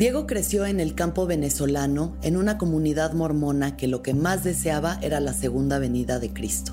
Diego 0.00 0.26
creció 0.26 0.64
en 0.64 0.80
el 0.80 0.94
campo 0.94 1.26
venezolano 1.26 2.16
en 2.22 2.38
una 2.38 2.56
comunidad 2.56 3.12
mormona 3.12 3.76
que 3.76 3.86
lo 3.86 4.00
que 4.00 4.14
más 4.14 4.42
deseaba 4.42 4.98
era 5.02 5.20
la 5.20 5.34
segunda 5.34 5.78
venida 5.78 6.18
de 6.18 6.32
Cristo. 6.32 6.72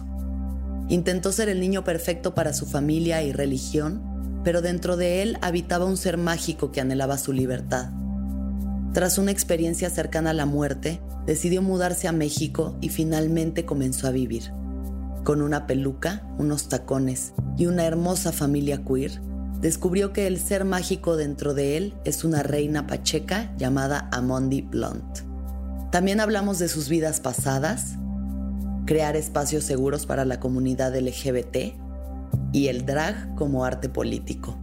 Intentó 0.87 1.33
ser 1.33 1.49
el 1.49 1.59
niño 1.59 1.83
perfecto 1.83 2.33
para 2.33 2.53
su 2.53 2.65
familia 2.65 3.21
y 3.23 3.33
religión, 3.33 4.01
pero 4.45 4.61
dentro 4.61 4.95
de 4.95 5.23
él 5.23 5.37
habitaba 5.41 5.83
un 5.83 5.97
ser 5.97 6.15
mágico 6.15 6.71
que 6.71 6.79
anhelaba 6.79 7.17
su 7.17 7.33
libertad. 7.33 7.89
Tras 8.93 9.17
una 9.17 9.31
experiencia 9.31 9.89
cercana 9.89 10.29
a 10.29 10.33
la 10.33 10.45
muerte, 10.45 11.01
decidió 11.25 11.61
mudarse 11.61 12.07
a 12.07 12.13
México 12.13 12.77
y 12.79 12.87
finalmente 12.87 13.65
comenzó 13.65 14.07
a 14.07 14.11
vivir. 14.11 14.53
Con 15.25 15.41
una 15.41 15.67
peluca, 15.67 16.25
unos 16.37 16.69
tacones 16.69 17.33
y 17.57 17.65
una 17.65 17.83
hermosa 17.83 18.31
familia 18.31 18.85
queer, 18.85 19.19
descubrió 19.61 20.13
que 20.13 20.27
el 20.27 20.39
ser 20.39 20.65
mágico 20.65 21.17
dentro 21.17 21.53
de 21.53 21.77
él 21.77 21.93
es 22.05 22.23
una 22.23 22.43
reina 22.43 22.87
pacheca 22.87 23.51
llamada 23.57 24.09
Amondi 24.11 24.61
Blunt. 24.61 25.19
También 25.91 26.19
hablamos 26.19 26.59
de 26.59 26.67
sus 26.67 26.89
vidas 26.89 27.19
pasadas, 27.19 27.95
crear 28.85 29.15
espacios 29.15 29.63
seguros 29.63 30.05
para 30.05 30.25
la 30.25 30.39
comunidad 30.39 30.95
LGBT 30.95 31.73
y 32.51 32.67
el 32.67 32.85
drag 32.85 33.35
como 33.35 33.65
arte 33.65 33.89
político. 33.89 34.57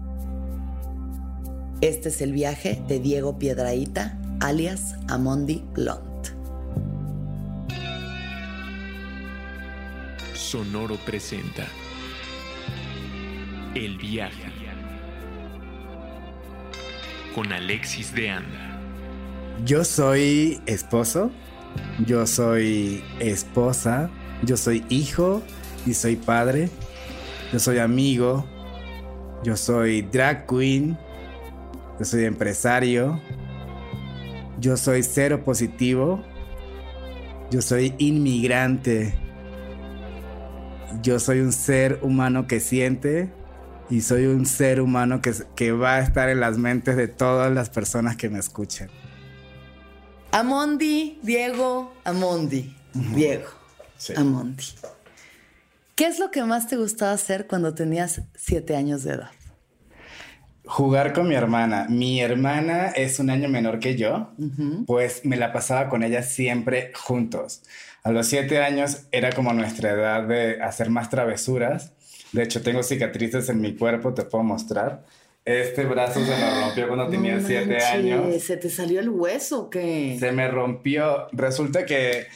Este 1.80 2.08
es 2.08 2.20
el 2.20 2.32
viaje 2.32 2.82
de 2.88 3.00
Diego 3.00 3.38
Piedraíta, 3.38 4.18
alias 4.40 4.94
Amondi 5.08 5.64
Blunt. 5.74 6.04
Sonoro 10.34 10.96
presenta 11.04 11.66
El 13.74 13.98
viaje 13.98 14.53
con 17.34 17.52
Alexis 17.52 18.14
de 18.14 18.30
Anda. 18.30 18.80
Yo 19.64 19.84
soy 19.84 20.60
esposo, 20.66 21.30
yo 22.06 22.26
soy 22.26 23.02
esposa, 23.20 24.10
yo 24.42 24.56
soy 24.56 24.84
hijo 24.88 25.42
y 25.86 25.94
soy 25.94 26.16
padre, 26.16 26.70
yo 27.52 27.58
soy 27.58 27.78
amigo, 27.78 28.46
yo 29.42 29.56
soy 29.56 30.02
drag 30.02 30.46
queen, 30.46 30.96
yo 31.98 32.04
soy 32.04 32.24
empresario, 32.24 33.20
yo 34.60 34.76
soy 34.76 35.02
cero 35.02 35.44
positivo, 35.44 36.22
yo 37.50 37.62
soy 37.62 37.94
inmigrante 37.98 39.14
yo 41.02 41.18
soy 41.18 41.40
un 41.40 41.52
ser 41.52 41.98
humano 42.02 42.46
que 42.46 42.60
siente 42.60 43.30
y 43.90 44.00
soy 44.00 44.26
un 44.26 44.46
ser 44.46 44.80
humano 44.80 45.20
que, 45.20 45.32
que 45.54 45.72
va 45.72 45.96
a 45.96 46.00
estar 46.00 46.28
en 46.28 46.40
las 46.40 46.58
mentes 46.58 46.96
de 46.96 47.08
todas 47.08 47.52
las 47.52 47.70
personas 47.70 48.16
que 48.16 48.28
me 48.28 48.38
escuchen. 48.38 48.90
Amondi, 50.32 51.18
Diego, 51.22 51.94
Amondi, 52.04 52.74
Diego, 52.92 53.48
Amondi. 54.16 54.64
¿Qué 55.94 56.06
es 56.06 56.18
lo 56.18 56.32
que 56.32 56.42
más 56.42 56.66
te 56.66 56.76
gustaba 56.76 57.12
hacer 57.12 57.46
cuando 57.46 57.72
tenías 57.74 58.20
siete 58.34 58.74
años 58.74 59.04
de 59.04 59.12
edad? 59.12 59.30
Jugar 60.66 61.12
con 61.12 61.28
mi 61.28 61.36
hermana. 61.36 61.86
Mi 61.88 62.20
hermana 62.20 62.88
es 62.88 63.20
un 63.20 63.30
año 63.30 63.48
menor 63.48 63.78
que 63.78 63.96
yo, 63.96 64.32
pues 64.86 65.24
me 65.24 65.36
la 65.36 65.52
pasaba 65.52 65.88
con 65.88 66.02
ella 66.02 66.24
siempre 66.24 66.90
juntos. 66.94 67.62
A 68.02 68.10
los 68.10 68.26
siete 68.26 68.58
años 68.62 69.02
era 69.12 69.30
como 69.30 69.52
nuestra 69.52 69.90
edad 69.90 70.26
de 70.26 70.60
hacer 70.60 70.90
más 70.90 71.10
travesuras. 71.10 71.92
De 72.34 72.42
hecho, 72.42 72.60
tengo 72.62 72.82
cicatrices 72.82 73.48
en 73.48 73.60
mi 73.60 73.76
cuerpo, 73.76 74.12
te 74.12 74.24
puedo 74.24 74.42
mostrar. 74.42 75.04
Este 75.44 75.84
brazo 75.84 76.18
se 76.24 76.30
me 76.32 76.60
rompió 76.62 76.88
cuando 76.88 77.08
tenía 77.08 77.40
siete 77.40 77.78
años. 77.78 78.42
¿Se 78.42 78.56
te 78.56 78.68
salió 78.68 78.98
el 78.98 79.08
hueso 79.08 79.62
o 79.62 79.70
qué? 79.70 80.16
Se 80.18 80.32
me 80.32 80.48
rompió. 80.48 81.28
Resulta 81.30 81.86
que 81.86 82.26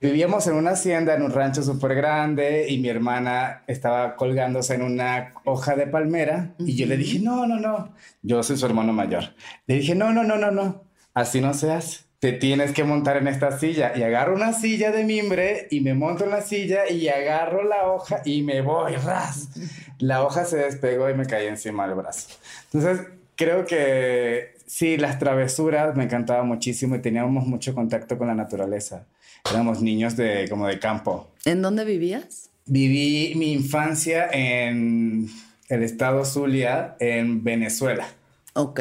vivíamos 0.00 0.46
en 0.46 0.54
una 0.54 0.70
hacienda, 0.70 1.14
en 1.14 1.20
un 1.20 1.30
rancho 1.30 1.62
súper 1.62 1.94
grande, 1.94 2.66
y 2.70 2.78
mi 2.78 2.88
hermana 2.88 3.64
estaba 3.66 4.16
colgándose 4.16 4.76
en 4.76 4.82
una 4.82 5.34
hoja 5.44 5.76
de 5.76 5.88
palmera. 5.88 6.54
Y 6.58 6.74
yo 6.74 6.86
le 6.86 6.96
dije, 6.96 7.18
no, 7.18 7.46
no, 7.46 7.60
no. 7.60 7.94
Yo 8.22 8.42
soy 8.42 8.56
su 8.56 8.64
hermano 8.64 8.94
mayor. 8.94 9.34
Le 9.66 9.74
dije, 9.74 9.94
no, 9.94 10.10
no, 10.14 10.24
no, 10.24 10.38
no, 10.38 10.50
no. 10.50 10.84
Así 11.12 11.42
no 11.42 11.52
se 11.52 11.70
hace 11.70 12.03
te 12.24 12.32
tienes 12.32 12.72
que 12.72 12.84
montar 12.84 13.18
en 13.18 13.28
esta 13.28 13.58
silla. 13.58 13.92
Y 13.94 14.02
agarro 14.02 14.34
una 14.34 14.54
silla 14.54 14.90
de 14.90 15.04
mimbre 15.04 15.68
y 15.70 15.82
me 15.82 15.92
monto 15.92 16.24
en 16.24 16.30
la 16.30 16.40
silla 16.40 16.90
y 16.90 17.06
agarro 17.08 17.64
la 17.64 17.88
hoja 17.88 18.22
y 18.24 18.40
me 18.40 18.62
voy, 18.62 18.94
ras. 18.94 19.50
La 19.98 20.24
hoja 20.24 20.46
se 20.46 20.56
despegó 20.56 21.10
y 21.10 21.12
me 21.12 21.26
caí 21.26 21.48
encima 21.48 21.86
del 21.86 21.96
brazo. 21.96 22.28
Entonces, 22.72 23.06
creo 23.36 23.66
que 23.66 24.54
sí, 24.64 24.96
las 24.96 25.18
travesuras 25.18 25.94
me 25.96 26.04
encantaban 26.04 26.48
muchísimo 26.48 26.96
y 26.96 27.02
teníamos 27.02 27.46
mucho 27.46 27.74
contacto 27.74 28.16
con 28.16 28.28
la 28.28 28.34
naturaleza. 28.34 29.04
Éramos 29.50 29.82
niños 29.82 30.16
de 30.16 30.46
como 30.48 30.66
de 30.66 30.78
campo. 30.78 31.28
¿En 31.44 31.60
dónde 31.60 31.84
vivías? 31.84 32.48
Viví 32.64 33.34
mi 33.36 33.52
infancia 33.52 34.30
en 34.32 35.28
el 35.68 35.82
estado 35.82 36.24
Zulia, 36.24 36.96
en 37.00 37.44
Venezuela. 37.44 38.06
Ok. 38.54 38.80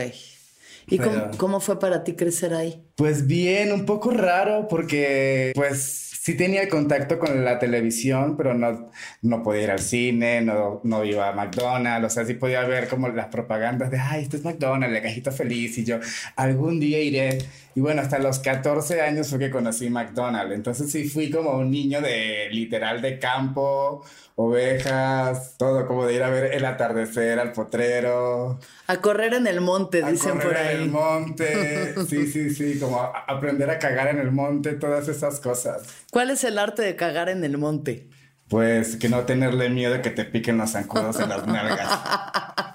¿Y 0.88 1.00
cómo, 1.38 1.60
fue 1.60 1.80
para 1.80 2.04
ti 2.04 2.14
crecer 2.14 2.54
ahí? 2.54 2.84
Pues 2.96 3.28
bien, 3.28 3.72
un 3.72 3.86
poco 3.86 4.12
raro 4.12 4.68
porque 4.68 5.52
pues 5.56 6.12
sí 6.24 6.36
tenía 6.38 6.70
contacto 6.70 7.20
con 7.20 7.44
la 7.44 7.60
televisión, 7.60 8.38
pero 8.38 8.54
no, 8.54 8.90
no 9.22 9.44
podía 9.44 9.64
ir 9.64 9.72
al 9.72 9.80
cine, 9.80 10.42
no, 10.42 10.80
no 10.86 11.04
iba 11.04 11.28
a 11.28 11.34
McDonald's, 11.34 12.08
o 12.08 12.10
sea, 12.10 12.26
sí 12.26 12.36
podía 12.36 12.64
ver 12.64 12.88
como 12.88 13.10
las 13.10 13.28
propagandas 13.28 13.92
de, 13.92 14.00
ay, 14.00 14.24
esto 14.24 14.38
es 14.38 14.46
McDonald's, 14.46 14.94
la 14.94 15.02
cajita 15.02 15.32
feliz, 15.32 15.78
y 15.78 15.84
yo 15.84 16.00
algún 16.38 16.80
día 16.80 17.02
iré. 17.02 17.40
Y 17.76 17.82
bueno, 17.82 18.02
hasta 18.02 18.20
los 18.20 18.40
14 18.40 19.02
años 19.02 19.30
fue 19.30 19.40
que 19.40 19.50
conocí 19.50 19.90
McDonald's, 19.90 20.54
entonces 20.54 20.92
sí 20.92 21.10
fui 21.10 21.32
como 21.32 21.58
un 21.58 21.72
niño 21.72 22.02
de 22.02 22.50
literal 22.52 23.02
de 23.02 23.18
campo, 23.18 24.06
ovejas, 24.36 25.56
todo 25.58 25.88
como 25.88 26.06
de 26.06 26.14
ir 26.14 26.24
a 26.24 26.30
ver 26.30 26.54
el 26.54 26.66
atardecer 26.66 27.40
al 27.40 27.52
potrero. 27.52 28.60
A 28.88 28.98
correr 28.98 29.34
en 29.34 29.48
el 29.48 29.62
monte, 29.62 30.04
dicen 30.04 30.40
por 30.40 30.56
ahí. 30.56 30.76
En 30.76 30.82
el 30.84 30.90
monte, 30.92 31.96
sí, 32.08 32.28
sí, 32.28 32.52
sí, 32.52 32.80
como 32.80 33.02
aprender 33.02 33.70
a 33.72 33.80
cagar 33.80 34.10
en 34.10 34.20
el 34.20 34.32
monte, 34.32 34.74
todas 34.74 35.08
esas 35.08 35.40
cosas. 35.40 35.84
¿Cuál 36.12 36.30
es 36.30 36.44
el 36.44 36.60
arte 36.60 36.84
de 36.84 36.96
cagar 36.96 37.30
en 37.30 37.44
el 37.44 37.58
monte? 37.58 38.10
Pues 38.50 38.98
que 38.98 39.10
no 39.10 39.22
tenerle 39.22 39.70
miedo 39.70 39.96
a 39.96 40.02
que 40.02 40.12
te 40.12 40.26
piquen 40.26 40.58
los 40.58 40.72
zancudos 40.72 41.20
en 41.20 41.30
las 41.30 41.48
nalgas. 41.48 41.90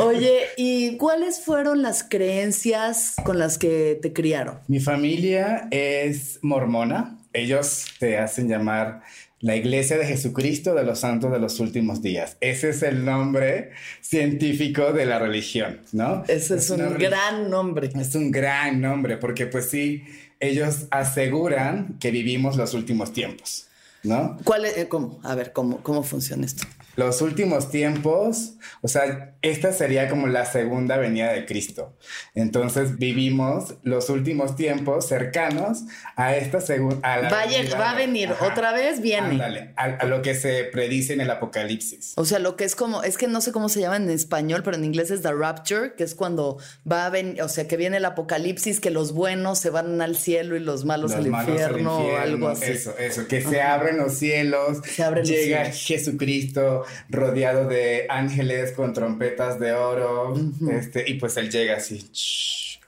Oye, 0.00 0.40
¿y 0.56 0.96
cuáles 0.96 1.40
fueron 1.40 1.82
las 1.82 2.04
creencias 2.04 3.14
con 3.24 3.38
las 3.38 3.58
que 3.58 3.98
te 4.00 4.12
criaron? 4.12 4.58
Mi 4.68 4.80
familia 4.80 5.68
es 5.70 6.38
mormona. 6.42 7.18
Ellos 7.32 7.84
te 7.98 8.18
hacen 8.18 8.48
llamar 8.48 9.02
la 9.40 9.54
Iglesia 9.54 9.96
de 9.96 10.06
Jesucristo 10.06 10.74
de 10.74 10.84
los 10.84 11.00
Santos 11.00 11.30
de 11.30 11.38
los 11.38 11.60
Últimos 11.60 12.02
Días. 12.02 12.36
Ese 12.40 12.70
es 12.70 12.82
el 12.82 13.04
nombre 13.04 13.70
científico 14.00 14.92
de 14.92 15.06
la 15.06 15.18
religión, 15.18 15.80
¿no? 15.92 16.24
Ese 16.26 16.56
es, 16.56 16.70
un 16.70 16.98
gran 16.98 17.48
nombre. 17.48 17.90
Es 17.94 18.14
un 18.14 18.30
gran 18.30 18.80
nombre 18.80 19.16
porque 19.16 19.46
pues 19.46 19.70
sí, 19.70 20.04
ellos 20.40 20.86
aseguran 20.90 21.98
que 22.00 22.10
vivimos 22.10 22.56
los 22.56 22.74
últimos 22.74 23.12
tiempos, 23.12 23.68
¿no? 24.02 24.36
¿Cuál 24.44 24.64
es, 24.64 24.76
eh, 24.76 24.88
cómo? 24.88 25.20
A 25.22 25.34
ver, 25.34 25.52
¿cómo, 25.52 25.82
cómo 25.82 26.02
funciona 26.02 26.44
esto? 26.44 26.66
Los 26.98 27.22
últimos 27.22 27.70
tiempos, 27.70 28.54
o 28.82 28.88
sea, 28.88 29.36
esta 29.40 29.72
sería 29.72 30.08
como 30.08 30.26
la 30.26 30.44
segunda 30.44 30.96
venida 30.96 31.32
de 31.32 31.46
Cristo. 31.46 31.96
Entonces 32.34 32.98
vivimos 32.98 33.76
los 33.84 34.10
últimos 34.10 34.56
tiempos 34.56 35.06
cercanos 35.06 35.84
a 36.16 36.34
esta 36.34 36.60
segunda... 36.60 36.98
Va 37.00 37.90
a 37.92 37.94
venir, 37.94 38.32
otra 38.40 38.72
vez 38.72 39.00
viene. 39.00 39.28
Ándale, 39.28 39.74
a, 39.76 40.06
lo 40.06 40.22
que 40.22 40.34
se 40.34 40.64
predice 40.64 41.12
en 41.12 41.20
el 41.20 41.30
Apocalipsis. 41.30 42.14
O 42.16 42.24
sea, 42.24 42.40
lo 42.40 42.56
que 42.56 42.64
es 42.64 42.74
como, 42.74 43.04
es 43.04 43.16
que 43.16 43.28
no 43.28 43.40
sé 43.42 43.52
cómo 43.52 43.68
se 43.68 43.78
llama 43.78 43.98
en 43.98 44.10
español, 44.10 44.62
pero 44.64 44.76
en 44.76 44.82
inglés 44.82 45.12
es 45.12 45.22
The 45.22 45.32
Rapture, 45.32 45.94
que 45.94 46.02
es 46.02 46.16
cuando 46.16 46.58
va 46.90 47.06
a 47.06 47.10
venir, 47.10 47.40
o 47.42 47.48
sea, 47.48 47.68
que 47.68 47.76
viene 47.76 47.98
el 47.98 48.06
Apocalipsis, 48.06 48.80
que 48.80 48.90
los 48.90 49.12
buenos 49.12 49.60
se 49.60 49.70
van 49.70 50.02
al 50.02 50.16
cielo 50.16 50.56
y 50.56 50.60
los 50.60 50.84
malos, 50.84 51.12
al, 51.12 51.28
infierno, 51.28 51.96
o 51.96 52.16
algo 52.16 52.48
así. 52.48 52.64
Eso, 52.64 52.98
eso, 52.98 53.28
que 53.28 53.40
se 53.40 53.62
abren 53.62 53.98
los 53.98 54.14
cielos, 54.14 54.78
se 54.84 55.04
abren 55.04 55.24
llega 55.24 55.66
Jesucristo 55.66 56.86
rodeado 57.08 57.68
de 57.68 58.06
ángeles 58.08 58.72
con 58.72 58.92
trompetas 58.92 59.58
de 59.58 59.72
oro, 59.72 60.34
este, 60.70 61.08
y 61.08 61.14
pues 61.14 61.36
él 61.36 61.50
llega 61.50 61.76
así, 61.76 62.10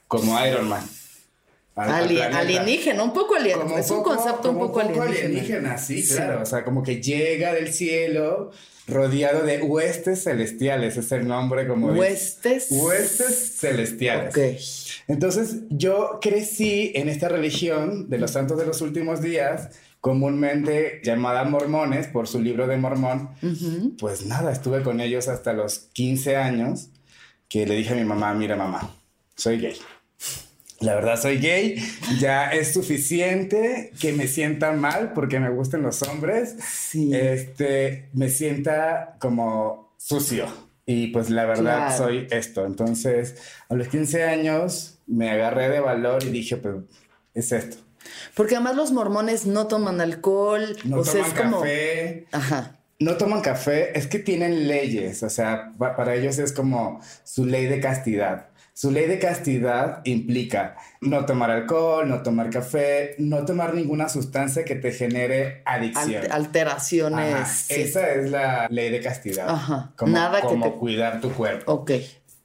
como 0.08 0.44
Iron 0.44 0.68
Man. 0.68 0.84
alienígena, 1.76 3.02
un 3.02 3.12
poco 3.12 3.36
alienígena. 3.36 3.80
Es 3.80 3.90
un 3.90 4.02
concepto 4.02 4.50
un 4.50 4.58
poco, 4.58 4.80
alienígena. 4.80 5.24
alienígena. 5.26 5.78
sí, 5.78 6.06
claro. 6.06 6.42
O 6.42 6.46
sea, 6.46 6.64
como 6.64 6.82
que 6.82 7.00
llega 7.00 7.54
del 7.54 7.72
cielo 7.72 8.50
rodeado 8.90 9.44
de 9.44 9.62
huestes 9.62 10.24
celestiales. 10.24 10.96
Es 10.96 11.12
el 11.12 11.26
nombre 11.26 11.66
como. 11.66 11.88
Huestes. 11.88 12.68
huestes 12.70 13.56
celestiales. 13.58 14.36
Ok. 14.36 15.08
Entonces, 15.08 15.62
yo 15.70 16.18
crecí 16.20 16.92
en 16.94 17.08
esta 17.08 17.28
religión 17.28 18.08
de 18.10 18.18
los 18.18 18.32
santos 18.32 18.58
de 18.58 18.66
los 18.66 18.80
últimos 18.80 19.20
días 19.22 19.70
comúnmente 20.00 21.00
llamada 21.04 21.44
mormones 21.44 22.06
por 22.06 22.26
su 22.26 22.40
libro 22.40 22.66
de 22.66 22.76
mormón, 22.76 23.30
pues 23.98 24.24
nada, 24.26 24.50
estuve 24.52 24.82
con 24.82 25.00
ellos 25.00 25.28
hasta 25.28 25.52
los 25.52 25.78
15 25.92 26.36
años 26.36 26.88
que 27.48 27.66
le 27.66 27.74
dije 27.76 27.92
a 27.92 27.96
mi 27.96 28.04
mamá, 28.04 28.32
mira 28.34 28.56
mamá, 28.56 28.96
soy 29.36 29.58
gay. 29.60 29.76
La 30.80 30.94
verdad 30.94 31.20
soy 31.20 31.36
gay, 31.38 31.76
ya 32.20 32.48
es 32.50 32.72
suficiente 32.72 33.92
que 34.00 34.14
me 34.14 34.26
sienta 34.26 34.72
mal 34.72 35.12
porque 35.12 35.38
me 35.38 35.50
gustan 35.50 35.82
los 35.82 36.00
hombres. 36.02 36.56
Sí. 36.66 37.10
Este, 37.14 38.08
me 38.14 38.30
sienta 38.30 39.16
como 39.20 39.92
sucio. 39.98 40.46
Y 40.86 41.08
pues 41.08 41.28
la 41.28 41.44
verdad 41.44 41.88
Claro. 41.88 41.96
soy 41.98 42.26
esto. 42.30 42.64
Entonces, 42.64 43.36
a 43.68 43.74
los 43.74 43.88
15 43.88 44.24
años 44.24 44.98
me 45.06 45.30
agarré 45.30 45.68
de 45.68 45.80
valor 45.80 46.24
y 46.24 46.30
dije, 46.30 46.56
pues 46.56 46.76
es 47.34 47.52
esto. 47.52 47.76
Porque 48.34 48.54
además 48.56 48.76
los 48.76 48.92
mormones 48.92 49.46
no 49.46 49.66
toman 49.66 50.00
alcohol. 50.00 50.76
No 50.84 50.98
o 50.98 51.04
sea, 51.04 51.14
toman 51.22 51.28
es 51.28 51.34
como. 51.42 51.60
café. 51.60 52.26
Ajá. 52.32 52.76
No 52.98 53.16
toman 53.16 53.40
café, 53.40 53.98
es 53.98 54.06
que 54.06 54.18
tienen 54.18 54.68
leyes, 54.68 55.22
o 55.22 55.30
sea, 55.30 55.72
pa- 55.78 55.96
para 55.96 56.14
ellos 56.14 56.38
es 56.38 56.52
como 56.52 57.00
su 57.24 57.46
ley 57.46 57.64
de 57.64 57.80
castidad. 57.80 58.48
Su 58.74 58.90
ley 58.90 59.06
de 59.06 59.18
castidad 59.18 60.00
implica 60.04 60.76
no 61.00 61.24
tomar 61.26 61.50
alcohol, 61.50 62.06
no 62.08 62.22
tomar 62.22 62.50
café, 62.50 63.14
no 63.18 63.44
tomar 63.46 63.72
ninguna 63.74 64.08
sustancia 64.10 64.64
que 64.66 64.74
te 64.74 64.92
genere 64.92 65.62
adicción. 65.64 66.24
Al- 66.26 66.32
alteraciones. 66.32 67.34
Ajá, 67.34 67.46
sí. 67.46 67.74
Esa 67.80 68.10
es 68.12 68.30
la 68.30 68.68
ley 68.70 68.90
de 68.90 69.00
castidad. 69.00 69.48
Ajá, 69.48 69.92
Como, 69.96 70.12
nada 70.12 70.40
que 70.42 70.46
como 70.48 70.66
te- 70.66 70.78
cuidar 70.78 71.20
tu 71.22 71.30
cuerpo. 71.32 71.72
Ok. 71.72 71.92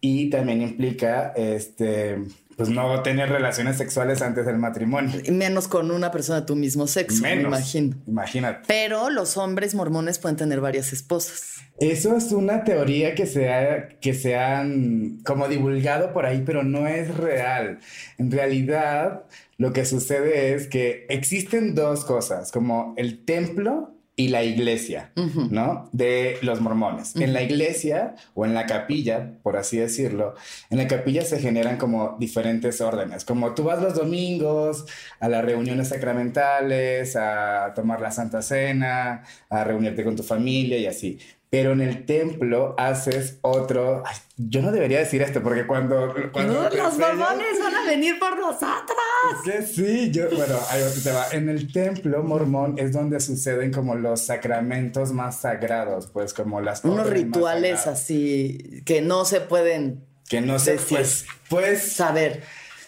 Y 0.02 0.30
también 0.30 0.62
implica, 0.62 1.34
este, 1.36 2.18
pues 2.58 2.70
no 2.70 3.02
tener 3.04 3.30
relaciones 3.30 3.78
sexuales 3.78 4.22
antes 4.22 4.46
del 4.46 4.58
matrimonio. 4.58 5.20
Y 5.24 5.32
Menos 5.32 5.68
con 5.68 5.92
una 5.92 6.12
persona 6.12 6.42
de 6.42 6.46
tu 6.46 6.56
mismo 6.56 6.88
sexo, 6.88 7.22
me 7.22 7.36
Menos. 7.36 7.48
imagino. 7.48 7.98
Imagínate. 8.08 8.64
Pero 8.68 9.10
los 9.10 9.38
hombres 9.38 9.76
mormones 9.76 10.20
pueden 10.20 10.38
tener 10.38 10.62
varias 10.62 10.94
esposas. 10.94 11.56
Eso 11.80 12.16
es 12.16 12.32
una 12.32 12.64
teoría 12.64 13.16
que 13.16 13.26
se, 13.26 13.52
ha, 13.52 13.90
que 14.00 14.14
se 14.14 14.38
han 14.38 15.20
como 15.26 15.50
divulgado 15.50 16.14
por 16.14 16.26
ahí, 16.26 16.44
pero 16.46 16.64
no 16.64 16.88
es 16.88 17.16
real. 17.18 17.80
En 18.18 18.32
realidad, 18.32 19.24
lo 19.58 19.74
que 19.74 19.84
sucede 19.84 20.54
es 20.54 20.68
que 20.68 21.06
existen 21.10 21.76
dos 21.76 22.06
cosas, 22.06 22.52
como 22.52 22.94
el 22.98 23.26
templo 23.26 23.95
y 24.18 24.30
la 24.30 24.44
iglesia, 24.44 25.12
¿no? 25.50 25.90
De 25.92 26.38
los 26.42 26.62
mormones. 26.62 27.16
En 27.18 27.34
la 27.34 27.44
iglesia 27.44 28.16
o 28.34 28.46
en 28.46 28.54
la 28.54 28.66
capilla, 28.66 29.34
por 29.44 29.58
así 29.58 29.78
decirlo, 29.78 30.36
en 30.70 30.78
la 30.78 30.88
capilla 30.88 31.26
se 31.26 31.40
generan 31.40 31.78
como 31.78 32.16
diferentes 32.18 32.80
órdenes, 32.80 33.26
como 33.26 33.54
tú 33.54 33.64
vas 33.64 33.82
los 33.82 33.96
domingos 33.96 34.86
a 35.20 35.28
las 35.28 35.44
reuniones 35.44 35.90
sacramentales, 35.90 37.18
a 37.18 37.74
tomar 37.76 38.00
la 38.00 38.12
Santa 38.12 38.42
Cena, 38.42 39.24
a 39.50 39.64
reunirte 39.66 40.06
con 40.06 40.16
tu 40.16 40.24
familia 40.24 40.78
y 40.78 40.86
así. 40.86 41.20
Pero 41.50 41.72
en 41.72 41.82
el 41.82 42.06
templo 42.06 42.76
haces 42.78 43.38
otro. 43.42 44.04
Ay, 44.06 44.16
yo 44.38 44.62
no 44.62 44.72
debería 44.72 45.00
decir 45.00 45.22
esto 45.22 45.42
porque 45.42 45.66
cuando. 45.66 46.14
cuando 46.34 46.54
No, 46.54 46.70
los 46.70 46.98
mormones 46.98 47.60
van 47.64 47.76
a 47.76 47.86
venir 47.86 48.20
por 48.20 48.38
nosotros. 48.38 48.98
que 49.44 49.62
sí, 49.62 50.12
yo, 50.12 50.30
bueno, 50.36 50.58
ahí 50.70 50.82
otro 50.82 51.02
tema. 51.02 51.26
En 51.32 51.50
el 51.50 51.72
templo 51.72 52.24
mormón 52.24 52.78
es 52.78 52.92
donde 52.92 53.20
suceden 53.20 53.72
como 53.72 53.96
los 53.96 54.22
sacramentos 54.22 55.12
más 55.14 55.42
sagrados, 55.42 56.08
pues 56.08 56.34
como 56.34 56.62
las 56.62 56.84
Unos 56.84 57.10
rituales 57.10 57.88
así 57.88 58.82
que 58.86 59.02
no 59.02 59.24
se 59.24 59.42
pueden 59.42 60.04
que 60.28 60.42
no 60.42 60.54
decir. 60.54 60.80
pues, 60.90 61.26
pues 61.50 61.94
saber. 61.94 62.44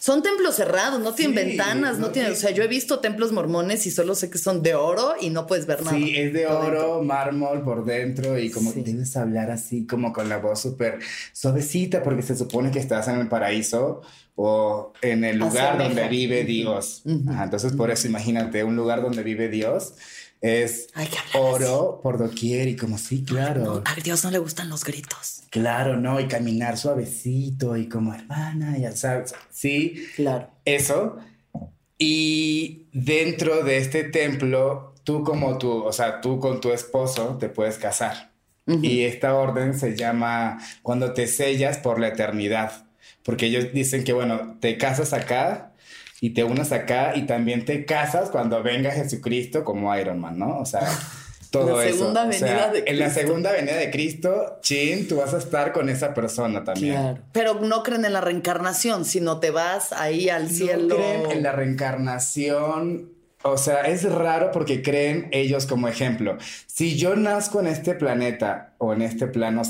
Son 0.07 0.23
templos 0.23 0.55
cerrados, 0.55 1.01
no 1.01 1.13
tienen 1.13 1.37
Sí, 1.37 1.45
ventanas, 1.47 1.99
no 1.99 2.07
no 2.07 2.13
tienen. 2.13 2.31
O 2.31 2.35
sea, 2.37 2.51
yo 2.51 2.63
he 2.63 2.67
visto 2.69 2.99
templos 2.99 3.33
mormones 3.33 3.85
y 3.87 3.91
solo 3.91 4.15
sé 4.15 4.29
que 4.29 4.37
son 4.37 4.63
de 4.63 4.73
oro 4.73 5.15
y 5.19 5.29
no 5.31 5.45
puedes 5.47 5.65
ver 5.65 5.83
nada. 5.83 5.97
Sí, 5.97 6.15
es 6.15 6.31
de 6.31 6.47
por 6.47 6.61
dentro. 6.61 6.93
oro, 6.93 7.03
mármol 7.03 7.61
por 7.61 7.83
dentro 7.83 8.39
y 8.39 8.49
como 8.49 8.71
Sí. 8.71 8.83
debes 8.83 9.17
hablar 9.17 9.51
así 9.51 9.85
como 9.85 10.13
con 10.13 10.29
la 10.29 10.37
voz 10.37 10.61
súper 10.61 10.99
suavecita 11.33 12.03
porque 12.03 12.21
se 12.21 12.37
supone 12.37 12.71
que 12.71 12.79
estás 12.79 13.09
en 13.09 13.17
el 13.19 13.27
paraíso 13.27 14.01
o 14.37 14.93
en 15.01 15.25
el 15.25 15.39
lugar 15.39 15.71
Asemeja. 15.75 15.83
donde 15.89 16.07
vive 16.07 16.45
Dios. 16.45 17.01
Ujú. 17.03 17.29
Ajá, 17.29 17.43
entonces 17.43 17.73
por 17.73 17.91
eso 17.91 18.07
imagínate, 18.07 18.63
un 18.63 18.77
lugar 18.77 19.01
donde 19.01 19.23
vive 19.23 19.49
Dios 19.49 19.93
es 20.39 20.87
que 20.95 21.37
oro 21.37 21.99
por 22.01 22.17
doquier 22.17 22.69
y 22.69 22.77
como 22.77 22.97
sí, 22.97 23.25
claro. 23.25 23.61
No, 23.65 23.81
a 23.83 23.95
Dios 24.01 24.23
no 24.23 24.31
le 24.31 24.37
gustan 24.39 24.69
los 24.69 24.85
gritos. 24.85 25.36
Claro, 25.49 25.97
¿no? 25.97 26.19
Y 26.19 26.27
caminar 26.27 26.77
suavecito 26.77 27.77
y 27.77 27.87
como 27.87 28.13
hermana, 28.13 28.77
ya 28.77 28.91
sabes. 28.91 29.33
Sí, 29.49 30.05
Claro. 30.15 30.49
eso. 30.65 31.17
Y 31.97 32.87
dentro 32.93 33.63
de 33.63 33.77
este 33.77 34.03
templo, 34.03 34.93
tú 35.03 35.23
como 35.23 35.57
tú, 35.57 35.83
o 35.83 35.91
sea, 35.93 36.21
tú 36.21 36.39
con 36.39 36.61
tu 36.61 36.71
esposo 36.71 37.37
te 37.39 37.49
puedes 37.49 37.77
casar. 37.77 38.31
Y 38.81 39.03
esta 39.03 39.33
orden 39.33 39.73
se 39.79 39.95
llama 39.95 40.59
cuando 40.83 41.13
te 41.13 41.27
sellas 41.27 41.77
por 41.77 42.01
la 42.01 42.09
eternidad. 42.09 42.85
Porque 43.23 43.45
ellos 43.45 43.67
dicen 43.73 44.03
que, 44.03 44.11
bueno, 44.11 44.57
te 44.59 44.77
casas 44.77 45.13
acá 45.13 45.71
y 46.19 46.31
te 46.31 46.43
unes 46.43 46.73
acá 46.73 47.15
y 47.15 47.25
también 47.25 47.63
te 47.63 47.85
casas 47.85 48.29
cuando 48.29 48.61
venga 48.61 48.91
Jesucristo 48.91 49.63
como 49.63 49.95
Iron 49.97 50.19
Man, 50.19 50.37
¿no? 50.37 50.59
O 50.59 50.65
sea, 50.65 50.81
todo 51.51 51.77
La 51.77 51.85
eso. 51.85 51.97
segunda 51.97 52.27
O 52.27 52.31
sea, 52.31 52.47
venida 52.47 52.71
de 52.71 52.83
En 52.87 52.99
la 52.99 53.09
segunda 53.09 53.51
venida 53.51 53.75
de 53.75 53.91
Cristo, 53.91 54.57
chin, 54.61 55.07
tú 55.07 55.17
vas 55.17 55.33
a 55.33 55.37
estar 55.37 55.71
con 55.73 55.89
esa 55.89 56.13
persona 56.13 56.63
también. 56.63 56.93
Claro. 56.95 57.19
Pero 57.31 57.53
no 57.61 57.83
creen 57.83 58.05
en 58.05 58.13
la 58.13 58.21
reencarnación, 58.21 59.05
sino 59.05 59.39
te 59.39 59.51
vas 59.51 59.91
ahí 59.93 60.29
al 60.29 60.49
cielo. 60.49 60.87
No 60.87 60.95
creen 60.95 61.31
en 61.31 61.43
la 61.43 61.51
reencarnación. 61.51 63.11
O 63.43 63.57
sea, 63.57 63.81
es 63.81 64.03
raro 64.03 64.51
porque 64.51 64.81
creen 64.81 65.29
ellos 65.31 65.67
como 65.67 65.87
ejemplo. 65.87 66.37
Si 66.65 66.97
yo 66.97 67.15
nazco 67.15 67.59
en 67.59 67.67
este 67.67 67.93
planeta 67.93 68.73
o 68.77 68.93
en 68.93 69.01
este 69.01 69.27
plano 69.27 69.61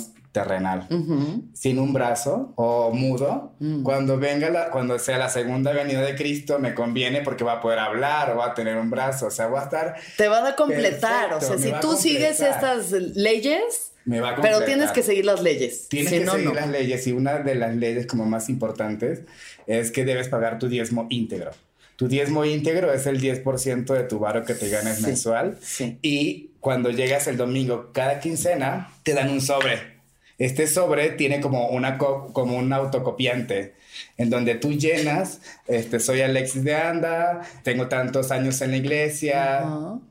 terrenal 0.41 0.87
Ujú. 0.89 1.43
sin 1.53 1.79
un 1.79 1.93
brazo 1.93 2.53
o 2.55 2.91
mudo, 2.91 3.53
Mm. 3.59 3.83
cuando 3.83 4.17
venga 4.17 4.49
la, 4.49 4.69
cuando 4.69 4.99
sea 4.99 5.17
la 5.17 5.29
segunda 5.29 5.71
venida 5.71 6.01
de 6.01 6.15
Cristo 6.15 6.59
me 6.59 6.73
conviene 6.73 7.21
porque 7.21 7.43
va 7.43 7.53
a 7.53 7.61
poder 7.61 7.79
hablar 7.79 8.31
o 8.31 8.37
va 8.37 8.47
a 8.47 8.53
tener 8.53 8.77
un 8.77 8.89
brazo, 8.89 9.27
o 9.27 9.31
sea, 9.31 9.47
va 9.47 9.61
a 9.61 9.63
estar 9.63 9.95
Te 10.17 10.27
van 10.27 10.45
a 10.45 10.55
completar. 10.55 11.29
Perfecto, 11.29 11.53
o 11.53 11.57
sea, 11.57 11.57
si 11.57 11.71
va 11.71 11.79
tú 11.79 11.95
sigues 11.95 12.39
estas 12.39 12.91
leyes, 12.91 13.91
me 14.05 14.19
va 14.21 14.29
a 14.29 14.41
pero 14.41 14.61
tienes 14.63 14.91
que 14.91 15.03
seguir 15.03 15.25
las 15.25 15.41
leyes. 15.41 15.87
Tienes 15.89 16.11
si 16.11 16.19
que 16.19 16.25
no, 16.25 16.31
seguir 16.33 16.47
no. 16.47 16.53
las 16.53 16.69
leyes 16.69 17.05
y 17.07 17.11
una 17.11 17.39
de 17.39 17.55
las 17.55 17.75
leyes 17.75 18.05
como 18.07 18.25
más 18.25 18.47
importantes 18.49 19.21
es 19.65 19.91
que 19.91 20.05
debes 20.05 20.29
pagar 20.29 20.59
tu 20.59 20.69
diezmo 20.69 21.07
íntegro. 21.09 21.51
Tu 21.97 22.07
diezmo 22.07 22.45
íntegro 22.45 22.93
es 22.93 23.07
el 23.07 23.19
10% 23.19 23.93
de 23.95 24.03
tu 24.03 24.19
varo 24.19 24.45
que 24.45 24.53
te 24.53 24.69
ganes 24.69 24.97
Sí, 24.97 25.03
mensual 25.07 25.57
sí. 25.61 25.97
y 26.03 26.51
cuando 26.59 26.89
llegas 26.91 27.27
el 27.27 27.37
domingo 27.37 27.89
cada 27.91 28.19
quincena 28.19 28.91
te 29.03 29.13
dan 29.13 29.29
un 29.31 29.41
sobre. 29.41 29.96
Este 30.37 30.67
sobre 30.67 31.09
tiene 31.11 31.41
como, 31.41 31.69
una 31.69 31.97
co- 31.97 32.31
como 32.33 32.57
un 32.57 32.71
autocopiante 32.71 33.73
en 34.17 34.29
donde 34.29 34.53
tú 34.55 34.73
llenas, 34.73 35.41
este, 35.67 35.99
soy 35.99 36.21
Alexis 36.21 36.63
de 36.63 36.75
Anda, 36.75 37.41
tengo 37.63 37.87
tantos 37.87 38.29
años 38.31 38.61
en 38.61 38.71
la 38.71 38.77
iglesia, 38.77 39.63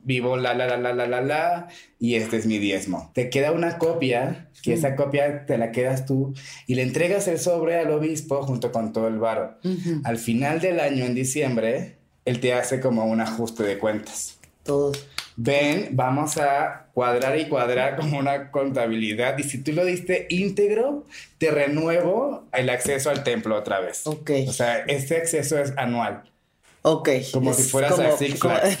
vivo 0.03 0.35
la, 0.35 0.53
la, 0.53 0.67
la, 0.67 0.75
la, 0.77 0.93
la, 0.93 1.07
la, 1.07 1.21
la, 1.21 1.67
y 1.99 2.15
este 2.15 2.35
es 2.37 2.45
mi 2.45 2.57
diezmo. 2.57 3.11
Te 3.13 3.29
queda 3.29 3.51
una 3.53 3.77
copia, 3.77 4.49
que 4.61 4.73
esa 4.73 4.95
copia 4.97 5.45
te 5.45 5.57
la 5.57 5.71
quedas 5.71 6.05
tú 6.05 6.33
y 6.65 6.75
le 6.75 6.81
entregas 6.81 7.27
el 7.29 7.39
sobre 7.39 7.77
al 7.79 7.89
obispo 7.91 8.41
junto 8.43 8.73
con 8.73 8.91
todo 8.91 9.07
el 9.07 9.19
varo. 9.19 9.57
Al 10.03 10.17
final 10.17 10.59
del 10.59 10.81
año, 10.81 11.05
en 11.05 11.15
diciembre, 11.15 11.95
él 12.25 12.41
te 12.41 12.53
hace 12.53 12.81
como 12.81 13.05
un 13.05 13.21
ajuste 13.21 13.63
de 13.63 13.77
cuentas. 13.77 14.37
Todos. 14.63 15.07
Ven, 15.39 15.89
vamos 15.91 16.37
a 16.37 16.87
cuadrar 16.93 17.37
y 17.37 17.47
cuadrar 17.47 17.95
como 17.95 18.17
una 18.17 18.49
contabilidad 18.49 19.37
y 19.37 19.43
si 19.43 19.61
tú 19.61 19.71
lo 19.71 19.85
diste 19.85 20.25
íntegro, 20.29 21.05
te 21.37 21.51
renuevo 21.51 22.47
el 22.51 22.71
acceso 22.71 23.11
al 23.11 23.23
templo 23.23 23.55
otra 23.55 23.79
vez. 23.79 24.07
Ok. 24.07 24.31
O 24.47 24.51
sea, 24.51 24.79
este 24.79 25.17
acceso 25.17 25.59
es 25.59 25.73
anual. 25.77 26.23
Ok. 26.89 27.09
Como 27.33 27.53
si 27.53 27.63
fueras 27.63 27.99
a 27.99 28.11
Six 28.17 28.39
Flags. 28.39 28.77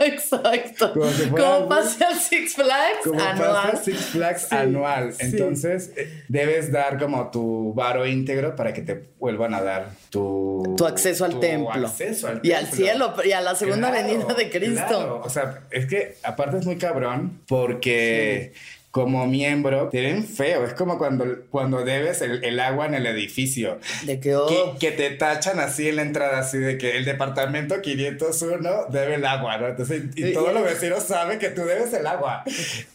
Exacto. 0.00 0.92
Como 0.92 1.04
Como, 1.06 1.12
si 1.16 1.22
fueras- 1.30 1.62
pase 1.68 2.04
al 2.04 2.14
Six 2.18 2.54
Flags 2.54 2.98
Como 3.04 3.20
anual. 3.20 3.78
Six 3.82 3.98
Flags 4.06 4.42
Sí, 4.48 4.54
anual. 4.54 5.14
Entonces, 5.18 5.92
eh, 5.96 6.24
debes 6.28 6.70
dar 6.72 6.98
como 6.98 7.30
tu 7.30 7.72
varo 7.74 8.06
íntegro 8.06 8.54
para 8.54 8.72
que 8.74 8.82
te 8.82 9.04
vuelvan 9.18 9.54
a 9.54 9.62
dar 9.62 9.88
tu... 10.10 10.74
Tu 10.76 10.84
acceso 10.86 11.24
al 11.24 11.32
tu 11.32 11.40
templo. 11.40 11.86
acceso 11.86 12.28
al 12.28 12.40
Y 12.42 12.52
al 12.52 12.66
cielo, 12.66 13.14
y 13.24 13.32
a 13.32 13.40
la 13.40 13.54
segunda 13.54 13.90
Claro, 13.90 14.08
venida 14.08 14.34
de 14.34 14.50
Cristo. 14.50 14.84
claro. 14.88 15.20
O 15.24 15.30
sea, 15.30 15.60
es 15.70 15.86
que 15.86 16.16
aparte 16.22 16.58
es 16.58 16.66
muy 16.66 16.76
cabrón 16.76 17.40
porque 17.48 18.52
como 18.92 19.26
miembro 19.26 19.88
te 19.88 20.02
ven 20.02 20.24
feo. 20.24 20.64
Es 20.66 20.74
como 20.74 20.98
cuando, 20.98 21.24
cuando 21.50 21.82
debes 21.82 22.20
el, 22.20 22.44
el 22.44 22.60
agua 22.60 22.86
en 22.86 22.94
el 22.94 23.06
edificio. 23.06 23.80
De 24.04 24.20
que, 24.20 24.36
oh, 24.36 24.46
Que, 24.46 24.78
que 24.78 24.92
te 24.92 25.10
tachan 25.16 25.58
así 25.60 25.88
en 25.88 25.96
la 25.96 26.02
entrada, 26.02 26.38
así 26.38 26.58
de 26.58 26.76
que 26.76 26.98
el 26.98 27.06
departamento 27.06 27.80
501 27.80 28.86
debe 28.90 29.14
el 29.14 29.24
agua, 29.24 29.56
¿no? 29.56 29.66
Entonces, 29.68 30.02
y, 30.14 30.26
Y- 30.26 30.32
todos 30.34 30.52
los 30.52 30.62
vecinos 30.62 31.02
saben 31.04 31.38
que 31.38 31.48
tú 31.48 31.62
debes 31.62 31.92
el 31.94 32.06
agua 32.06 32.44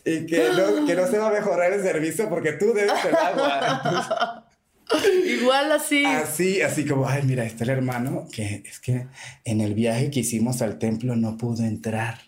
y 0.05 0.25
que 0.27 0.49
no, 0.55 0.85
que 0.85 0.93
no 0.95 1.07
se 1.07 1.17
va 1.17 1.29
a 1.29 1.33
mejorar 1.33 1.73
el 1.73 1.81
servicio 1.81 2.29
porque 2.29 2.53
tú 2.53 2.73
debes 2.73 3.03
el 3.03 3.15
agua. 3.15 4.45
igual 5.25 5.71
así. 5.71 6.05
Así, 6.05 6.61
así 6.61 6.85
como, 6.85 7.09
ay, 7.09 7.23
mira, 7.23 7.43
está 7.43 7.63
el 7.63 7.71
hermano 7.71 8.27
que 8.31 8.61
es 8.65 8.79
que 8.79 9.07
en 9.45 9.61
el 9.61 9.73
viaje 9.73 10.11
que 10.11 10.19
hicimos 10.19 10.61
al 10.61 10.77
templo 10.77 11.15
no 11.15 11.37
pudo 11.37 11.63
entrar. 11.63 12.19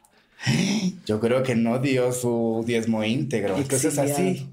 Yo 1.05 1.19
creo 1.19 1.43
que 1.43 1.55
no 1.55 1.79
dio 1.79 2.11
su 2.11 2.63
diezmo 2.65 3.03
íntegro. 3.03 3.57
Entonces 3.57 3.97
así, 3.97 4.47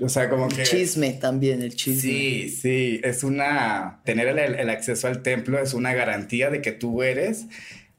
O 0.00 0.08
sea, 0.08 0.28
como 0.28 0.48
que... 0.48 0.64
Chisme 0.64 1.12
también, 1.12 1.62
el 1.62 1.74
chisme. 1.74 2.00
Sí, 2.00 2.48
sí, 2.48 3.00
es 3.02 3.24
una... 3.24 4.00
Tener 4.04 4.28
el, 4.28 4.38
el 4.38 4.70
acceso 4.70 5.06
al 5.08 5.22
templo 5.22 5.58
es 5.58 5.74
una 5.74 5.94
garantía 5.94 6.50
de 6.50 6.60
que 6.60 6.72
tú 6.72 7.02
eres 7.02 7.46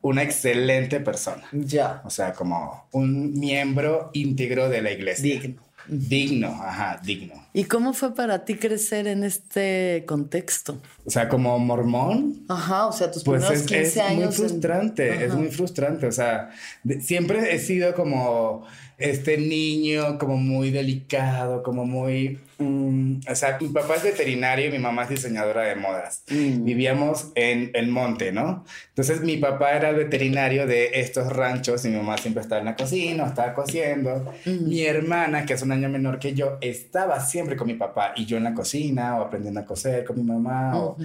una 0.02 0.22
excelente 0.22 1.00
persona. 1.00 1.44
Ya. 1.54 2.02
O 2.04 2.10
sea, 2.10 2.34
como 2.34 2.88
un 2.92 3.40
miembro 3.40 4.12
íntegro 4.14 4.70
de 4.70 4.82
la 4.82 4.92
iglesia. 4.92 5.24
Digno. 5.24 5.62
Digno, 5.88 6.48
ajá, 6.48 7.00
digno. 7.04 7.34
¿Y 7.54 7.66
cómo 7.66 7.94
fue 7.94 8.16
para 8.16 8.46
ti 8.46 8.56
crecer 8.56 9.06
en 9.08 9.24
este 9.24 10.04
contexto? 10.08 10.82
O 11.06 11.10
sea, 11.10 11.28
como 11.30 11.60
mormón. 11.60 12.44
Ajá, 12.48 12.88
o 12.88 12.92
sea, 12.94 13.12
tus 13.12 13.24
pues 13.24 13.44
primeros 13.44 13.64
es, 13.64 13.68
15 13.68 13.84
es 13.84 13.98
años. 13.98 14.16
muy 14.18 14.24
en- 14.26 14.34
frustrante, 14.34 15.26
es 15.26 15.34
muy 15.34 15.48
frustrante. 15.50 16.06
O 16.08 16.12
sea, 16.12 16.50
de- 16.84 17.02
siempre 17.02 17.54
he 17.54 17.60
sido 17.60 17.94
como 17.96 18.66
este 18.98 19.38
niño, 19.38 20.18
como 20.18 20.38
muy 20.38 20.72
delicado, 20.72 21.64
como 21.64 21.86
muy... 21.86 22.40
mm, 22.58 23.22
o 23.30 23.36
sea, 23.36 23.58
mi 23.60 23.70
papá 23.70 23.96
es 23.96 24.04
veterinario 24.04 24.68
y 24.68 24.72
mi 24.72 24.80
mamá 24.80 25.04
es 25.04 25.10
diseñadora 25.10 25.64
de 25.64 25.76
modas. 25.76 26.24
Mm. 26.30 26.64
Vivíamos 26.64 27.32
en 27.36 27.72
el 27.74 27.88
monte, 27.88 28.32
¿no? 28.32 28.64
Entonces 28.90 29.22
mi 29.22 29.38
papá 29.38 29.72
era 29.72 29.90
el 29.90 29.96
veterinario 29.96 30.68
de 30.68 31.00
estos 31.00 31.28
ranchos 31.28 31.84
y 31.86 31.90
mi 31.90 31.98
mamá 31.98 32.18
siempre 32.18 32.42
estaba 32.42 32.60
en 32.60 32.66
la 32.66 32.76
cocina, 32.76 33.26
estaba 33.26 33.54
cociendo. 33.54 34.34
Mm. 34.46 34.68
Mi 34.70 34.84
hermana, 34.84 35.46
que 35.46 35.54
es 35.54 35.62
un 35.62 35.72
año 35.72 35.90
menor 35.90 36.20
que 36.20 36.34
yo, 36.34 36.58
estaba 36.62 37.20
siempre 37.20 37.56
con 37.56 37.68
mi 37.68 37.76
papá 37.76 38.14
y 38.16 38.26
yo 38.26 38.38
en 38.38 38.44
la 38.44 38.54
cocina 38.54 39.18
o 39.18 39.24
aprendiendo 39.24 39.60
a 39.60 39.66
coser 39.66 40.06
con 40.06 40.18
mi 40.18 40.24
mamá 40.24 40.78
o. 40.78 40.98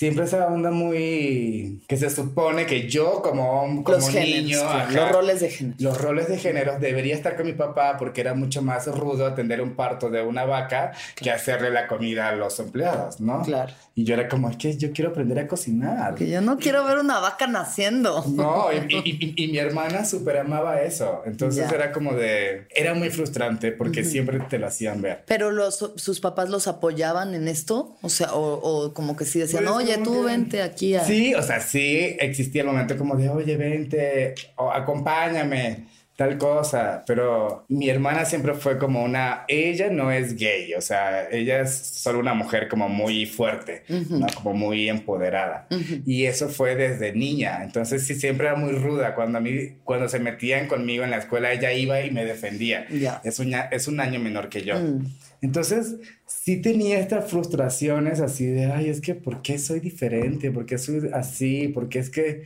siempre 0.00 0.24
esa 0.24 0.46
onda 0.46 0.70
muy 0.70 1.82
que 1.86 1.98
se 1.98 2.08
supone 2.08 2.64
que 2.64 2.88
yo 2.88 3.20
como, 3.20 3.82
como 3.84 3.98
Los 3.98 4.08
géneros, 4.08 4.44
niño, 4.44 4.58
claro, 4.88 4.90
los 4.94 5.12
roles 5.12 5.40
de 5.40 5.50
género. 5.50 5.76
los 5.78 6.00
roles 6.00 6.28
de 6.28 6.38
género 6.38 6.78
debería 6.78 7.14
estar 7.14 7.36
con 7.36 7.44
mi 7.44 7.52
papá 7.52 7.96
porque 7.98 8.22
era 8.22 8.32
mucho 8.32 8.62
más 8.62 8.86
rudo 8.86 9.26
atender 9.26 9.60
un 9.60 9.76
parto 9.76 10.08
de 10.08 10.22
una 10.22 10.46
vaca 10.46 10.92
que 11.16 11.30
hacerle 11.30 11.70
la 11.70 11.86
comida 11.86 12.28
a 12.28 12.32
los 12.34 12.58
empleados, 12.60 13.20
¿no? 13.20 13.42
Claro. 13.42 13.74
Y 13.94 14.04
yo 14.04 14.14
era 14.14 14.26
como, 14.28 14.48
es 14.48 14.56
que 14.56 14.74
yo 14.78 14.90
quiero 14.92 15.10
aprender 15.10 15.38
a 15.38 15.46
cocinar. 15.46 16.14
Que 16.14 16.26
yo 16.30 16.40
no 16.40 16.56
quiero 16.56 16.82
ver 16.86 16.96
una 16.96 17.18
vaca 17.20 17.46
naciendo. 17.46 18.24
No, 18.28 18.68
y, 18.72 18.76
y- 18.94 19.34
y- 19.36 19.44
y 19.44 19.48
mi 19.52 19.58
hermana 19.58 20.06
súper 20.06 20.38
amaba 20.38 20.80
eso. 20.80 21.20
Entonces 21.26 21.68
Ya. 21.68 21.76
era 21.76 21.92
como 21.92 22.14
de... 22.14 22.66
Era 22.74 22.94
muy 22.94 23.10
frustrante 23.10 23.72
porque 23.72 24.02
siempre 24.04 24.40
te 24.48 24.58
lo 24.58 24.68
hacían 24.68 25.02
ver. 25.02 25.24
Pero 25.26 25.50
los, 25.50 25.92
sus 25.96 26.20
papás 26.20 26.48
los 26.48 26.66
apoyaban 26.68 27.34
en 27.34 27.46
esto, 27.48 27.96
o 28.00 28.08
sea, 28.08 28.32
o, 28.32 28.54
o 28.54 28.94
como 28.94 29.16
que 29.16 29.26
sí 29.26 29.38
decían, 29.38 29.64
Pues, 29.64 29.74
oye, 29.94 30.04
tú 30.04 30.24
vente 30.24 30.62
aquí 30.62 30.94
a... 30.94 31.04
Sí, 31.04 31.34
o 31.34 31.42
sea, 31.42 31.60
sí 31.60 32.16
existía 32.18 32.62
el 32.62 32.68
momento 32.68 32.96
como 32.96 33.16
de, 33.16 33.28
oye, 33.28 33.56
vente, 33.56 34.34
o 34.56 34.70
acompáñame, 34.70 35.86
tal 36.20 36.36
cosa. 36.36 37.02
Pero 37.06 37.64
mi 37.68 37.88
hermana 37.88 38.26
siempre 38.26 38.52
fue 38.52 38.76
como 38.76 39.02
una, 39.02 39.44
ella 39.48 39.88
no 39.88 40.10
es 40.10 40.36
gay, 40.36 40.74
o 40.74 40.82
sea, 40.82 41.30
ella 41.30 41.62
es 41.62 41.74
solo 41.74 42.18
una 42.18 42.34
mujer 42.34 42.68
como 42.68 42.90
muy 42.90 43.24
fuerte, 43.24 43.84
¿no? 43.88 44.26
Como 44.34 44.52
muy 44.52 44.90
empoderada. 44.90 45.66
Y 46.04 46.26
eso 46.26 46.50
fue 46.50 46.76
desde 46.76 47.14
niña. 47.14 47.60
Entonces 47.64 48.06
sí, 48.06 48.14
siempre 48.14 48.48
era 48.48 48.56
muy 48.56 48.72
ruda. 48.72 49.14
Cuando 49.14 49.38
a 49.38 49.40
mí, 49.40 49.76
cuando 49.82 50.10
se 50.10 50.18
metían 50.18 50.68
conmigo 50.68 51.04
en 51.04 51.10
la 51.10 51.16
escuela, 51.16 51.52
ella 51.52 51.72
iba 51.72 51.98
y 52.02 52.10
me 52.10 52.26
defendía. 52.26 52.86
Ya. 52.90 53.22
Es, 53.24 53.38
un, 53.38 53.54
es 53.70 53.88
un 53.88 53.98
año 53.98 54.20
menor 54.20 54.50
que 54.50 54.60
yo. 54.62 54.78
Mm. 54.78 55.06
Entonces, 55.42 55.96
sí 56.26 56.60
tenía 56.60 56.98
estas 56.98 57.30
frustraciones 57.30 58.20
así 58.20 58.46
de, 58.46 58.66
ay, 58.66 58.88
es 58.88 59.00
que, 59.00 59.14
¿por 59.14 59.42
qué 59.42 59.58
soy 59.58 59.80
diferente? 59.80 60.50
¿Por 60.50 60.66
qué 60.66 60.78
soy 60.78 61.10
así? 61.12 61.68
¿Por 61.68 61.88
qué 61.88 61.98
es 62.00 62.10
que...? 62.10 62.44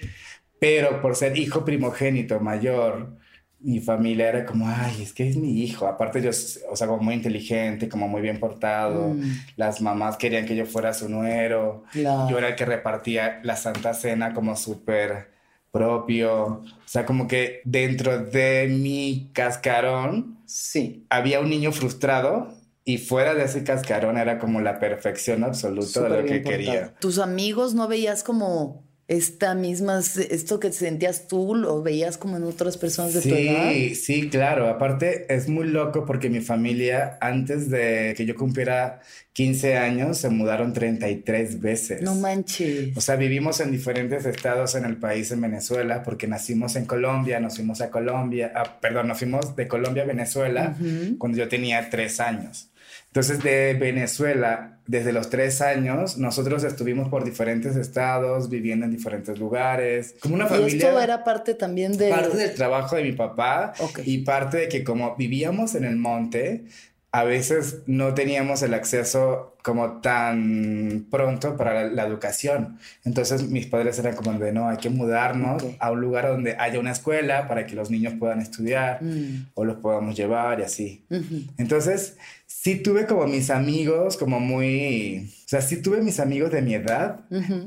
Pero 0.61 1.03
por 1.03 1.15
ser 1.17 1.37
hijo 1.37 1.65
primogénito 1.65 2.41
mayor, 2.41 3.19
mi 3.61 3.81
familia 3.81 4.29
era 4.29 4.47
como, 4.47 4.69
ay, 4.69 5.03
es 5.03 5.13
que 5.13 5.29
es 5.29 5.37
mi 5.37 5.63
hijo. 5.63 5.87
Aparte 5.87 6.23
yo, 6.23 6.31
o 6.31 6.77
sea, 6.77 6.87
como 6.87 7.03
muy 7.03 7.15
inteligente, 7.15 7.89
como 7.89 8.09
muy 8.09 8.23
bien 8.23 8.39
portado. 8.39 9.09
Mm. 9.15 9.23
Las 9.57 9.81
mamás 9.81 10.17
querían 10.17 10.47
que 10.47 10.57
yo 10.57 10.65
fuera 10.65 10.95
su 10.95 11.09
nuero. 11.09 11.85
Claro. 11.93 12.31
Yo 12.31 12.39
era 12.39 12.49
el 12.49 12.55
que 12.55 12.65
repartía 12.65 13.41
la 13.43 13.57
Santa 13.57 13.93
Cena 13.95 14.33
como 14.33 14.55
súper 14.57 15.31
propio. 15.71 16.45
O 16.45 16.63
sea, 16.87 17.05
como 17.05 17.27
que 17.27 17.61
dentro 17.65 18.19
de 18.25 18.69
mi 18.69 19.31
cascarón 19.33 20.39
Sí. 20.47 21.05
había 21.11 21.41
un 21.41 21.51
niño 21.51 21.73
frustrado 21.73 22.55
y 22.85 22.99
fuera 22.99 23.35
de 23.35 23.45
ese 23.45 23.65
cascarón 23.65 24.19
era 24.19 24.39
como 24.39 24.61
la 24.61 24.79
perfección 24.79 25.43
absoluta 25.45 26.03
de 26.03 26.09
lo 26.23 26.25
que 26.27 26.43
quería. 26.43 26.95
¿Tus 27.01 27.19
amigos 27.19 27.75
no 27.75 27.89
veías 27.89 28.23
como 28.23 28.85
esta 29.07 29.55
misma, 29.55 29.99
esto 29.99 30.59
que 30.59 30.73
sentías 30.73 31.29
tú, 31.29 31.55
lo 31.55 31.83
veías 31.83 32.17
como 32.17 32.39
en 32.39 32.45
otras 32.45 32.79
personas 32.79 33.13
de 33.13 33.21
tu 33.21 33.35
edad? 33.35 33.71
Sí, 33.73 33.95
sí, 33.95 34.29
claro. 34.31 34.69
Aparte 34.69 35.27
es 35.35 35.49
muy 35.49 35.67
loco 35.67 36.07
porque 36.07 36.31
mi 36.31 36.41
familia 36.41 37.19
antes 37.21 37.69
de 37.69 38.15
que 38.17 38.25
yo 38.25 38.35
cumpliera 38.35 39.01
15 39.35 39.77
años 39.77 40.19
se 40.19 40.31
mudaron 40.31 40.73
33 40.73 41.61
veces. 41.61 42.01
No 42.03 42.15
manches. 42.15 42.97
O 42.97 43.01
sea, 43.03 43.17
vivimos 43.17 43.61
en 43.61 43.73
diferentes 43.73 44.25
estados 44.25 44.75
en 44.75 44.85
el 44.87 44.97
país, 44.97 45.31
en 45.33 45.41
Venezuela, 45.43 46.03
porque 46.03 46.27
nacimos 46.27 46.77
en 46.77 46.87
Colombia, 46.87 47.41
nos 47.41 47.57
fuimos 47.57 47.81
a 47.83 47.91
Colombia, 47.91 48.53
ah, 48.55 48.79
perdón, 48.81 49.09
nos 49.09 49.19
fuimos 49.19 49.55
de 49.55 49.69
Colombia 49.69 50.05
a 50.05 50.07
Venezuela 50.07 50.77
Ujú. 50.81 51.19
cuando 51.19 51.37
yo 51.39 51.49
tenía 51.49 51.91
tres 51.91 52.21
años. 52.21 52.71
Entonces, 53.15 53.45
de 53.45 53.75
Venezuela, 53.75 54.79
desde 54.89 55.13
los 55.13 55.31
tres 55.31 55.61
años, 55.61 56.19
nosotros 56.19 56.65
estuvimos 56.65 57.09
por 57.11 57.23
diferentes 57.23 57.77
estados, 57.77 58.51
viviendo 58.51 58.87
en 58.87 58.91
diferentes 58.91 59.39
lugares, 59.39 60.17
como 60.19 60.35
una 60.35 60.47
y 60.47 60.49
familia. 60.49 60.89
esto 60.89 61.01
era 61.01 61.23
parte 61.23 61.55
también 61.55 61.97
de... 61.97 62.11
Parte 62.11 62.37
del 62.37 62.55
trabajo 62.57 62.97
de 62.97 63.05
mi 63.05 63.13
papá 63.13 63.73
Ok. 63.79 64.01
y 64.05 64.19
parte 64.25 64.57
de 64.57 64.69
que 64.69 64.83
como 64.83 65.15
vivíamos 65.15 65.77
en 65.77 65.85
el 65.85 65.95
monte, 65.95 66.65
a 67.13 67.23
veces 67.23 67.83
no 67.87 68.15
teníamos 68.15 68.63
el 68.63 68.75
acceso 68.75 69.57
como 69.63 70.01
tan 70.01 71.07
pronto 71.11 71.57
para 71.57 71.85
la, 71.85 71.85
la 71.93 72.05
educación. 72.07 72.79
Entonces 73.05 73.49
mis 73.49 73.67
padres 73.67 73.97
eran 74.01 74.17
como 74.17 74.33
de, 74.41 74.53
no, 74.53 74.69
hay 74.69 74.77
que 74.79 74.91
mudarnos 74.91 75.63
Ok. 75.63 75.77
a 75.79 75.93
un 75.93 76.01
lugar 76.01 76.27
donde 76.27 76.57
haya 76.59 76.81
una 76.81 76.91
escuela 76.91 77.47
para 77.47 77.65
que 77.65 77.77
los 77.77 77.91
niños 77.91 78.15
puedan 78.19 78.41
estudiar 78.41 79.01
Mm. 79.03 79.51
o 79.55 79.65
los 79.65 79.77
podamos 79.77 80.17
llevar 80.17 80.59
y 80.59 80.65
así. 80.65 81.07
Ujú. 81.09 81.43
Entonces, 81.57 82.17
sí 82.65 82.77
tuve 82.77 83.07
como 83.07 83.27
mis 83.27 83.51
amigos, 83.51 84.17
como 84.17 84.41
muy... 84.41 85.31
O 85.45 85.49
sea, 85.49 85.61
sí 85.61 85.83
tuve 85.83 86.01
mis 86.01 86.19
amigos 86.19 86.51
de 86.51 86.63
mi 86.63 86.75
edad, 86.75 87.21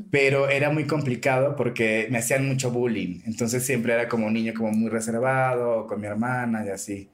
pero 0.10 0.50
era 0.50 0.72
muy 0.72 0.86
complicado 0.88 1.56
porque 1.56 2.08
me 2.10 2.18
hacían 2.18 2.48
mucho 2.48 2.72
bullying. 2.72 3.22
Entonces 3.28 3.64
siempre 3.64 3.94
era 3.94 4.10
como 4.10 4.26
un 4.26 4.34
niño 4.34 4.54
como 4.58 4.72
muy 4.72 4.90
reservado, 4.90 5.86
con 5.86 6.02
mi 6.02 6.08
hermana 6.08 6.66
y 6.66 6.70
así. 6.70 7.12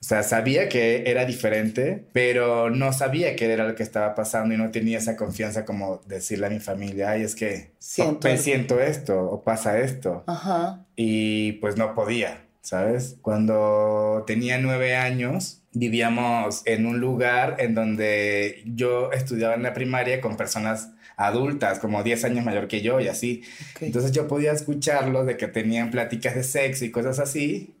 O 0.00 0.06
sea, 0.06 0.22
sabía 0.22 0.68
que 0.68 1.02
era 1.06 1.24
diferente, 1.24 2.04
pero 2.12 2.70
no 2.70 2.92
sabía 2.92 3.34
qué 3.36 3.50
era 3.52 3.66
lo 3.66 3.74
que 3.74 3.82
estaba 3.82 4.14
pasando 4.14 4.54
y 4.54 4.58
no 4.58 4.70
tenía 4.70 4.98
esa 4.98 5.16
confianza 5.16 5.64
como 5.64 6.00
decirle 6.06 6.46
a 6.46 6.50
mi 6.50 6.60
familia, 6.60 7.10
ay, 7.10 7.22
es 7.22 7.34
que 7.34 7.72
Siento 7.78 8.28
me 8.28 8.32
algo". 8.32 8.42
siento 8.44 8.80
esto 8.80 9.18
o 9.18 9.42
pasa 9.42 9.78
esto. 9.80 10.22
Ajá. 10.26 10.84
Y 10.94 11.52
pues 11.52 11.76
no 11.76 11.94
podía, 11.94 12.46
¿sabes? 12.64 13.16
Cuando 13.22 14.24
tenía 14.26 14.58
nueve 14.58 14.96
años, 14.96 15.60
vivíamos 15.72 16.62
en 16.64 16.86
un 16.86 16.98
lugar 16.98 17.56
en 17.60 17.74
donde 17.74 18.62
yo 18.66 19.12
estudiaba 19.12 19.54
en 19.54 19.62
la 19.62 19.74
primaria 19.74 20.20
con 20.20 20.36
personas 20.36 20.88
adultas, 21.16 21.78
como 21.78 22.02
10 22.02 22.24
años 22.24 22.44
mayor 22.44 22.66
que 22.66 22.80
yo 22.80 22.98
y 22.98 23.06
así. 23.06 23.42
Entonces 23.80 24.10
yo 24.10 24.26
podía 24.26 24.50
escucharlos 24.52 25.26
de 25.26 25.36
que 25.36 25.46
tenían 25.46 25.90
pláticas 25.92 26.34
de 26.34 26.42
sexo 26.42 26.84
y 26.84 26.90
cosas 26.90 27.20
así. 27.20 27.74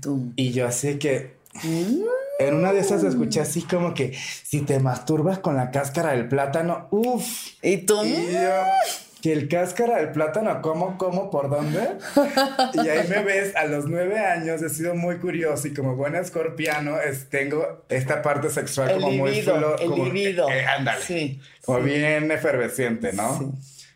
Tú. 0.00 0.32
Y 0.34 0.50
yo 0.50 0.66
así 0.66 0.98
que 0.98 1.38
Mm. 1.64 2.02
en 2.38 2.54
una 2.54 2.72
de 2.72 2.78
esas 2.78 3.02
escuché 3.02 3.40
así 3.40 3.62
como 3.62 3.92
que 3.92 4.12
si 4.44 4.60
te 4.60 4.78
masturbas 4.78 5.40
con 5.40 5.56
la 5.56 5.72
cáscara 5.72 6.12
del 6.12 6.28
plátano, 6.28 6.86
uff. 6.92 7.54
¿Y 7.62 7.78
tú? 7.78 8.04
Y 8.04 8.32
yo, 8.32 8.62
que 9.22 9.32
el 9.32 9.48
cáscara 9.48 9.96
del 9.98 10.12
plátano, 10.12 10.62
¿cómo, 10.62 10.96
cómo, 10.96 11.30
por 11.30 11.50
dónde? 11.50 11.80
Y 12.74 12.88
ahí 12.88 13.06
me 13.08 13.22
ves, 13.22 13.54
a 13.54 13.64
los 13.66 13.86
nueve 13.86 14.18
años 14.18 14.62
he 14.62 14.68
sido 14.70 14.94
muy 14.94 15.18
curioso 15.18 15.68
y 15.68 15.74
como 15.74 15.94
buen 15.96 16.14
escorpiano 16.14 16.98
es, 17.00 17.28
tengo 17.28 17.84
esta 17.88 18.22
parte 18.22 18.48
sexual 18.50 18.90
El 18.90 18.94
como 19.00 19.10
muy 19.12 19.42
flo- 19.42 19.76
el 19.80 19.88
como- 19.90 20.04
libido. 20.06 20.48
eh, 20.48 20.64
ándale. 20.64 21.02
Sí, 21.02 21.40
Como 21.64 21.80
bien 21.80 22.30
efervesciente, 22.30 23.12
¿no? 23.12 23.38
Sí. 23.38 23.46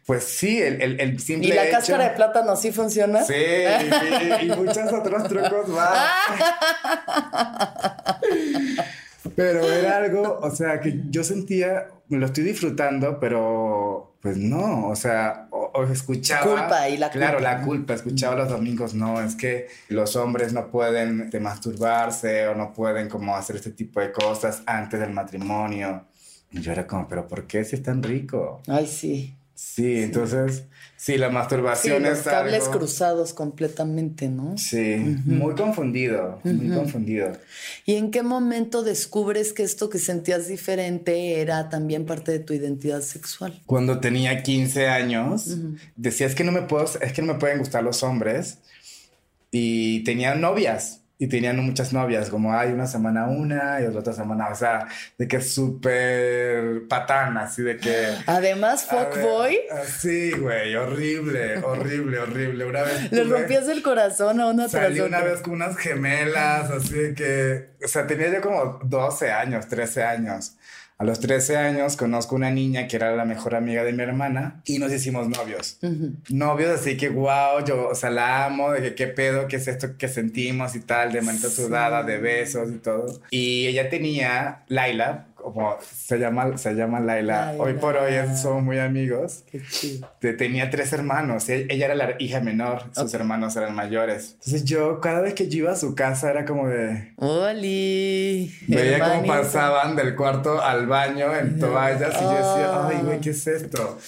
Pues 0.07 0.25
sí, 0.25 0.61
el, 0.61 0.83
el, 0.83 1.01
el 1.01 1.19
simple 1.19 1.49
¿Y 1.49 1.53
la 1.53 1.63
hecho- 1.65 1.79
cáscara 1.79 2.05
de 2.11 2.17
plátano 2.17 2.57
sí 2.57 2.71
funciona? 2.73 3.25
Sí, 3.25 3.33
y, 3.33 4.45
y 4.45 4.49
muchos 4.55 4.93
otros 4.93 5.27
trucos 5.29 5.69
más. 5.69 5.99
Pero 9.37 9.63
era 9.65 9.97
algo, 9.97 10.39
o 10.41 10.51
sea, 10.51 10.81
que 10.81 11.01
yo 11.11 11.25
sentía, 11.25 11.89
lo 12.09 12.27
estoy 12.27 12.45
disfrutando, 12.45 13.19
pero 13.19 14.17
pues 14.21 14.37
no, 14.39 14.89
o 14.89 14.97
sea, 14.97 15.49
o, 15.51 15.71
o 15.75 15.85
escuchaba. 15.85 16.43
Culpa 16.69 16.89
y 16.89 16.97
la 16.97 17.11
Claro, 17.11 17.39
culpa. 17.39 17.53
la 17.53 17.63
culpa, 17.63 17.95
escuchaba 17.95 18.37
los 18.37 18.49
domingos, 18.49 18.95
no, 18.95 19.21
es 19.21 19.35
que 19.35 19.67
los 19.89 20.17
hombres 20.17 20.53
no 20.53 20.71
pueden 20.71 21.23
este, 21.23 21.41
masturbarse 21.41 22.47
o 22.49 22.55
no 22.55 22.73
pueden 22.73 23.09
como 23.09 23.37
hacer 23.37 23.57
este 23.57 23.71
tipo 23.73 24.01
de 24.01 24.13
cosas 24.13 24.63
antes 24.67 25.01
del 25.01 25.11
matrimonio. 25.13 26.05
Y 26.51 26.61
yo 26.61 26.73
era 26.73 26.87
como, 26.87 27.09
pero 27.09 27.27
¿por 27.27 27.47
qué 27.47 27.65
si 27.65 27.77
es 27.77 27.83
tan 27.83 28.03
rico? 28.03 28.63
Ay, 28.69 28.87
sí. 28.87 29.37
Sí, 29.57 30.03
entonces, 30.03 30.65
sí, 30.97 31.17
la 31.17 31.31
masturbación 31.31 31.99
sí, 32.03 32.09
los 32.09 32.19
es 32.19 32.25
cables 32.25 32.65
algo- 32.65 32.79
cruzados 32.79 33.33
completamente, 33.33 34.29
¿no? 34.29 34.59
Sí, 34.59 34.97
muy 35.25 35.55
confundido, 35.55 36.41
muy 36.43 36.69
confundido. 36.71 37.33
¿Y 37.87 37.95
en 37.95 38.11
qué 38.11 38.23
momento 38.23 38.83
descubres 38.83 39.53
que 39.53 39.63
esto 39.63 39.89
que 39.89 39.99
sentías 39.99 40.49
diferente 40.49 41.41
era 41.41 41.69
también 41.69 42.05
parte 42.05 42.33
de 42.33 42.41
tu 42.41 42.53
identidad 42.53 43.01
sexual? 43.03 43.63
Cuando 43.67 44.01
tenía 44.01 44.43
15 44.43 44.89
años, 44.89 45.57
decía, 45.95 46.27
es 46.27 46.35
que 46.35 46.43
no 46.45 46.51
me 46.53 46.63
puedo, 46.63 46.85
es 47.01 47.13
que 47.13 47.23
no 47.23 47.33
me 47.33 47.39
pueden 47.39 47.59
gustar 47.59 47.85
los 47.85 48.03
hombres. 48.03 48.59
Y 49.53 50.03
tenía 50.03 50.35
novias. 50.35 51.01
Y 51.17 51.29
tenían 51.29 51.59
muchas 51.65 51.93
novias, 51.93 52.29
como 52.29 52.53
hay 52.53 52.73
una 52.73 52.89
semana 52.89 53.27
una 53.29 53.81
y 53.81 53.85
otra 53.85 54.13
semana, 54.13 54.49
o 54.49 54.55
sea, 54.57 54.89
de 55.17 55.29
que 55.29 55.41
súper 55.41 56.89
patán, 56.89 57.39
así 57.39 57.63
de 57.63 57.77
que... 57.77 58.09
Además, 58.27 58.85
fuckboy, 58.85 59.59
Sí, 60.01 60.33
güey, 60.33 60.75
horrible, 60.75 61.59
horrible, 61.59 62.19
horrible. 62.19 62.65
Una 62.65 62.83
vez 62.83 63.13
le 63.13 63.25
rompías 63.25 63.69
el 63.69 63.83
corazón 63.83 64.41
a 64.41 64.49
una 64.49 64.69
tras 64.69 64.83
Salí 64.83 65.01
una 65.01 65.19
otra. 65.19 65.31
vez 65.31 65.41
con 65.41 65.53
unas 65.55 65.77
gemelas, 65.77 66.71
así 66.71 66.95
de 66.95 67.15
que, 67.15 67.69
o 67.85 67.89
sea, 67.89 68.07
tenía 68.07 68.33
yo 68.33 68.41
como 68.41 68.81
12 68.83 69.31
años, 69.31 69.69
13 69.69 70.03
años. 70.03 70.57
A 70.97 71.05
los 71.05 71.19
13 71.19 71.57
años 71.57 71.97
conozco 71.97 72.37
una 72.37 72.51
niña 72.51 72.87
que 72.87 72.97
era 72.97 73.17
la 73.17 73.25
mejor 73.25 73.57
amiga 73.57 73.83
de 73.83 73.93
mi 73.93 74.03
hermana 74.03 74.63
y 74.65 74.79
nos 74.79 74.93
hicimos 74.93 75.29
novios. 75.29 75.79
Novios, 76.29 76.81
así 76.81 76.97
que 76.97 77.09
wow, 77.09 77.65
yo, 77.67 77.89
o 77.89 77.95
sea, 77.97 78.11
la 78.11 78.47
amo, 78.47 78.71
de 78.71 78.81
que 78.81 78.95
qué 78.95 79.07
pedo, 79.09 79.49
qué 79.49 79.57
es 79.57 79.67
esto 79.67 79.97
que 79.99 80.07
sentimos 80.07 80.77
y 80.77 80.81
tal, 80.81 81.13
de 81.13 81.21
manita 81.21 81.49
sudada, 81.49 82.05
de 82.05 82.19
besos 82.19 82.71
y 82.71 82.79
todo. 82.79 83.21
Y 83.31 83.67
ella 83.67 83.91
tenía, 83.91 84.63
Laila, 84.69 85.27
como 85.45 85.77
se 85.83 86.19
llama, 86.19 86.57
se 86.59 86.75
llama 86.75 86.99
Laila, 87.01 87.47
Laila. 87.47 87.63
hoy 87.63 87.75
por 87.75 87.97
hoy 87.97 88.15
somos 88.37 88.63
muy 88.63 88.79
amigos. 88.79 89.45
Qué 89.51 89.61
chido. 89.63 90.09
Te- 90.19 90.33
tenía 90.33 90.71
tres 90.71 90.93
hermanos. 90.93 91.49
e- 91.49 91.67
Ella 91.71 91.87
era 91.87 91.95
la 91.95 92.15
hija 92.19 92.41
menor, 92.41 92.83
sus 92.93 93.13
hermanos 93.15 93.55
eran 93.57 93.75
mayores. 93.75 94.33
Entonces 94.39 94.65
yo, 94.65 95.01
cada 95.01 95.21
vez 95.21 95.35
que 95.35 95.49
yo 95.49 95.59
iba 95.59 95.73
a 95.73 95.77
su 95.77 95.95
casa, 95.95 96.31
era 96.31 96.45
como 96.45 96.69
de. 96.69 97.13
Oli. 97.19 98.55
Veía 98.69 98.99
cómo 98.99 99.27
pasaban 99.27 99.97
del 99.97 100.15
cuarto 100.17 100.61
al 100.63 100.87
baño 100.87 101.35
en 101.35 101.59
toallas 101.59 102.15
y 102.21 102.23
yo 102.25 102.31
decía, 102.31 102.89
ay, 102.89 102.99
güey, 103.05 103.21
¿qué 103.21 103.31
es 103.31 103.47
esto? 103.47 103.99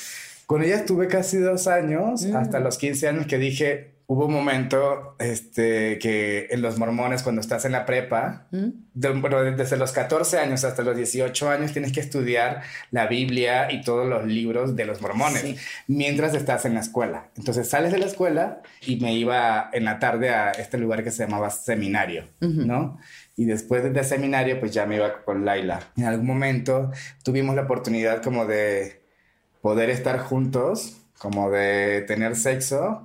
Con 0.46 0.62
ella 0.62 0.76
estuve 0.76 1.08
casi 1.08 1.38
dos 1.38 1.66
años, 1.66 2.24
hasta 2.24 2.60
los 2.60 2.78
15 2.78 3.08
años 3.08 3.26
que 3.26 3.38
dije, 3.38 3.95
hubo 4.08 4.26
un 4.26 4.32
momento 4.32 5.16
este, 5.18 5.98
que 5.98 6.46
en 6.50 6.62
los 6.62 6.78
mormones, 6.78 7.24
cuando 7.24 7.40
estás 7.40 7.64
en 7.64 7.72
la 7.72 7.84
prepa, 7.86 8.46
de- 8.52 9.10
bueno, 9.10 9.42
desde 9.42 9.76
los 9.76 9.90
14 9.90 10.38
años 10.38 10.62
hasta 10.64 10.82
los 10.82 10.96
18 10.96 11.50
años 11.50 11.72
tienes 11.72 11.90
que 11.92 11.98
estudiar 12.00 12.62
la 12.92 13.08
Biblia 13.08 13.70
y 13.72 13.80
todos 13.82 14.06
los 14.08 14.24
libros 14.24 14.76
de 14.76 14.84
los 14.84 15.00
mormones 15.02 15.40
Sí. 15.42 15.56
mientras 15.88 16.34
estás 16.34 16.64
en 16.66 16.74
la 16.74 16.80
escuela. 16.80 17.30
Entonces 17.36 17.68
sales 17.68 17.90
de 17.90 17.98
la 17.98 18.06
escuela 18.06 18.62
y 18.86 18.96
me 19.00 19.12
iba 19.14 19.70
en 19.72 19.84
la 19.84 19.98
tarde 19.98 20.30
a 20.30 20.52
este 20.52 20.78
lugar 20.78 21.02
que 21.02 21.10
se 21.10 21.24
llamaba 21.24 21.50
seminario, 21.50 22.28
¿no? 22.40 22.98
Y 23.36 23.44
después 23.44 23.92
de 23.92 24.04
seminario, 24.04 24.60
pues 24.60 24.72
ya 24.72 24.86
me 24.86 24.96
iba 24.96 25.24
con 25.24 25.44
Laila. 25.44 25.80
En 25.96 26.04
algún 26.04 26.26
momento 26.26 26.92
tuvimos 27.24 27.56
la 27.56 27.62
oportunidad 27.62 28.22
como 28.22 28.46
de 28.46 29.02
poder 29.60 29.90
estar 29.90 30.20
juntos, 30.20 31.02
como 31.18 31.50
de 31.50 32.02
tener 32.02 32.36
sexo, 32.36 33.04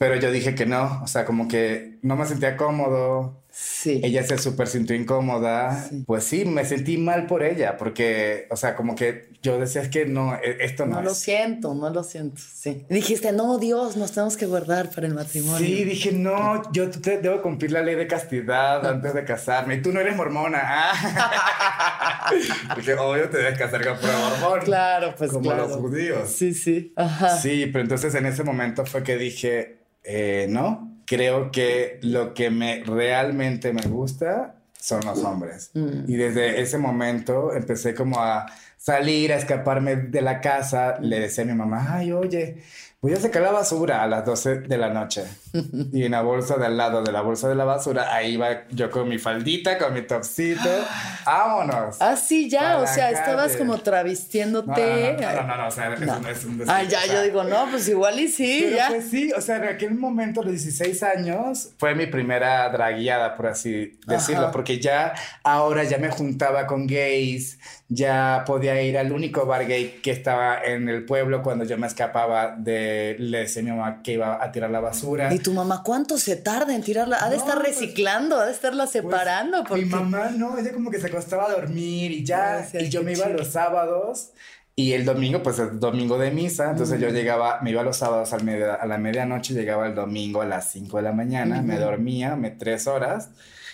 pero 0.00 0.16
yo 0.16 0.32
dije 0.32 0.54
que 0.54 0.64
no, 0.64 1.02
o 1.02 1.06
sea, 1.06 1.26
como 1.26 1.46
que 1.46 1.98
no 2.00 2.16
me 2.16 2.24
sentía 2.24 2.56
cómodo, 2.56 3.36
Sí. 3.52 4.00
ella 4.02 4.22
se 4.22 4.38
súper 4.38 4.66
sintió 4.68 4.96
incómoda. 4.96 5.88
Sí. 5.90 6.04
Pues 6.06 6.24
sí, 6.24 6.44
me 6.46 6.64
sentí 6.64 6.96
mal 6.96 7.26
por 7.26 7.42
ella, 7.42 7.76
porque, 7.76 8.46
o 8.48 8.56
sea, 8.56 8.76
como 8.76 8.94
que 8.94 9.28
yo 9.42 9.58
decía, 9.58 9.82
es 9.82 9.88
que 9.90 10.06
no, 10.06 10.36
e- 10.36 10.64
esto 10.64 10.86
no, 10.86 10.94
No 10.96 11.02
lo 11.02 11.10
es. 11.10 11.18
siento, 11.18 11.74
no 11.74 11.90
lo 11.90 12.02
siento. 12.02 12.40
Sí. 12.40 12.86
Dijiste, 12.88 13.32
no, 13.32 13.58
Dios, 13.58 13.96
nos 13.98 14.12
tenemos 14.12 14.38
que 14.38 14.46
guardar 14.46 14.88
para 14.90 15.06
el 15.06 15.12
matrimonio. 15.14 15.58
Sí, 15.58 15.84
dije, 15.84 16.12
no, 16.12 16.62
yo 16.72 16.88
te- 16.88 17.18
debo 17.18 17.42
cumplir 17.42 17.72
la 17.72 17.82
ley 17.82 17.96
de 17.96 18.06
castidad 18.06 18.86
antes 18.86 19.12
de 19.12 19.24
casarme. 19.24 19.74
Y 19.74 19.82
tú 19.82 19.92
no 19.92 20.00
eres 20.00 20.16
mormona. 20.16 20.60
Ah. 20.62 22.30
Porque 22.74 22.94
obvio 22.94 23.28
te 23.28 23.38
debes 23.38 23.58
casar 23.58 23.84
con 23.84 23.96
mormón. 24.00 24.60
Claro, 24.64 25.14
pues 25.18 25.30
Como 25.30 25.42
claro. 25.42 25.66
los 25.68 25.76
judíos. 25.76 26.30
Sí, 26.30 26.54
sí. 26.54 26.92
Ajá. 26.96 27.36
Sí, 27.36 27.66
pero 27.66 27.82
entonces 27.82 28.14
en 28.14 28.24
ese 28.26 28.44
momento 28.44 28.86
fue 28.86 29.02
que 29.02 29.16
dije, 29.18 29.79
eh, 30.04 30.46
no, 30.48 30.98
creo 31.06 31.50
que 31.50 31.98
lo 32.02 32.34
que 32.34 32.50
me 32.50 32.82
realmente 32.84 33.72
me 33.72 33.82
gusta 33.82 34.54
son 34.78 35.04
los 35.04 35.22
hombres. 35.24 35.70
Mm. 35.74 36.10
Y 36.10 36.16
desde 36.16 36.60
ese 36.60 36.78
momento 36.78 37.52
empecé 37.54 37.94
como 37.94 38.20
a 38.20 38.46
salir, 38.76 39.32
a 39.32 39.36
escaparme 39.36 39.96
de 39.96 40.22
la 40.22 40.40
casa. 40.40 40.98
Le 41.00 41.20
decía 41.20 41.44
a 41.44 41.46
mi 41.46 41.54
mamá, 41.54 41.96
ay, 41.96 42.12
oye, 42.12 42.62
voy 43.02 43.14
a 43.14 43.16
sacar 43.16 43.40
la 43.42 43.50
basura 43.50 44.02
a 44.02 44.06
las 44.06 44.26
12 44.26 44.60
de 44.60 44.76
la 44.76 44.90
noche. 44.90 45.24
y 45.92 46.04
en 46.04 46.12
la 46.12 46.20
bolsa 46.20 46.56
de 46.56 46.66
al 46.66 46.76
lado 46.76 47.02
de 47.02 47.10
la 47.10 47.22
bolsa 47.22 47.48
de 47.48 47.54
la 47.54 47.64
basura, 47.64 48.14
ahí 48.14 48.34
iba 48.34 48.68
yo 48.70 48.90
con 48.90 49.08
mi 49.08 49.18
faldita, 49.18 49.78
con 49.78 49.94
mi 49.94 50.02
topsito. 50.02 50.68
¡Vámonos! 51.24 51.96
Ah, 52.00 52.16
sí, 52.16 52.50
ya, 52.50 52.78
o 52.78 52.86
sea, 52.86 53.10
estabas 53.10 53.56
como 53.56 53.78
travestiéndote. 53.78 55.16
no, 55.18 55.42
no, 55.46 55.56
no, 55.56 55.68
o 55.68 55.70
sea, 55.70 55.88
no 55.90 56.28
es 56.28 56.44
un 56.44 56.62
Ah, 56.68 56.82
ya, 56.82 56.98
o 56.98 57.02
sea, 57.02 57.14
yo 57.14 57.22
digo, 57.22 57.44
no, 57.44 57.70
pues 57.70 57.88
igual 57.88 58.20
y 58.20 58.28
sí, 58.28 58.60
pero 58.64 58.76
ya. 58.76 58.88
pues 58.88 59.08
sí, 59.08 59.32
o 59.32 59.40
sea, 59.40 59.56
en 59.56 59.64
aquel 59.64 59.94
momento, 59.94 60.42
los 60.42 60.52
16 60.52 61.02
años, 61.02 61.70
fue 61.78 61.94
mi 61.94 62.06
primera 62.06 62.68
dragueada, 62.68 63.36
por 63.36 63.46
así 63.46 63.98
decirlo, 64.06 64.50
porque 64.50 64.78
ya 64.78 65.14
ahora 65.42 65.84
ya 65.84 65.98
me 65.98 66.10
juntaba 66.10 66.66
con 66.66 66.86
gays, 66.86 67.58
ya 67.92 68.44
podía 68.46 68.80
ir 68.82 68.96
al 68.96 69.10
único 69.10 69.46
bar 69.46 69.66
gay 69.66 69.98
que 70.00 70.12
estaba 70.12 70.62
en 70.64 70.88
el 70.88 71.04
pueblo 71.04 71.42
cuando 71.42 71.64
yo 71.64 71.76
me 71.76 71.88
escapaba 71.88 72.54
de, 72.56 73.16
le 73.18 73.38
decía 73.40 73.62
a 73.62 73.64
mi 73.64 73.70
mamá 73.72 74.00
que 74.04 74.12
iba 74.12 74.42
a 74.42 74.52
tirar 74.52 74.70
la 74.70 74.78
basura. 74.78 75.34
Y 75.34 75.40
tu 75.40 75.52
mamá, 75.52 75.82
¿cuánto 75.84 76.16
se 76.16 76.36
tarda 76.36 76.72
en 76.72 76.82
tirarla? 76.82 77.18
Ha 77.20 77.28
de 77.28 77.36
No, 77.36 77.42
estar 77.42 77.56
pues, 77.60 77.68
reciclando, 77.80 78.36
ha 78.38 78.46
de 78.46 78.52
estarla 78.52 78.84
Pues, 78.84 78.92
separando. 78.92 79.64
porque... 79.64 79.84
Mi 79.84 79.90
mamá 79.90 80.30
no, 80.30 80.56
ella 80.56 80.72
como 80.72 80.88
que 80.88 81.00
se 81.00 81.08
acostaba 81.08 81.46
a 81.46 81.50
dormir 81.52 82.12
y 82.12 82.24
ya, 82.24 82.58
Ay, 82.72 82.84
y 82.86 82.88
yo 82.90 83.02
me 83.02 83.12
iba 83.12 83.26
los 83.28 83.48
sábados 83.48 84.30
y 84.76 84.92
el 84.92 85.04
domingo, 85.04 85.42
pues 85.42 85.58
el 85.58 85.80
domingo 85.80 86.16
de 86.16 86.30
misa, 86.30 86.70
entonces 86.70 87.00
yo 87.00 87.08
llegaba, 87.08 87.60
me 87.60 87.70
iba 87.70 87.82
los 87.82 87.96
sábados 87.96 88.32
al 88.32 88.44
media- 88.44 88.74
a 88.74 88.86
la 88.86 88.98
medianoche, 88.98 89.52
llegaba 89.52 89.88
el 89.88 89.96
domingo 89.96 90.42
a 90.42 90.46
las 90.46 90.70
5 90.70 90.96
de 90.98 91.02
la 91.02 91.12
mañana, 91.12 91.60
me 91.60 91.76
dormía, 91.76 92.36
me 92.36 92.50
tres 92.50 92.86
horas 92.86 93.30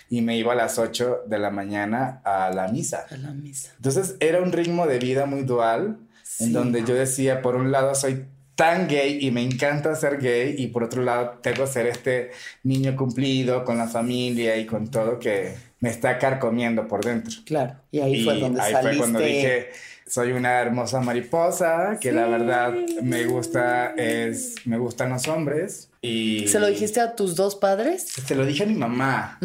y 0.09 0.21
me 0.21 0.37
iba 0.37 0.53
a 0.53 0.55
las 0.55 0.77
8 0.79 1.23
de 1.27 1.37
la 1.39 1.49
mañana 1.49 2.21
a 2.23 2.49
la 2.53 2.67
misa. 2.69 3.05
A 3.09 3.17
la 3.17 3.31
misa. 3.31 3.71
Entonces 3.75 4.15
era 4.19 4.41
un 4.41 4.51
ritmo 4.51 4.85
de 4.87 4.99
vida 4.99 5.25
muy 5.25 5.43
dual, 5.43 5.97
Sí. 6.23 6.43
en 6.45 6.53
donde 6.53 6.83
yo 6.83 6.93
decía, 6.93 7.41
por 7.41 7.55
un 7.55 7.71
lado 7.71 7.95
soy 7.95 8.25
tan 8.55 8.87
gay 8.87 9.19
y 9.21 9.31
me 9.31 9.43
encanta 9.43 9.95
ser 9.95 10.17
gay, 10.19 10.55
y 10.57 10.67
por 10.67 10.83
otro 10.83 11.03
lado 11.03 11.39
tengo 11.41 11.63
que 11.65 11.71
ser 11.71 11.85
este 11.87 12.31
niño 12.63 12.95
cumplido 12.95 13.63
con 13.63 13.77
la 13.77 13.87
familia 13.87 14.57
y 14.57 14.65
con 14.65 14.89
todo 14.89 15.19
que 15.19 15.53
me 15.79 15.89
está 15.89 16.17
carcomiendo 16.17 16.87
por 16.87 17.03
dentro. 17.05 17.33
Claro. 17.45 17.75
Y 17.91 17.99
ahí 17.99 18.23
fue 18.23 18.37
Y 18.37 18.41
donde 18.41 18.61
ahí 18.61 18.71
saliste. 18.73 18.89
fue 18.89 18.97
cuando 18.97 19.19
dije, 19.19 19.69
soy 20.07 20.31
una 20.31 20.59
hermosa 20.59 21.01
mariposa, 21.01 21.97
que 22.01 22.11
la 22.11 22.25
Sí. 22.25 22.31
verdad 22.31 22.73
me 23.03 23.25
gusta, 23.25 23.93
es, 23.95 24.55
me 24.65 24.77
gustan 24.79 25.09
los 25.09 25.27
hombres. 25.27 25.89
Y 26.01 26.47
¿Se 26.47 26.59
lo 26.59 26.67
dijiste 26.67 26.99
a 26.99 27.15
tus 27.15 27.35
dos 27.35 27.55
padres? 27.55 28.03
Se 28.25 28.33
lo 28.35 28.45
dije 28.45 28.63
a 28.63 28.65
mi 28.67 28.73
mamá. 28.75 29.37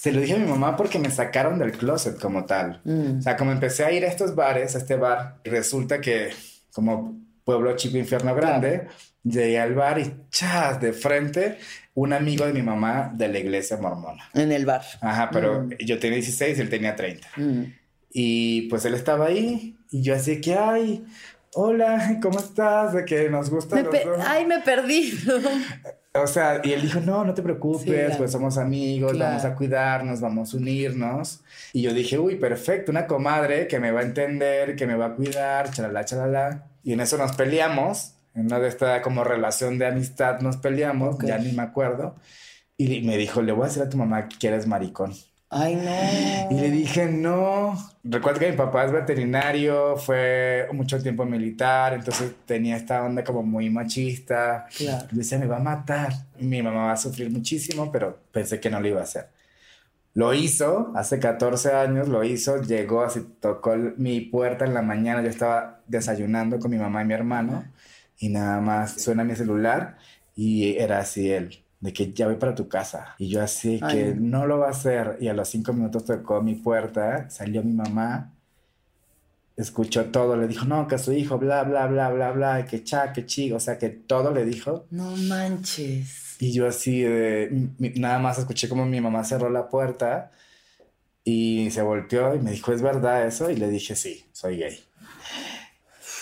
Se 0.00 0.12
lo 0.12 0.20
dije 0.20 0.34
a 0.34 0.38
mi 0.38 0.46
mamá 0.46 0.76
porque 0.76 1.00
me 1.00 1.10
sacaron 1.10 1.58
del 1.58 1.72
closet 1.72 2.20
como 2.20 2.44
tal. 2.44 2.80
Mm. 2.84 3.18
O 3.18 3.20
sea, 3.22 3.36
como 3.36 3.50
empecé 3.50 3.84
a 3.84 3.90
ir 3.90 4.04
a 4.04 4.06
estos 4.06 4.36
bares, 4.36 4.76
a 4.76 4.78
este 4.78 4.94
bar, 4.94 5.40
resulta 5.42 6.00
que 6.00 6.28
como 6.72 7.18
pueblo 7.42 7.74
chico, 7.74 7.96
infierno 7.98 8.32
grande, 8.32 8.86
llegué 9.24 9.58
al 9.58 9.74
bar 9.74 9.98
y 9.98 10.14
chas, 10.30 10.80
de 10.80 10.92
frente, 10.92 11.58
un 11.94 12.12
amigo 12.12 12.46
de 12.46 12.52
mi 12.52 12.62
mamá 12.62 13.10
de 13.12 13.26
la 13.26 13.40
iglesia 13.40 13.76
mormona. 13.76 14.22
En 14.34 14.52
el 14.52 14.66
bar. 14.66 14.82
Ajá, 15.00 15.30
pero 15.32 15.68
yo 15.80 15.98
tenía 15.98 16.18
16 16.18 16.56
y 16.56 16.60
él 16.60 16.70
tenía 16.70 16.94
30. 16.94 17.26
Mm. 17.34 17.62
Y 18.12 18.62
pues 18.68 18.84
él 18.84 18.94
estaba 18.94 19.26
ahí 19.26 19.76
y 19.90 20.02
yo 20.02 20.14
así 20.14 20.40
que, 20.40 20.54
ay, 20.54 21.04
hola, 21.54 22.20
¿cómo 22.22 22.38
estás? 22.38 22.92
De 22.92 23.04
que 23.04 23.28
nos 23.30 23.50
gusta 23.50 23.74
Me 23.74 23.82
los 23.82 23.90
pe- 23.90 24.04
dos. 24.04 24.18
Ay, 24.24 24.46
me 24.46 24.60
perdí. 24.60 25.12
O 26.14 26.26
sea, 26.26 26.60
y 26.64 26.72
él 26.72 26.82
dijo, 26.82 27.00
no, 27.00 27.24
no 27.24 27.34
te 27.34 27.42
preocupes, 27.42 27.82
Sí, 27.82 27.90
claro. 27.90 28.16
pues 28.18 28.32
somos 28.32 28.58
amigos, 28.58 29.12
Claro. 29.12 29.30
vamos 29.32 29.44
a 29.44 29.54
cuidarnos, 29.54 30.20
vamos 30.20 30.52
a 30.52 30.56
unirnos. 30.56 31.40
Y 31.72 31.82
yo 31.82 31.92
dije, 31.94 32.18
uy, 32.18 32.36
perfecto, 32.36 32.90
una 32.90 33.06
comadre 33.06 33.68
que 33.68 33.78
me 33.78 33.92
va 33.92 34.00
a 34.00 34.02
entender, 34.04 34.74
que 34.74 34.86
me 34.86 34.96
va 34.96 35.06
a 35.06 35.14
cuidar, 35.14 35.70
chalala, 35.70 36.04
chalala. 36.04 36.66
Y 36.82 36.92
en 36.94 37.00
eso 37.00 37.18
nos 37.18 37.36
peleamos, 37.36 38.14
en 38.34 38.46
una 38.46 38.58
de 38.58 38.68
esta 38.68 39.02
como 39.02 39.22
relación 39.22 39.78
de 39.78 39.86
amistad 39.86 40.40
nos 40.40 40.56
peleamos, 40.56 41.16
Ok. 41.16 41.24
ya 41.26 41.38
ni 41.38 41.52
me 41.52 41.62
acuerdo. 41.62 42.16
Y 42.76 43.02
me 43.02 43.16
dijo, 43.16 43.42
le 43.42 43.52
voy 43.52 43.64
a 43.64 43.66
decir 43.68 43.82
a 43.82 43.88
tu 43.90 43.96
mamá 43.98 44.28
que 44.28 44.48
eres 44.48 44.66
maricón. 44.66 45.12
Ay, 45.50 45.76
no. 45.76 46.56
Y 46.56 46.60
le 46.60 46.70
dije, 46.70 47.06
no. 47.06 47.76
Recuerdo 48.04 48.40
que 48.40 48.50
mi 48.50 48.56
papá 48.56 48.84
es 48.84 48.92
veterinario, 48.92 49.96
fue 49.96 50.68
mucho 50.72 51.02
tiempo 51.02 51.24
militar, 51.24 51.94
entonces 51.94 52.32
tenía 52.44 52.76
esta 52.76 53.02
onda 53.02 53.24
como 53.24 53.42
muy 53.42 53.70
machista. 53.70 54.66
Claro. 54.76 55.06
Le 55.10 55.18
decía, 55.18 55.38
me 55.38 55.46
va 55.46 55.56
a 55.56 55.60
matar. 55.60 56.12
Mi 56.38 56.62
mamá 56.62 56.86
va 56.86 56.92
a 56.92 56.96
sufrir 56.96 57.30
muchísimo, 57.30 57.90
pero 57.90 58.18
pensé 58.30 58.60
que 58.60 58.70
no 58.70 58.80
lo 58.80 58.88
iba 58.88 59.00
a 59.00 59.04
hacer. 59.04 59.28
Lo 60.14 60.34
hizo, 60.34 60.92
hace 60.96 61.20
14 61.20 61.72
años 61.74 62.08
lo 62.08 62.24
hizo, 62.24 62.60
llegó 62.60 63.02
así, 63.02 63.20
tocó 63.40 63.76
mi 63.76 64.20
puerta 64.20 64.64
en 64.64 64.74
la 64.74 64.82
mañana, 64.82 65.22
yo 65.22 65.28
estaba 65.28 65.80
desayunando 65.86 66.58
con 66.58 66.70
mi 66.72 66.76
mamá 66.76 67.02
y 67.02 67.04
mi 67.04 67.14
hermano 67.14 67.64
y 68.18 68.28
nada 68.30 68.60
más 68.60 69.00
suena 69.00 69.22
mi 69.22 69.36
celular 69.36 69.98
y 70.34 70.76
era 70.78 70.98
así 70.98 71.30
él, 71.30 71.62
de 71.80 71.92
que 71.92 72.12
ya 72.12 72.26
voy 72.26 72.36
para 72.36 72.54
tu 72.54 72.68
casa. 72.68 73.14
Y 73.18 73.28
yo 73.28 73.42
así 73.42 73.80
que 73.80 74.14
no 74.14 74.46
lo 74.46 74.58
va 74.58 74.68
a 74.68 74.70
hacer 74.70 75.16
y 75.20 75.28
a 75.28 75.34
los 75.34 75.48
cinco 75.48 75.72
minutos 75.72 76.04
tocó 76.04 76.42
mi 76.42 76.54
puerta, 76.54 77.30
salió 77.30 77.62
mi 77.62 77.72
mamá 77.72 78.32
escuchó 79.58 80.06
todo, 80.06 80.36
le 80.36 80.46
dijo, 80.46 80.64
no, 80.64 80.86
que 80.86 80.98
su 80.98 81.12
hijo, 81.12 81.36
bla, 81.36 81.64
bla, 81.64 81.86
bla, 81.88 82.10
bla, 82.10 82.30
bla, 82.30 82.64
que 82.64 82.84
cha, 82.84 83.12
que 83.12 83.26
chi, 83.26 83.52
o 83.52 83.58
sea, 83.58 83.76
que 83.76 83.88
todo 83.88 84.32
le 84.32 84.44
dijo. 84.44 84.86
No 84.90 85.16
manches. 85.16 86.36
Y 86.38 86.52
yo 86.52 86.68
así 86.68 87.00
de, 87.00 87.68
nada 87.96 88.20
más 88.20 88.38
escuché 88.38 88.68
como 88.68 88.86
mi 88.86 89.00
mamá 89.00 89.24
cerró 89.24 89.50
la 89.50 89.68
puerta 89.68 90.30
y 91.24 91.70
se 91.72 91.82
volteó 91.82 92.36
y 92.36 92.38
me 92.38 92.52
dijo, 92.52 92.72
¿es 92.72 92.82
verdad 92.82 93.26
eso? 93.26 93.50
Y 93.50 93.56
le 93.56 93.68
dije, 93.68 93.96
sí, 93.96 94.24
soy 94.30 94.58
gay. 94.58 94.78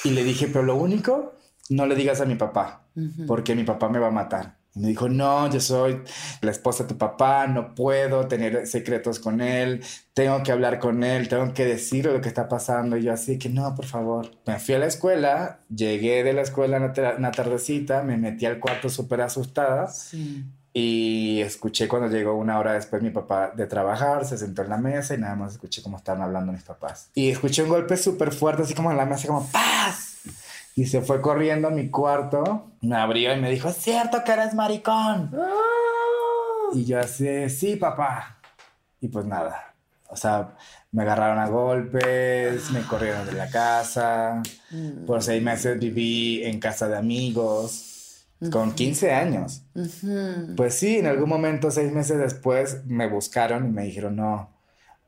Y 0.05 0.11
le 0.11 0.25
dije, 0.25 0.47
pero 0.47 0.63
lo 0.63 0.77
único, 0.77 1.35
no 1.69 1.85
le 1.85 1.95
digas 1.95 2.23
a 2.23 2.25
mi 2.25 2.37
papá, 2.37 2.87
porque 3.27 3.55
mi 3.55 3.65
papá 3.65 3.91
me 3.91 3.99
va 3.99 4.09
a 4.09 4.13
matar. 4.13 4.56
Y 4.77 4.81
me 4.81 4.89
dijo, 4.89 5.09
no, 5.09 5.51
yo 5.51 5.59
soy 5.59 6.03
la 6.43 6.51
esposa 6.51 6.85
de 6.85 6.91
tu 6.91 6.99
papá, 6.99 7.47
no 7.47 7.75
puedo 7.75 8.29
tener 8.29 8.67
secretos 8.67 9.19
con 9.19 9.41
él, 9.41 9.83
tengo 10.13 10.43
que 10.43 10.53
hablar 10.53 10.79
con 10.79 11.03
él, 11.03 11.29
tengo 11.29 11.55
que 11.55 11.65
decirle 11.65 12.13
lo 12.13 12.21
que 12.21 12.29
está 12.29 12.47
pasando. 12.47 12.99
Y 12.99 13.05
yo 13.05 13.13
así 13.13 13.39
que 13.39 13.49
no, 13.49 13.75
por 13.75 13.87
favor. 13.87 14.31
Me 14.47 14.59
fui 14.59 14.75
a 14.75 14.79
la 14.79 14.87
escuela, 14.87 15.61
llegué 15.75 16.23
de 16.23 16.35
la 16.35 16.43
escuela 16.43 16.77
una, 16.77 17.31
tardecita, 17.31 18.03
me 18.03 18.19
metí 18.19 18.45
al 18.45 18.61
cuarto 18.61 18.91
súper 18.91 19.23
asustada. 19.23 19.91
Y 20.79 21.41
escuché 21.41 21.89
cuando 21.89 22.15
llegó 22.15 22.35
una 22.35 22.59
hora 22.59 22.75
después 22.75 23.01
mi 23.01 23.09
papá 23.09 23.51
de 23.57 23.67
trabajar, 23.67 24.27
se 24.27 24.37
sentó 24.37 24.61
en 24.61 24.69
la 24.69 24.77
mesa 24.77 25.15
y 25.15 25.19
nada 25.19 25.35
más 25.35 25.53
escuché 25.53 25.83
cómo 25.83 25.97
estaban 25.97 26.21
hablando 26.21 26.53
mis 26.53 26.65
papás. 26.65 27.09
Y 27.15 27.31
escuché 27.31 27.63
un 27.63 27.71
golpe 27.71 27.97
súper 27.97 28.31
fuerte, 28.31 28.65
así 28.65 28.75
como 28.75 28.91
en 28.91 28.99
la 28.99 29.07
mesa, 29.07 29.27
como 29.27 29.47
¡paz! 29.47 30.16
Y 30.77 30.85
se 30.85 31.01
fue 31.01 31.23
corriendo 31.23 31.69
a 31.69 31.71
mi 31.71 31.89
cuarto, 31.89 32.71
me 32.83 32.97
abrió 32.97 33.35
y 33.35 33.41
me 33.41 33.51
dijo, 33.51 33.71
es 33.71 33.77
cierto 33.77 34.23
que 34.23 34.33
eres 34.33 34.53
maricón. 34.53 35.33
Ah. 35.35 36.69
Y 36.75 36.85
yo 36.85 37.01
así, 37.01 37.49
sí, 37.49 37.77
papá. 37.77 38.41
Y 39.01 39.09
pues 39.09 39.25
nada, 39.25 39.75
o 40.09 40.17
sea, 40.17 40.55
me 40.93 41.03
agarraron 41.03 41.39
a 41.39 41.49
golpes, 41.49 42.71
me 42.73 42.83
corrieron 42.83 43.25
de 43.25 43.33
la 43.33 43.49
casa. 43.49 44.43
Mm. 44.71 45.07
Por 45.07 45.23
seis 45.23 45.43
meses 45.43 45.79
viví 45.79 46.45
en 46.45 46.61
casa 46.61 46.89
de 46.89 46.99
amigos, 46.99 48.27
con 48.51 48.73
15 48.75 49.13
años. 49.13 49.63
Pues 50.57 50.75
sí, 50.75 50.99
en 50.99 51.07
algún 51.07 51.31
momento, 51.31 51.71
seis 51.71 51.91
meses 51.91 52.19
después, 52.19 52.85
me 52.85 53.09
buscaron 53.09 53.65
y 53.67 53.71
me 53.71 53.85
dijeron, 53.85 54.17
no, 54.17 54.56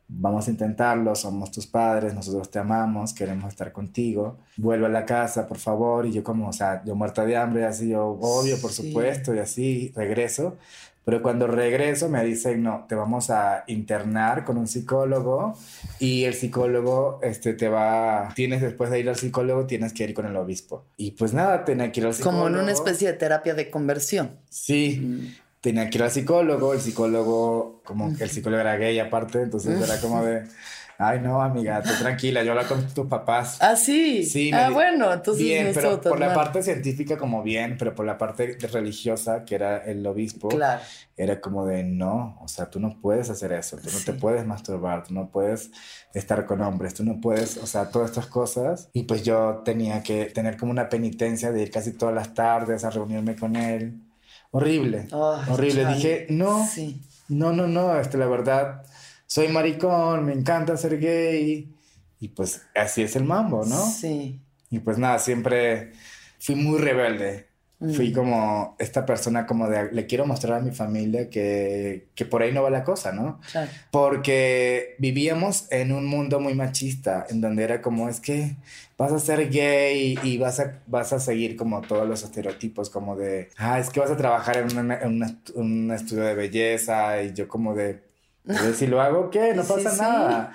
vamos 0.08 0.48
a 0.48 0.50
intentarlo, 0.50 1.14
somos 1.14 1.50
tus 1.50 1.66
padres, 1.66 2.14
nosotros 2.14 2.50
te 2.50 2.58
amamos, 2.58 3.12
queremos 3.12 3.50
estar 3.50 3.72
contigo, 3.72 4.38
vuelve 4.56 4.86
a 4.86 4.88
la 4.88 5.04
casa, 5.04 5.46
por 5.46 5.58
favor, 5.58 6.06
y 6.06 6.12
yo 6.12 6.24
como, 6.24 6.48
o 6.48 6.52
sea, 6.52 6.82
yo 6.84 6.94
muerta 6.94 7.26
de 7.26 7.36
hambre, 7.36 7.66
así 7.66 7.90
yo, 7.90 8.18
obvio, 8.20 8.58
por 8.60 8.72
supuesto, 8.72 9.34
y 9.34 9.38
así 9.38 9.92
regreso, 9.94 10.56
pero 11.04 11.22
cuando 11.22 11.46
regreso 11.46 12.08
me 12.08 12.22
dicen, 12.24 12.62
no, 12.62 12.84
te 12.88 12.94
vamos 12.94 13.30
a 13.30 13.64
internar 13.66 14.44
con 14.44 14.58
un 14.58 14.66
psicólogo 14.66 15.56
y 15.98 16.24
el 16.24 16.34
psicólogo 16.34 17.20
este, 17.22 17.54
te 17.54 17.68
va, 17.68 18.30
tienes 18.34 18.60
después 18.60 18.90
de 18.90 19.00
ir 19.00 19.08
al 19.08 19.16
psicólogo, 19.16 19.66
tienes 19.66 19.94
que 19.94 20.04
ir 20.04 20.12
con 20.12 20.26
el 20.26 20.36
obispo. 20.36 20.84
Y 20.98 21.12
pues 21.12 21.32
nada, 21.32 21.64
tenía 21.64 21.90
que 21.92 22.00
ir 22.00 22.06
al 22.06 22.14
psicólogo. 22.14 22.44
Como 22.44 22.54
en 22.54 22.62
una 22.62 22.72
especie 22.72 23.08
de 23.08 23.14
terapia 23.14 23.54
de 23.54 23.70
conversión. 23.70 24.32
Sí. 24.50 25.00
Mm 25.02 25.47
tenía 25.60 25.90
que 25.90 25.98
ir 25.98 26.04
al 26.04 26.10
psicólogo, 26.10 26.72
el 26.72 26.80
psicólogo, 26.80 27.80
como 27.84 28.16
que 28.16 28.24
el 28.24 28.30
psicólogo 28.30 28.60
era 28.60 28.76
gay 28.76 28.98
aparte, 28.98 29.42
entonces 29.42 29.80
era 29.80 30.00
como 30.00 30.24
de, 30.24 30.44
ay 30.98 31.20
no, 31.20 31.42
amiga, 31.42 31.82
tú 31.82 31.90
tranquila, 31.98 32.42
yo 32.42 32.52
hablo 32.52 32.66
con 32.68 32.86
tus 32.88 33.06
papás. 33.06 33.58
Ah, 33.60 33.74
sí. 33.74 34.24
Sí. 34.24 34.50
Ah, 34.52 34.70
bueno, 34.70 35.12
entonces. 35.12 35.44
Bien, 35.44 35.70
pero 35.74 36.00
por 36.00 36.20
la 36.20 36.34
parte 36.34 36.62
científica 36.62 37.16
como 37.16 37.42
bien, 37.42 37.76
pero 37.78 37.94
por 37.94 38.06
la 38.06 38.18
parte 38.18 38.56
religiosa, 38.72 39.44
que 39.44 39.56
era 39.56 39.78
el 39.78 40.06
obispo, 40.06 40.48
claro. 40.48 40.80
era 41.16 41.40
como 41.40 41.66
de, 41.66 41.82
no, 41.82 42.38
o 42.40 42.48
sea, 42.48 42.70
tú 42.70 42.78
no 42.78 43.00
puedes 43.00 43.28
hacer 43.30 43.52
eso, 43.52 43.78
tú 43.78 43.90
no 43.92 43.98
te 44.04 44.12
puedes 44.12 44.46
masturbar, 44.46 45.04
tú 45.04 45.14
no 45.14 45.30
puedes 45.30 45.70
estar 46.14 46.46
con 46.46 46.60
hombres, 46.60 46.94
tú 46.94 47.04
no 47.04 47.20
puedes, 47.20 47.56
o 47.56 47.66
sea, 47.66 47.90
todas 47.90 48.10
estas 48.10 48.26
cosas. 48.26 48.90
Y 48.92 49.04
pues 49.04 49.22
yo 49.24 49.62
tenía 49.64 50.02
que 50.02 50.26
tener 50.26 50.56
como 50.56 50.70
una 50.70 50.88
penitencia 50.88 51.50
de 51.50 51.62
ir 51.62 51.70
casi 51.70 51.92
todas 51.92 52.14
las 52.14 52.34
tardes 52.34 52.84
a 52.84 52.90
reunirme 52.90 53.34
con 53.34 53.56
él 53.56 54.07
horrible, 54.50 55.08
horrible. 55.11 55.87
Dije, 55.94 56.26
no, 56.30 56.66
no, 57.28 57.52
no, 57.52 57.66
no, 57.66 58.00
este, 58.00 58.18
la 58.18 58.26
verdad, 58.26 58.82
soy 59.26 59.48
maricón, 59.48 60.24
me 60.24 60.32
encanta 60.32 60.76
ser 60.76 60.98
gay. 60.98 61.74
Y 62.20 62.28
pues 62.28 62.62
así 62.74 63.02
es 63.02 63.14
el 63.16 63.24
mambo, 63.24 63.64
¿no? 63.64 63.87
Sí. 63.87 64.40
Y 64.70 64.80
pues 64.80 64.98
nada, 64.98 65.18
siempre 65.18 65.92
fui 66.38 66.54
muy 66.54 66.78
rebelde. 66.78 67.46
Fui 67.94 68.11
mm. 68.11 68.12
como 68.12 68.76
esta 68.80 69.06
persona 69.06 69.46
como 69.46 69.68
de, 69.68 69.92
le 69.92 70.06
quiero 70.06 70.26
mostrar 70.26 70.58
a 70.58 70.61
mi 70.61 70.72
familia 70.72 71.30
que, 71.30 72.08
que 72.16 72.24
por 72.24 72.42
ahí 72.42 72.50
no 72.52 72.64
va 72.64 72.70
la 72.70 72.82
cosa, 72.82 73.12
¿no? 73.12 73.40
Claro. 73.52 73.70
Porque 73.92 74.96
vivíamos 74.98 75.70
en 75.70 75.92
un 75.92 76.04
mundo 76.04 76.40
muy 76.40 76.54
machista, 76.54 77.24
en 77.30 77.40
donde 77.40 77.62
era 77.62 77.80
como, 77.80 78.08
es 78.08 78.18
que 78.18 78.56
vas 78.98 79.12
a 79.12 79.20
ser 79.20 79.48
gay 79.48 80.18
y 80.24 80.38
vas 80.38 80.58
a, 80.58 80.82
vas 80.87 81.12
a 81.12 81.20
seguir 81.20 81.56
como 81.56 81.80
todos 81.80 82.06
los 82.06 82.24
estereotipos, 82.24 82.90
como 82.90 83.16
de, 83.16 83.48
ah, 83.56 83.78
es 83.78 83.90
que 83.90 84.00
vas 84.00 84.11
a 84.11 84.16
trabajar 84.16 84.56
en, 84.58 84.90
en 84.90 85.40
un 85.54 85.92
estudio 85.92 86.24
de 86.24 86.34
belleza 86.34 87.22
y 87.22 87.32
yo 87.32 87.46
como 87.46 87.74
de, 87.76 88.02
si 88.74 88.88
lo 88.88 89.00
hago, 89.00 89.30
¿qué? 89.30 89.54
No 89.54 89.62
pasa 89.62 89.96
nada. 89.96 90.52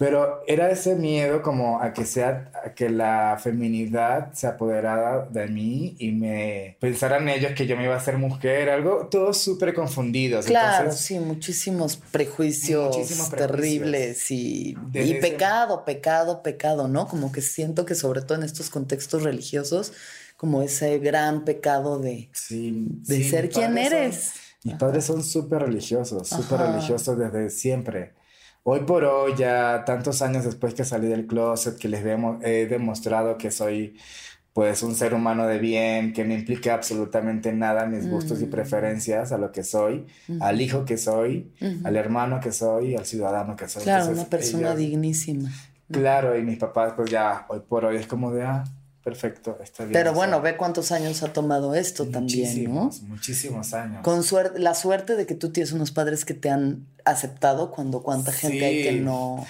Pero 0.00 0.42
era 0.46 0.70
ese 0.70 0.96
miedo 0.96 1.42
como 1.42 1.78
a 1.78 1.92
que 1.92 2.06
sea, 2.06 2.50
a 2.64 2.72
que 2.72 2.88
la 2.88 3.38
feminidad 3.38 4.32
se 4.32 4.46
apoderara 4.46 5.26
de 5.26 5.46
mí 5.46 5.94
y 5.98 6.12
me 6.12 6.78
pensaran 6.80 7.28
ellos 7.28 7.52
que 7.54 7.66
yo 7.66 7.76
me 7.76 7.84
iba 7.84 7.96
a 7.96 8.00
ser 8.00 8.16
mujer, 8.16 8.70
algo, 8.70 9.08
todos 9.10 9.36
súper 9.36 9.74
confundidos. 9.74 10.46
Claro, 10.46 10.90
sí, 10.92 11.18
muchísimos 11.18 11.98
prejuicios, 11.98 12.96
terribles 13.28 14.30
y, 14.30 14.74
y 14.94 15.14
pecado, 15.20 15.84
pecado, 15.84 16.42
pecado, 16.42 16.88
¿no? 16.88 17.06
Como 17.06 17.30
que 17.30 17.42
siento 17.42 17.84
que 17.84 17.94
sobre 17.94 18.22
todo 18.22 18.38
en 18.38 18.44
estos 18.44 18.70
contextos 18.70 19.22
religiosos, 19.22 19.92
como 20.38 20.62
ese 20.62 20.98
gran 20.98 21.44
pecado 21.44 21.98
de, 21.98 22.30
de 22.48 23.24
ser 23.24 23.50
quien 23.50 23.76
eres. 23.76 24.32
mis 24.64 24.76
padres 24.76 25.04
son 25.04 25.22
súper 25.22 25.60
religiosos, 25.60 26.26
súper 26.26 26.60
religiosos 26.60 27.18
desde 27.18 27.50
siempre. 27.50 28.18
Hoy 28.62 28.80
por 28.80 29.04
hoy, 29.04 29.32
ya 29.36 29.84
tantos 29.86 30.20
años 30.20 30.44
después 30.44 30.74
que 30.74 30.84
salí 30.84 31.08
del 31.08 31.26
closet, 31.26 31.78
que 31.78 31.88
les 31.88 32.04
he 32.04 32.66
demostrado 32.66 33.38
que 33.38 33.50
soy 33.50 33.96
pues 34.52 34.82
un 34.82 34.94
ser 34.94 35.14
humano 35.14 35.46
de 35.46 35.58
bien, 35.58 36.12
que 36.12 36.24
no 36.24 36.34
implica 36.34 36.74
absolutamente 36.74 37.52
nada 37.52 37.86
mis 37.86 38.08
gustos 38.08 38.42
y 38.42 38.46
mm. 38.46 38.50
preferencias 38.50 39.32
a 39.32 39.38
lo 39.38 39.52
que 39.52 39.62
soy, 39.62 40.06
al 40.40 40.60
hijo 40.60 40.84
que 40.84 40.98
soy, 40.98 41.52
al 41.84 41.96
hermano 41.96 42.40
que 42.40 42.52
soy, 42.52 42.96
al 42.96 43.06
ciudadano 43.06 43.56
que 43.56 43.68
soy. 43.68 43.84
Claro, 43.84 44.10
una 44.10 44.24
persona 44.24 44.74
dignísima. 44.74 45.50
Claro, 45.90 46.36
y 46.36 46.42
mis 46.42 46.58
papás 46.58 46.92
pues 46.94 47.10
ya 47.10 47.46
hoy 47.48 47.60
por 47.66 47.84
hoy 47.84 47.96
es 47.96 48.06
como 48.06 48.32
de, 48.32 48.42
ah, 48.42 48.64
perfecto, 49.02 49.58
está 49.62 49.84
bien. 49.84 49.92
Pero 49.92 50.12
bueno, 50.12 50.40
ve 50.40 50.56
cuántos 50.56 50.92
años 50.92 51.22
ha 51.22 51.32
tomado 51.32 51.74
esto 51.74 52.06
también, 52.06 52.72
¿no? 52.72 52.90
Muchísimos 53.02 53.72
años. 53.72 54.02
Con 54.02 54.22
suerte, 54.22 54.58
la 54.58 54.74
suerte 54.74 55.16
de 55.16 55.26
que 55.26 55.34
tú 55.34 55.50
tienes 55.50 55.72
unos 55.72 55.90
padres 55.90 56.24
que 56.24 56.34
te 56.34 56.50
han 56.50 56.86
aceptado 57.04 57.70
cuando 57.70 58.02
cuánta 58.02 58.30
gente 58.32 58.64
hay 58.64 58.82
que 58.82 58.92
no, 58.92 59.46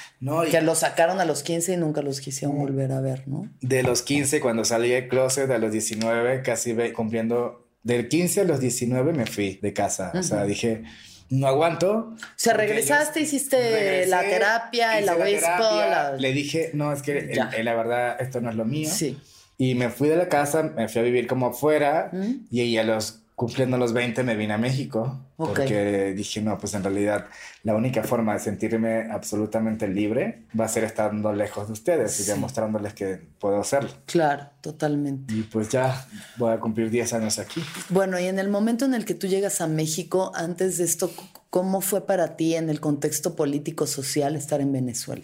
que 0.50 0.60
lo 0.60 0.74
sacaron 0.74 1.20
a 1.20 1.24
los 1.24 1.42
15 1.42 1.74
y 1.74 1.76
nunca 1.76 2.02
los 2.02 2.20
quisieron 2.20 2.58
volver 2.58 2.92
a 2.92 3.00
ver, 3.00 3.26
¿no? 3.26 3.48
De 3.60 3.82
los 3.82 4.02
15 4.02 4.40
cuando 4.40 4.64
salí 4.64 4.90
de 4.90 5.08
closet 5.08 5.50
a 5.50 5.58
los 5.58 5.72
19 5.72 6.42
casi 6.42 6.74
cumpliendo 6.92 7.66
del 7.82 8.08
15 8.08 8.42
a 8.42 8.44
los 8.44 8.60
19 8.60 9.12
me 9.12 9.26
fui 9.26 9.58
de 9.60 9.72
casa, 9.72 10.12
o 10.14 10.22
sea, 10.22 10.44
dije 10.44 10.84
no 11.30 11.46
aguanto. 11.46 11.92
O 11.92 12.16
sea, 12.34 12.54
regresaste, 12.54 13.20
hiciste 13.20 14.06
la 14.06 14.20
terapia, 14.20 14.98
el 14.98 15.08
obispo. 15.08 16.18
Le 16.18 16.32
dije, 16.32 16.70
no, 16.74 16.92
es 16.92 17.02
que 17.02 17.32
la 17.62 17.74
verdad 17.74 18.20
esto 18.20 18.40
no 18.40 18.50
es 18.50 18.56
lo 18.56 18.64
mío. 18.64 18.90
Sí. 18.92 19.18
Y 19.60 19.74
me 19.74 19.90
fui 19.90 20.08
de 20.08 20.16
la 20.16 20.30
casa, 20.30 20.62
me 20.62 20.88
fui 20.88 21.02
a 21.02 21.04
vivir 21.04 21.26
como 21.26 21.48
afuera 21.48 22.08
¿Mm? 22.14 22.46
y 22.50 22.78
a 22.78 22.82
los 22.82 23.20
cumpliendo 23.34 23.76
los 23.76 23.92
20 23.94 24.22
me 24.22 24.36
vine 24.36 24.54
a 24.54 24.58
México 24.58 25.18
porque 25.36 26.14
dije, 26.14 26.40
no, 26.42 26.58
pues 26.58 26.72
en 26.74 26.82
realidad 26.82 27.26
la 27.62 27.74
única 27.74 28.02
forma 28.02 28.34
de 28.34 28.40
sentirme 28.40 29.10
absolutamente 29.10 29.86
libre 29.86 30.44
va 30.58 30.64
a 30.64 30.68
ser 30.68 30.84
estando 30.84 31.32
lejos 31.32 31.66
de 31.66 31.74
ustedes 31.74 32.20
y 32.20 32.24
demostrándoles 32.24 32.94
que 32.94 33.20
puedo 33.38 33.60
hacerlo. 33.60 33.90
Claro, 34.06 34.48
totalmente. 34.62 35.32
Y 35.32 35.42
pues 35.42 35.68
ya 35.68 36.06
voy 36.36 36.52
a 36.52 36.60
cumplir 36.60 36.90
10 36.90 37.14
años 37.14 37.38
aquí. 37.38 37.62
Bueno, 37.90 38.18
y 38.18 38.26
en 38.26 38.38
el 38.38 38.48
momento 38.48 38.84
en 38.86 38.94
el 38.94 39.06
que 39.06 39.14
tú 39.14 39.26
llegas 39.26 39.62
a 39.62 39.66
México, 39.66 40.32
antes 40.34 40.78
de 40.78 40.84
esto, 40.84 41.10
¿cómo 41.48 41.80
fue 41.80 42.06
para 42.06 42.36
ti 42.36 42.54
en 42.56 42.68
el 42.68 42.80
contexto 42.80 43.36
político-social 43.36 44.36
estar 44.36 44.60
en 44.60 44.72
Venezuela? 44.72 45.22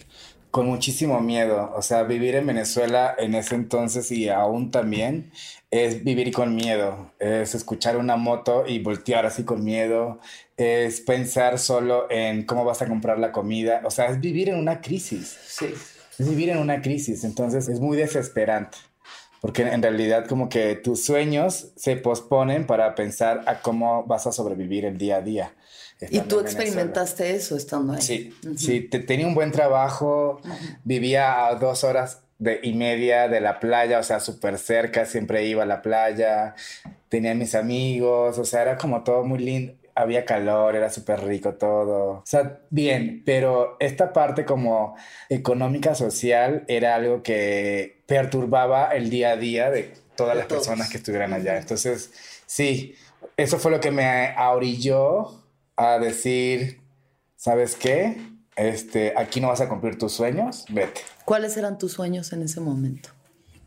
Con 0.51 0.67
muchísimo 0.67 1.19
miedo. 1.19 1.71
O 1.75 1.81
sea, 1.81 2.03
vivir 2.03 2.35
en 2.35 2.47
Venezuela 2.47 3.15
en 3.17 3.35
ese 3.35 3.55
entonces 3.55 4.11
y 4.11 4.29
aún 4.29 4.71
también 4.71 5.31
es 5.71 6.03
vivir 6.03 6.31
con 6.31 6.55
miedo, 6.55 7.11
es 7.19 7.53
escuchar 7.53 7.97
una 7.97 8.15
moto 8.15 8.63
y 8.65 8.79
voltear 8.79 9.25
así 9.25 9.43
con 9.43 9.63
miedo, 9.63 10.19
es 10.55 11.01
pensar 11.01 11.59
solo 11.59 12.07
en 12.09 12.45
cómo 12.45 12.63
vas 12.63 12.81
a 12.81 12.87
comprar 12.87 13.19
la 13.19 13.31
comida, 13.31 13.81
o 13.83 13.91
sea, 13.91 14.05
es 14.05 14.19
vivir 14.21 14.49
en 14.49 14.55
una 14.55 14.81
crisis. 14.81 15.37
Sí. 15.45 15.73
Es 16.17 16.27
vivir 16.27 16.49
en 16.49 16.57
una 16.57 16.81
crisis, 16.81 17.23
entonces 17.23 17.67
es 17.67 17.79
muy 17.79 17.97
desesperante, 17.97 18.77
porque 19.41 19.63
en 19.63 19.81
realidad 19.81 20.25
como 20.25 20.47
que 20.49 20.75
tus 20.75 21.03
sueños 21.03 21.73
se 21.75 21.97
posponen 21.97 22.65
para 22.65 22.95
pensar 22.95 23.43
a 23.45 23.61
cómo 23.61 24.05
vas 24.05 24.25
a 24.25 24.31
sobrevivir 24.31 24.85
el 24.85 24.97
día 24.97 25.17
a 25.17 25.21
día. 25.21 25.53
¿Y 26.09 26.19
tú 26.21 26.39
experimentaste 26.39 27.35
eso 27.35 27.57
estando 27.57 27.93
ahí? 27.93 28.01
Sí, 28.01 28.33
sí, 28.55 28.81
tenía 28.81 29.25
un 29.27 29.33
buen 29.33 29.51
trabajo, 29.51 30.39
vivía 30.83 31.47
a 31.47 31.55
dos 31.55 31.83
horas 31.83 32.21
de, 32.39 32.59
y 32.61 32.73
media 32.73 33.27
de 33.27 33.41
la 33.41 33.59
playa, 33.59 33.99
o 33.99 34.03
sea, 34.03 34.19
súper 34.19 34.57
cerca, 34.57 35.05
siempre 35.05 35.45
iba 35.45 35.63
a 35.63 35.65
la 35.65 35.81
playa, 35.81 36.55
tenía 37.09 37.33
mis 37.33 37.55
amigos, 37.55 38.37
o 38.37 38.45
sea, 38.45 38.61
era 38.61 38.77
como 38.77 39.03
todo 39.03 39.23
muy 39.23 39.39
lindo, 39.39 39.73
había 39.95 40.23
calor, 40.25 40.75
era 40.75 40.91
súper 40.91 41.25
rico 41.25 41.55
todo, 41.55 42.09
o 42.09 42.23
sea, 42.25 42.59
bien, 42.69 43.23
pero 43.25 43.75
esta 43.79 44.13
parte 44.13 44.45
como 44.45 44.95
económica, 45.29 45.95
social, 45.95 46.63
era 46.67 46.95
algo 46.95 47.23
que 47.23 48.03
perturbaba 48.05 48.89
el 48.89 49.09
día 49.09 49.31
a 49.31 49.37
día 49.37 49.71
de 49.71 49.93
todas 50.15 50.37
las 50.37 50.45
personas 50.45 50.89
que 50.89 50.97
estuvieran 50.97 51.33
allá. 51.33 51.57
Entonces, 51.57 52.11
sí, 52.45 52.95
eso 53.35 53.57
fue 53.57 53.71
lo 53.71 53.79
que 53.79 53.91
me 53.91 54.33
ahorilló 54.35 55.46
a 55.77 55.99
decir, 55.99 56.81
¿sabes 57.35 57.75
qué? 57.75 58.17
Este, 58.55 59.13
aquí 59.15 59.39
no 59.39 59.49
vas 59.49 59.61
a 59.61 59.69
cumplir 59.69 59.97
tus 59.97 60.11
sueños, 60.11 60.65
vete. 60.69 61.01
¿Cuáles 61.23 61.55
eran 61.57 61.77
tus 61.77 61.93
sueños 61.93 62.33
en 62.33 62.41
ese 62.41 62.59
momento? 62.59 63.09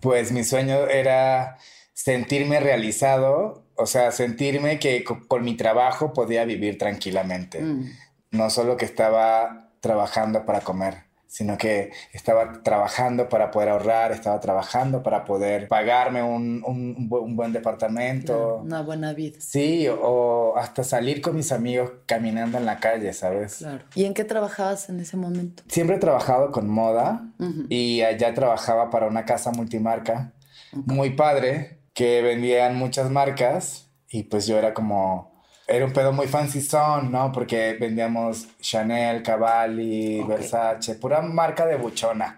Pues 0.01 0.33
mi 0.33 0.45
sueño 0.45 0.87
era 0.89 1.59
sentirme 1.95 2.61
realizado, 2.61 3.65
o 3.77 3.87
sea, 3.87 4.11
sentirme 4.11 4.79
que 4.79 5.05
con, 5.05 5.45
mi 5.45 5.57
trabajo 5.57 6.13
podía 6.13 6.45
vivir 6.45 6.79
tranquilamente. 6.79 7.61
Mm. 7.61 7.91
No 8.33 8.51
solo 8.51 8.77
que 8.77 8.85
estaba 8.85 9.71
trabajando 9.81 10.45
para 10.45 10.61
comer 10.61 11.10
sino 11.31 11.57
que 11.57 11.93
estaba 12.13 12.61
trabajando 12.65 13.29
para 13.29 13.53
poder 13.53 13.69
ahorrar, 13.69 14.11
estaba 14.11 14.41
trabajando 14.41 15.01
para 15.01 15.25
poder 15.25 15.69
pagarme 15.69 16.25
un, 16.25 16.61
un, 16.67 17.37
buen 17.37 17.53
departamento. 17.53 18.57
Una 18.65 18.83
buena 18.83 19.13
vida. 19.13 19.39
Sí, 19.39 19.87
o 19.89 20.55
hasta 20.57 20.83
salir 20.83 21.23
con 21.23 21.37
mis 21.37 21.53
amigos 21.53 21.93
caminando 22.07 22.59
en 22.59 22.67
la 22.67 22.81
calle, 22.81 23.13
¿sabes? 23.13 23.59
Claro. 23.59 23.85
¿Y 23.95 24.07
en 24.07 24.15
qué 24.15 24.25
trabajabas 24.25 24.89
en 24.89 24.99
ese 24.99 25.17
momento? 25.17 25.63
Siempre 25.69 25.97
he 25.97 25.99
trabajado 26.01 26.51
con 26.51 26.69
moda 26.69 27.25
y 27.69 28.03
allá 28.03 28.35
trabajaba 28.35 28.91
para 28.91 29.07
una 29.07 29.25
casa 29.25 29.53
multimarca 29.53 30.33
muy 30.73 31.11
padre 31.11 31.79
que 31.95 32.23
vendían 32.23 32.75
muchas 32.75 33.09
marcas 33.09 33.89
y 34.09 34.25
pues 34.25 34.49
yo 34.49 34.59
era 34.59 34.75
como 34.75 35.30
era 35.71 35.85
un 35.85 35.93
pedo 35.93 36.13
muy 36.13 36.27
fancy 36.27 36.61
son, 36.61 37.13
¿no? 37.13 37.31
Porque 37.31 37.77
vendíamos 37.79 38.49
Chanel, 38.61 39.23
Cavalli, 39.23 40.21
Versace, 40.25 40.97
pura 40.97 41.23
marca 41.23 41.65
de 41.65 41.77
buchona. 41.77 42.37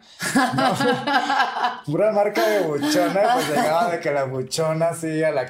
pura 1.87 2.13
marca 2.13 2.47
de 2.47 2.61
buchona, 2.61 3.23
pues 3.33 3.49
llegaba 3.49 3.91
de 3.91 4.01
que 4.01 4.11
la 4.11 4.25
buchona 4.25 4.93
sí, 4.93 5.25
a 5.25 5.31
la, 5.31 5.47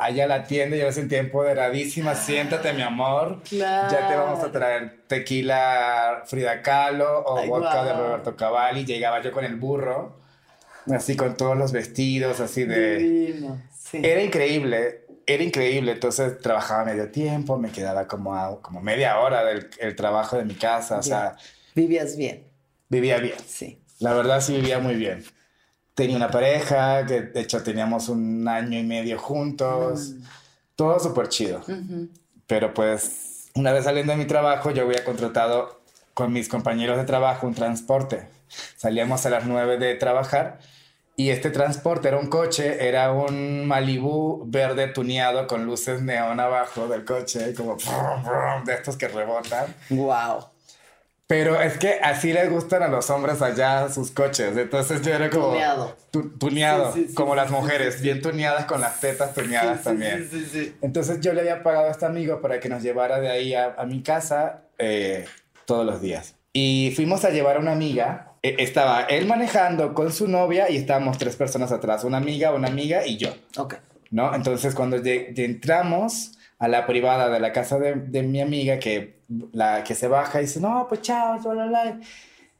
allá 0.00 0.24
a 0.24 0.26
la 0.26 0.42
tienda, 0.42 0.76
yo 0.76 0.86
me 0.86 0.92
sentía 0.92 1.20
empoderadísima, 1.20 2.16
siéntate 2.16 2.72
mi 2.72 2.82
amor, 2.82 3.44
ya 3.44 4.08
te 4.08 4.16
vamos 4.16 4.42
a 4.42 4.50
traer 4.50 5.04
tequila 5.06 6.22
Frida 6.26 6.62
Kahlo 6.62 7.22
o 7.24 7.46
vodka 7.46 7.84
de 7.84 7.92
Roberto 7.92 8.34
Cavalli, 8.34 8.84
llegaba 8.84 9.22
yo 9.22 9.30
con 9.30 9.44
el 9.44 9.54
burro, 9.54 10.16
así 10.92 11.16
con 11.16 11.36
todos 11.36 11.56
los 11.56 11.70
vestidos, 11.70 12.40
así 12.40 12.64
de... 12.64 13.40
Era 13.92 14.20
increíble 14.22 15.07
era 15.28 15.42
increíble, 15.42 15.92
entonces 15.92 16.38
trabajaba 16.38 16.86
medio 16.86 17.10
tiempo, 17.10 17.58
me 17.58 17.70
quedaba 17.70 18.08
como, 18.08 18.62
como 18.62 18.80
media 18.80 19.18
hora 19.20 19.44
del 19.44 19.68
el 19.78 19.94
trabajo 19.94 20.38
de 20.38 20.44
mi 20.46 20.54
casa, 20.54 20.98
o 20.98 21.02
sea... 21.02 21.36
Vivías 21.74 22.16
bien. 22.16 22.44
Vivía 22.88 23.18
bien. 23.18 23.36
Sí. 23.46 23.78
La 23.98 24.14
verdad 24.14 24.40
sí 24.40 24.56
vivía 24.56 24.78
muy 24.78 24.94
bien. 24.94 25.22
Tenía 25.94 26.16
una 26.16 26.30
pareja, 26.30 27.04
que 27.04 27.20
de 27.20 27.40
hecho 27.40 27.62
teníamos 27.62 28.08
un 28.08 28.48
año 28.48 28.78
y 28.78 28.84
medio 28.84 29.18
juntos, 29.18 30.14
mm. 30.14 30.22
todo 30.74 30.98
súper 30.98 31.28
chido. 31.28 31.62
Pero 32.46 32.72
pues 32.72 33.50
una 33.54 33.72
vez 33.72 33.84
saliendo 33.84 34.12
de 34.12 34.18
mi 34.18 34.24
trabajo 34.24 34.70
yo 34.70 34.84
había 34.84 35.04
contratado 35.04 35.82
con 36.14 36.32
mis 36.32 36.48
compañeros 36.48 36.96
de 36.96 37.04
trabajo 37.04 37.46
un 37.46 37.54
transporte. 37.54 38.28
Salíamos 38.76 39.26
a 39.26 39.30
las 39.30 39.44
nueve 39.44 39.76
de 39.76 39.94
trabajar 39.96 40.58
y 41.18 41.30
este 41.30 41.50
transporte 41.50 42.06
era 42.06 42.16
un 42.16 42.28
coche, 42.28 42.86
era 42.86 43.10
un 43.10 43.66
Malibu 43.66 44.44
verde 44.46 44.86
tuneado 44.86 45.48
con 45.48 45.66
luces 45.66 46.00
neón 46.00 46.38
abajo 46.38 46.86
del 46.86 47.04
coche, 47.04 47.54
como 47.54 47.76
de 48.64 48.72
estos 48.72 48.96
que 48.96 49.08
rebotan. 49.08 49.74
Wow. 49.90 50.44
Pero 51.26 51.60
es 51.60 51.76
que 51.76 51.98
así 52.00 52.32
les 52.32 52.48
gustan 52.48 52.84
a 52.84 52.88
los 52.88 53.10
hombres 53.10 53.42
allá 53.42 53.88
sus 53.88 54.12
coches. 54.12 54.56
Entonces 54.56 55.02
yo 55.02 55.12
era 55.12 55.28
como. 55.28 55.48
Tuneado. 55.48 55.96
tuneado, 56.38 56.94
como 57.14 57.34
las 57.34 57.50
mujeres, 57.50 58.00
bien 58.00 58.22
tuneadas 58.22 58.66
con 58.66 58.80
las 58.80 59.00
tetas 59.00 59.34
tuneadas 59.34 59.82
también. 59.82 60.30
Entonces 60.82 61.20
yo 61.20 61.32
le 61.32 61.40
había 61.40 61.64
pagado 61.64 61.88
a 61.88 61.90
este 61.90 62.06
amigo 62.06 62.40
para 62.40 62.60
que 62.60 62.68
nos 62.68 62.80
llevara 62.80 63.18
de 63.18 63.28
ahí 63.28 63.54
a, 63.56 63.74
mi 63.88 64.04
casa 64.04 64.62
eh, 64.78 65.26
todos 65.64 65.84
los 65.84 66.00
días. 66.00 66.36
Y 66.52 66.92
fuimos 66.94 67.24
a 67.24 67.30
llevar 67.30 67.56
a 67.56 67.58
una 67.58 67.72
amiga 67.72 68.27
estaba 68.42 69.02
él 69.02 69.26
manejando 69.26 69.94
con 69.94 70.12
su 70.12 70.28
novia 70.28 70.70
y 70.70 70.76
estábamos 70.76 71.18
tres 71.18 71.36
personas 71.36 71.72
atrás, 71.72 72.04
una 72.04 72.18
amiga, 72.18 72.52
una 72.52 72.68
amiga 72.68 73.06
y 73.06 73.16
yo. 73.16 73.30
Ok. 73.56 73.76
¿No? 74.10 74.34
Entonces 74.34 74.74
cuando 74.74 74.96
entramos 74.96 76.32
a 76.58 76.68
la 76.68 76.86
privada 76.86 77.28
de 77.28 77.40
la 77.40 77.52
casa 77.52 77.78
de, 77.78 77.94
de, 77.94 78.22
mi 78.22 78.40
amiga, 78.40 78.78
que, 78.78 79.20
la, 79.52 79.84
que 79.84 79.94
se 79.94 80.08
baja 80.08 80.40
y 80.40 80.46
dice, 80.46 80.60
no, 80.60 80.86
pues 80.88 81.02
chao, 81.02 81.38
bla, 81.38 81.66
bla, 81.66 82.00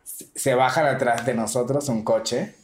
se 0.05 0.55
bajan 0.55 0.87
atrás 0.87 1.27
de 1.27 1.35
nosotros 1.35 1.89
un 1.89 2.05
coche 2.05 2.55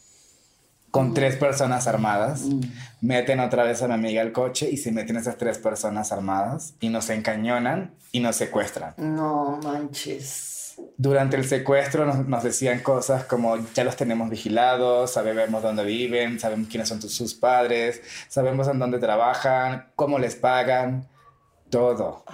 con 0.91 1.11
mm. 1.11 1.15
tres 1.15 1.37
personas 1.37 1.89
armadas, 1.89 2.43
mm. 2.43 2.61
meten 3.01 3.41
otra 3.41 3.65
vez 3.65 3.83
a 3.83 3.89
mi 3.89 3.95
amiga 3.95 4.23
al 4.23 4.33
coche 4.33 4.69
y 4.71 4.77
se 4.77 4.93
meten 4.93 5.17
esas 5.17 5.37
tres 5.39 5.59
personas 5.59 6.13
armadas 6.13 6.75
y 6.81 6.89
nos 6.89 7.11
encañonan 7.11 7.95
y 8.13 8.21
nos 8.21 8.37
secuestran. 8.37 8.95
No 8.97 9.59
manches 9.63 10.54
durante 10.97 11.37
el 11.37 11.45
secuestro 11.45 12.07
nos, 12.07 12.43
decían 12.43 12.81
cosas 12.81 13.25
como 13.25 13.57
ya 13.75 13.85
los 13.85 13.97
tenemos 13.97 14.31
vigilados, 14.31 15.13
sabemos 15.13 15.63
dónde 15.63 15.85
viven, 15.85 16.39
sabemos 16.41 16.69
quiénes 16.69 16.89
son 16.89 17.03
sus 17.03 17.35
padres, 17.35 18.03
sabemos 18.29 18.69
en 18.69 18.79
dónde 18.79 18.99
trabajan, 18.99 19.89
cómo 19.97 20.19
les 20.19 20.37
pagan, 20.37 21.09
todo. 21.71 22.25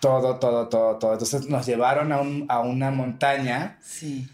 Todo, 0.00 0.36
todo, 0.36 0.68
todo, 0.68 0.96
todo. 0.96 1.12
Entonces 1.14 1.48
nos 1.48 1.66
llevaron 1.66 2.12
a, 2.12 2.54
a 2.54 2.60
una 2.60 2.90
montaña. 2.90 3.78
Sí 3.82 4.28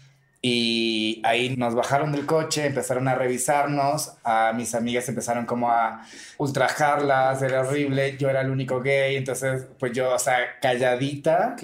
y 0.45 1.21
ahí 1.23 1.55
nos 1.55 1.73
bajaron 1.73 2.11
del 2.11 2.25
coche, 2.25 2.65
empezaron 2.65 3.07
a 3.07 3.15
revisarnos, 3.15 4.15
a 4.25 4.51
mis 4.53 4.75
amigas 4.75 5.07
empezaron 5.07 5.45
como 5.45 5.71
a 5.71 6.01
ultrajarlas, 6.37 7.41
era 7.41 7.61
horrible, 7.61 8.17
yo 8.17 8.29
era 8.29 8.41
el 8.41 8.49
único 8.49 8.81
gay, 8.81 9.15
entonces 9.15 9.65
pues 9.79 9.93
yo, 9.93 10.13
o 10.13 10.19
sea, 10.19 10.59
calladita, 10.61 11.55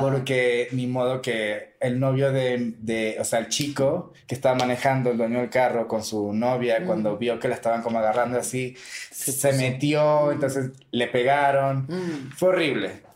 porque 0.00 0.68
ni 0.70 0.86
modo 0.86 1.20
que 1.20 1.74
el 1.80 1.98
novio 1.98 2.30
de, 2.30 2.74
de, 2.78 3.16
o 3.18 3.24
sea, 3.24 3.40
el 3.40 3.48
chico 3.48 4.12
que 4.28 4.36
estaba 4.36 4.54
manejando, 4.54 5.10
el 5.10 5.18
dueño 5.18 5.40
del 5.40 5.50
carro 5.50 5.88
con 5.88 6.04
su 6.04 6.32
novia, 6.32 6.78
mm. 6.78 6.86
cuando 6.86 7.16
vio 7.16 7.40
que 7.40 7.48
la 7.48 7.56
estaban 7.56 7.82
como 7.82 7.98
agarrando 7.98 8.38
así, 8.38 8.76
se, 9.10 9.52
metió, 9.54 10.30
entonces 10.30 10.70
le 10.92 11.08
pegaron, 11.08 11.86
mm. 11.88 12.30
fue 12.36 12.50
horrible. 12.50 13.07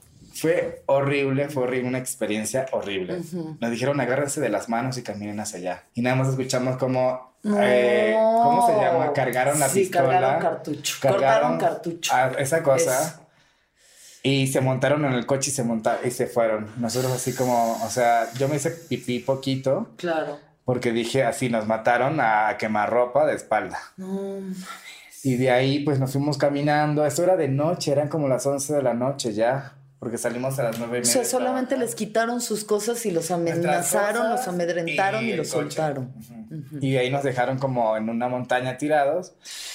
Fue 0.42 0.82
horrible, 0.86 1.48
fue 1.50 1.62
horrible, 1.62 1.88
una 1.88 1.98
experiencia 1.98 2.66
horrible. 2.72 3.22
Nos 3.60 3.70
dijeron 3.70 4.00
agárrense 4.00 4.40
de 4.40 4.48
las 4.48 4.68
manos 4.68 4.98
y 4.98 5.04
caminen 5.04 5.38
hacia 5.38 5.60
allá. 5.60 5.84
Y 5.94 6.02
nada 6.02 6.16
más 6.16 6.30
escuchamos 6.30 6.78
como, 6.78 7.36
eh, 7.44 8.12
¿cómo 8.12 8.66
se 8.66 8.74
llama? 8.74 9.12
Cargaron 9.12 9.60
la 9.60 9.68
sí, 9.68 9.82
pistola. 9.82 10.08
cargaron 10.08 10.40
cartucho. 10.40 10.96
Cargaron 11.00 11.58
cartucho. 11.58 12.12
esa 12.40 12.60
cosa. 12.64 13.20
Y 14.24 14.48
se 14.48 14.60
montaron 14.60 15.04
en 15.04 15.12
el 15.12 15.26
coche 15.26 15.52
y 15.52 15.54
se 15.54 15.62
montaron 15.62 16.04
y 16.04 16.10
se 16.10 16.26
fueron. 16.26 16.72
Nosotros 16.76 17.12
así 17.12 17.36
como, 17.36 17.80
o 17.80 17.88
sea, 17.88 18.28
yo 18.32 18.48
me 18.48 18.56
hice 18.56 18.72
pipí 18.72 19.20
poquito. 19.20 19.90
Claro. 19.96 20.40
Porque 20.64 20.90
dije 20.90 21.22
así, 21.22 21.50
nos 21.50 21.68
mataron 21.68 22.18
a 22.18 22.56
quemar 22.58 22.90
ropa 22.90 23.26
de 23.26 23.36
espalda. 23.36 23.78
No 23.96 24.40
Y 25.22 25.36
de 25.36 25.52
ahí 25.52 25.84
pues 25.84 26.00
nos 26.00 26.10
fuimos 26.10 26.36
caminando. 26.36 27.06
Esto 27.06 27.22
era 27.22 27.36
de 27.36 27.46
noche, 27.46 27.92
eran 27.92 28.08
como 28.08 28.26
las 28.26 28.44
11 28.44 28.74
de 28.74 28.82
la 28.82 28.94
noche 28.94 29.34
ya 29.34 29.76
porque 30.02 30.18
salimos 30.18 30.58
a 30.58 30.64
las 30.64 30.80
nueve 30.80 30.96
y 30.98 31.00
O 31.00 31.02
media. 31.02 31.12
sea, 31.12 31.22
de 31.22 31.28
solamente 31.28 31.78
les 31.78 31.94
quitaron 31.94 32.40
sus 32.40 32.64
cosas 32.64 33.06
y 33.06 33.12
los 33.12 33.30
amenazaron, 33.30 34.30
los 34.30 34.48
amedrentaron 34.48 35.24
y, 35.24 35.30
el 35.30 35.36
los 35.36 35.52
coche. 35.52 35.62
soltaron. 35.76 36.12
Ujú. 36.50 36.78
Y 36.84 36.96
ahí 36.96 37.08
nos 37.08 37.22
dejaron 37.22 37.56
como 37.58 37.96
en 37.96 38.08
una 38.08 38.26
montaña 38.28 38.76
tirados 38.78 39.34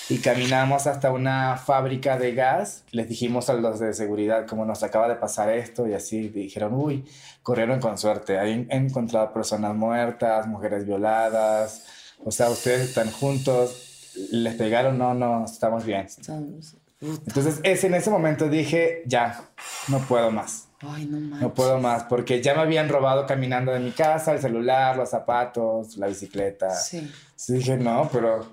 y 0.10 0.18
caminamos 0.18 0.86
hasta 0.86 1.14
una 1.14 1.56
fábrica 1.56 2.18
de 2.20 2.34
gas. 2.36 2.84
Les 2.92 3.08
dijimos 3.08 3.50
a 3.50 3.54
los 3.54 3.80
de 3.80 3.94
seguridad 3.94 4.46
como 4.48 4.66
nos 4.66 4.84
acaba 4.84 5.08
de 5.08 5.16
pasar 5.16 5.48
esto 5.50 5.88
y 5.88 5.94
así 5.94 6.28
dijeron, 6.28 6.74
uy, 6.74 7.06
corrieron 7.42 7.80
con 7.80 7.98
suerte. 7.98 8.38
Ahí 8.38 8.52
han 8.70 8.86
encontrado 8.88 9.32
personas 9.32 9.74
muertas, 9.76 10.46
mujeres 10.46 10.86
violadas. 10.86 11.86
O 12.26 12.32
sea, 12.32 12.50
ustedes 12.50 12.90
están 12.90 13.10
juntos, 13.12 14.14
les 14.32 14.56
pegaron, 14.56 14.98
no, 14.98 15.14
no, 15.14 15.46
estamos 15.46 15.86
bien. 15.86 16.02
Estamos- 16.02 16.76
Puta. 17.00 17.24
Entonces, 17.28 17.60
ese, 17.64 17.88
en 17.88 17.94
ese 17.96 18.10
momento 18.10 18.50
dije, 18.50 19.04
ya, 19.06 19.44
no 19.88 20.00
puedo 20.00 20.32
más. 20.32 20.68
Ay, 20.82 21.06
no 21.06 21.20
manches. 21.20 21.42
No 21.42 21.54
puedo 21.54 21.80
más, 21.80 22.04
porque 22.04 22.42
ya 22.42 22.54
me 22.56 22.62
habían 22.62 22.90
robado 22.90 23.26
caminando 23.26 23.72
de 23.72 23.80
mi 23.80 23.92
casa, 23.92 24.32
el 24.34 24.40
celular, 24.42 24.98
los 24.98 25.10
zapatos, 25.10 25.98
la 25.98 26.08
bicicleta. 26.08 26.70
Sí. 26.72 26.98
Entonces 26.98 27.56
dije, 27.58 27.78
no, 27.78 28.10
pero 28.12 28.48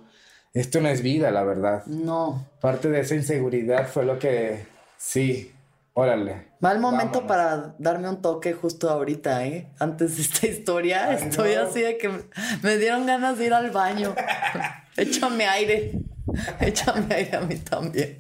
esto 0.53 0.81
no 0.81 0.89
es 0.89 1.03
vida, 1.03 1.31
la 1.31 1.43
verdad. 1.43 1.85
No. 1.87 2.47
Parte 2.61 2.89
de 2.91 3.01
esa 3.01 3.15
inseguridad 3.15 3.89
fue 3.89 4.05
lo 4.05 4.19
que, 4.19 4.67
sí, 4.97 5.53
órale. 5.95 6.49
Mal 6.61 6.81
momento 6.81 7.21
vámonos. 7.23 7.29
para 7.29 7.75
darme 7.79 8.09
un 8.09 8.23
toque 8.23 8.53
justo 8.55 8.89
ahorita, 8.91 9.45
¿eh? 9.47 9.69
Antes 9.79 10.17
de 10.17 10.23
esta 10.23 10.47
historia, 10.47 11.09
Ay, 11.09 11.17
estoy 11.29 11.55
no. 11.57 11.63
así 11.63 11.81
de 11.81 11.99
que 11.99 12.11
me 12.63 12.77
dieron 12.79 13.05
ganas 13.07 13.39
de 13.39 13.47
ir 13.47 13.55
al 13.55 13.71
baño. 13.71 14.15
Échame 14.97 15.47
aire. 15.47 15.93
Échame 16.61 17.15
aire 17.15 17.37
a 17.37 17.41
mí 17.41 17.57
también. 17.57 18.17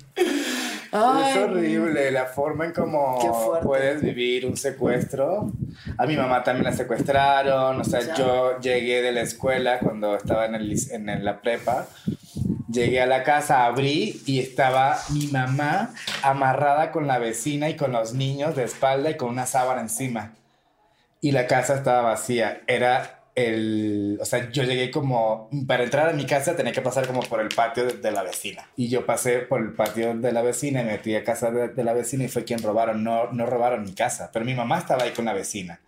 Ay, 0.92 1.32
es 1.32 1.36
horrible 1.38 2.10
la 2.12 2.26
forma 2.26 2.66
en 2.66 2.72
cómo 2.72 3.18
puedes 3.62 4.00
vivir 4.00 4.46
un 4.46 4.56
secuestro. 4.56 5.50
A 5.98 6.06
mi 6.06 6.16
mamá 6.16 6.44
también 6.44 6.64
la 6.64 6.72
secuestraron. 6.72 7.80
O 7.80 7.84
sea, 7.84 8.00
Ya. 8.00 8.14
yo 8.14 8.60
llegué 8.60 9.02
de 9.02 9.10
la 9.10 9.22
escuela 9.22 9.80
cuando 9.80 10.14
estaba 10.16 10.46
en, 10.46 10.54
el, 10.54 10.72
en 10.92 11.24
la 11.24 11.40
prepa. 11.40 11.86
Llegué 12.70 13.00
a 13.02 13.06
la 13.06 13.22
casa, 13.24 13.66
abrí 13.66 14.22
y 14.26 14.38
estaba 14.40 14.98
mi 15.10 15.26
mamá 15.28 15.90
amarrada 16.22 16.92
con 16.92 17.06
la 17.06 17.18
vecina 17.18 17.68
y 17.68 17.76
con 17.76 17.92
los 17.92 18.14
niños 18.14 18.54
de 18.56 18.64
espalda 18.64 19.10
y 19.10 19.16
con 19.16 19.30
una 19.30 19.46
sábana 19.46 19.80
encima. 19.80 20.32
Y 21.20 21.32
la 21.32 21.46
casa 21.46 21.74
estaba 21.74 22.02
vacía. 22.02 22.60
Era 22.66 23.23
el... 23.34 24.18
O 24.20 24.24
sea, 24.24 24.50
yo 24.50 24.62
llegué 24.62 24.90
como... 24.90 25.48
Para 25.66 25.84
entrar 25.84 26.08
a 26.08 26.12
mi 26.12 26.24
casa 26.26 26.54
tenía 26.56 26.72
que 26.72 26.82
pasar 26.82 27.06
como 27.06 27.20
por 27.22 27.40
el 27.40 27.48
patio 27.48 27.84
de, 27.86 27.94
de 27.94 28.10
la 28.12 28.22
vecina. 28.22 28.68
Y 28.76 28.88
yo 28.88 29.04
pasé 29.06 29.38
por 29.40 29.60
el 29.60 29.72
patio 29.72 30.14
de 30.16 30.32
la 30.32 30.42
vecina 30.42 30.82
y 30.82 30.84
me 30.84 30.92
metí 30.92 31.14
a 31.16 31.24
casa 31.24 31.50
de, 31.50 31.68
de 31.68 31.84
la 31.84 31.92
vecina 31.94 32.24
y 32.24 32.28
fue 32.28 32.44
quien 32.44 32.62
robaron. 32.62 33.02
No, 33.04 33.32
no 33.32 33.46
robaron 33.46 33.82
mi 33.84 33.92
casa, 33.94 34.30
pero 34.32 34.44
mi 34.44 34.54
mamá 34.54 34.78
estaba 34.78 35.02
ahí 35.04 35.10
con 35.10 35.24
la 35.24 35.32
vecina. 35.32 35.80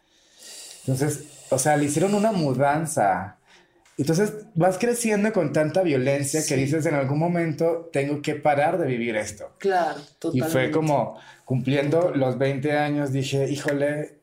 Entonces, 0.80 1.24
o 1.50 1.58
sea, 1.58 1.76
le 1.76 1.84
hicieron 1.86 2.14
una 2.14 2.32
mudanza. 2.32 3.38
Entonces 3.98 4.34
vas 4.54 4.76
creciendo 4.76 5.32
con 5.32 5.52
tanta 5.54 5.82
violencia 5.82 6.40
que 6.40 6.46
Sí. 6.48 6.54
dices 6.56 6.84
en 6.84 6.94
algún 6.94 7.18
momento 7.18 7.88
tengo 7.92 8.20
que 8.20 8.34
parar 8.34 8.76
de 8.78 8.86
vivir 8.86 9.16
esto. 9.16 9.52
Claro, 9.58 9.98
Y 10.00 10.18
totalmente. 10.18 10.52
fue 10.52 10.70
como 10.70 11.18
cumpliendo 11.46 12.10
los 12.14 12.36
20 12.38 12.72
años, 12.72 13.12
dije, 13.12 13.48
híjole, 13.50 14.18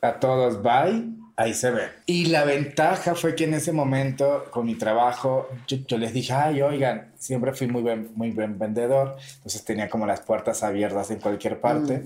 a 0.00 0.18
todos, 0.18 0.62
bye, 0.62 1.04
ahí 1.38 1.54
se 1.54 1.70
ve. 1.70 1.82
Y 2.04 2.26
la 2.26 2.42
ventaja 2.44 3.14
fue 3.14 3.34
que 3.36 3.44
en 3.44 3.54
ese 3.54 3.70
momento, 3.72 4.46
con 4.50 4.66
mi 4.66 4.74
trabajo, 4.74 5.48
yo, 5.68 5.76
yo 5.86 5.96
les 5.96 6.12
dije, 6.12 6.32
ay, 6.32 6.60
oigan, 6.60 7.12
siempre 7.16 7.52
fui 7.52 7.68
muy 7.68 7.80
buen, 7.80 8.10
muy 8.16 8.32
buen 8.32 8.58
vendedor, 8.58 9.16
entonces 9.36 9.64
tenía 9.64 9.88
como 9.88 10.04
las 10.04 10.20
puertas 10.20 10.62
abiertas 10.64 11.10
en 11.12 11.20
cualquier 11.20 11.60
parte. 11.60 12.02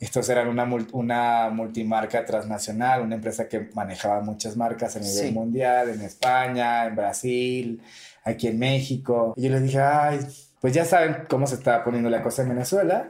Estos 0.00 0.28
eran 0.28 0.48
una, 0.48 0.64
una 0.92 1.48
multimarca 1.50 2.26
transnacional, 2.26 3.00
una 3.00 3.14
empresa 3.14 3.48
que 3.48 3.70
manejaba 3.74 4.20
muchas 4.20 4.54
marcas 4.56 4.96
a 4.96 5.00
nivel 5.00 5.14
Sí. 5.28 5.32
mundial, 5.32 5.88
en 5.88 6.02
España, 6.02 6.84
en 6.84 6.94
Brasil, 6.94 7.80
aquí 8.22 8.48
en 8.48 8.58
México. 8.58 9.32
Y 9.36 9.42
yo 9.44 9.50
les 9.50 9.62
dije, 9.62 9.80
ay, 9.80 10.20
pues 10.60 10.74
ya 10.74 10.84
saben 10.84 11.24
cómo 11.28 11.46
se 11.46 11.54
está 11.54 11.82
poniendo 11.84 12.10
la 12.10 12.22
cosa 12.22 12.42
en 12.42 12.50
Venezuela, 12.50 13.08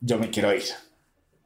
yo 0.00 0.18
me 0.18 0.30
quiero 0.30 0.52
ir. 0.52 0.64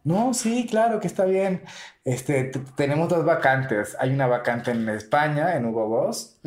No, 0.07 0.35
sí, 0.35 0.69
claro 0.71 1.01
que 1.01 1.09
está 1.09 1.25
bien. 1.25 1.62
Este, 2.05 2.53
tenemos 2.77 3.09
dos 3.09 3.25
vacantes. 3.25 3.97
Hay 3.99 4.11
una 4.11 4.29
vacante 4.29 4.71
en 4.71 4.88
España, 4.88 5.57
en 5.57 5.66
Hugo 5.66 5.88
Boss, 5.88 6.38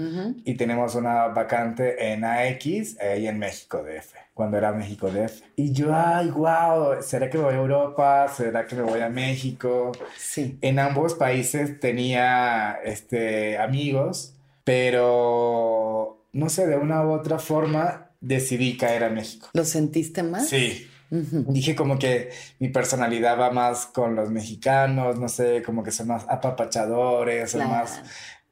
y 0.45 0.55
tenemos 0.55 0.95
una 0.95 1.27
vacante 1.27 2.13
en 2.13 2.23
AX 2.23 2.95
eh, 3.01 3.19
y 3.19 3.27
en 3.27 3.37
México 3.37 3.83
DF, 3.83 4.13
cuando 4.33 4.57
era 4.57 4.71
México 4.71 5.11
DF. 5.11 5.41
Y 5.57 5.73
yo, 5.73 5.93
ay, 5.93 6.29
wow, 6.29 7.01
¿será 7.01 7.29
que 7.29 7.37
me 7.37 7.43
voy 7.43 7.55
a 7.55 7.57
Europa? 7.57 8.29
¿Será 8.29 8.65
que 8.65 8.77
me 8.77 8.83
voy 8.83 9.01
a 9.01 9.09
México? 9.09 9.91
Sí. 10.17 10.57
En 10.61 10.79
ambos 10.79 11.15
países 11.15 11.81
tenía 11.81 12.79
este, 12.85 13.57
amigos, 13.57 14.35
pero 14.63 16.23
no 16.31 16.47
sé, 16.47 16.65
de 16.65 16.77
una 16.77 17.05
u 17.05 17.11
otra 17.11 17.39
forma 17.39 18.11
decidí 18.21 18.77
caer 18.77 19.03
a 19.03 19.09
México. 19.09 19.49
¿Lo 19.51 19.65
sentiste 19.65 20.23
más? 20.23 20.47
Sí. 20.47 20.88
Dije 21.11 21.75
como 21.75 21.97
que 21.97 22.29
mi 22.59 22.69
personalidad 22.69 23.39
va 23.39 23.49
más 23.49 23.87
con 23.87 24.15
los 24.15 24.29
mexicanos, 24.29 25.19
no 25.19 25.27
sé, 25.27 25.63
como 25.63 25.83
que 25.83 25.91
son 25.91 26.07
más 26.07 26.25
apapachadores, 26.29 27.51
son 27.51 27.67
más 27.67 28.01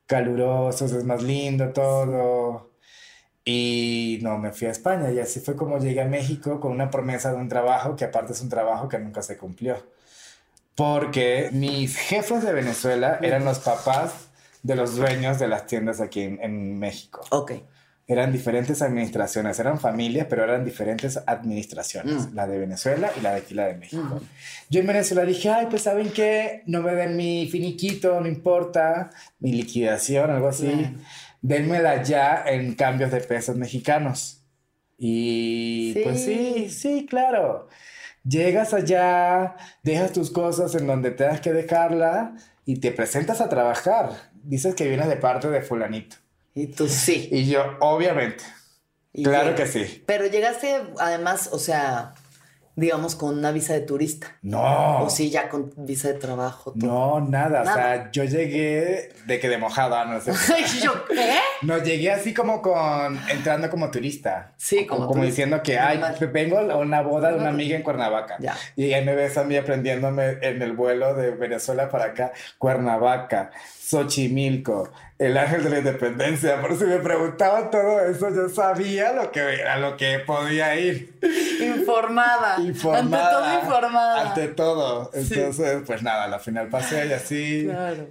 calurosos, 0.08 0.92
es 0.92 1.04
más 1.04 1.22
lindo 1.22 1.70
todo. 1.70 2.72
Y 3.46 4.20
no, 4.24 4.38
me 4.38 4.52
fui 4.52 4.68
a 4.68 4.72
España 4.72 5.12
y 5.12 5.20
así 5.20 5.40
fue 5.40 5.56
como 5.56 5.78
llegué 5.78 6.02
a 6.02 6.06
México 6.06 6.60
con 6.60 6.72
una 6.72 6.90
promesa 6.90 7.32
de 7.32 7.38
un 7.38 7.48
trabajo 7.48 7.96
que 7.96 8.06
aparte 8.06 8.34
es 8.34 8.42
un 8.42 8.50
trabajo 8.50 8.90
que 8.90 9.00
nunca 9.00 9.22
se 9.22 9.38
cumplió. 9.38 9.78
Porque 10.76 11.50
mis 11.54 11.96
jefes 11.96 12.44
de 12.44 12.54
Venezuela 12.54 13.20
eran 13.22 13.46
los 13.46 13.60
papás 13.60 14.28
de 14.64 14.76
los 14.76 14.96
dueños 14.96 15.40
de 15.40 15.48
las 15.48 15.66
tiendas 15.66 16.02
aquí 16.02 16.22
en, 16.22 16.42
en 16.42 16.78
México. 16.78 17.22
Ok. 17.30 17.54
Eran 18.10 18.32
diferentes 18.32 18.82
administraciones, 18.82 19.60
eran 19.60 19.80
familias, 19.82 20.28
pero 20.30 20.46
eran 20.46 20.64
diferentes 20.64 21.20
administraciones, 21.28 22.30
Mm. 22.32 22.36
la 22.36 22.48
de 22.48 22.58
Venezuela 22.58 23.12
y 23.18 23.22
la 23.22 23.32
de 23.34 23.38
aquí, 23.40 23.54
la 23.54 23.66
de 23.68 23.76
México. 23.76 24.02
Ujú. 24.02 24.22
Yo 24.70 24.80
en 24.80 24.88
Venezuela 24.88 25.26
dije, 25.26 25.50
ay, 25.50 25.68
pues 25.70 25.82
¿saben 25.82 26.10
qué? 26.12 26.64
No 26.68 26.82
me 26.82 26.94
den 26.96 27.18
mi 27.18 27.50
finiquito, 27.52 28.20
no 28.22 28.28
importa, 28.28 29.10
mi 29.40 29.52
liquidación, 29.52 30.32
algo 30.32 30.48
así. 30.48 30.96
Denmela 31.42 32.02
ya 32.02 32.44
en 32.48 32.76
cambios 32.76 33.12
de 33.12 33.20
pesos 33.20 33.58
mexicanos. 33.58 34.42
Y 34.98 35.92
Sí. 35.94 36.02
pues 36.04 36.24
sí, 36.24 36.70
sí, 36.70 37.06
claro. 37.10 37.68
Llegas 38.24 38.74
allá, 38.74 39.56
dejas 39.84 40.12
tus 40.14 40.32
cosas 40.32 40.74
en 40.76 40.88
donde 40.88 41.12
tengas 41.12 41.40
que 41.42 41.52
dejarla 41.54 42.36
y 42.66 42.78
te 42.80 42.92
presentas 42.92 43.42
a 43.42 43.50
trabajar. 43.50 44.10
Dices 44.44 44.76
que 44.76 44.88
vienes 44.88 45.08
de 45.10 45.18
parte 45.18 45.50
de 45.50 45.62
fulanito. 45.62 46.16
Y 46.58 46.66
tú 46.66 46.88
sí. 46.88 47.30
Y 47.32 47.46
yo, 47.46 47.78
obviamente. 47.82 48.44
Y 49.14 49.24
claro 49.24 49.54
que 49.54 49.68
sí. 49.68 50.04
Pero 50.08 50.26
llegaste, 50.26 50.82
además, 50.98 51.50
o 51.52 51.60
sea, 51.60 52.16
digamos, 52.78 53.16
con 53.16 53.36
una 53.36 53.52
visa 53.52 53.74
de 53.74 53.82
turista. 53.82 54.38
No. 54.44 55.02
O 55.04 55.10
sí, 55.10 55.32
ya 55.32 55.50
con 55.50 55.74
visa 55.78 56.10
de 56.10 56.14
trabajo. 56.14 56.74
todo. 56.80 56.88
No, 56.88 57.20
nada. 57.20 57.62
O 57.62 57.66
Nada. 57.66 57.74
sea, 57.76 58.12
yo 58.12 58.24
llegué 58.24 59.10
de 59.26 59.40
que 59.40 59.50
de 59.50 59.58
mojada, 59.58 60.06
no 60.06 60.22
sé. 60.22 60.32
Yo, 60.84 60.94
¿qué? 61.08 61.40
No, 61.64 61.80
llegué 61.80 62.12
así 62.12 62.36
como 62.36 62.62
con, 62.62 63.20
entrando 63.30 63.68
como 63.72 63.90
turista. 63.90 64.54
Sí, 64.58 64.86
como 64.86 65.08
Como, 65.08 65.24
diciendo 65.24 65.64
que, 65.64 65.80
ay, 65.80 65.98
Normal. 65.98 66.28
vengo 66.32 66.60
a 66.60 66.78
una 66.78 67.02
boda 67.02 67.32
de 67.32 67.40
una 67.40 67.50
amiga 67.50 67.76
en 67.76 67.82
Cuernavaca. 67.82 68.38
Ya. 68.40 68.56
Y 68.76 68.94
ahí 68.94 69.04
me 69.04 69.16
ves 69.16 69.38
a 69.40 69.44
mí 69.44 69.58
aprendiéndome 69.58 70.38
en 70.42 70.62
el 70.62 70.74
vuelo 70.74 71.16
de 71.16 71.32
Venezuela 71.32 71.90
para 71.90 72.06
acá, 72.06 72.32
Cuernavaca, 72.60 73.50
Xochimilco, 73.82 74.92
el 75.18 75.36
ángel 75.38 75.64
de 75.64 75.70
la 75.72 75.78
independencia. 75.80 76.62
Por 76.62 76.78
si 76.78 76.86
me 76.86 76.98
preguntaban 77.00 77.72
todo 77.72 78.02
eso, 78.06 78.30
yo 78.30 78.50
sabía 78.50 79.14
lo 79.14 79.32
que 79.32 79.40
era, 79.40 79.78
lo 79.80 79.98
que 79.98 80.20
podía 80.20 80.76
ir. 80.80 81.18
Informada. 81.60 82.60
Informada. 82.60 83.00
Ante 83.00 83.18
todo 83.18 83.60
informada. 83.64 84.22
Ante 84.30 84.48
todo. 84.50 85.12
Sí. 85.14 85.34
Entonces, 85.34 85.82
pues 85.86 86.04
nada, 86.04 86.26
al 86.26 86.40
final 86.40 86.68
pasé 86.70 87.08
y 87.08 87.14
así. 87.14 87.64
Claro. 87.70 88.08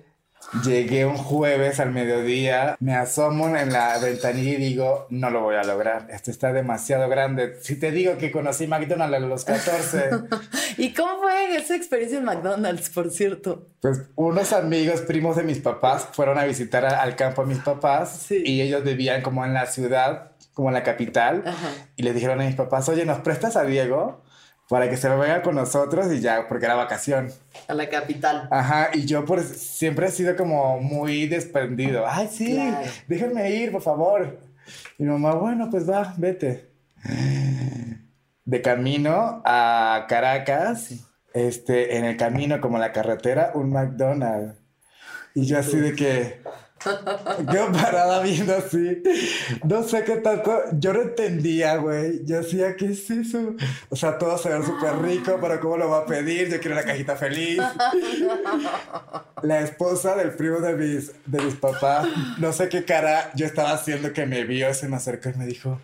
Llegué 0.65 1.05
un 1.05 1.17
jueves 1.17 1.81
al 1.81 1.91
mediodía, 1.91 2.77
me 2.79 2.95
asomo 2.95 3.49
en 3.57 3.73
la 3.73 3.99
ventanilla 3.99 4.53
y 4.53 4.57
digo, 4.57 5.07
no 5.11 5.29
lo 5.31 5.41
voy 5.41 5.57
a 5.57 5.65
lograr, 5.65 6.07
esto 6.11 6.31
está 6.31 6.53
demasiado 6.53 7.09
grande. 7.09 7.57
Si 7.63 7.75
te 7.81 7.91
digo 7.91 8.17
que 8.17 8.31
conocí 8.31 8.69
McDonald's 8.69 9.17
a 9.17 9.19
los 9.21 9.45
14, 9.45 10.11
¿Y 10.79 10.93
cómo 10.95 11.19
fue 11.23 11.57
esa 11.57 11.75
experiencia 11.75 12.19
en 12.19 12.25
McDonald's, 12.27 12.91
por 12.91 13.11
cierto? 13.11 13.67
pues 13.81 14.03
unos 14.15 14.53
amigos, 14.53 15.01
primos 15.01 15.35
de 15.37 15.43
mis 15.43 15.59
papás, 15.59 16.07
fueron 16.13 16.39
a 16.39 16.45
visitar 16.45 16.85
a- 16.85 17.03
al 17.03 17.17
campo 17.17 17.43
a 17.43 17.47
mis 17.47 17.59
papás 17.59 18.27
Sí. 18.29 18.43
y 18.47 18.61
ellos 18.61 18.85
vivían 18.85 19.23
como 19.23 19.45
en 19.45 19.53
la 19.53 19.67
ciudad, 19.67 20.33
como 20.57 20.69
en 20.69 20.75
la 20.75 20.83
capital, 20.83 21.43
Ajá. 21.47 21.69
y 21.97 22.03
le 22.03 22.15
dijeron 22.15 22.41
a 22.41 22.45
mis 22.47 22.55
papás, 22.55 22.89
oye, 22.89 23.05
¿nos 23.05 23.19
prestas 23.19 23.57
a 23.57 23.65
Diego? 23.65 24.23
Para 24.71 24.89
que 24.89 24.97
se 24.97 25.07
venga 25.11 25.43
con 25.43 25.55
nosotros 25.55 26.11
y 26.13 26.21
ya, 26.21 26.49
porque 26.49 26.65
era 26.65 26.75
vacación. 26.75 27.31
A 27.69 27.75
la 27.75 27.89
capital. 27.91 28.49
Ajá, 28.51 28.89
y 28.95 29.05
yo 29.05 29.27
por, 29.27 29.43
siempre 29.43 30.07
he 30.07 30.11
sido 30.11 30.35
como 30.35 30.81
muy 30.81 31.27
desprendido. 31.29 32.05
Ay, 32.09 32.29
sí, 32.33 32.55
Claro. 32.55 32.79
déjenme 33.07 33.51
ir, 33.51 33.71
por 33.71 33.83
favor. 33.83 34.41
Y 34.99 35.03
mi 35.05 35.11
mamá, 35.11 35.35
bueno, 35.35 35.69
pues 35.71 35.89
va, 35.89 36.15
vete. 36.17 36.71
De 38.45 38.63
camino 38.63 39.43
a 39.45 40.07
Caracas, 40.09 40.91
este, 41.35 41.99
en 41.99 42.05
el 42.07 42.17
camino, 42.17 42.61
como 42.61 42.79
la 42.79 42.93
carretera, 42.93 43.51
un 43.55 43.71
McDonald's. 43.73 44.59
Y 45.35 45.45
yo 45.47 45.59
así 45.59 45.77
de 45.77 45.95
que, 45.95 46.41
yo 47.53 47.73
parada 47.73 48.23
viendo 48.23 48.55
así, 48.55 49.03
no 49.65 49.83
sé 49.83 50.05
qué 50.05 50.17
tanto, 50.17 50.53
yo 50.79 50.93
no 50.93 51.03
entendía, 51.03 51.77
güey. 51.77 52.25
Yo 52.25 52.39
decía, 52.39 52.77
¿qué 52.77 52.87
es 52.87 53.11
eso? 53.11 53.55
O 53.89 53.97
sea, 53.97 54.19
todo 54.19 54.39
se 54.39 54.49
ve 54.49 54.65
súper 54.65 54.99
rico, 55.03 55.39
pero 55.41 55.61
¿cómo 55.61 55.77
lo 55.77 55.91
va 55.91 55.99
a 55.99 56.07
pedir? 56.07 56.49
Yo 56.49 56.61
quiero 56.61 56.75
la 56.75 56.85
cajita 56.85 57.17
feliz. 57.17 57.61
La 59.43 59.61
esposa 59.61 60.17
del 60.17 60.31
primo 60.33 60.61
de 60.61 60.75
mis, 60.75 61.13
de 61.27 61.43
mis 61.43 61.55
papás, 61.55 62.07
no 62.39 62.53
sé 62.53 62.69
qué 62.69 62.85
cara 62.85 63.31
yo 63.35 63.47
estaba 63.47 63.73
haciendo 63.73 64.13
que 64.13 64.27
me 64.27 64.45
vio, 64.45 64.73
se 64.75 64.89
me 64.89 64.97
acercó 64.97 65.29
y 65.29 65.35
me 65.35 65.47
dijo, 65.47 65.81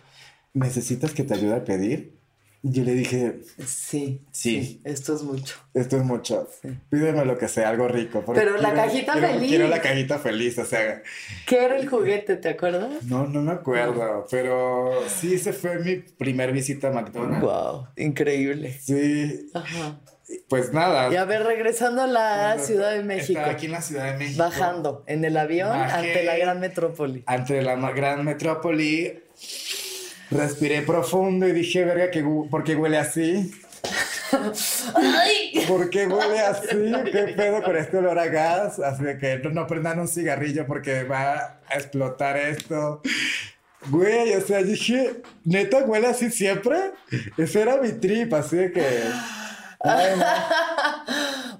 ¿necesitas 0.53 1.11
que 1.11 1.23
te 1.23 1.35
ayude 1.35 1.55
a 1.55 1.63
pedir? 1.63 2.22
Yo 2.65 2.83
le 2.83 2.93
dije, 2.93 3.41
Sí. 3.65 4.21
Sí. 4.31 4.79
Esto 4.85 5.13
es 5.15 5.21
mucho. 5.23 5.55
esto 5.73 5.97
es 5.97 6.03
mucho. 6.03 6.47
Pídeme 6.89 7.25
lo 7.25 7.37
que 7.37 7.49
sea, 7.49 7.67
algo 7.67 7.89
rico. 7.89 8.23
Pero 8.33 8.55
la 8.57 8.73
cajita 8.73 9.13
quiero- 9.13 9.27
feliz. 9.27 9.49
Quiero 9.49 9.67
la 9.67 9.81
cajita 9.81 10.17
feliz, 10.19 10.57
o 10.57 10.63
sea, 10.65 11.03
¿Qué 11.45 11.65
era 11.65 11.75
el 11.77 11.89
juguete? 11.89 12.37
¿Te 12.37 12.49
acuerdas? 12.49 13.03
no, 13.03 13.27
no 13.27 13.41
me 13.41 13.51
acuerdo, 13.51 14.25
pero 14.31 14.91
sí, 15.09 15.33
ese 15.33 15.51
fue 15.51 15.79
mi 15.79 15.95
primer 15.97 16.53
visita 16.53 16.87
a 16.87 16.91
McDonald's. 16.91 17.41
Wow, 17.41 17.87
increíble. 17.97 18.79
Sí, 18.81 19.49
Ajá. 19.53 19.99
pues 20.47 20.71
nada. 20.71 21.11
Y 21.11 21.17
a 21.17 21.25
ver, 21.25 21.43
regresando 21.43 22.01
a 22.03 22.07
la 22.07 22.57
Ciudad 22.59 22.93
de 22.93 23.03
México. 23.03 23.39
Estaba 23.39 23.51
aquí 23.53 23.65
en 23.65 23.71
la 23.73 23.81
Ciudad 23.81 24.13
de 24.13 24.17
México. 24.17 24.41
Bajando 24.41 25.03
en 25.07 25.25
el 25.25 25.35
avión 25.35 25.67
Bajé. 25.69 25.95
ante 25.97 26.23
la 26.23 26.37
gran 26.37 26.61
metrópoli. 26.61 27.23
Ante 27.25 27.61
la 27.61 27.75
gran 27.91 28.23
metrópoli, 28.23 29.19
respiré 30.31 30.81
profundo 30.81 31.47
y 31.47 31.51
dije, 31.51 31.83
verga, 31.85 32.11
que 32.11 32.23
¿por 32.49 32.63
qué 32.63 32.75
huele 32.75 32.97
así? 32.97 33.51
¡Ay! 34.95 35.65
¿Por 35.67 35.89
qué 35.89 36.07
huele 36.07 36.39
así? 36.47 36.91
¿Qué 37.11 37.33
pedo 37.35 37.61
con 37.63 37.77
este 37.77 37.97
olor 37.97 38.17
a 38.17 38.27
gas? 38.27 38.79
Así 38.79 39.03
que 39.19 39.39
no, 39.43 39.51
no 39.51 39.67
prendan 39.67 39.99
un 39.99 40.07
cigarrillo 40.07 40.65
porque 40.65 41.03
va 41.03 41.59
a 41.67 41.75
explotar 41.75 42.37
esto. 42.37 43.01
Güey, 43.89 44.33
o 44.33 44.41
sea, 44.41 44.63
dije, 44.63 45.21
¿neta 45.43 45.79
huele 45.79 46.07
así 46.07 46.29
siempre? 46.31 46.77
Ese 47.37 47.61
era 47.61 47.77
mi 47.77 47.91
trip, 47.91 48.33
así 48.33 48.71
que... 48.73 49.03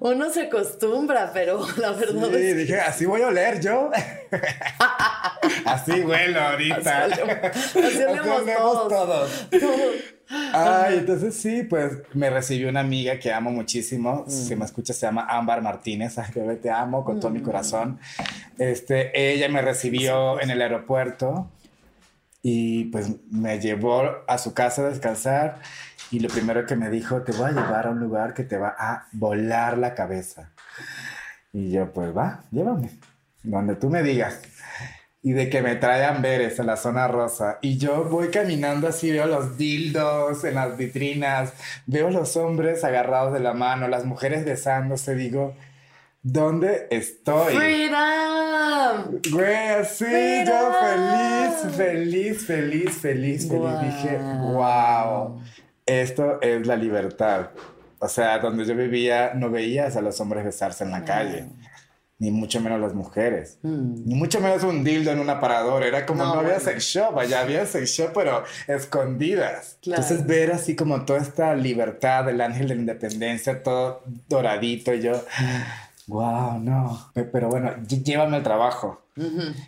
Uno 0.00 0.30
se 0.30 0.42
acostumbra, 0.42 1.30
pero 1.32 1.66
la 1.76 1.92
verdad 1.92 2.28
Sí, 2.30 2.36
es 2.36 2.56
dije, 2.56 2.80
así 2.80 3.04
voy 3.06 3.22
a 3.22 3.28
oler 3.28 3.60
yo. 3.60 3.90
así 5.66 6.00
huelo 6.00 6.40
ahorita. 6.40 7.04
Así 7.04 7.20
así 7.80 8.02
olemos 8.02 8.88
todos. 8.88 9.48
todos. 9.50 10.14
Ay, 10.52 10.98
entonces 10.98 11.34
sí, 11.34 11.64
pues 11.64 11.92
me 12.14 12.30
recibió 12.30 12.70
una 12.70 12.80
amiga 12.80 13.18
que 13.18 13.32
amo 13.32 13.50
muchísimo. 13.50 14.24
Si 14.26 14.56
me 14.56 14.64
escucha, 14.64 14.94
se 14.94 15.06
llama 15.06 15.26
Ámbar 15.28 15.60
Martínez. 15.60 16.18
Ay, 16.18 16.30
bebé, 16.34 16.56
te 16.56 16.70
amo 16.70 17.04
con 17.04 17.20
todo 17.20 17.30
mi 17.30 17.42
corazón. 17.42 17.98
Este, 18.58 19.32
ella 19.32 19.48
me 19.48 19.60
recibió 19.60 20.40
en 20.40 20.50
el 20.50 20.62
aeropuerto 20.62 21.50
y 22.46 22.84
pues 22.84 23.10
me 23.30 23.58
llevó 23.58 24.02
a 24.28 24.36
su 24.36 24.52
casa 24.52 24.82
a 24.82 24.90
descansar. 24.90 25.60
Y 26.10 26.20
lo 26.20 26.28
primero 26.28 26.66
que 26.66 26.76
me 26.76 26.90
dijo, 26.90 27.22
te 27.22 27.32
voy 27.32 27.48
a 27.48 27.52
llevar 27.52 27.86
a 27.86 27.90
un 27.90 28.00
lugar 28.00 28.34
que 28.34 28.44
te 28.44 28.58
va 28.58 28.76
a 28.78 29.08
volar 29.12 29.78
la 29.78 29.94
cabeza. 29.94 30.52
Y 31.54 31.70
yo, 31.70 31.90
pues 31.90 32.14
va, 32.14 32.44
llévame, 32.50 32.90
donde 33.42 33.76
tú 33.76 33.88
me 33.88 34.02
digas. 34.02 34.42
Y 35.22 35.32
de 35.32 35.48
que 35.48 35.62
me 35.62 35.76
trae 35.76 36.04
Amberes 36.04 36.60
a 36.60 36.64
la 36.64 36.76
zona 36.76 37.08
rosa. 37.08 37.58
Y 37.62 37.78
yo 37.78 38.04
voy 38.04 38.28
caminando 38.28 38.88
así, 38.88 39.10
veo 39.10 39.26
los 39.26 39.56
dildos 39.56 40.44
en 40.44 40.56
las 40.56 40.76
vitrinas, 40.76 41.54
veo 41.86 42.10
los 42.10 42.36
hombres 42.36 42.84
agarrados 42.84 43.32
de 43.32 43.40
la 43.40 43.54
mano, 43.54 43.88
las 43.88 44.04
mujeres 44.04 44.44
besándose, 44.44 45.14
digo, 45.14 45.56
¿dónde 46.24 46.88
estoy? 46.90 47.54
¡Freedom! 47.54 49.20
Güey, 49.30 49.68
así 49.80 50.04
yo 50.46 50.72
feliz, 50.80 51.76
feliz, 51.76 52.46
feliz, 52.46 52.90
feliz, 52.98 53.48
feliz. 53.48 53.48
Guau. 53.48 53.84
Dije, 53.84 54.18
wow, 54.52 55.42
esto 55.86 56.40
es 56.40 56.66
la 56.66 56.76
libertad. 56.76 57.50
O 57.98 58.08
sea, 58.08 58.38
donde 58.38 58.64
yo 58.64 58.74
vivía 58.74 59.32
no 59.34 59.50
veías 59.50 59.96
a 59.96 60.00
los 60.00 60.20
hombres 60.20 60.44
besarse 60.44 60.84
en 60.84 60.90
la 60.90 61.04
calle, 61.04 61.46
ni 62.18 62.30
mucho 62.30 62.60
menos 62.60 62.80
las 62.80 62.92
mujeres, 62.92 63.58
ni 63.62 64.14
mucho 64.14 64.40
menos 64.40 64.62
un 64.62 64.84
dildo 64.84 65.10
en 65.10 65.20
un 65.20 65.30
aparador. 65.30 65.82
Era 65.82 66.04
como 66.04 66.22
Mm. 66.22 66.26
No, 66.26 66.34
no, 66.34 66.40
había 66.40 66.54
bueno. 66.54 66.64
sex 66.64 66.84
shop, 66.84 67.18
allá 67.18 67.40
había 67.40 67.64
sex 67.66 67.90
shop, 67.90 68.10
pero 68.14 68.44
escondidas. 68.66 69.78
Claro. 69.80 70.02
Entonces 70.02 70.26
ver 70.26 70.52
así 70.52 70.76
como 70.76 71.04
toda 71.04 71.20
esta 71.20 71.54
libertad 71.54 72.24
del 72.24 72.40
ángel 72.42 72.68
de 72.68 72.74
la 72.74 72.80
independencia, 72.80 73.62
todo 73.62 74.02
doradito, 74.28 74.92
y 74.92 75.00
yo, 75.00 75.24
wow, 76.08 76.58
no. 76.58 77.10
Pe- 77.14 77.24
Pero 77.24 77.48
bueno, 77.48 77.70
ll- 77.70 78.02
llévame 78.02 78.36
al 78.36 78.42
trabajo. 78.42 79.00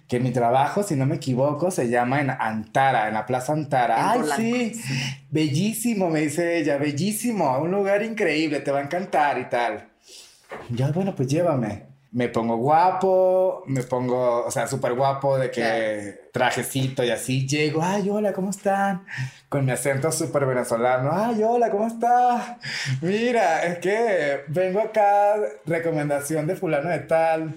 Que 0.09 0.19
mi 0.19 0.33
trabajo, 0.33 0.83
si 0.83 0.97
no 0.97 1.07
me 1.07 1.17
equivoco, 1.17 1.71
se 1.71 1.89
llama 1.89 2.21
en 2.21 2.31
Antara, 2.31 3.07
en 3.07 3.15
la 3.15 3.27
Plaza 3.27 3.53
Antara. 3.53 3.97
En 4.01 4.07
Ay, 4.07 4.19
Polanco. 4.21 4.43
sí, 4.43 4.81
bellísimo, 5.31 6.11
me 6.11 6.21
dice 6.23 6.59
ella, 6.59 6.79
bellísimo, 6.79 7.57
un 7.59 7.71
lugar 7.71 8.03
increíble, 8.03 8.59
te 8.61 8.73
va 8.73 8.81
a 8.81 8.83
encantar 8.83 9.39
y 9.39 9.49
tal. 9.49 9.89
Ya, 10.71 10.91
bueno, 10.91 11.15
pues 11.15 11.29
llévame. 11.29 11.86
Me 12.17 12.31
pongo 12.31 12.57
guapo, 12.57 13.63
me 13.67 13.83
pongo, 13.83 14.47
o 14.47 14.51
sea, 14.51 14.67
súper 14.67 14.95
guapo 14.95 15.37
de 15.37 15.51
que 15.51 16.31
trajecito 16.33 17.05
y 17.05 17.11
así. 17.11 17.47
Llego, 17.47 17.83
ay, 17.83 18.09
hola, 18.09 18.33
¿cómo 18.33 18.49
están? 18.49 19.05
Con 19.51 19.67
mi 19.67 19.73
acento 19.73 20.11
súper 20.11 20.47
venezolano. 20.47 21.11
Ay, 21.13 21.43
hola, 21.43 21.71
¿cómo 21.71 21.87
estás? 21.87 22.57
Mira, 23.03 23.65
es 23.67 23.81
que 23.81 24.45
vengo 24.49 24.81
acá, 24.81 25.35
recomendación 25.67 26.47
de 26.47 26.57
fulano 26.57 26.89
de 26.89 27.01
tal. 27.01 27.55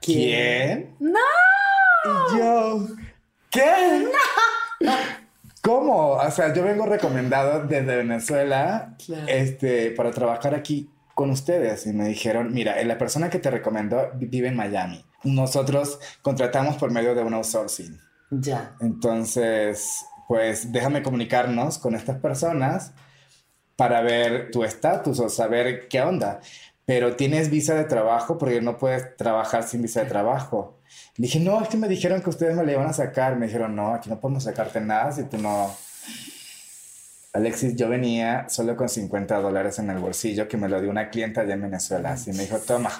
¿Quién? 0.00 0.94
¡No! 1.00 1.18
Y 2.32 2.38
yo, 2.38 2.86
¿qué? 3.50 4.08
¿Cómo? 5.62 6.12
O 6.12 6.30
sea, 6.30 6.54
yo 6.54 6.64
vengo 6.64 6.86
recomendado 6.86 7.62
desde 7.66 7.96
Venezuela 7.96 8.94
Claro. 9.04 9.26
este, 9.28 9.90
para 9.90 10.12
trabajar 10.12 10.54
aquí 10.54 10.88
con 11.18 11.30
ustedes. 11.30 11.84
Y 11.86 11.92
me 11.92 12.06
dijeron, 12.06 12.54
mira, 12.54 12.80
eh, 12.80 12.84
la 12.84 12.96
persona 12.96 13.28
que 13.28 13.40
te 13.40 13.50
recomendó 13.50 14.12
vi- 14.14 14.26
vive 14.26 14.46
en 14.46 14.54
Miami. 14.54 15.04
Nosotros 15.24 15.98
contratamos 16.22 16.76
por 16.76 16.92
medio 16.92 17.16
de 17.16 17.24
un 17.24 17.34
outsourcing. 17.34 17.98
Ya. 18.30 18.76
Entonces, 18.80 20.04
pues 20.28 20.70
déjame 20.70 21.02
comunicarnos 21.02 21.78
con 21.78 21.96
estas 21.96 22.18
personas 22.18 22.92
para 23.74 24.00
ver 24.00 24.52
tu 24.52 24.62
estatus 24.62 25.18
o 25.18 25.28
saber 25.28 25.88
qué 25.88 26.02
onda. 26.02 26.38
Pero 26.86 27.16
tienes 27.16 27.50
visa 27.50 27.74
de 27.74 27.84
trabajo 27.84 28.38
porque 28.38 28.60
no 28.60 28.78
puedes 28.78 29.16
trabajar 29.16 29.64
sin 29.64 29.82
visa 29.82 30.04
de 30.04 30.06
trabajo. 30.08 30.78
Dije, 31.16 31.40
no, 31.40 31.60
es 31.60 31.68
que 31.68 31.76
me 31.76 31.88
dijeron 31.88 32.22
que 32.22 32.30
ustedes 32.30 32.56
me 32.56 32.64
la 32.64 32.72
iban 32.72 32.86
a 32.86 32.92
sacar. 32.92 33.34
Me 33.36 33.46
dijeron, 33.46 33.74
no, 33.74 33.92
aquí 33.92 34.08
no 34.08 34.20
podemos 34.20 34.44
sacarte 34.44 34.80
nada 34.80 35.10
si 35.10 35.24
tú 35.24 35.36
no... 35.38 35.74
Alexis, 37.32 37.76
yo 37.76 37.88
venía 37.88 38.48
solo 38.48 38.76
con 38.76 38.88
50 38.88 39.40
dólares 39.40 39.78
en 39.78 39.90
el 39.90 39.98
bolsillo 39.98 40.48
que 40.48 40.56
me 40.56 40.68
lo 40.68 40.80
dio 40.80 40.90
una 40.90 41.10
clienta 41.10 41.42
allá 41.42 41.54
en 41.54 41.62
Venezuela. 41.62 42.12
Así 42.12 42.32
me 42.32 42.44
dijo, 42.44 42.58
toma, 42.58 42.90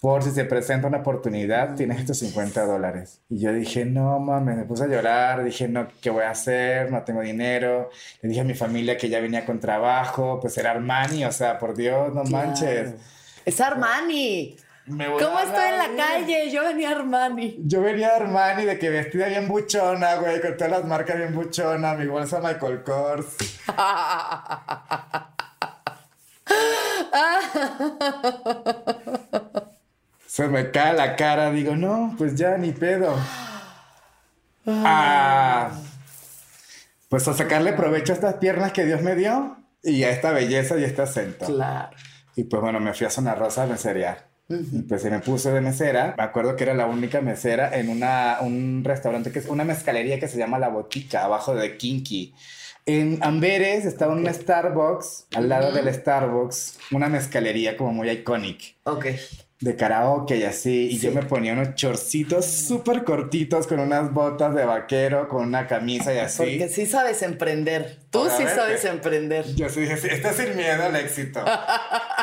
por 0.00 0.22
si 0.22 0.30
se 0.30 0.44
presenta 0.44 0.86
una 0.86 0.98
oportunidad, 0.98 1.74
tienes 1.74 1.98
estos 1.98 2.18
50 2.20 2.64
dólares. 2.66 3.20
Y 3.28 3.40
yo 3.40 3.52
dije, 3.52 3.84
no 3.84 4.20
mames, 4.20 4.56
me 4.56 4.64
puse 4.64 4.84
a 4.84 4.86
llorar, 4.86 5.42
dije, 5.42 5.66
no, 5.66 5.88
¿qué 6.00 6.10
voy 6.10 6.22
a 6.22 6.30
hacer? 6.30 6.92
No 6.92 7.02
tengo 7.02 7.20
dinero. 7.20 7.90
Le 8.22 8.28
dije 8.28 8.42
a 8.42 8.44
mi 8.44 8.54
familia 8.54 8.96
que 8.96 9.08
ya 9.08 9.20
venía 9.20 9.44
con 9.44 9.58
trabajo, 9.58 10.38
pues 10.40 10.56
era 10.56 10.70
Armani, 10.70 11.24
o 11.24 11.32
sea, 11.32 11.58
por 11.58 11.74
Dios, 11.74 12.14
no 12.14 12.22
manches. 12.24 12.90
Claro. 12.90 12.98
Es 13.44 13.60
Armani. 13.60 14.56
Me 14.88 15.06
¿Cómo 15.06 15.38
estoy 15.38 15.68
en 15.68 15.78
la 15.78 15.90
calle? 15.96 16.50
Yo 16.50 16.62
venía 16.64 16.90
Armani. 16.92 17.58
Yo 17.64 17.82
venía 17.82 18.16
Armani 18.16 18.64
de 18.64 18.78
que 18.78 18.88
vestida 18.88 19.28
bien 19.28 19.46
buchona, 19.46 20.16
güey, 20.16 20.40
con 20.40 20.56
todas 20.56 20.70
las 20.70 20.84
marcas 20.84 21.18
bien 21.18 21.34
buchona, 21.34 21.94
mi 21.94 22.06
bolsa 22.06 22.40
Michael 22.40 22.82
Kors. 22.82 23.36
Se 30.26 30.48
me 30.48 30.70
cae 30.70 30.94
la 30.94 31.16
cara, 31.16 31.50
digo, 31.50 31.76
no, 31.76 32.14
pues 32.16 32.34
ya 32.34 32.56
ni 32.56 32.72
pedo. 32.72 33.14
Ah, 34.66 35.70
pues 37.08 37.28
a 37.28 37.34
sacarle 37.34 37.72
provecho 37.72 38.12
a 38.12 38.16
estas 38.16 38.34
piernas 38.34 38.72
que 38.72 38.84
Dios 38.84 39.02
me 39.02 39.14
dio 39.14 39.56
y 39.82 40.04
a 40.04 40.10
esta 40.10 40.32
belleza 40.32 40.78
y 40.78 40.84
este 40.84 41.02
acento. 41.02 41.46
Claro. 41.46 41.96
Y 42.36 42.44
pues 42.44 42.62
bueno, 42.62 42.78
me 42.80 42.94
fui 42.94 43.06
a 43.06 43.10
Zona 43.10 43.34
Rosa 43.34 43.64
a 43.64 43.66
Y 44.48 44.82
pues 44.82 45.02
se 45.02 45.10
me 45.10 45.18
puse 45.20 45.50
de 45.52 45.60
mesera. 45.60 46.14
Me 46.16 46.24
acuerdo 46.24 46.56
que 46.56 46.64
era 46.64 46.74
la 46.74 46.86
única 46.86 47.20
mesera 47.20 47.76
en 47.78 47.90
una, 47.90 48.38
un 48.40 48.82
restaurante, 48.84 49.30
que 49.30 49.40
es 49.40 49.46
una 49.46 49.64
mezcalería 49.64 50.18
que 50.18 50.28
se 50.28 50.38
llama 50.38 50.58
La 50.58 50.68
Botica, 50.68 51.24
abajo 51.24 51.54
de 51.54 51.76
Kinky. 51.76 52.34
En 52.86 53.18
Amberes 53.20 53.84
estaba 53.84 54.14
un 54.14 54.26
Starbucks, 54.26 55.26
al 55.36 55.50
lado 55.50 55.70
del 55.72 55.92
Starbucks, 55.92 56.78
una 56.92 57.08
mezcalería 57.10 57.76
como 57.76 57.92
muy 57.92 58.08
icónica 58.08 58.64
Ok. 58.84 59.08
de 59.60 59.76
karaoke 59.76 60.36
y 60.38 60.44
así. 60.44 60.88
Y 60.92 60.98
yo 60.98 61.12
me 61.12 61.22
ponía 61.22 61.52
unos 61.52 61.74
chorcitos 61.74 62.46
súper 62.46 63.04
cortitos 63.04 63.66
con 63.66 63.80
unas 63.80 64.10
botas 64.14 64.54
de 64.54 64.64
vaquero, 64.64 65.28
con 65.28 65.42
una 65.42 65.66
camisa 65.66 66.14
y 66.14 66.18
así. 66.18 66.38
Porque 66.38 66.68
sí 66.70 66.86
sabes 66.86 67.20
emprender. 67.20 67.98
Tú 68.08 68.26
sí 68.34 68.44
sabes 68.44 68.82
emprender. 68.86 69.44
Yo 69.54 69.68
sí 69.68 69.80
dije, 69.82 69.98
sí, 69.98 70.08
esto 70.10 70.28
es 70.30 70.36
sin 70.36 70.56
miedo 70.56 70.82
al 70.84 70.96
éxito. 70.96 71.44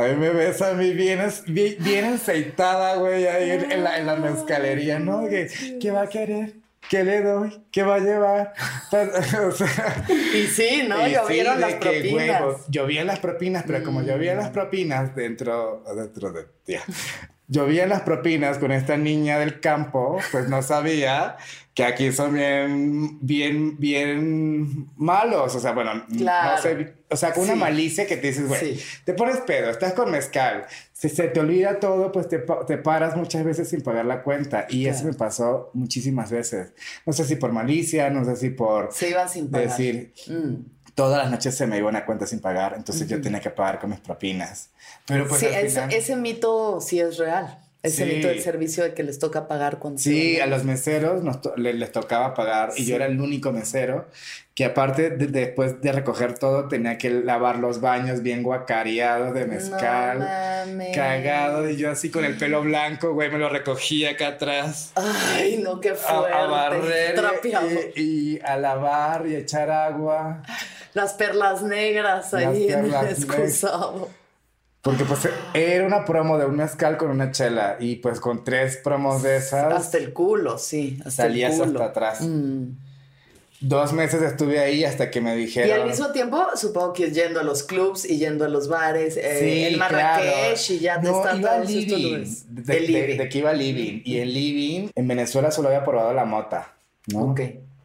A 0.00 0.08
mí 0.08 0.14
me 0.14 0.30
ves 0.30 0.62
a 0.62 0.72
mí 0.72 0.92
bien, 0.92 1.20
bien, 1.46 1.76
bien 1.78 2.04
aceitada, 2.14 2.96
güey, 2.96 3.26
ahí 3.26 3.50
en, 3.50 3.84
la, 3.84 3.98
en 3.98 4.06
la 4.06 4.16
mezcalería, 4.16 4.98
¿no? 4.98 5.26
¿Qué, 5.28 5.90
va 5.90 6.02
a 6.02 6.08
querer? 6.08 6.54
¿Qué 6.88 7.04
le 7.04 7.22
doy? 7.22 7.62
¿Qué 7.70 7.82
va 7.82 7.96
a 7.96 7.98
llevar? 8.00 8.52
Pues, 8.90 9.08
y 10.34 10.46
sí, 10.46 10.84
¿no? 10.88 11.06
Llovieron 11.06 11.60
las 11.60 11.74
propinas. 11.74 12.42
llovían 12.68 13.06
las 13.06 13.18
propinas, 13.20 13.64
pero 13.66 13.84
como 13.84 14.02
llovían 14.02 14.38
las 14.38 14.50
propinas 14.50 15.14
dentro, 15.14 15.84
dentro 15.94 16.32
de... 16.32 16.46
Tía, 16.64 16.82
llovían 17.50 17.88
las 17.88 18.02
propinas 18.02 18.58
con 18.58 18.72
esta 18.72 18.96
niña 18.96 19.38
del 19.38 19.60
campo, 19.60 20.18
pues 20.30 20.48
no 20.48 20.62
sabía 20.62 21.36
que 21.74 21.84
aquí 21.84 22.12
son 22.12 22.34
bien, 22.34 23.18
bien, 23.20 23.78
bien 23.78 24.88
malos. 24.96 25.54
O 25.54 25.60
sea, 25.60 25.72
bueno, 25.72 26.04
no 26.08 26.58
sé, 26.62 26.94
o 27.08 27.16
sea, 27.16 27.32
con 27.32 27.44
una 27.44 27.56
malicia 27.56 28.06
que 28.06 28.16
te 28.16 28.28
dices, 28.28 28.46
güey, 28.46 28.80
te 29.04 29.14
pones 29.14 29.38
pedo, 29.38 29.70
estás 29.70 29.94
con 29.94 30.10
mezcal, 30.10 30.66
si 31.00 31.08
se 31.08 31.28
te 31.28 31.40
olvida 31.40 31.80
todo, 31.80 32.12
pues 32.12 32.28
te, 32.28 32.44
te 32.66 32.76
paras 32.76 33.16
muchas 33.16 33.42
veces 33.42 33.70
sin 33.70 33.80
pagar 33.80 34.04
la 34.04 34.22
cuenta. 34.22 34.66
Y 34.68 34.84
eso 34.84 35.06
me 35.06 35.14
pasó 35.14 35.70
muchísimas 35.72 36.30
veces. 36.30 36.74
No 37.06 37.14
sé 37.14 37.24
si 37.24 37.36
por 37.36 37.52
malicia, 37.52 38.10
no 38.10 38.22
sé 38.22 38.36
si 38.36 38.50
por... 38.50 38.92
Se 38.92 39.08
iban 39.08 39.26
sin 39.26 39.50
pagar. 39.50 39.68
Decir, 39.68 40.12
mm. 40.26 40.56
todas 40.94 41.22
las 41.22 41.30
noches 41.30 41.54
se 41.54 41.66
me 41.66 41.78
iba 41.78 41.88
una 41.88 42.04
cuenta 42.04 42.26
sin 42.26 42.40
pagar, 42.40 42.74
entonces 42.76 43.08
yo 43.08 43.18
tenía 43.18 43.40
que 43.40 43.48
pagar 43.48 43.78
con 43.78 43.88
mis 43.88 44.00
propinas. 44.00 44.68
Pero 45.06 45.26
pues... 45.26 45.40
Sí, 45.40 45.46
ese 45.46 46.16
mito 46.16 46.82
sí 46.82 47.00
es 47.00 47.16
real. 47.16 47.58
Ese 47.82 48.04
mito 48.04 48.28
del 48.28 48.42
servicio 48.42 48.84
de 48.84 48.92
que 48.92 49.02
les 49.02 49.18
toca 49.18 49.48
pagar 49.48 49.78
cuando 49.78 49.98
Sí, 49.98 50.38
a 50.38 50.46
los 50.46 50.64
meseros 50.64 51.22
les, 51.56 51.92
tocaba 51.92 52.34
pagar 52.34 52.72
y 52.76 52.84
yo 52.84 52.96
era 52.96 53.06
el 53.06 53.18
único 53.18 53.52
mesero 53.52 54.06
que 54.54 54.66
aparte 54.66 55.08
después 55.08 55.80
de 55.80 55.90
recoger 55.90 56.38
todo 56.38 56.68
tenía 56.68 56.98
que 56.98 57.08
lavar 57.08 57.58
los 57.58 57.80
baños 57.80 58.20
bien 58.22 58.42
guacareados 58.42 59.32
de 59.32 59.46
mezcal, 59.46 60.18
cagado 60.94 61.70
y 61.70 61.76
yo 61.76 61.90
así 61.90 62.10
con 62.10 62.26
el 62.26 62.36
pelo 62.36 62.60
blanco, 62.60 63.14
güey, 63.14 63.30
me 63.30 63.38
lo 63.38 63.48
recogía 63.48 64.10
acá 64.10 64.28
atrás. 64.28 64.92
Ay, 64.96 65.62
no, 65.62 65.80
qué 65.80 65.94
fuerte. 65.94 66.34
A, 66.34 66.46
barrer 66.46 67.14
y, 67.96 68.00
y, 68.02 68.40
a 68.44 68.58
lavar 68.58 69.26
y 69.26 69.36
echar 69.36 69.70
agua. 69.70 70.42
Las 70.92 71.14
perlas 71.14 71.62
negras 71.62 72.34
ahí 72.34 72.70
en 72.70 72.84
el 72.84 73.08
excusado. 73.08 74.10
Porque 74.82 75.04
pues 75.04 75.28
era 75.52 75.86
una 75.86 76.04
promo 76.06 76.38
de 76.38 76.46
un 76.46 76.56
mezcal 76.56 76.96
con 76.96 77.10
una 77.10 77.32
chela 77.32 77.76
y 77.78 77.96
pues 77.96 78.18
con 78.18 78.44
tres 78.44 78.78
promos 78.78 79.22
de 79.22 79.36
esas. 79.36 79.72
Hasta 79.74 79.98
el 79.98 80.12
culo, 80.12 80.56
sí. 80.56 80.96
Hasta 81.00 81.24
salías 81.24 81.54
el 81.54 81.66
culo. 81.66 81.80
hasta 81.80 81.90
atrás. 81.90 82.20
Mm. 82.22 82.68
Dos 83.60 83.92
meses 83.92 84.22
estuve 84.22 84.58
ahí 84.58 84.84
hasta 84.84 85.10
que 85.10 85.20
me 85.20 85.36
dijeron. 85.36 85.68
Y 85.68 85.72
al 85.72 85.86
mismo 85.86 86.10
tiempo, 86.12 86.42
supongo 86.54 86.94
que 86.94 87.10
yendo 87.10 87.40
a 87.40 87.42
los 87.42 87.62
clubs 87.62 88.08
y 88.08 88.16
yendo 88.16 88.46
a 88.46 88.48
los 88.48 88.68
bares, 88.68 89.18
eh, 89.18 89.36
sí, 89.38 89.64
en 89.74 89.78
Marrakech 89.78 90.70
y 90.70 90.78
ya 90.78 90.98
te 90.98 91.08
no, 91.08 91.36
iba 91.36 91.52
a 91.52 91.58
living. 91.58 92.24
De, 92.48 92.80
de, 92.80 93.16
de, 93.18 93.28
que 93.28 93.38
iba 93.38 93.52
living. 93.52 94.00
Y 94.02 94.16
el 94.16 94.32
living, 94.32 94.88
en 94.94 95.06
Venezuela 95.06 95.50
solo 95.50 95.68
había 95.68 95.84
probado 95.84 96.14
la 96.14 96.24
mota, 96.24 96.74
¿no? 97.08 97.32
Ok. 97.32 97.40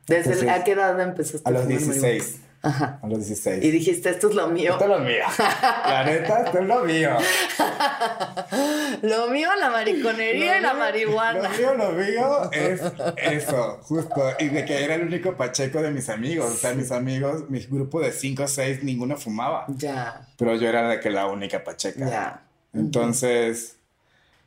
¿Desde 0.07 0.49
a 0.49 0.63
qué 0.63 0.71
edad 0.71 0.97
empezaste? 1.01 1.41
A 1.43 1.51
los 1.51 1.67
16. 1.67 2.39
Ajá. 2.65 2.99
A 3.01 3.07
los 3.07 3.19
16. 3.19 3.63
Y 3.63 3.71
dijiste, 3.71 4.09
esto 4.09 4.29
es 4.29 4.35
lo 4.35 4.47
mío. 4.47 4.73
Esto 4.73 4.85
es 4.85 4.89
lo 4.89 4.99
mío. 4.99 5.23
La 5.39 6.03
neta, 6.03 6.43
esto 6.43 6.59
es 6.59 6.65
lo 6.65 6.83
mío. 6.83 7.11
lo 9.01 9.27
mío, 9.27 9.49
la 9.59 9.69
mariconería 9.69 10.57
y 10.57 10.61
la 10.61 10.73
marihuana. 10.73 11.43
Lo 11.43 11.49
mío, 11.49 11.73
lo 11.75 11.91
mío 11.91 12.51
es 12.51 12.81
eso, 13.17 13.79
justo. 13.83 14.21
Y 14.39 14.49
de 14.49 14.65
que 14.65 14.83
era 14.83 14.95
el 14.95 15.03
único 15.03 15.35
pacheco 15.35 15.81
de 15.81 15.91
mis 15.91 16.09
amigos. 16.09 16.51
O 16.51 16.57
sea, 16.57 16.73
mis 16.73 16.91
amigos, 16.91 17.49
mi 17.49 17.59
grupo 17.59 18.01
de 18.01 18.11
5 18.11 18.43
o 18.43 18.47
6, 18.47 18.83
ninguno 18.83 19.15
fumaba. 19.15 19.65
Ya. 19.69 20.27
Pero 20.37 20.55
yo 20.55 20.67
era 20.67 20.89
de 20.89 20.99
que 20.99 21.09
la 21.11 21.27
única 21.27 21.63
pacheca. 21.63 22.09
Ya. 22.09 22.41
Entonces 22.73 23.77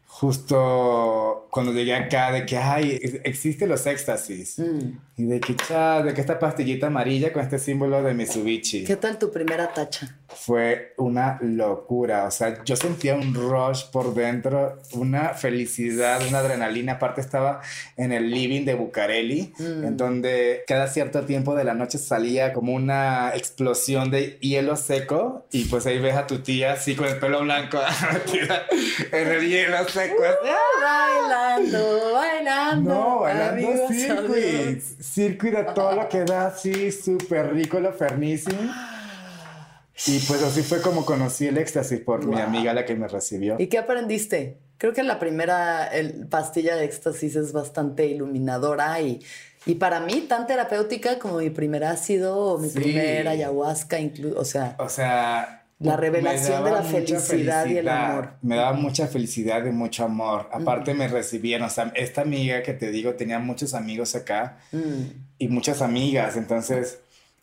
justo 0.09 1.47
cuando 1.51 1.73
llegué 1.73 1.95
acá 1.95 2.33
de 2.33 2.45
que, 2.47 2.57
ay, 2.57 2.99
existen 3.25 3.69
los 3.69 3.87
éxtasis. 3.87 4.59
Mm. 4.59 4.99
Y 5.17 5.25
de 5.25 5.41
que, 5.41 5.55
cha, 5.57 6.03
de 6.03 6.15
que 6.15 6.21
esta 6.21 6.39
pastillita 6.39 6.87
amarilla 6.87 7.33
con 7.33 7.43
este 7.43 7.59
símbolo 7.59 8.03
de 8.03 8.15
Mitsubishi. 8.15 8.85
¿Qué 8.85 8.97
tal 8.97 9.19
tu 9.19 9.31
primera 9.31 9.73
tacha? 9.73 10.17
Fue 10.29 10.95
una 10.97 11.39
locura. 11.43 12.25
O 12.25 12.31
sea, 12.31 12.63
yo 12.65 12.77
sentía 12.77 13.17
un 13.17 13.35
rush 13.35 13.87
por 13.91 14.15
dentro, 14.15 14.81
una 14.93 15.31
felicidad, 15.31 16.27
una 16.27 16.39
adrenalina. 16.39 16.95
Aparte 16.95 17.21
estaba 17.21 17.61
en 17.97 18.13
el 18.13 18.31
living 18.31 18.65
de 18.65 18.75
Bucareli, 18.75 19.53
mm. 19.59 19.85
en 19.85 19.97
donde 19.97 20.63
cada 20.67 20.87
cierto 20.87 21.23
tiempo 21.23 21.55
de 21.55 21.65
la 21.65 21.75
noche 21.75 21.99
salía 21.99 22.53
como 22.53 22.73
una 22.75 23.33
explosión 23.35 24.11
de 24.11 24.39
hielo 24.41 24.77
seco. 24.77 25.47
Y 25.51 25.65
pues 25.65 25.87
ahí 25.87 25.99
ves 25.99 26.15
a 26.15 26.27
tu 26.27 26.39
tía 26.39 26.75
así 26.75 26.95
con 26.95 27.09
el 27.09 27.19
pelo 27.19 27.41
blanco 27.43 27.79
en 29.13 29.29
el 29.29 29.49
hielo 29.49 29.89
seco. 29.89 29.98
Bailando, 30.83 32.13
bailando. 32.15 32.95
No, 32.95 33.21
bailando 33.21 33.89
circuit. 33.89 34.81
Circuit 35.01 35.55
a 35.57 35.75
todo 35.75 35.93
lo 35.93 36.09
que 36.09 36.25
da 36.25 36.47
así, 36.47 36.93
súper 36.93 37.53
rico 37.53 37.81
lo 37.81 37.93
fernísimo. 37.93 38.59
Y 40.07 40.21
pues 40.21 40.43
así 40.43 40.63
fue 40.63 40.81
como 40.81 41.05
conocí 41.05 41.49
el 41.49 41.59
éxtasis 41.59 42.01
por 42.01 42.25
mi 42.25 42.41
amiga 42.41 42.73
la 42.73 42.85
que 42.85 42.95
me 42.95 43.09
recibió. 43.09 43.57
¿Y 43.59 43.67
qué 43.67 43.79
aprendiste? 43.79 44.59
Creo 44.79 44.93
que 44.93 45.03
la 45.03 45.19
primera 45.19 45.91
pastilla 46.31 46.77
de 46.77 46.85
éxtasis 46.85 47.35
es 47.35 47.53
bastante 47.53 48.07
iluminadora 48.07 49.01
y, 49.01 49.21
y 49.67 49.75
para 49.75 49.99
mí 49.99 50.21
tan 50.29 50.47
terapéutica 50.47 51.19
como 51.19 51.39
mi 51.39 51.51
primer 51.51 51.83
ácido 51.83 52.37
o 52.37 52.59
mi 52.59 52.69
primera 52.69 53.33
ayahuasca, 53.33 53.99
incluso, 53.99 54.39
o 54.39 54.45
sea... 54.45 54.77
O 54.79 54.89
sea... 54.89 55.58
La 55.81 55.97
revelación 55.97 56.65
de 56.65 56.71
la 56.73 56.83
felicidad, 56.83 57.67
y 57.67 57.77
el 57.77 57.89
amor. 57.89 58.33
Me 58.43 58.57
daba 58.57 58.73
mucha 58.73 59.07
felicidad 59.07 59.65
y 59.65 59.71
mucho 59.71 60.05
amor. 60.05 60.49
Aparte 60.53 60.93
me 60.93 61.07
recibían, 61.07 61.63
o 61.63 61.71
sea, 61.71 61.93
esta 61.95 62.23
amiga 62.23 62.63
que 62.63 62.75
te 62.75 62.91
digo 62.91 63.15
tenía 63.15 63.39
muchos 63.39 63.75
amigos 63.75 64.17
acá 64.17 64.59
mm. 64.73 65.03
y 65.39 65.49
muchas 65.49 65.81
amigas, 65.81 66.37
entonces 66.37 66.99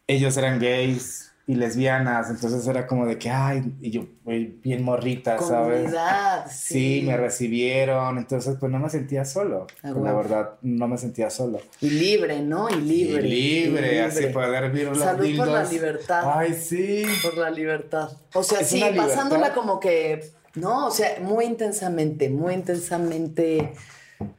ellos 0.07 0.36
eran 0.36 0.59
gays, 0.59 1.31
y 1.47 1.55
lesbianas, 1.55 2.31
entonces 2.31 2.67
era 2.67 2.87
como 2.87 3.05
de 3.05 3.19
que, 3.19 3.29
ay, 3.29 3.71
y 3.79 3.91
yo 3.91 4.07
bien 4.25 4.83
morrita, 4.83 5.37
¿sabes? 5.39 5.91
Sí. 6.49 6.99
sí. 6.99 7.05
me 7.05 7.17
recibieron, 7.17 8.17
entonces 8.17 8.57
pues 8.59 8.71
no 8.71 8.79
me 8.79 8.89
sentía 8.89 9.25
solo, 9.25 9.67
ah, 9.83 9.91
la 9.91 10.13
verdad, 10.13 10.55
no 10.63 10.87
me 10.87 10.97
sentía 10.97 11.29
solo. 11.29 11.59
Y 11.81 11.91
libre, 11.91 12.41
¿no? 12.41 12.69
Y 12.69 12.75
libre. 12.81 13.27
Y 13.27 13.29
libre, 13.29 14.01
así 14.01 14.25
poder 14.27 14.71
vivir 14.71 14.87
los 14.89 14.99
Salud 14.99 15.37
por 15.37 15.47
la 15.47 15.63
libertad. 15.65 16.23
Ay, 16.35 16.53
sí. 16.53 17.03
Por 17.21 17.37
la 17.37 17.51
libertad. 17.51 18.09
O 18.33 18.43
sea, 18.43 18.63
sí, 18.63 18.83
pasándola 18.95 19.53
como 19.53 19.79
que, 19.79 20.31
¿no? 20.55 20.87
O 20.87 20.91
sea, 20.91 21.19
muy 21.21 21.45
intensamente, 21.45 22.29
muy 22.29 22.55
intensamente 22.55 23.73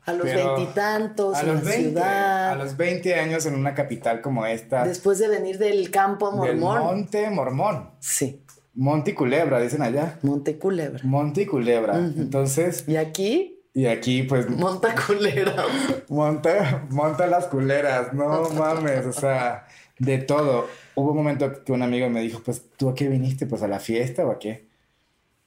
a 0.04 0.12
los 0.12 0.24
veintitantos 0.24 1.40
en 1.40 1.54
la 1.54 1.60
ciudad. 1.60 2.50
A 2.50 2.54
los 2.56 2.76
20 2.76 3.14
años 3.14 3.46
en 3.46 3.54
una 3.54 3.74
capital 3.74 4.20
como 4.20 4.46
esta. 4.46 4.84
Después 4.84 5.18
de 5.18 5.28
venir 5.28 5.58
del 5.58 5.90
campo 5.90 6.32
mormón. 6.32 6.82
monte 6.82 7.28
mormón. 7.30 7.90
Sí. 8.00 8.42
Monte 8.74 9.12
y 9.12 9.14
culebra, 9.14 9.60
dicen 9.60 9.82
allá. 9.82 10.18
Monte 10.22 10.58
culebra. 10.58 11.00
Monte 11.04 11.42
y 11.42 11.46
culebra. 11.46 11.96
Entonces. 11.98 12.84
¿Y 12.86 12.96
aquí? 12.96 13.62
Y 13.72 13.86
aquí, 13.86 14.22
pues. 14.22 14.48
Monta 14.48 14.94
culera. 15.06 15.54
monta, 16.08 16.86
monta 16.90 17.26
las 17.26 17.46
culeras. 17.46 18.12
No 18.12 18.48
mames. 18.50 19.06
O 19.06 19.12
sea, 19.12 19.66
de 19.98 20.18
todo. 20.18 20.66
Hubo 20.94 21.10
un 21.10 21.16
momento 21.16 21.64
que 21.64 21.72
un 21.72 21.82
amigo 21.82 22.08
me 22.08 22.20
dijo: 22.20 22.42
Pues, 22.44 22.62
¿tú 22.76 22.88
a 22.88 22.94
qué 22.94 23.08
viniste? 23.08 23.46
Pues 23.46 23.62
a 23.62 23.68
la 23.68 23.80
fiesta 23.80 24.26
o 24.26 24.30
a 24.30 24.38
qué? 24.38 24.66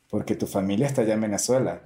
Porque 0.10 0.36
tu 0.36 0.48
familia 0.48 0.88
está 0.88 1.02
allá 1.02 1.14
en 1.14 1.22
Venezuela. 1.22 1.82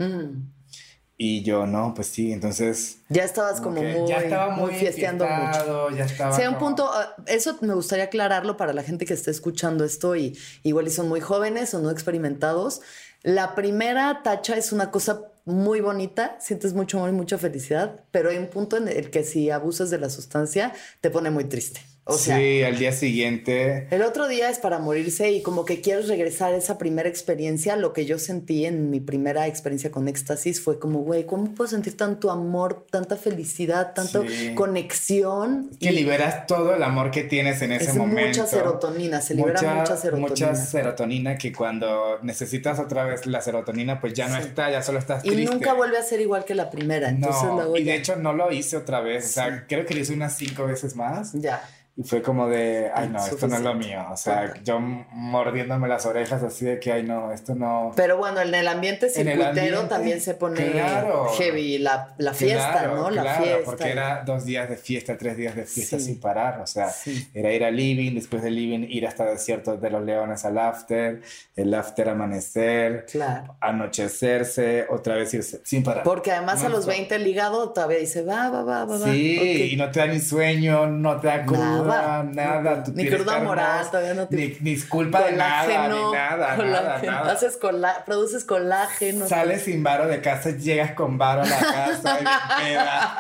Y 1.15 1.43
yo, 1.43 1.67
no, 1.67 1.93
pues 1.93 2.07
sí, 2.07 2.31
entonces... 2.31 2.97
Ya 3.09 3.23
estabas 3.23 3.61
como, 3.61 3.83
muy, 3.83 4.09
ya 4.09 4.17
estaba 4.17 4.55
muy, 4.55 4.73
fiesteando 4.73 5.25
mucho. 5.25 5.91
Ya 5.91 6.05
estaba 6.05 6.35
sea, 6.35 6.49
un 6.49 6.57
punto, 6.57 6.89
ah, 6.91 7.15
eso 7.27 7.57
me 7.61 7.73
gustaría 7.75 8.05
aclararlo 8.05 8.57
para 8.57 8.73
la 8.73 8.83
gente 8.83 9.05
que 9.05 9.13
esté 9.13 9.29
escuchando 9.29 9.85
esto 9.85 10.15
y 10.15 10.37
igual 10.63 10.87
y 10.87 10.89
son 10.89 11.07
muy 11.07 11.19
jóvenes 11.19 11.73
o 11.75 11.79
no 11.79 11.91
experimentados. 11.91 12.81
La 13.21 13.55
primera 13.55 14.21
tacha 14.23 14.57
es 14.57 14.71
una 14.71 14.89
cosa 14.91 15.21
muy 15.45 15.81
bonita, 15.81 16.35
sientes 16.39 16.73
mucho 16.73 16.97
amor 16.97 17.09
y 17.09 17.13
mucha 17.13 17.37
felicidad, 17.37 18.01
pero 18.11 18.29
hay 18.29 18.37
un 18.37 18.47
punto 18.47 18.77
en 18.77 18.87
el 18.87 19.11
que 19.11 19.23
si 19.23 19.51
abusas 19.51 19.89
de 19.89 19.99
la 19.99 20.09
sustancia 20.09 20.73
te 20.99 21.09
pone 21.09 21.29
muy 21.29 21.43
triste 21.45 21.81
sí, 22.09 22.63
al 22.63 22.77
día 22.77 22.91
siguiente. 22.91 23.87
El 23.89 24.01
otro 24.01 24.27
día 24.27 24.49
es 24.49 24.59
para 24.59 24.79
morirse 24.79 25.31
y 25.31 25.41
como 25.41 25.63
que 25.63 25.81
quieres 25.81 26.07
regresar 26.07 26.53
a 26.53 26.57
esa 26.57 26.77
primera 26.77 27.07
experiencia. 27.07 27.75
Lo 27.77 27.93
que 27.93 28.05
yo 28.05 28.19
sentí 28.19 28.65
en 28.65 28.89
mi 28.89 28.99
primera 28.99 29.47
experiencia 29.47 29.89
con 29.89 30.07
éxtasis 30.07 30.61
fue 30.61 30.79
como, 30.79 30.99
güey, 30.99 31.25
¿cómo 31.25 31.53
puedo 31.55 31.69
sentir 31.69 31.95
tanto 31.95 32.29
amor, 32.29 32.85
tanta 32.89 33.15
felicidad, 33.15 33.93
tanta 33.93 34.21
conexión? 34.55 35.71
Que 35.79 35.91
liberas 35.91 36.45
todo 36.45 36.75
el 36.75 36.83
amor 36.83 37.11
que 37.11 37.23
tienes 37.23 37.61
en 37.61 37.71
ese 37.71 37.91
es 37.91 37.95
momento. 37.95 38.41
Mucha 38.41 38.47
serotonina, 38.47 39.21
se 39.21 39.35
libera 39.35 39.61
mucha, 39.61 39.95
serotonina. 39.95 40.29
Mucha 40.29 40.55
serotonina 40.55 41.37
que 41.37 41.53
cuando 41.53 42.19
necesitas 42.21 42.79
otra 42.79 43.05
vez 43.05 43.25
la 43.25 43.41
serotonina, 43.41 44.01
pues 44.01 44.13
ya 44.13 44.27
no 44.27 44.37
está, 44.37 44.69
ya 44.69 44.81
solo 44.81 44.99
estás 44.99 45.23
triste. 45.23 45.41
Y 45.41 45.45
nunca 45.45 45.73
vuelve 45.73 45.97
a 45.97 46.03
ser 46.03 46.19
igual 46.19 46.43
que 46.43 46.53
la 46.53 46.69
primera. 46.69 47.09
Entonces 47.09 47.43
no, 47.43 47.77
y 47.77 47.83
de 47.83 47.95
hecho 47.95 48.17
no 48.17 48.33
lo 48.33 48.51
hice 48.51 48.75
otra 48.75 48.99
vez. 48.99 49.25
O 49.25 49.29
sea, 49.29 49.65
creo 49.67 49.85
que 49.85 49.93
lo 49.93 50.01
hice 50.01 50.13
unas 50.13 50.35
cinco 50.35 50.65
veces 50.65 50.95
más. 50.95 51.31
Ya 51.33 51.63
Y 51.95 52.03
fue 52.03 52.23
como 52.23 52.47
de, 52.47 52.89
ay 52.95 53.07
no, 53.09 53.23
esto 53.23 53.47
no 53.47 53.55
es 53.55 53.61
lo 53.61 53.75
mío. 53.75 54.03
O 54.11 54.17
sea, 54.17 54.51
yo 54.63 54.79
mordiéndome 54.79 55.87
las 55.87 56.07
orejas 56.07 56.41
así 56.41 56.65
de 56.65 56.79
que, 56.79 56.91
ay 56.91 57.03
no, 57.03 57.31
esto 57.31 57.53
no... 57.53 57.91
Pero 57.95 58.17
bueno, 58.17 58.41
en 58.41 58.53
el 58.55 58.67
ambiente 58.67 59.09
circuitero 59.09 59.49
ambiente, 59.49 59.85
también 59.89 60.19
se 60.19 60.33
pone 60.33 60.71
claro. 60.71 61.27
heavy 61.37 61.77
la, 61.77 62.15
la 62.17 62.33
fiesta, 62.33 62.71
Claro, 62.71 62.95
¿no? 62.95 63.09
La 63.11 63.21
claro, 63.21 63.43
fiesta. 63.43 63.63
porque 63.65 63.89
era 63.91 64.23
dos 64.25 64.43
días 64.43 64.67
de 64.69 64.75
fiesta, 64.77 65.15
tres 65.19 65.37
días 65.37 65.55
de 65.55 65.65
fiesta 65.65 65.99
Sí. 65.99 66.05
sin 66.05 66.19
parar. 66.19 66.61
O 66.61 66.65
sea, 66.67 66.89
Sí. 66.89 67.27
era 67.33 67.51
ir 67.53 67.63
al 67.63 67.75
living, 67.75 68.15
después 68.15 68.41
del 68.41 68.55
living 68.55 68.87
ir 68.89 69.05
hasta 69.05 69.25
Desierto 69.25 69.77
de 69.77 69.89
los 69.91 70.03
Leones 70.03 70.43
al 70.45 70.57
after, 70.57 71.21
el 71.55 71.73
after 71.75 72.09
amanecer, 72.09 73.05
Claro. 73.11 73.55
anochecerse, 73.61 74.85
otra 74.89 75.15
vez 75.15 75.33
irse 75.33 75.61
sin 75.63 75.83
parar. 75.83 76.03
Porque 76.03 76.31
además 76.31 76.59
a 76.63 76.69
los 76.69 76.85
Non-stop. 76.85 76.95
20 76.95 77.15
el 77.15 77.27
hígado 77.27 77.69
todavía 77.71 77.97
dice, 77.99 78.23
va, 78.23 78.49
va, 78.49 78.63
va, 78.63 78.85
va. 78.85 78.97
Sí, 79.11 79.37
ok. 79.37 79.71
y 79.73 79.75
no 79.75 79.91
te 79.91 79.99
da 79.99 80.07
ni 80.07 80.19
sueño, 80.19 80.87
no 80.87 81.19
te 81.19 81.27
da 81.27 81.45
cruda, 81.45 81.82
Nada. 81.85 82.83
Ni 82.93 83.07
cruda 83.09 83.39
moral, 83.39 83.85
todavía 83.89 84.13
no 84.13 84.27
te- 84.27 84.35
Ni, 84.35 84.57
ni 84.61 84.79
culpa 84.81 85.23
de 85.23 85.31
nada, 85.33 85.67
ni 85.67 85.73
Colágeno, 85.73 86.13
nada, 86.13 86.37
nada, 86.37 86.55
colágeno. 86.55 87.11
nada. 87.11 87.31
Haces 87.33 87.57
cola- 87.57 88.03
produces 88.05 88.43
colágeno. 88.45 89.27
Sales 89.27 89.63
sin 89.63 89.83
varo 89.83 90.07
de 90.07 90.21
casa, 90.21 90.51
llegas 90.51 90.91
con 90.93 91.17
varo 91.17 91.41
a 91.43 91.45
la 91.45 91.57
casa 91.59 92.19
y 92.19 92.23
peda. 92.63 93.17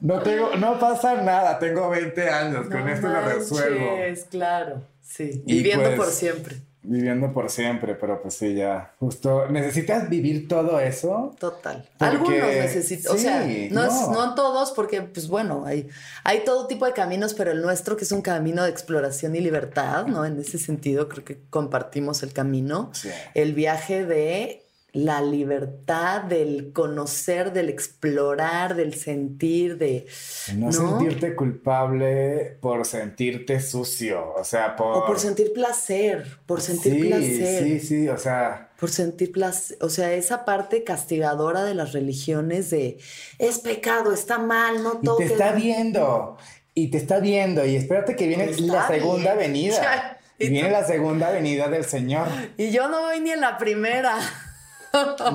No 0.00 0.20
tengo, 0.20 0.54
no 0.56 0.78
pasa 0.78 1.14
nada, 1.22 1.58
tengo 1.58 1.88
20 1.88 2.28
años, 2.30 2.66
con 2.68 2.88
esto 2.88 3.08
lo 3.08 3.20
resuelvo. 3.22 3.96
manches, 3.96 4.26
claro, 4.30 4.82
sí. 5.00 5.42
Y 5.46 5.54
Viviendo 5.56 5.84
pues- 5.86 5.96
por 5.96 6.06
siempre. 6.10 6.56
Viviendo 6.88 7.32
por 7.32 7.50
siempre, 7.50 7.96
pero 7.96 8.22
pues 8.22 8.34
sí, 8.34 8.54
ya. 8.54 8.92
Justo, 9.00 9.48
¿necesitas 9.48 10.08
vivir 10.08 10.46
todo 10.46 10.78
eso? 10.78 11.34
Total. 11.38 11.88
Porque- 11.98 12.04
Algunos 12.04 12.38
necesitan, 12.48 13.12
o 13.14 13.18
sea, 13.18 13.42
sí, 13.44 13.68
no, 13.72 13.82
Es, 13.84 13.92
no. 13.92 14.12
no 14.12 14.34
todos, 14.36 14.70
porque, 14.70 15.02
pues 15.02 15.26
bueno, 15.26 15.64
hay, 15.66 15.88
hay 16.22 16.44
todo 16.44 16.66
tipo 16.68 16.86
de 16.86 16.92
caminos, 16.92 17.34
pero 17.34 17.50
el 17.50 17.60
nuestro, 17.60 17.96
que 17.96 18.04
es 18.04 18.12
un 18.12 18.22
camino 18.22 18.62
de 18.62 18.70
exploración 18.70 19.34
y 19.34 19.40
libertad, 19.40 20.06
¿no? 20.06 20.24
En 20.24 20.38
ese 20.38 20.58
sentido, 20.58 21.08
creo 21.08 21.24
que 21.24 21.40
compartimos 21.50 22.22
el 22.22 22.32
camino. 22.32 22.90
Sí. 22.94 23.08
El 23.34 23.52
viaje 23.54 24.04
de 24.04 24.65
la 24.96 25.20
libertad, 25.20 26.22
del 26.22 26.72
conocer, 26.72 27.52
del 27.52 27.68
explorar, 27.68 28.74
del 28.74 28.94
sentir, 28.94 29.76
de. 29.76 30.06
No, 30.54 30.72
sentirte 30.72 31.36
culpable 31.36 32.56
por 32.62 32.86
sentirte 32.86 33.60
sucio, 33.60 34.32
o 34.34 34.42
sea, 34.42 34.74
por... 34.74 34.96
O 34.96 35.06
por 35.06 35.20
sentir 35.20 35.52
placer, 35.52 36.38
por 36.46 36.62
sentir 36.62 36.94
sí, 36.94 37.08
placer. 37.08 37.64
Sí, 37.64 37.80
sí, 37.80 38.08
o 38.08 38.16
sea, 38.16 38.70
Por 38.80 38.88
sentir 38.88 39.32
placer, 39.32 39.76
o 39.82 39.90
sea, 39.90 40.14
esa 40.14 40.46
parte 40.46 40.82
castigadora 40.82 41.64
de 41.64 41.74
las 41.74 41.92
religiones 41.92 42.70
de 42.70 42.96
es 43.38 43.58
pecado, 43.58 44.14
está 44.14 44.38
mal, 44.38 44.82
no 44.82 44.94
y 44.94 44.98
te 45.00 45.04
toques. 45.04 45.30
está 45.30 45.52
viendo, 45.52 46.38
y 46.72 46.88
te 46.90 46.96
está 46.96 47.20
viendo, 47.20 47.66
y 47.66 47.76
espérate 47.76 48.16
que 48.16 48.26
viene 48.26 48.46
la 48.60 48.86
segunda 48.86 49.34
viendo. 49.34 49.40
venida. 49.40 50.12
Y 50.38 50.48
Y 50.48 50.50
viene 50.50 50.70
la 50.70 50.84
segunda 50.84 51.30
venida 51.30 51.68
del 51.68 51.86
Señor. 51.86 52.28
Y 52.58 52.70
yo 52.70 52.90
no 52.90 53.00
voy 53.04 53.20
ni 53.20 53.30
en 53.30 53.40
la 53.40 53.56
primera. 53.56 54.18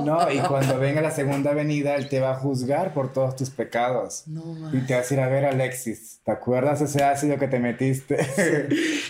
No, 0.04 0.32
y 0.32 0.40
cuando 0.48 0.78
venga 0.80 1.02
la 1.02 1.12
segunda 1.12 1.54
venida, 1.54 1.96
Él 1.96 2.10
te 2.10 2.20
va 2.20 2.32
a 2.32 2.36
juzgar 2.36 2.94
por 2.94 3.14
todos 3.14 3.36
tus 3.36 3.50
pecados. 3.50 4.24
No, 4.28 4.44
ma. 4.46 4.72
Y 4.74 4.82
te 4.86 4.94
va 4.94 5.00
a 5.00 5.02
decir, 5.04 5.20
a 5.20 5.28
ver, 5.28 5.46
Alexis, 5.46 6.20
¿te 6.24 6.32
acuerdas 6.32 6.82
ese 6.82 7.04
ácido 7.04 7.38
que 7.38 7.48
te 7.48 7.60
metiste? 7.60 8.18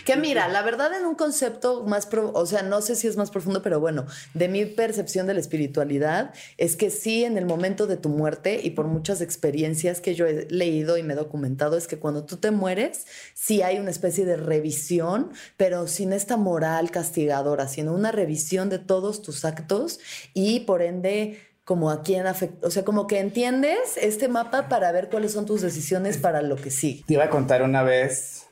Que 0.05 0.15
mira, 0.17 0.47
la 0.47 0.61
verdad 0.61 0.91
en 0.97 1.05
un 1.05 1.15
concepto 1.15 1.83
más, 1.85 2.05
pro- 2.05 2.31
o 2.33 2.45
sea, 2.45 2.61
no 2.63 2.81
sé 2.81 2.95
si 2.95 3.07
es 3.07 3.17
más 3.17 3.31
profundo, 3.31 3.61
pero 3.61 3.79
bueno, 3.79 4.05
de 4.33 4.47
mi 4.47 4.65
percepción 4.65 5.27
de 5.27 5.33
la 5.33 5.39
espiritualidad 5.39 6.33
es 6.57 6.75
que 6.75 6.89
sí 6.89 7.23
en 7.23 7.37
el 7.37 7.45
momento 7.45 7.87
de 7.87 7.97
tu 7.97 8.09
muerte 8.09 8.59
y 8.63 8.71
por 8.71 8.87
muchas 8.87 9.21
experiencias 9.21 10.01
que 10.01 10.15
yo 10.15 10.25
he 10.25 10.47
leído 10.49 10.97
y 10.97 11.03
me 11.03 11.13
he 11.13 11.15
documentado 11.15 11.77
es 11.77 11.87
que 11.87 11.99
cuando 11.99 12.25
tú 12.25 12.37
te 12.37 12.51
mueres 12.51 13.05
sí 13.33 13.61
hay 13.61 13.77
una 13.79 13.91
especie 13.91 14.25
de 14.25 14.37
revisión, 14.37 15.31
pero 15.57 15.87
sin 15.87 16.13
esta 16.13 16.37
moral 16.37 16.91
castigadora, 16.91 17.67
sino 17.67 17.93
una 17.93 18.11
revisión 18.11 18.69
de 18.69 18.79
todos 18.79 19.21
tus 19.21 19.45
actos 19.45 19.99
y 20.33 20.40
por 20.61 20.81
ende 20.81 21.39
como 21.63 21.89
a 21.91 22.01
quién 22.01 22.27
afecta, 22.27 22.67
o 22.67 22.71
sea, 22.71 22.83
como 22.83 23.07
que 23.07 23.19
entiendes 23.19 23.95
este 24.01 24.27
mapa 24.27 24.67
para 24.67 24.91
ver 24.91 25.09
cuáles 25.09 25.31
son 25.31 25.45
tus 25.45 25.61
decisiones 25.61 26.17
para 26.17 26.41
lo 26.41 26.55
que 26.57 26.69
sigue. 26.71 27.03
Te 27.07 27.13
iba 27.13 27.23
a 27.25 27.29
contar 27.29 27.61
una 27.61 27.83
vez, 27.83 28.47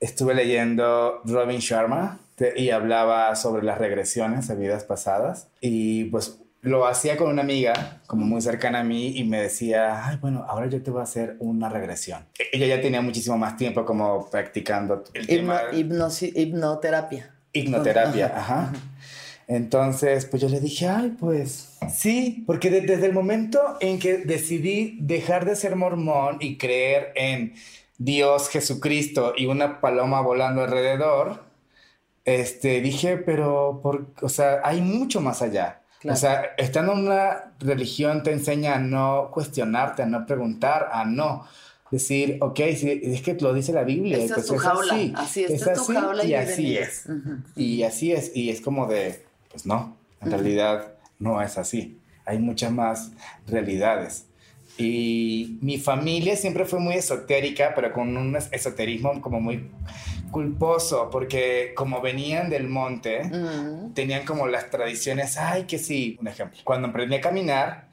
estuve 0.00 0.34
leyendo 0.34 1.20
Robin 1.24 1.58
Sharma 1.58 2.20
y 2.54 2.70
hablaba 2.70 3.34
sobre 3.36 3.64
las 3.64 3.78
regresiones 3.78 4.50
a 4.50 4.54
vidas 4.54 4.84
pasadas 4.84 5.48
y 5.60 6.04
pues 6.04 6.38
lo 6.60 6.86
hacía 6.86 7.16
con 7.16 7.30
una 7.30 7.42
amiga 7.42 8.00
como 8.06 8.26
muy 8.26 8.40
cercana 8.42 8.80
a 8.80 8.84
mí 8.84 9.16
y 9.16 9.24
me 9.24 9.40
decía, 9.40 10.06
ay, 10.06 10.16
bueno, 10.20 10.44
ahora 10.48 10.66
yo 10.66 10.82
te 10.82 10.90
voy 10.90 11.00
a 11.00 11.04
hacer 11.04 11.36
una 11.38 11.68
regresión. 11.68 12.26
E- 12.38 12.48
Ella 12.56 12.66
ya 12.76 12.82
tenía 12.82 13.00
muchísimo 13.00 13.38
más 13.38 13.56
tiempo 13.56 13.84
como 13.86 14.28
practicando 14.30 15.02
el 15.14 15.26
tema. 15.26 15.62
Hipno- 15.72 16.32
hipnoterapia. 16.34 17.32
Hipnoterapia, 17.52 18.32
ajá. 18.36 18.72
Entonces, 19.48 20.26
pues 20.26 20.42
yo 20.42 20.48
le 20.48 20.58
dije, 20.60 20.88
ay, 20.88 21.16
pues 21.20 21.78
sí, 21.94 22.42
porque 22.46 22.68
de- 22.70 22.80
desde 22.80 23.06
el 23.06 23.12
momento 23.12 23.60
en 23.80 23.98
que 24.00 24.18
decidí 24.18 24.98
dejar 25.00 25.44
de 25.44 25.54
ser 25.54 25.76
mormón 25.76 26.38
y 26.40 26.56
creer 26.58 27.12
en 27.14 27.54
Dios, 27.98 28.48
Jesucristo 28.48 29.34
y 29.36 29.46
una 29.46 29.80
paloma 29.80 30.20
volando 30.20 30.62
alrededor, 30.64 31.44
este, 32.24 32.80
dije, 32.80 33.18
pero, 33.18 33.78
por, 33.82 34.06
o 34.20 34.28
sea, 34.28 34.60
hay 34.64 34.80
mucho 34.80 35.20
más 35.20 35.42
allá. 35.42 35.80
Claro. 36.00 36.14
O 36.14 36.18
sea, 36.20 36.42
estando 36.58 36.92
en 36.92 36.98
una 37.06 37.52
religión 37.60 38.22
te 38.24 38.32
enseña 38.32 38.74
a 38.74 38.78
no 38.80 39.30
cuestionarte, 39.32 40.02
a 40.02 40.06
no 40.06 40.26
preguntar, 40.26 40.88
a 40.92 41.04
no 41.04 41.46
decir, 41.90 42.38
ok, 42.40 42.58
es 42.60 43.22
que 43.22 43.36
lo 43.40 43.54
dice 43.54 43.72
la 43.72 43.84
Biblia. 43.84 44.18
Esta 44.18 44.40
es 44.40 44.46
pues 44.48 44.60
tu 44.60 44.66
jaula, 44.66 44.94
así, 45.14 45.44
esta 45.44 45.72
es 45.72 45.78
tu 45.78 45.92
jaula 45.94 46.24
y 46.24 46.34
así 46.34 46.76
es. 46.76 47.04
Y 47.54 47.84
así 47.84 48.12
es, 48.12 48.32
y 48.34 48.50
es 48.50 48.60
como 48.60 48.86
de, 48.86 49.24
pues 49.56 49.64
no, 49.64 49.96
en 50.20 50.30
realidad 50.30 50.92
no 51.18 51.40
es 51.40 51.56
así. 51.56 51.98
Hay 52.26 52.38
muchas 52.38 52.70
más 52.72 53.10
realidades. 53.46 54.26
Y 54.76 55.56
mi 55.62 55.78
familia 55.78 56.36
siempre 56.36 56.66
fue 56.66 56.78
muy 56.78 56.92
esotérica, 56.96 57.72
pero 57.74 57.90
con 57.94 58.14
un 58.18 58.36
es- 58.36 58.50
esoterismo 58.52 59.18
como 59.22 59.40
muy 59.40 59.70
culposo, 60.30 61.08
porque 61.10 61.72
como 61.74 62.02
venían 62.02 62.50
del 62.50 62.68
monte, 62.68 63.24
Mm. 63.24 63.94
tenían 63.94 64.26
como 64.26 64.46
las 64.46 64.68
tradiciones, 64.68 65.38
ay, 65.38 65.64
que 65.64 65.78
sí, 65.78 66.18
un 66.20 66.28
ejemplo. 66.28 66.60
Cuando 66.62 66.88
aprendí 66.88 67.14
a 67.16 67.22
caminar, 67.22 67.88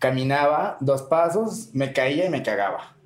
caminaba 0.00 0.76
dos 0.80 1.02
pasos, 1.02 1.68
me 1.72 1.92
caía 1.92 2.26
y 2.26 2.30
me 2.30 2.42
cagaba. 2.42 2.96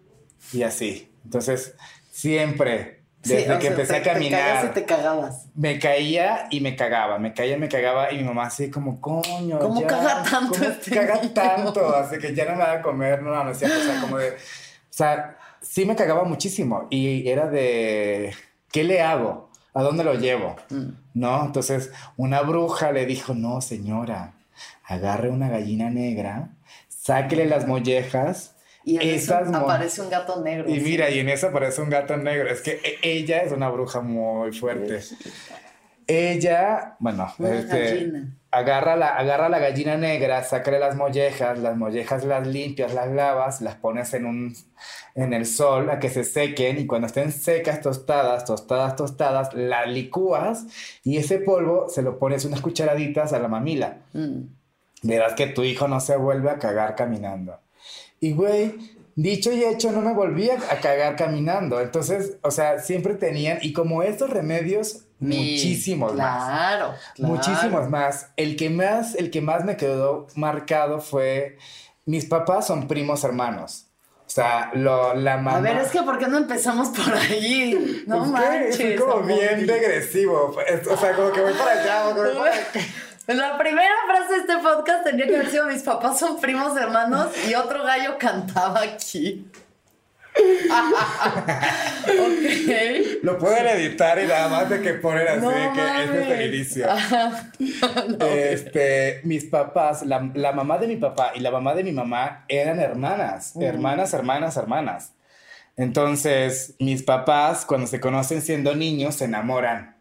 Y 0.55 0.63
así. 0.63 1.11
Entonces, 1.23 1.75
siempre, 2.11 3.03
desde 3.25 3.55
que 3.59 3.61
sea, 3.63 3.71
empecé 3.71 3.93
te- 3.93 3.99
a 3.99 4.03
Te 4.03 4.11
caminar, 4.11 4.65
y 4.65 4.69
te 4.69 4.85
cagabas. 4.85 5.47
me 5.55 5.79
caía 5.79 6.47
y 6.51 6.61
me 6.61 6.77
cagaba, 6.77 7.19
me 7.19 7.33
caía 7.35 7.57
y 7.57 7.61
me 7.61 7.69
cagaba 7.69 8.13
y 8.13 8.19
mi 8.19 8.25
mamá 8.25 8.47
así 8.47 8.71
como, 8.71 9.01
coño, 9.01 9.59
¿Cómo 9.59 9.81
ya, 9.81 9.87
caga 9.87 10.23
tanto 10.23 10.53
¿cómo 10.59 10.65
este 10.71 10.91
caga 10.91 11.15
niño?" 11.23 11.33
tanto? 11.33 11.95
Así 11.97 12.19
que 12.19 12.35
ya 12.35 12.45
no 12.45 12.53
me 12.53 12.59
va 12.65 12.73
a 12.73 12.83
comer, 12.83 13.23
no, 13.23 13.31
no, 13.31 13.45
no, 13.45 13.51
o 13.51 13.55
sea, 13.55 13.69
como 14.01 14.19
de, 14.19 14.31
o 14.31 14.33
sea, 14.91 15.37
sí 15.61 15.85
me 15.87 15.97
cagaba 15.97 16.25
muchísimo 16.25 16.87
y 16.91 17.29
era 17.29 17.47
de, 17.49 18.35
¿qué 18.71 18.85
le 18.85 19.01
hago? 19.03 19.51
¿A 19.73 19.83
dónde 19.83 20.05
lo 20.05 20.15
llevo? 20.15 20.55
Mm. 20.71 20.91
¿No? 21.15 21.45
Entonces, 21.47 21.91
una 22.17 22.43
bruja 22.43 22.93
le 22.93 23.07
dijo, 23.07 23.35
no, 23.35 23.61
señora, 23.61 24.33
agarre 24.85 25.31
una 25.31 25.49
gallina 25.49 25.91
negra, 25.91 26.51
sáquele 26.89 27.47
las 27.47 27.67
mollejas, 27.67 28.54
Y 28.85 28.97
en 28.97 29.03
eso 29.03 29.35
esas 29.39 29.53
aparece 29.53 30.03
un 30.03 30.11
gato 30.11 30.43
negro. 30.43 30.69
y 30.69 30.75
sí. 30.75 30.81
mira, 30.83 31.09
y 31.11 31.19
en 31.19 31.29
eso 31.31 31.49
aparece 31.49 31.81
un 31.81 31.89
gato 31.91 32.17
negro. 32.17 32.51
Es 32.51 32.61
que 32.61 32.73
e- 32.85 32.99
ella 33.03 33.43
es 33.43 33.53
una 33.53 33.71
bruja 33.71 34.01
muy 34.01 34.53
fuerte. 34.53 35.01
Ella, 36.07 36.97
bueno, 36.99 37.33
Una 37.39 37.55
este, 37.55 37.81
gallina. 37.83 38.37
agarra 38.51 38.95
la, 38.95 39.09
agarra 39.17 39.49
la 39.49 39.59
gallina 39.59 39.97
negra, 39.97 40.45
sácale 40.45 40.79
las 40.79 40.97
mollejas, 40.97 41.59
las 41.59 41.79
mollejas 41.79 42.25
las 42.25 42.47
limpias, 42.47 42.93
las 42.93 43.09
lavas, 43.09 43.63
las 43.63 43.77
pones 43.77 44.13
en 44.13 44.27
un, 44.27 44.55
en 45.15 45.33
el 45.33 45.47
sol 45.47 45.89
a 45.89 45.99
que 46.01 46.11
se 46.11 46.25
sequen 46.25 46.79
y 46.79 46.87
cuando 46.87 47.07
estén 47.07 47.33
secas, 47.33 47.81
tostadas, 47.81 48.45
tostadas, 48.45 48.97
tostadas, 48.97 49.55
las 49.55 49.89
licúas 49.89 50.67
y 51.05 51.17
ese 51.17 51.39
polvo 51.39 51.89
se 51.89 52.03
lo 52.03 52.19
pones 52.19 52.45
unas 52.45 52.61
cucharaditas 52.61 53.33
a 53.33 53.39
la 53.39 53.49
mamila. 53.49 53.97
Mm. 54.13 54.41
Verás 55.05 55.33
que 55.33 55.47
tu 55.47 55.65
hijo 55.65 55.89
no 55.89 56.01
se 56.01 56.17
vuelve 56.17 56.51
a 56.51 56.59
cagar 56.59 56.97
caminando. 56.97 57.59
Y 58.25 58.33
güey, 58.33 58.75
dicho 59.17 59.53
y 59.53 59.63
hecho, 59.65 59.93
no 59.93 60.01
me 60.01 60.15
volví 60.15 60.49
a 60.51 60.57
cagar 60.81 61.15
caminando. 61.17 61.81
Entonces, 61.81 62.39
o 62.43 62.51
sea, 62.51 62.79
siempre 62.79 63.15
tenían, 63.15 63.59
y 63.61 63.73
como 63.75 64.03
estos 64.03 64.31
remedios, 64.31 65.03
Mi- 65.19 65.37
muchísimos 65.37 66.15
más. 66.15 66.45
Claro. 66.45 66.95
Muchísimos 67.19 67.91
más. 67.91 68.29
El 68.37 68.57
que 68.57 68.71
más, 68.71 69.15
el 69.15 69.31
que 69.31 69.41
más 69.41 69.65
me 69.65 69.77
quedó 69.77 70.27
marcado 70.37 71.01
fue, 71.01 71.59
mis 72.07 72.25
papás 72.25 72.67
son 72.67 72.89
primos 72.89 73.25
hermanos. 73.25 73.89
O 74.27 74.31
sea, 74.35 74.71
lo, 74.75 75.15
la 75.15 75.37
mamá... 75.37 75.59
A 75.59 75.61
ver, 75.61 75.77
es 75.77 75.89
que 75.91 76.03
¿por 76.03 76.19
qué 76.19 76.27
no 76.27 76.39
empezamos 76.39 76.89
por 76.89 77.15
allí? 77.15 78.05
No 78.07 78.17
Es 78.17 78.23
que 78.25 78.31
manches. 78.33 78.77
Soy 78.77 78.97
como 78.97 79.21
bien 79.27 79.69
regresivo. 79.69 80.57
Es- 80.67 80.87
O 80.89 80.97
sea, 80.97 81.15
como 81.15 81.31
que 81.31 81.43
voy 81.43 81.53
para 81.53 81.73
allá, 81.83 82.05
voy 82.15 82.35
para 82.35 82.55
acá. 82.55 82.81
La 83.27 83.57
primera 83.57 83.95
frase 84.07 84.35
de 84.35 84.41
este 84.41 84.59
podcast 84.59 85.05
tenía 85.05 85.27
que 85.27 85.37
haber 85.37 85.51
sido 85.51 85.67
mis 85.67 85.83
papás 85.83 86.19
son 86.19 86.41
primos 86.41 86.77
hermanos 86.77 87.29
y 87.49 87.55
otro 87.55 87.83
gallo 87.83 88.19
cantaba 88.19 88.81
aquí. 88.83 89.47
ok. 92.07 93.23
Lo 93.23 93.39
pueden 93.39 93.67
editar 93.69 94.19
y 94.23 94.27
nada 94.27 94.49
más 94.49 94.69
de 94.69 94.83
que 94.83 94.95
poner 94.95 95.29
así 95.29 95.41
No 95.41 95.51
de 95.51 95.71
que 95.73 96.05
este 96.05 96.23
es 96.23 96.31
el 96.41 96.55
inicio. 96.55 96.87
No, 98.19 98.27
Este, 98.27 99.21
mis 99.25 99.45
papás, 99.45 100.05
la, 100.05 100.31
la 100.35 100.53
mamá 100.53 100.79
de 100.79 100.87
mi 100.89 100.97
papá 100.97 101.33
y 101.35 101.41
la 101.41 101.51
mamá 101.51 101.75
de 101.75 101.85
mi 101.85 101.93
mamá 101.93 102.45
eran 102.49 102.79
hermanas, 102.81 103.55
hermanas, 103.61 104.13
hermanas, 104.13 104.57
hermanas. 104.57 105.13
Entonces, 105.77 106.75
mis 106.79 107.03
papás, 107.03 107.65
cuando 107.65 107.87
se 107.87 108.01
conocen 108.01 108.43
siendo 108.43 108.75
niños, 108.75 109.17
se 109.17 109.25
enamoran. 109.25 109.94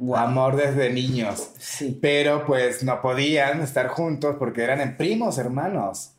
Wow. 0.00 0.16
Amor 0.16 0.56
desde 0.56 0.90
niños. 0.90 1.50
Sí. 1.58 1.98
Pero 2.00 2.46
pues 2.46 2.82
no 2.82 3.02
podían 3.02 3.60
estar 3.60 3.88
juntos 3.88 4.36
porque 4.38 4.62
eran 4.62 4.80
en 4.80 4.96
primos, 4.96 5.36
hermanos. 5.36 6.12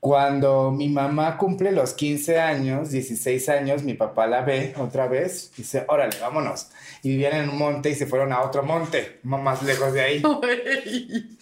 Cuando 0.00 0.72
mi 0.72 0.88
mamá 0.88 1.38
cumple 1.38 1.70
los 1.70 1.94
15 1.94 2.40
años, 2.40 2.90
16 2.90 3.48
años, 3.50 3.84
mi 3.84 3.94
papá 3.94 4.26
la 4.26 4.42
ve 4.42 4.74
otra 4.78 5.06
vez 5.06 5.52
y 5.54 5.62
dice, 5.62 5.84
órale, 5.86 6.16
vámonos. 6.20 6.70
Y 7.04 7.10
vivían 7.10 7.34
en 7.34 7.50
un 7.50 7.58
monte 7.58 7.90
y 7.90 7.94
se 7.94 8.06
fueron 8.06 8.32
a 8.32 8.42
otro 8.42 8.64
monte, 8.64 9.20
más 9.22 9.62
lejos 9.62 9.92
de 9.92 10.00
ahí. 10.00 10.22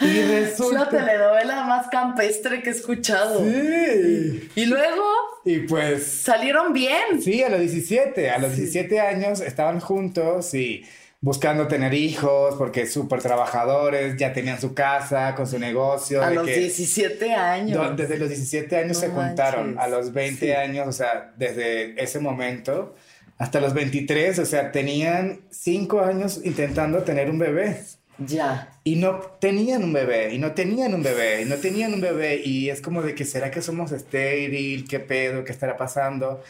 Y 0.00 0.04
Es 0.18 0.28
la 0.28 0.40
resulta... 0.40 0.88
telenovela 0.88 1.64
más 1.64 1.88
campestre 1.88 2.62
que 2.62 2.70
he 2.70 2.72
escuchado. 2.72 3.44
Sí. 3.44 4.50
Y 4.54 4.66
luego 4.66 5.04
Y 5.44 5.58
pues... 5.60 6.06
salieron 6.06 6.72
bien. 6.72 7.20
Sí, 7.22 7.42
a 7.42 7.48
los 7.48 7.60
17, 7.60 8.30
a 8.30 8.38
los 8.38 8.56
17 8.56 9.00
años 9.00 9.40
estaban 9.40 9.80
juntos 9.80 10.54
y 10.54 10.84
buscando 11.22 11.68
tener 11.68 11.92
hijos 11.92 12.54
porque 12.56 12.86
súper 12.86 13.20
trabajadores, 13.20 14.16
ya 14.16 14.32
tenían 14.32 14.58
su 14.58 14.72
casa 14.72 15.34
con 15.34 15.46
su 15.46 15.58
negocio. 15.58 16.22
A 16.22 16.30
de 16.30 16.34
los 16.36 16.46
que- 16.46 16.56
17 16.60 17.34
años. 17.34 17.96
Desde 17.96 18.16
los 18.16 18.28
17 18.28 18.74
años 18.76 18.96
No 18.96 19.00
se 19.00 19.08
juntaron, 19.08 19.74
manches. 19.74 19.84
a 19.84 19.88
los 19.96 20.12
20 20.14 20.46
Sí. 20.46 20.52
años, 20.52 20.88
o 20.88 20.92
sea, 20.92 21.32
desde 21.36 22.02
ese 22.02 22.20
momento 22.20 22.94
hasta 23.36 23.60
los 23.60 23.72
23, 23.74 24.38
o 24.38 24.44
sea, 24.46 24.70
tenían 24.72 25.40
5 25.50 26.00
años 26.00 26.40
intentando 26.44 27.02
tener 27.02 27.30
un 27.30 27.38
bebé. 27.38 27.80
Ya. 28.20 28.70
Y 28.84 28.96
no 28.96 29.18
tenían 29.40 29.82
un 29.82 29.92
bebé, 29.92 30.34
y 30.34 30.38
no 30.38 30.52
tenían 30.52 30.94
un 30.94 31.02
bebé, 31.02 31.42
y 31.42 31.44
no 31.46 31.56
tenían 31.56 31.94
un 31.94 32.00
bebé, 32.00 32.40
y 32.44 32.68
es 32.68 32.80
como 32.82 33.02
de 33.02 33.14
que, 33.14 33.24
¿será 33.24 33.50
que 33.50 33.62
somos 33.62 33.92
estéril? 33.92 34.86
¿Qué 34.86 35.00
pedo? 35.00 35.44
¿Qué 35.44 35.52
estará 35.52 35.76
pasando? 35.76 36.42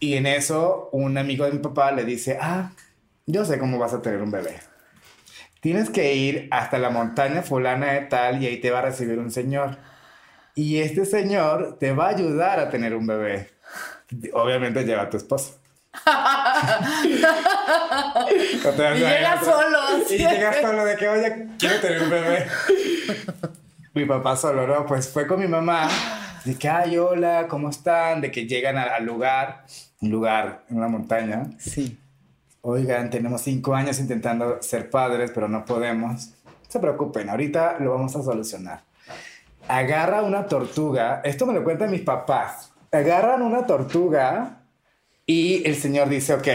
Y 0.00 0.14
en 0.14 0.26
eso, 0.26 0.88
un 0.92 1.16
amigo 1.16 1.44
de 1.44 1.52
mi 1.52 1.58
papá 1.60 1.92
le 1.92 2.04
dice, 2.04 2.36
ah, 2.40 2.72
yo 3.26 3.44
sé 3.44 3.58
cómo 3.58 3.78
vas 3.78 3.94
a 3.94 4.02
tener 4.02 4.20
un 4.20 4.30
bebé. 4.30 4.56
Tienes 5.60 5.88
que 5.88 6.14
ir 6.14 6.48
hasta 6.50 6.78
la 6.78 6.90
montaña 6.90 7.42
fulana 7.42 7.92
de 7.92 8.00
tal 8.02 8.42
y 8.42 8.46
ahí 8.46 8.60
te 8.60 8.70
va 8.70 8.80
a 8.80 8.82
recibir 8.82 9.18
un 9.18 9.30
señor. 9.30 9.78
Y 10.54 10.78
este 10.78 11.06
señor 11.06 11.78
te 11.78 11.92
va 11.92 12.06
a 12.06 12.10
ayudar 12.10 12.60
a 12.60 12.70
tener 12.70 12.94
un 12.94 13.06
bebé. 13.06 13.50
Obviamente 14.34 14.84
lleva 14.84 15.02
a 15.02 15.10
tu 15.10 15.16
esposo. 15.16 15.58
No 18.62 18.70
te 18.70 18.82
vas 18.82 18.96
Y 18.96 19.00
llega 19.00 19.40
solo. 19.42 19.78
y 20.10 20.16
llegas 20.18 20.56
solo 20.60 20.84
de 20.84 20.96
que, 20.96 21.08
oye, 21.08 21.48
quiero 21.58 21.80
tener 21.80 22.02
un 22.02 22.10
bebé. 22.10 22.46
mi 23.94 24.04
papá 24.04 24.36
solo, 24.36 24.66
¿no? 24.66 24.86
Pues 24.86 25.08
fue 25.08 25.26
con 25.26 25.40
mi 25.40 25.46
mamá. 25.46 25.88
De 26.44 26.56
que, 26.56 26.68
ay, 26.68 26.98
hola, 26.98 27.46
¿cómo 27.48 27.70
están? 27.70 28.20
De 28.20 28.30
que 28.30 28.46
llegan 28.46 28.76
al, 28.76 28.88
al 28.90 29.04
lugar, 29.04 29.64
un 30.00 30.10
lugar 30.10 30.64
en 30.68 30.76
una 30.76 30.88
montaña. 30.88 31.44
Sí. 31.58 31.98
Oigan, 32.60 33.10
tenemos 33.10 33.42
cinco 33.42 33.74
años 33.74 33.98
intentando 33.98 34.60
ser 34.62 34.90
padres, 34.90 35.30
pero 35.34 35.48
no 35.48 35.64
podemos. 35.64 36.28
No 36.28 36.68
se 36.68 36.80
preocupen, 36.80 37.28
ahorita 37.30 37.76
lo 37.80 37.92
vamos 37.92 38.16
a 38.16 38.22
solucionar. 38.22 38.82
Agarra 39.68 40.22
una 40.22 40.46
tortuga, 40.46 41.20
esto 41.24 41.46
me 41.46 41.54
lo 41.54 41.62
cuentan 41.64 41.90
mis 41.90 42.02
papás. 42.02 42.72
Agarran 42.92 43.42
una 43.42 43.64
tortuga 43.66 44.63
y 45.26 45.66
el 45.66 45.76
señor 45.76 46.08
dice, 46.08 46.34
ok, 46.34 46.48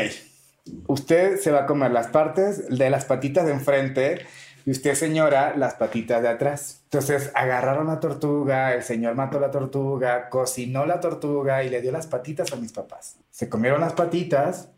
usted 0.87 1.39
se 1.39 1.51
va 1.51 1.61
a 1.61 1.65
comer 1.65 1.91
las 1.91 2.07
partes 2.07 2.69
de 2.69 2.89
las 2.89 3.05
patitas 3.05 3.45
de 3.45 3.53
enfrente 3.53 4.25
y 4.65 4.71
usted, 4.71 4.93
señora, 4.93 5.55
las 5.55 5.75
patitas 5.75 6.21
de 6.21 6.27
atrás. 6.27 6.81
Entonces 6.83 7.31
agarraron 7.33 7.87
la 7.87 7.99
tortuga, 7.99 8.73
el 8.73 8.83
señor 8.83 9.15
mató 9.15 9.39
la 9.39 9.51
tortuga, 9.51 10.29
cocinó 10.29 10.85
la 10.85 10.99
tortuga 10.99 11.63
y 11.63 11.69
le 11.69 11.81
dio 11.81 11.91
las 11.91 12.07
patitas 12.07 12.53
a 12.53 12.57
mis 12.57 12.71
papás. 12.71 13.17
Se 13.31 13.49
comieron 13.49 13.81
las 13.81 13.93
patitas 13.93 14.69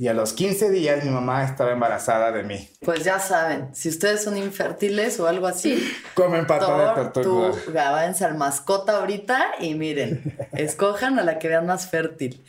y 0.00 0.08
a 0.08 0.14
los 0.14 0.32
15 0.32 0.70
días 0.70 1.04
mi 1.04 1.10
mamá 1.10 1.44
estaba 1.44 1.72
embarazada 1.72 2.32
de 2.32 2.42
mí. 2.42 2.70
Pues 2.82 3.04
ya 3.04 3.18
saben, 3.18 3.68
si 3.74 3.90
ustedes 3.90 4.22
son 4.24 4.34
infértiles 4.38 5.20
o 5.20 5.26
algo 5.28 5.46
así, 5.46 5.78
Comen 6.14 6.46
pata 6.46 6.94
de 6.94 7.10
tortuga. 7.10 7.90
váyanse 7.90 8.24
al 8.24 8.34
mascota 8.38 8.96
ahorita 8.96 9.38
y 9.60 9.74
miren, 9.74 10.34
escojan 10.52 11.18
a 11.18 11.22
la 11.22 11.38
que 11.38 11.48
vean 11.48 11.66
más 11.66 11.86
fértil. 11.90 12.42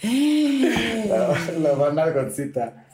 La, 1.60 1.74
van 1.74 1.99
algoncita. 1.99 2.86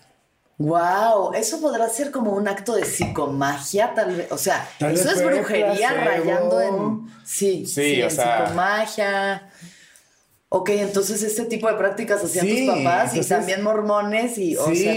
Wow, 0.58 1.34
eso 1.36 1.62
podrá 1.62 1.88
ser 1.88 2.10
como 2.10 2.32
un 2.32 2.48
acto 2.48 2.74
de 2.76 2.84
psicomagia, 2.84 3.94
tal 3.94 4.16
vez. 4.16 4.32
O 4.32 4.40
sea, 4.40 4.68
Tal 4.80 4.94
eso 4.96 5.12
es 5.12 5.24
brujería 5.24 5.92
rayando 5.94 6.60
en. 6.62 7.08
Sí, 7.24 7.64
Sí, 7.68 7.94
sí, 7.94 8.02
o 8.02 8.06
en 8.06 8.12
sea- 8.12 8.46
psicomagia. 8.48 9.50
Ok, 10.50 10.70
entonces 10.70 11.22
este 11.24 11.44
tipo 11.46 11.68
de 11.70 11.74
prácticas 11.78 12.24
hacían 12.24 12.46
Sí, 12.46 12.66
tus 12.66 12.76
papás 12.76 13.10
entonces- 13.10 13.26
y 13.26 13.30
también 13.30 13.64
mormones 13.64 14.38
y, 14.38 14.56
o 14.56 14.74
sea, 14.74 14.96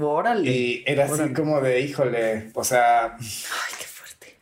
órale. 0.00 0.50
Y 0.50 0.84
era 0.86 1.06
así 1.06 1.32
como 1.32 1.60
de, 1.60 1.80
híjole, 1.80 2.50
o 2.54 2.62
sea, 2.62 3.16
Ay, 3.18 3.74
qué 3.78 3.84
fuerte. 3.86 4.36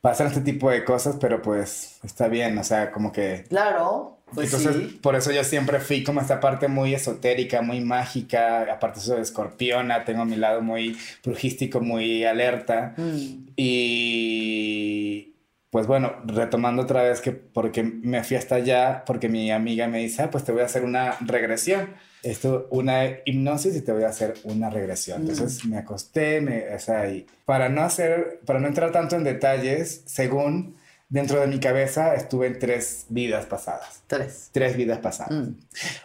pasan 0.00 0.28
este 0.28 0.40
tipo 0.40 0.70
de 0.70 0.82
cosas, 0.84 1.16
pero 1.20 1.42
pues 1.42 1.98
está 2.04 2.28
bien, 2.28 2.56
o 2.56 2.64
sea, 2.64 2.90
como 2.90 3.12
que... 3.12 3.44
Claro, 3.50 4.18
pues 4.34 4.50
Entonces, 4.54 4.82
sí. 4.92 4.98
por 5.02 5.14
eso 5.14 5.30
yo 5.30 5.44
siempre 5.44 5.78
fui 5.78 6.02
como 6.02 6.22
esta 6.22 6.40
parte 6.40 6.68
muy 6.68 6.94
esotérica, 6.94 7.60
muy 7.60 7.82
mágica, 7.82 8.62
aparte 8.72 8.98
soy 8.98 9.20
escorpiona, 9.20 10.06
tengo 10.06 10.24
mi 10.24 10.36
lado 10.36 10.62
muy 10.62 10.96
brujístico, 11.22 11.80
muy 11.82 12.24
alerta. 12.24 12.94
Mm. 12.96 13.48
Y 13.56 15.31
pues 15.72 15.86
bueno, 15.86 16.12
retomando 16.26 16.82
otra 16.82 17.02
vez 17.02 17.22
que 17.22 17.32
porque 17.32 17.82
me 17.82 18.22
fui 18.24 18.36
hasta 18.36 18.56
allá, 18.56 19.04
porque 19.06 19.30
mi 19.30 19.50
amiga 19.50 19.88
me 19.88 20.00
dice, 20.00 20.20
ah, 20.20 20.30
pues 20.30 20.44
te 20.44 20.52
voy 20.52 20.60
a 20.60 20.66
hacer 20.66 20.84
una 20.84 21.16
regresión. 21.20 21.94
Esto, 22.22 22.68
una 22.70 23.06
hipnosis 23.24 23.74
y 23.74 23.80
te 23.80 23.90
voy 23.90 24.02
a 24.02 24.08
hacer 24.08 24.34
una 24.44 24.68
regresión. 24.68 25.22
Entonces 25.22 25.64
me 25.64 25.78
acosté, 25.78 26.42
me, 26.42 26.74
o 26.74 26.78
sea, 26.78 27.08
y 27.08 27.26
para 27.46 27.70
no 27.70 27.80
hacer, 27.80 28.40
para 28.44 28.60
no 28.60 28.68
entrar 28.68 28.92
tanto 28.92 29.16
en 29.16 29.24
detalles, 29.24 30.02
según 30.04 30.76
dentro 31.08 31.40
de 31.40 31.46
mi 31.46 31.58
cabeza 31.58 32.16
estuve 32.16 32.48
en 32.48 32.58
tres 32.58 33.06
vidas 33.08 33.46
pasadas. 33.46 34.02
Tres. 34.06 34.50
Tres 34.52 34.76
vidas 34.76 34.98
pasadas. 34.98 35.32
Mm. 35.32 35.54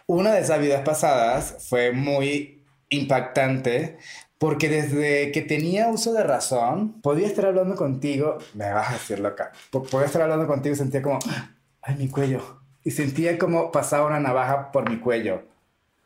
Una 0.05 0.32
de 0.32 0.43
esas 0.43 0.61
vidas 0.61 0.84
pasadas 0.86 1.57
fue 1.68 1.91
muy 1.91 2.63
impactante 2.88 3.97
porque 4.40 4.70
desde 4.70 5.32
que 5.32 5.42
tenía 5.42 5.88
uso 5.90 6.14
de 6.14 6.24
razón, 6.24 7.02
podía 7.02 7.28
estar 7.28 7.46
hablando 7.48 7.76
contigo, 7.76 8.38
me 8.54 8.72
vas 8.72 8.90
a 8.90 8.94
decir 8.94 9.20
loca, 9.20 9.52
po- 9.72 9.84
podía 9.84 10.06
estar 10.06 10.22
hablando 10.22 10.46
contigo 10.48 10.74
y 10.76 10.78
sentía 10.78 11.02
como, 11.02 11.20
ay, 11.82 11.96
mi 11.96 12.08
cuello. 12.10 12.60
Y 12.84 12.92
sentía 12.92 13.38
como 13.38 13.72
pasaba 13.72 14.08
una 14.08 14.20
navaja 14.20 14.72
por 14.72 14.90
mi 14.90 14.98
cuello. 15.00 15.44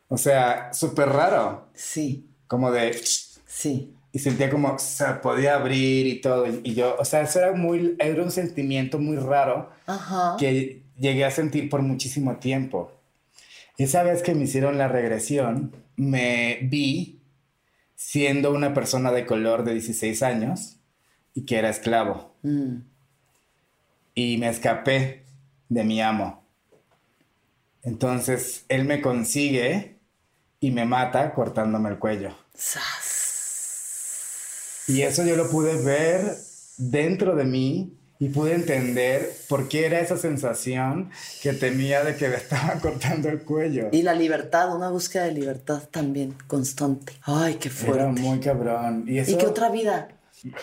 O 0.07 0.17
sea, 0.17 0.73
súper 0.73 1.09
raro, 1.09 1.67
Sí, 1.73 2.27
como 2.47 2.71
de, 2.71 2.93
sí. 3.45 3.93
y 4.11 4.19
sentía 4.19 4.49
como 4.49 4.77
se 4.79 5.05
podía 5.21 5.55
abrir 5.55 6.07
y 6.07 6.19
todo. 6.21 6.47
Y, 6.47 6.61
y 6.63 6.73
yo, 6.73 6.95
o 6.99 7.05
sea, 7.05 7.21
eso 7.21 7.39
era 7.39 7.51
muy, 7.53 7.95
era 7.99 8.21
un 8.23 8.31
sentimiento 8.31 8.97
muy 8.99 9.17
raro 9.17 9.69
Ajá. 9.85 10.35
que 10.39 10.81
llegué 10.97 11.23
a 11.23 11.31
sentir 11.31 11.69
por 11.69 11.81
muchísimo 11.81 12.37
tiempo. 12.37 12.91
Esa 13.77 14.03
vez 14.03 14.21
que 14.21 14.35
me 14.35 14.43
hicieron 14.43 14.77
la 14.77 14.87
regresión, 14.87 15.73
me 15.95 16.59
vi 16.63 17.20
siendo 18.03 18.51
una 18.51 18.73
persona 18.73 19.11
de 19.11 19.27
color 19.27 19.63
de 19.63 19.73
16 19.73 20.23
años 20.23 20.79
y 21.35 21.45
que 21.45 21.59
era 21.59 21.69
esclavo. 21.69 22.35
Mm. 22.41 22.77
Y 24.15 24.37
me 24.37 24.49
escapé 24.49 25.23
de 25.69 25.83
mi 25.83 26.01
amo. 26.01 26.43
Entonces 27.83 28.65
él 28.69 28.85
me 28.85 29.01
consigue 29.01 29.99
y 30.59 30.71
me 30.71 30.85
mata 30.85 31.31
cortándome 31.33 31.89
el 31.89 31.99
cuello. 31.99 32.35
Sas. 32.55 33.13
Y 34.87 35.03
eso 35.03 35.23
yo 35.23 35.35
lo 35.35 35.47
pude 35.49 35.77
ver 35.81 36.35
dentro 36.77 37.35
de 37.35 37.45
mí 37.45 37.97
y 38.21 38.29
pude 38.29 38.53
entender 38.53 39.29
por 39.49 39.67
qué 39.67 39.87
era 39.87 39.99
esa 39.99 40.15
sensación 40.15 41.09
que 41.41 41.53
tenía 41.53 42.03
de 42.03 42.15
que 42.15 42.29
me 42.29 42.35
estaban 42.43 42.79
cortando 42.79 43.29
el 43.29 43.41
cuello. 43.41 43.89
Y 43.91 44.03
la 44.03 44.13
libertad, 44.13 44.73
una 44.75 44.89
búsqueda 44.89 45.23
de 45.23 45.31
libertad 45.31 45.81
también 45.89 46.35
constante. 46.45 47.13
Ay, 47.23 47.55
qué 47.55 47.69
Era 47.69 47.77
fuerte. 47.77 48.21
muy 48.21 48.39
cabrón. 48.39 49.05
Y 49.07 49.17
eso, 49.17 49.31
¿Y 49.31 49.37
qué 49.37 49.47
otra 49.47 49.69
vida? 49.71 50.09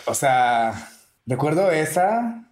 o 0.05 0.13
sea, 0.15 0.89
recuerdo 1.25 1.69
esa. 1.71 2.45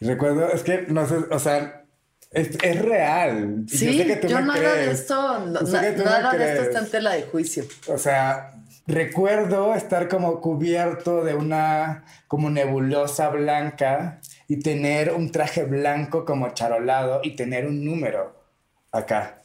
Recuerdo, 0.00 0.52
es 0.52 0.62
que 0.62 0.82
no 0.88 1.08
sé, 1.08 1.16
o 1.30 1.38
sea, 1.38 1.84
es, 2.30 2.50
es 2.62 2.82
real. 2.82 3.64
Sí, 3.68 3.98
sé 3.98 4.06
que 4.06 4.16
tú 4.16 4.28
yo 4.28 4.36
me 4.40 4.42
nada 4.48 4.74
de 4.74 4.82
crees. 4.84 5.00
esto, 5.00 5.38
no- 5.46 5.60
Yo 5.60 5.72
nada 5.72 5.80
de 5.80 5.88
esto 5.90 6.30
crees. 6.36 6.58
está 6.68 6.78
en 6.80 6.90
tela 6.90 7.12
de 7.14 7.22
juicio. 7.22 7.64
O 7.88 7.98
sea, 7.98 8.52
recuerdo 8.88 9.74
estar 9.74 10.08
como 10.08 10.40
cubierto 10.40 11.22
de 11.22 11.34
una 11.34 12.04
como 12.26 12.50
nebulosa 12.50 13.28
blanca 13.28 14.20
y 14.48 14.60
tener 14.60 15.12
un 15.12 15.30
traje 15.30 15.64
blanco 15.64 16.24
como 16.24 16.48
charolado 16.50 17.20
y 17.22 17.36
tener 17.36 17.66
un 17.66 17.84
número 17.84 18.34
acá. 18.90 19.42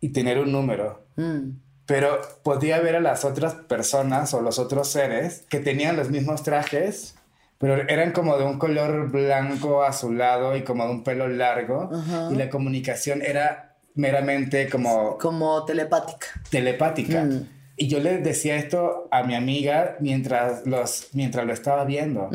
Y 0.00 0.08
tener 0.08 0.38
un 0.38 0.50
número. 0.50 1.06
Mm. 1.16 1.50
Pero 1.86 2.20
podía 2.42 2.80
ver 2.80 2.96
a 2.96 3.00
las 3.00 3.26
otras 3.26 3.54
personas 3.54 4.32
o 4.32 4.40
los 4.40 4.58
otros 4.58 4.88
seres 4.88 5.44
que 5.50 5.60
tenían 5.60 5.96
los 5.96 6.08
mismos 6.08 6.42
trajes, 6.42 7.16
pero 7.58 7.86
eran 7.88 8.12
como 8.12 8.38
de 8.38 8.44
un 8.44 8.58
color 8.58 9.10
blanco 9.10 9.84
azulado 9.84 10.56
y 10.56 10.62
como 10.62 10.86
de 10.86 10.90
un 10.90 11.04
pelo 11.04 11.28
largo. 11.28 11.90
Y 12.30 12.36
la 12.36 12.48
comunicación 12.48 13.20
era 13.20 13.76
meramente 13.94 14.70
como... 14.70 15.18
Como 15.18 15.64
telepática. 15.66 16.28
Telepática. 16.48 17.24
Mm. 17.24 17.53
Y 17.76 17.88
yo 17.88 18.00
le 18.00 18.18
decía 18.18 18.56
esto 18.56 19.08
a 19.10 19.22
mi 19.24 19.34
amiga 19.34 19.96
mientras, 20.00 20.66
los, 20.66 21.08
mientras 21.12 21.46
lo 21.46 21.52
estaba 21.52 21.84
viendo. 21.84 22.30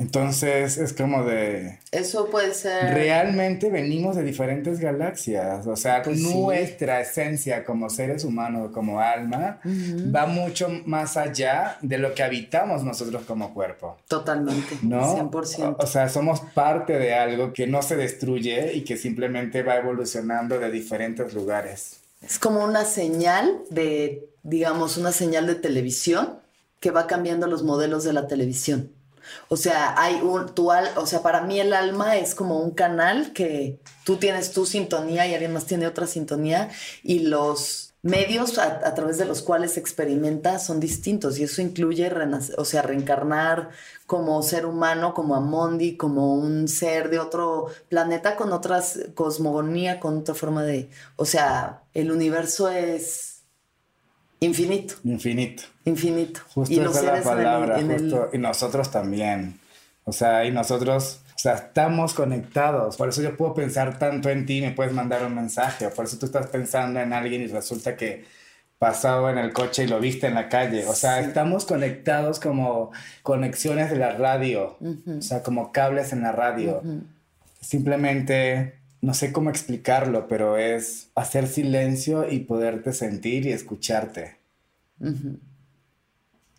Entonces 0.00 0.78
es 0.78 0.94
como 0.94 1.24
de... 1.24 1.78
Eso 1.92 2.30
puede 2.30 2.54
ser... 2.54 2.94
Realmente 2.94 3.68
venimos 3.68 4.16
de 4.16 4.22
diferentes 4.22 4.80
galaxias. 4.80 5.66
O 5.66 5.76
sea, 5.76 6.02
pues 6.02 6.22
nuestra 6.22 7.02
esencia 7.02 7.66
como 7.66 7.90
seres 7.90 8.24
humanos, 8.24 8.70
como 8.72 8.98
alma, 8.98 9.60
va 9.62 10.24
mucho 10.24 10.70
más 10.86 11.18
allá 11.18 11.76
de 11.82 11.98
lo 11.98 12.14
que 12.14 12.22
habitamos 12.22 12.82
nosotros 12.82 13.24
como 13.26 13.52
cuerpo. 13.52 13.98
Totalmente. 14.08 14.78
¿No? 14.82 15.30
100%. 15.30 15.76
O, 15.78 15.84
o 15.84 15.86
sea, 15.86 16.08
somos 16.08 16.40
parte 16.54 16.98
de 16.98 17.14
algo 17.14 17.52
que 17.52 17.66
no 17.66 17.82
se 17.82 17.96
destruye 17.96 18.72
y 18.72 18.84
que 18.84 18.96
simplemente 18.96 19.62
va 19.62 19.76
evolucionando 19.76 20.58
de 20.58 20.70
diferentes 20.70 21.34
lugares. 21.34 21.99
Es 22.20 22.38
como 22.38 22.64
una 22.64 22.84
señal 22.84 23.62
de, 23.70 24.30
digamos, 24.42 24.96
una 24.96 25.12
señal 25.12 25.46
de 25.46 25.54
televisión 25.54 26.40
que 26.78 26.90
va 26.90 27.06
cambiando 27.06 27.46
los 27.46 27.62
modelos 27.62 28.04
de 28.04 28.12
la 28.12 28.26
televisión. 28.26 28.92
O 29.48 29.56
sea, 29.56 29.94
hay 30.00 30.20
un, 30.22 30.54
tu 30.54 30.70
o 30.70 31.06
sea, 31.06 31.22
para 31.22 31.42
mí 31.42 31.60
el 31.60 31.72
alma 31.72 32.16
es 32.16 32.34
como 32.34 32.60
un 32.60 32.72
canal 32.72 33.32
que 33.32 33.80
tú 34.04 34.16
tienes 34.16 34.52
tu 34.52 34.66
sintonía 34.66 35.26
y 35.26 35.34
alguien 35.34 35.52
más 35.52 35.66
tiene 35.66 35.86
otra 35.86 36.06
sintonía 36.06 36.70
y 37.02 37.20
los 37.20 37.89
medios 38.02 38.58
a, 38.58 38.94
través 38.94 39.18
de 39.18 39.26
los 39.26 39.42
cuales 39.42 39.76
experimentas 39.76 40.64
son 40.64 40.80
distintos 40.80 41.38
y 41.38 41.44
eso 41.44 41.60
incluye, 41.60 42.10
o 42.56 42.64
sea, 42.64 42.82
reencarnar 42.82 43.70
como 44.06 44.42
ser 44.42 44.66
humano, 44.66 45.12
como 45.14 45.36
Amondi, 45.36 45.96
como 45.96 46.34
un 46.34 46.66
ser 46.66 47.10
de 47.10 47.18
otro 47.18 47.66
planeta 47.88 48.36
con 48.36 48.52
otras 48.52 48.98
cosmogonía, 49.14 50.00
con 50.00 50.18
otra 50.18 50.34
forma 50.34 50.62
de, 50.62 50.88
o 51.16 51.24
sea, 51.24 51.82
el 51.92 52.10
universo 52.10 52.70
es 52.70 53.30
Infinito. 54.40 54.94
Infinito. 55.04 55.64
Infinito. 55.84 56.40
Justo 56.54 56.74
y 56.74 56.78
esa 56.78 56.88
es 56.88 57.04
la 57.04 57.22
palabra, 57.22 57.78
justo, 57.82 58.30
y 58.32 58.38
nosotros 58.38 58.90
también. 58.90 59.60
O 60.04 60.12
sea, 60.12 60.46
y 60.46 60.50
nosotros, 60.50 61.20
o 61.40 61.42
sea, 61.42 61.54
estamos 61.54 62.12
conectados. 62.12 62.98
Por 62.98 63.08
eso 63.08 63.22
yo 63.22 63.34
puedo 63.34 63.54
pensar 63.54 63.98
tanto 63.98 64.28
en 64.28 64.44
ti, 64.44 64.58
y 64.58 64.60
me 64.60 64.72
puedes 64.72 64.92
mandar 64.92 65.24
un 65.24 65.34
mensaje. 65.34 65.88
Por 65.88 66.04
eso 66.04 66.18
tú 66.18 66.26
estás 66.26 66.48
pensando 66.48 67.00
en 67.00 67.14
alguien 67.14 67.40
y 67.40 67.46
resulta 67.46 67.96
que 67.96 68.26
pasado 68.78 69.30
en 69.30 69.38
el 69.38 69.54
coche 69.54 69.84
y 69.84 69.86
lo 69.86 70.00
viste 70.00 70.26
en 70.26 70.34
la 70.34 70.50
calle. 70.50 70.86
O 70.86 70.92
sea, 70.92 71.18
estamos 71.20 71.64
conectados 71.64 72.40
como 72.40 72.90
conexiones 73.22 73.88
de 73.88 73.96
la 73.96 74.12
radio. 74.18 74.76
O 75.18 75.22
sea, 75.22 75.42
como 75.42 75.72
cables 75.72 76.12
en 76.12 76.24
la 76.24 76.32
radio. 76.32 76.82
Simplemente 77.62 78.74
no 79.00 79.14
sé 79.14 79.32
cómo 79.32 79.48
explicarlo, 79.48 80.28
pero 80.28 80.58
es 80.58 81.08
hacer 81.14 81.46
silencio 81.46 82.30
y 82.30 82.40
poderte 82.40 82.92
sentir 82.92 83.46
y 83.46 83.52
escucharte. 83.52 84.36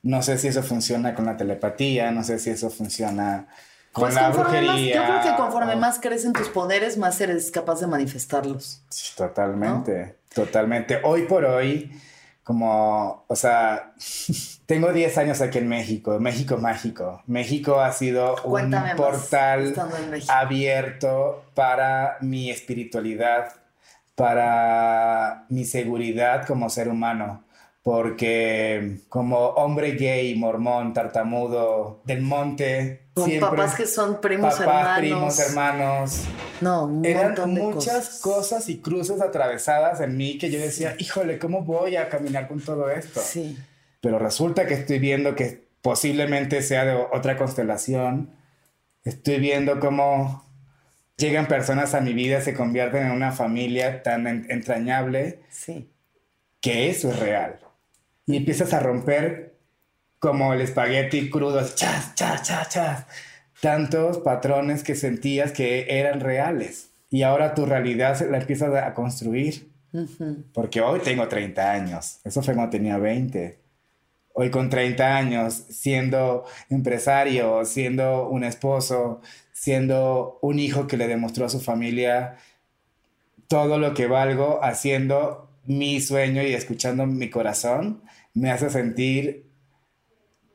No 0.01 0.23
sé 0.23 0.39
si 0.39 0.47
eso 0.47 0.63
funciona 0.63 1.13
con 1.13 1.27
la 1.27 1.37
telepatía, 1.37 2.09
no 2.09 2.23
sé 2.23 2.39
si 2.39 2.49
eso 2.49 2.71
funciona 2.71 3.47
con 3.91 4.03
pues 4.03 4.15
la 4.15 4.29
brujería. 4.29 4.95
yo 4.95 5.03
creo 5.03 5.21
que 5.21 5.35
conforme 5.41 5.75
más 5.75 5.99
crecen 5.99 6.33
tus 6.33 6.47
poderes, 6.47 6.97
más 6.97 7.19
eres 7.19 7.51
capaz 7.51 7.81
de 7.81 7.87
manifestarlos. 7.87 8.81
Totalmente, 9.17 10.17
totalmente. 10.33 11.01
Hoy 11.03 11.23
por 11.23 11.43
hoy, 11.43 11.91
como, 12.43 13.25
o 13.27 13.35
sea, 13.35 13.93
tengo 14.65 14.93
10 14.93 15.17
años 15.17 15.41
aquí 15.41 15.57
en 15.57 15.67
México, 15.67 16.19
México 16.19 16.57
mágico. 16.57 17.21
México 17.27 17.81
ha 17.81 17.91
sido 17.91 18.35
un 18.45 18.73
portal 18.95 19.75
abierto 20.29 21.43
para 21.53 22.17
mi 22.21 22.49
espiritualidad, 22.49 23.53
para 24.15 25.45
mi 25.49 25.65
seguridad 25.65 26.47
como 26.47 26.69
ser 26.69 26.87
humano. 26.87 27.43
Porque 27.83 28.99
como 29.09 29.37
hombre 29.37 29.91
gay, 29.93 30.35
mormón, 30.35 30.93
tartamudo, 30.93 32.01
del 32.05 32.21
monte, 32.21 33.01
con 33.13 33.39
papás 33.39 33.75
que 33.75 33.87
son 33.87 34.21
primos 34.21 34.55
papás, 34.55 34.99
primos, 34.99 35.39
hermanos. 35.39 36.23
No, 36.61 36.85
un 36.85 37.05
Eran 37.05 37.35
muchas 37.51 38.19
cosas. 38.19 38.69
y 38.69 38.77
cruces 38.77 39.19
atravesadas 39.19 39.99
en 39.99 40.15
mí 40.15 40.37
que 40.37 40.49
yo 40.49 40.59
decía, 40.59 40.95
híjole, 40.97 41.37
¿cómo 41.37 41.63
voy 41.63 41.97
a 41.97 42.07
caminar 42.07 42.47
con 42.47 42.61
todo 42.61 42.89
esto? 42.89 43.19
Sí. 43.19 43.57
Pero 43.99 44.17
resulta 44.17 44.65
que 44.65 44.75
estoy 44.75 44.99
viendo 44.99 45.35
que 45.35 45.67
posiblemente 45.81 46.61
sea 46.61 46.85
de 46.85 46.93
otra 46.93 47.35
constelación. 47.35 48.29
Estoy 49.03 49.39
viendo 49.39 49.79
cómo 49.79 50.45
llegan 51.17 51.47
personas 51.47 51.93
a 51.93 52.01
mi 52.01 52.13
vida, 52.13 52.41
se 52.41 52.53
convierten 52.53 53.07
en 53.07 53.11
una 53.11 53.31
familia 53.31 54.03
tan 54.03 54.27
entrañable. 54.49 55.41
Sí. 55.49 55.89
Que 56.61 56.89
eso 56.89 57.09
es 57.09 57.19
real. 57.19 57.59
Y 58.31 58.37
empiezas 58.37 58.73
a 58.73 58.79
romper 58.79 59.55
como 60.19 60.53
el 60.53 60.61
espagueti 60.61 61.29
crudo, 61.29 61.61
chas, 61.75 62.15
chas, 62.15 62.43
chas, 62.43 62.69
chas. 62.69 63.05
Tantos 63.59 64.19
patrones 64.19 64.83
que 64.83 64.95
sentías 64.95 65.51
que 65.51 65.99
eran 65.99 66.21
reales. 66.21 66.91
Y 67.09 67.23
ahora 67.23 67.53
tu 67.53 67.65
realidad 67.65 68.17
la 68.29 68.37
empiezas 68.37 68.73
a 68.73 68.93
construir. 68.93 69.69
Porque 70.53 70.79
hoy 70.79 71.01
tengo 71.01 71.27
30 71.27 71.71
años. 71.71 72.19
Eso 72.23 72.41
fue 72.41 72.53
cuando 72.53 72.71
tenía 72.71 72.97
20. 72.97 73.59
Hoy 74.33 74.49
con 74.49 74.69
30 74.69 75.17
años, 75.17 75.65
siendo 75.69 76.45
empresario, 76.69 77.65
siendo 77.65 78.29
un 78.29 78.45
esposo, 78.45 79.19
siendo 79.51 80.39
un 80.41 80.57
hijo 80.57 80.87
que 80.87 80.95
le 80.95 81.09
demostró 81.09 81.47
a 81.47 81.49
su 81.49 81.59
familia 81.59 82.37
todo 83.49 83.77
lo 83.77 83.93
que 83.93 84.07
valgo, 84.07 84.63
haciendo 84.63 85.49
mi 85.65 85.99
sueño 85.99 86.41
y 86.43 86.53
escuchando 86.53 87.05
mi 87.05 87.29
corazón, 87.29 88.01
me 88.33 88.51
hace 88.51 88.69
sentir 88.69 89.49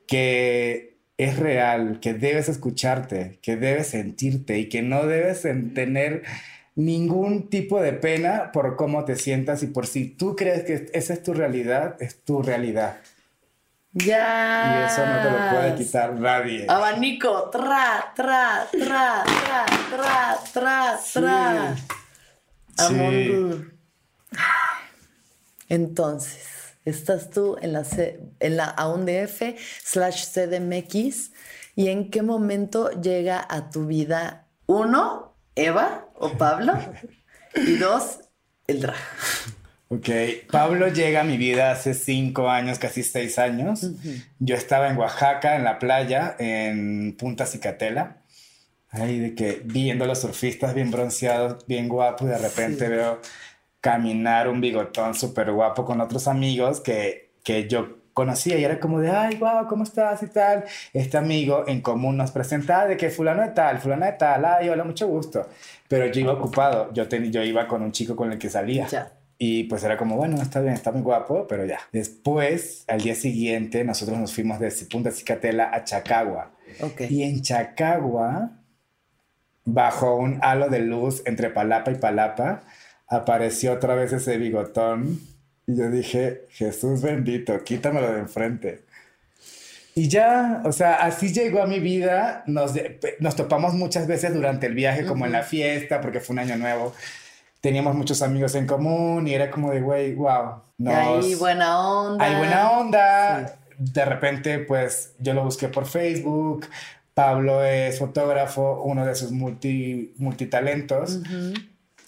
que 0.07 0.97
es 1.17 1.37
real, 1.37 1.99
que 1.99 2.13
debes 2.13 2.49
escucharte, 2.49 3.39
que 3.41 3.55
debes 3.55 3.87
sentirte 3.87 4.59
y 4.59 4.69
que 4.69 4.81
no 4.81 5.05
debes 5.05 5.41
tener 5.41 6.23
ningún 6.75 7.49
tipo 7.49 7.81
de 7.81 7.93
pena 7.93 8.51
por 8.51 8.75
cómo 8.75 9.03
te 9.03 9.15
sientas 9.15 9.63
y 9.63 9.67
por 9.67 9.87
si 9.87 10.05
tú 10.05 10.35
crees 10.35 10.63
que 10.63 10.91
esa 10.93 11.13
es 11.13 11.23
tu 11.23 11.33
realidad, 11.33 11.95
es 11.99 12.23
tu 12.23 12.43
realidad. 12.43 12.97
Ya. 13.93 14.85
Y 14.85 14.91
eso 14.91 15.05
no 15.05 15.23
te 15.23 15.31
lo 15.31 15.49
puede 15.49 15.75
quitar 15.75 16.13
nadie. 16.13 16.67
Abanico, 16.69 17.49
tra, 17.49 18.13
tra, 18.15 18.67
tra, 18.71 19.23
tra, 19.25 19.65
tra, 19.89 20.37
tra, 20.53 20.99
tra. 21.13 21.75
Sí. 22.77 23.31
Entonces, 25.69 26.56
estás 26.89 27.29
tú 27.29 27.57
en 27.61 27.73
la, 27.73 27.85
en 28.39 28.57
la 28.57 28.65
AUNDF 28.65 29.41
slash 29.83 30.25
CDMX 30.31 31.31
y 31.75 31.89
en 31.89 32.09
qué 32.09 32.21
momento 32.21 32.89
llega 33.01 33.45
a 33.49 33.69
tu 33.69 33.85
vida, 33.85 34.47
uno, 34.65 35.35
Eva 35.55 36.07
o 36.15 36.31
Pablo, 36.31 36.73
y 37.55 37.75
dos, 37.75 38.19
el 38.67 38.81
drag. 38.81 38.95
Ok, 39.89 40.09
Pablo 40.51 40.89
llega 40.89 41.21
a 41.21 41.23
mi 41.23 41.37
vida 41.37 41.71
hace 41.71 41.93
cinco 41.93 42.49
años, 42.49 42.77
casi 42.77 43.03
seis 43.03 43.39
años. 43.39 43.87
Yo 44.39 44.55
estaba 44.55 44.89
en 44.89 44.97
Oaxaca, 44.97 45.55
en 45.55 45.63
la 45.63 45.79
playa, 45.79 46.35
en 46.39 47.15
Punta 47.15 47.45
Cicatela. 47.45 48.17
Ahí 48.89 49.19
de 49.19 49.35
que 49.35 49.61
viendo 49.63 50.03
a 50.03 50.07
los 50.07 50.19
surfistas 50.19 50.73
bien 50.73 50.91
bronceados, 50.91 51.65
bien 51.67 51.87
guapos, 51.87 52.27
de 52.27 52.37
repente 52.37 52.89
veo 52.89 53.21
caminar 53.87 54.49
un 54.49 54.59
bigotón 54.59 55.15
súper 55.15 55.49
guapo 55.53 55.85
con 55.85 56.01
otros 56.01 56.27
amigos 56.27 56.81
que, 56.81 57.31
que 57.41 57.69
yo 57.69 57.99
conocía 58.11 58.57
y 58.57 58.65
era 58.65 58.81
como 58.81 58.99
de, 58.99 59.09
ay, 59.09 59.37
guau, 59.37 59.65
¿cómo 59.65 59.85
estás? 59.85 60.21
y 60.23 60.27
tal. 60.27 60.65
Este 60.91 61.17
amigo 61.17 61.63
en 61.67 61.79
común 61.79 62.17
nos 62.17 62.31
presentaba 62.31 62.85
de 62.85 62.97
que 62.97 63.09
fulano 63.09 63.43
de 63.43 63.51
tal, 63.51 63.79
fulano 63.79 64.05
de 64.05 64.11
tal, 64.11 64.43
ay, 64.43 64.67
hola, 64.67 64.83
mucho 64.83 65.07
gusto. 65.07 65.47
Pero 65.87 66.05
yo 66.07 66.19
iba 66.19 66.33
ocupado, 66.33 66.91
yo, 66.91 67.07
yo 67.07 67.43
iba 67.43 67.65
con 67.65 67.81
un 67.81 67.93
chico 67.93 68.13
con 68.17 68.29
el 68.29 68.37
que 68.37 68.49
salía. 68.49 68.89
Y 69.37 69.63
pues 69.65 69.85
era 69.85 69.95
como, 69.95 70.17
bueno, 70.17 70.35
está 70.41 70.59
bien, 70.59 70.73
está 70.73 70.91
muy 70.91 71.01
guapo, 71.01 71.47
pero 71.47 71.63
ya. 71.63 71.79
Después, 71.93 72.83
al 72.89 72.99
día 72.99 73.15
siguiente, 73.15 73.85
nosotros 73.85 74.17
nos 74.17 74.33
fuimos 74.33 74.59
de 74.59 74.69
Punta 74.91 75.11
Cicatela 75.11 75.69
a 75.73 75.85
Chacagua. 75.85 76.51
Y 77.09 77.23
en 77.23 77.41
Chacagua, 77.41 78.51
bajo 79.63 80.17
un 80.17 80.39
halo 80.41 80.67
de 80.67 80.79
luz 80.79 81.21
entre 81.25 81.51
Palapa 81.51 81.89
y 81.91 81.95
Palapa, 81.95 82.63
apareció 83.07 83.73
otra 83.73 83.95
vez 83.95 84.13
ese 84.13 84.37
bigotón 84.37 85.19
Y 85.65 85.75
yo 85.75 85.89
dije, 85.89 86.45
Jesús 86.51 87.01
bendito, 87.01 87.63
quítamelo 87.63 88.11
de 88.11 88.19
enfrente. 88.19 88.87
Y 89.95 90.09
ya, 90.09 90.61
o 90.63 90.71
sea, 90.71 90.97
así 90.97 91.33
llegó 91.33 91.61
a 91.61 91.65
mi 91.65 91.79
vida. 91.79 92.43
Nos, 92.45 92.73
nos 93.19 93.35
topamos 93.35 93.73
muchas 93.73 94.05
veces 94.05 94.31
durante 94.31 94.67
el 94.67 94.75
viaje, 94.75 95.07
como 95.07 95.25
en 95.25 95.31
la 95.31 95.41
fiesta, 95.41 96.01
porque 96.01 96.19
fue 96.19 96.35
un 96.35 96.39
año 96.39 96.55
nuevo. 96.55 96.93
Teníamos 97.61 97.95
muchos 97.95 98.21
amigos 98.21 98.53
en 98.53 98.67
común 98.67 99.27
y 99.27 99.33
era 99.33 99.49
como 99.49 99.71
de, 99.71 99.81
güey, 99.81 100.13
wow. 100.13 100.61
hay 100.85 101.33
buena 101.33 101.79
onda. 101.79 102.23
Hay 102.23 102.35
buena 102.35 102.71
onda. 102.71 103.59
De 103.79 104.05
repente, 104.05 104.59
pues 104.59 105.15
yo 105.17 105.33
lo 105.33 105.43
busqué 105.43 105.67
por 105.67 105.87
Facebook. 105.87 106.67
Pablo 107.15 107.63
es 107.63 107.97
fotógrafo, 107.97 108.83
uno 108.83 109.03
de 109.03 109.15
sus 109.15 109.31
multi, 109.31 110.13
multitalentos. 110.17 111.19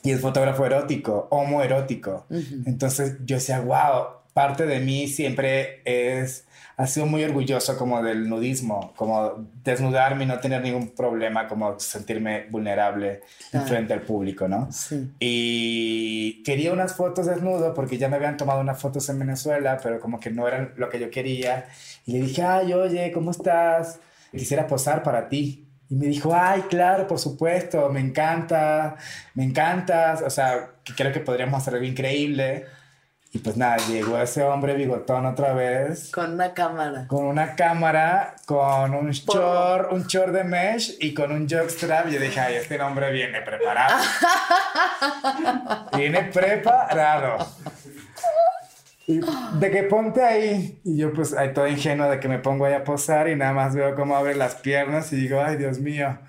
Y 0.03 0.11
es 0.11 0.21
fotógrafo 0.21 0.65
erótico, 0.65 1.27
homoerótico. 1.31 2.25
Entonces 2.65 3.17
yo 3.25 3.35
decía, 3.35 3.59
wow, 3.59 4.19
parte 4.33 4.65
de 4.65 4.79
mí 4.79 5.07
siempre 5.07 5.81
es 5.85 6.45
ha 6.79 6.87
sido 6.87 7.05
muy 7.05 7.21
orgulloso 7.25 7.77
como 7.77 8.01
del 8.01 8.29
nudismo, 8.29 8.93
como 8.95 9.45
desnudarme 9.65 10.23
y 10.23 10.27
no 10.27 10.39
tener 10.39 10.61
ningún 10.61 10.95
problema, 10.95 11.45
como 11.45 11.77
sentirme 11.77 12.45
vulnerable 12.49 13.19
frente 13.67 13.91
al 13.91 14.03
público, 14.03 14.47
¿no? 14.47 14.71
Sí. 14.71 15.11
Y 15.19 16.41
quería 16.43 16.71
unas 16.71 16.93
fotos 16.93 17.25
desnudo 17.25 17.73
porque 17.73 17.97
ya 17.97 18.07
me 18.07 18.15
habían 18.15 18.37
tomado 18.37 18.61
unas 18.61 18.79
fotos 18.79 19.09
en 19.09 19.19
Venezuela, 19.19 19.77
pero 19.83 19.99
como 19.99 20.21
que 20.21 20.29
no 20.29 20.47
eran 20.47 20.71
lo 20.77 20.87
que 20.87 21.01
yo 21.01 21.09
quería. 21.09 21.67
Y 22.05 22.13
le 22.13 22.21
dije, 22.21 22.43
ay, 22.43 22.71
oye, 22.71 23.11
¿cómo 23.11 23.31
estás? 23.31 23.99
Quisiera 24.31 24.65
posar 24.65 25.03
para 25.03 25.27
ti. 25.27 25.67
Y 25.89 25.95
me 25.95 26.05
dijo, 26.05 26.35
ay, 26.35 26.61
claro, 26.69 27.07
por 27.07 27.17
supuesto, 27.17 27.89
me 27.89 27.99
encanta, 27.99 28.95
me 29.33 29.43
encantas, 29.43 30.21
o 30.21 30.29
sea, 30.29 30.69
creo 30.95 31.11
que 31.11 31.19
podríamos 31.19 31.61
hacer 31.61 31.73
algo 31.73 31.85
increíble. 31.85 32.67
Y 33.31 33.39
pues 33.39 33.57
nada, 33.57 33.77
llegó 33.87 34.17
ese 34.19 34.41
hombre 34.41 34.73
bigotón 34.73 35.27
otra 35.27 35.53
vez. 35.53 36.11
Con 36.11 36.33
una 36.33 36.53
cámara. 36.53 37.05
Con 37.07 37.25
una 37.25 37.55
cámara, 37.55 38.35
con 38.47 38.95
un 38.95 39.11
short, 39.11 39.91
un 39.91 40.07
short 40.07 40.33
de 40.33 40.43
mesh 40.43 40.97
y 40.99 41.13
con 41.13 41.31
un 41.31 41.47
jockstrap. 41.47 42.07
Yo 42.07 42.19
dije, 42.19 42.39
ay, 42.39 42.55
este 42.55 42.81
hombre 42.81 43.11
viene 43.11 43.41
preparado. 43.41 44.03
viene 45.95 46.23
preparado. 46.23 47.47
Y 49.09 49.21
de 49.53 49.71
que 49.71 49.81
ponte 49.81 50.21
ahí. 50.21 50.79
Y 50.83 50.97
yo 50.97 51.11
pues 51.11 51.33
ahí 51.33 51.51
todo 51.51 51.67
ingenuo 51.67 52.07
de 52.07 52.19
que 52.19 52.27
me 52.27 52.37
pongo 52.37 52.65
ahí 52.65 52.73
a 52.73 52.83
posar 52.83 53.27
y 53.27 53.35
nada 53.35 53.53
más 53.53 53.73
veo 53.73 53.95
cómo 53.95 54.15
abre 54.15 54.35
las 54.35 54.53
piernas 54.53 55.11
y 55.11 55.15
digo, 55.15 55.41
ay, 55.41 55.57
Dios 55.57 55.79
mío. 55.79 56.19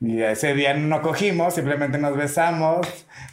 Y 0.00 0.22
ese 0.22 0.54
día 0.54 0.72
no 0.72 1.02
cogimos, 1.02 1.52
simplemente 1.52 1.98
nos 1.98 2.16
besamos, 2.16 2.86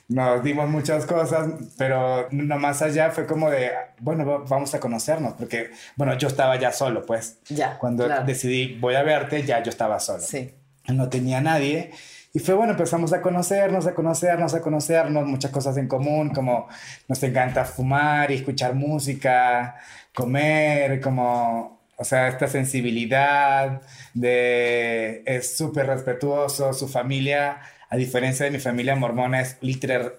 nos 0.10 0.44
dimos 0.44 0.68
muchas 0.68 1.06
cosas, 1.06 1.48
pero 1.78 2.28
no 2.32 2.60
más 2.60 2.82
allá 2.82 3.12
fue 3.12 3.26
como 3.26 3.50
de, 3.50 3.72
bueno, 4.02 4.44
vamos 4.46 4.74
a 4.76 4.82
conocernos, 4.82 5.36
porque, 5.36 5.70
bueno, 5.96 6.18
yo 6.18 6.28
estaba 6.28 6.58
ya 6.58 6.74
solo, 6.74 7.06
pues. 7.06 7.40
Ya. 7.48 7.78
Cuando 7.78 8.10
decidí, 8.26 8.78
voy 8.78 8.96
a 8.96 9.04
verte, 9.04 9.44
ya 9.44 9.64
yo 9.64 9.70
estaba 9.70 10.02
solo. 10.02 10.20
Sí. 10.20 10.54
No 10.90 11.08
tenía 11.08 11.40
nadie. 11.40 11.92
Y 12.36 12.40
fue 12.40 12.54
bueno, 12.54 12.74
empezamos 12.74 13.14
a 13.14 13.22
conocernos, 13.22 13.88
a 13.88 13.96
conocernos, 13.96 14.54
a 14.54 14.62
conocernos, 14.62 15.26
muchas 15.26 15.52
cosas 15.52 15.78
en 15.78 15.88
común, 15.88 16.32
como 16.32 16.68
nos 17.08 17.24
encanta 17.24 17.64
fumar 17.64 18.30
y 18.30 18.36
escuchar 18.36 18.76
música, 18.76 19.78
comer, 20.14 21.00
como 21.00 21.80
o 21.96 22.04
sea, 22.04 22.28
esta 22.28 22.48
sensibilidad 22.48 23.82
de 24.14 25.24
es 25.26 25.56
súper 25.56 25.88
respetuoso, 25.88 26.74
su 26.74 26.90
familia, 26.90 27.62
a 27.90 27.96
diferencia 27.96 28.44
de 28.44 28.52
mi 28.52 28.60
familia 28.60 28.98
mormona, 28.98 29.40
es 29.40 29.56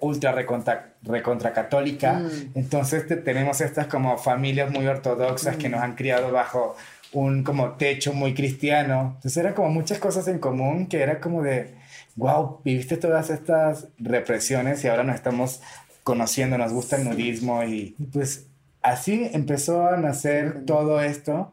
ultra 0.01 0.33
recontra, 0.33 0.95
recontra 1.03 1.53
católica. 1.53 2.15
Mm. 2.15 2.53
Entonces 2.55 3.05
tenemos 3.25 3.61
estas 3.61 3.89
como 3.89 4.17
familias 4.17 4.71
muy 4.71 4.87
ortodoxas 4.87 5.57
que 5.57 5.69
nos 5.69 5.83
han 5.83 5.97
criado 5.97 6.33
bajo 6.33 6.77
un 7.13 7.45
como 7.45 7.73
techo 7.73 8.15
muy 8.15 8.33
cristiano. 8.33 9.13
Entonces 9.17 9.37
eran 9.37 9.53
como 9.53 9.69
muchas 9.69 9.99
cosas 9.99 10.27
en 10.29 10.39
común 10.39 10.87
que 10.87 11.03
era 11.03 11.21
como 11.21 11.43
de, 11.43 11.75
wow, 12.17 12.61
viviste 12.65 12.97
todas 12.97 13.31
estas 13.31 13.89
represiones 13.99 14.83
y 14.83 14.89
ahora 14.89 15.05
nos 15.05 15.15
estamos 15.15 15.61
conociendo, 16.03 16.59
nos 16.59 16.73
gusta 16.73 16.97
el 16.97 17.05
nudismo 17.05 17.63
y 17.65 17.95
pues 18.13 18.47
así 18.83 19.29
empezó 19.33 19.87
a 19.87 19.97
nacer 19.97 20.65
todo 20.65 21.01
esto. 21.01 21.53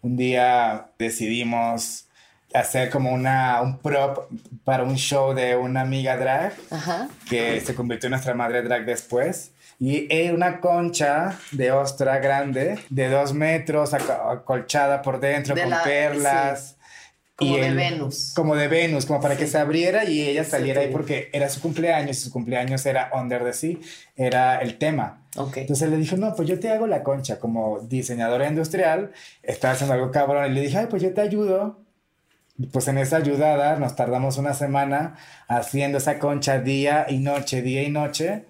Un 0.00 0.16
día 0.16 0.90
decidimos 0.98 2.06
hacer 2.54 2.90
como 2.90 3.12
una, 3.12 3.60
un 3.60 3.78
prop 3.78 4.30
para 4.64 4.84
un 4.84 4.96
show 4.96 5.34
de 5.34 5.56
una 5.56 5.80
amiga 5.80 6.16
drag 6.16 6.54
que 7.28 7.60
se 7.60 7.74
convirtió 7.74 8.06
en 8.06 8.12
nuestra 8.12 8.34
madre 8.34 8.62
drag 8.62 8.84
después. 8.84 9.52
Y 9.80 10.12
era 10.12 10.34
una 10.34 10.60
concha 10.60 11.38
de 11.52 11.70
ostra 11.70 12.18
grande, 12.18 12.78
de 12.90 13.08
dos 13.08 13.32
metros, 13.32 13.94
acolchada 13.94 15.02
por 15.02 15.20
dentro, 15.20 15.54
con 15.54 15.72
perlas. 15.84 16.77
Como 17.38 17.56
de 17.56 17.72
Venus. 17.72 18.32
Como 18.34 18.56
de 18.56 18.66
Venus, 18.66 19.06
como 19.06 19.20
para 19.20 19.36
que 19.36 19.46
se 19.46 19.58
abriera 19.58 20.02
y 20.04 20.22
ella 20.22 20.42
saliera 20.42 20.80
ahí 20.80 20.90
porque 20.90 21.30
era 21.32 21.48
su 21.48 21.60
cumpleaños 21.60 22.18
y 22.18 22.20
su 22.20 22.32
cumpleaños 22.32 22.84
era 22.84 23.10
Under 23.14 23.44
the 23.44 23.52
Sea, 23.52 23.76
era 24.16 24.58
el 24.58 24.76
tema. 24.76 25.22
Okay. 25.36 25.60
Entonces 25.60 25.88
le 25.88 25.98
dijo, 25.98 26.16
no, 26.16 26.34
pues 26.34 26.48
yo 26.48 26.58
te 26.58 26.68
hago 26.68 26.88
la 26.88 27.04
concha 27.04 27.38
como 27.38 27.78
diseñadora 27.78 28.48
industrial, 28.48 29.12
estaba 29.44 29.74
haciendo 29.74 29.94
algo 29.94 30.10
cabrón 30.10 30.50
y 30.50 30.54
le 30.56 30.62
dije, 30.62 30.78
ay, 30.78 30.86
pues 30.90 31.00
yo 31.00 31.14
te 31.14 31.20
ayudo. 31.20 31.78
Pues 32.72 32.88
en 32.88 32.98
esa 32.98 33.18
ayudada 33.18 33.76
nos 33.76 33.94
tardamos 33.94 34.36
una 34.36 34.52
semana 34.52 35.14
haciendo 35.46 35.98
esa 35.98 36.18
concha 36.18 36.58
día 36.58 37.06
y 37.08 37.18
noche, 37.18 37.62
día 37.62 37.84
y 37.84 37.90
noche. 37.90 38.46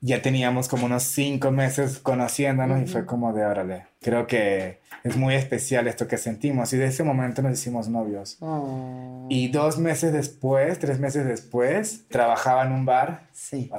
Ya 0.00 0.22
teníamos 0.22 0.66
como 0.66 0.86
unos 0.86 1.02
cinco 1.02 1.50
meses 1.50 1.98
conociéndonos 1.98 2.80
y 2.80 2.86
fue 2.86 3.04
como 3.04 3.34
de, 3.34 3.44
órale, 3.44 3.89
creo 4.00 4.26
que 4.26 4.80
es 5.04 5.16
muy 5.16 5.34
especial 5.34 5.88
esto 5.88 6.06
que 6.08 6.18
sentimos. 6.18 6.72
Y 6.72 6.76
de 6.76 6.86
ese 6.86 7.02
momento 7.02 7.42
nos 7.42 7.52
hicimos 7.52 7.88
novios. 7.88 8.36
Oh. 8.40 9.26
Y 9.28 9.48
dos 9.48 9.78
meses 9.78 10.12
después, 10.12 10.78
tres 10.78 10.98
meses 10.98 11.24
después, 11.24 12.06
trabajaba 12.08 12.64
en 12.64 12.72
un 12.72 12.84
bar 12.84 13.28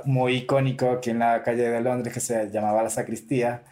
muy 0.06 0.38
icónico 0.38 0.92
aquí 0.92 1.10
en 1.12 1.20
la 1.20 1.44
calle 1.44 1.70
de 1.70 1.82
Londres 1.82 2.14
que 2.14 2.20
se 2.20 2.50
llamaba 2.50 2.84
La 2.84 2.90
Sacristía 2.90 3.64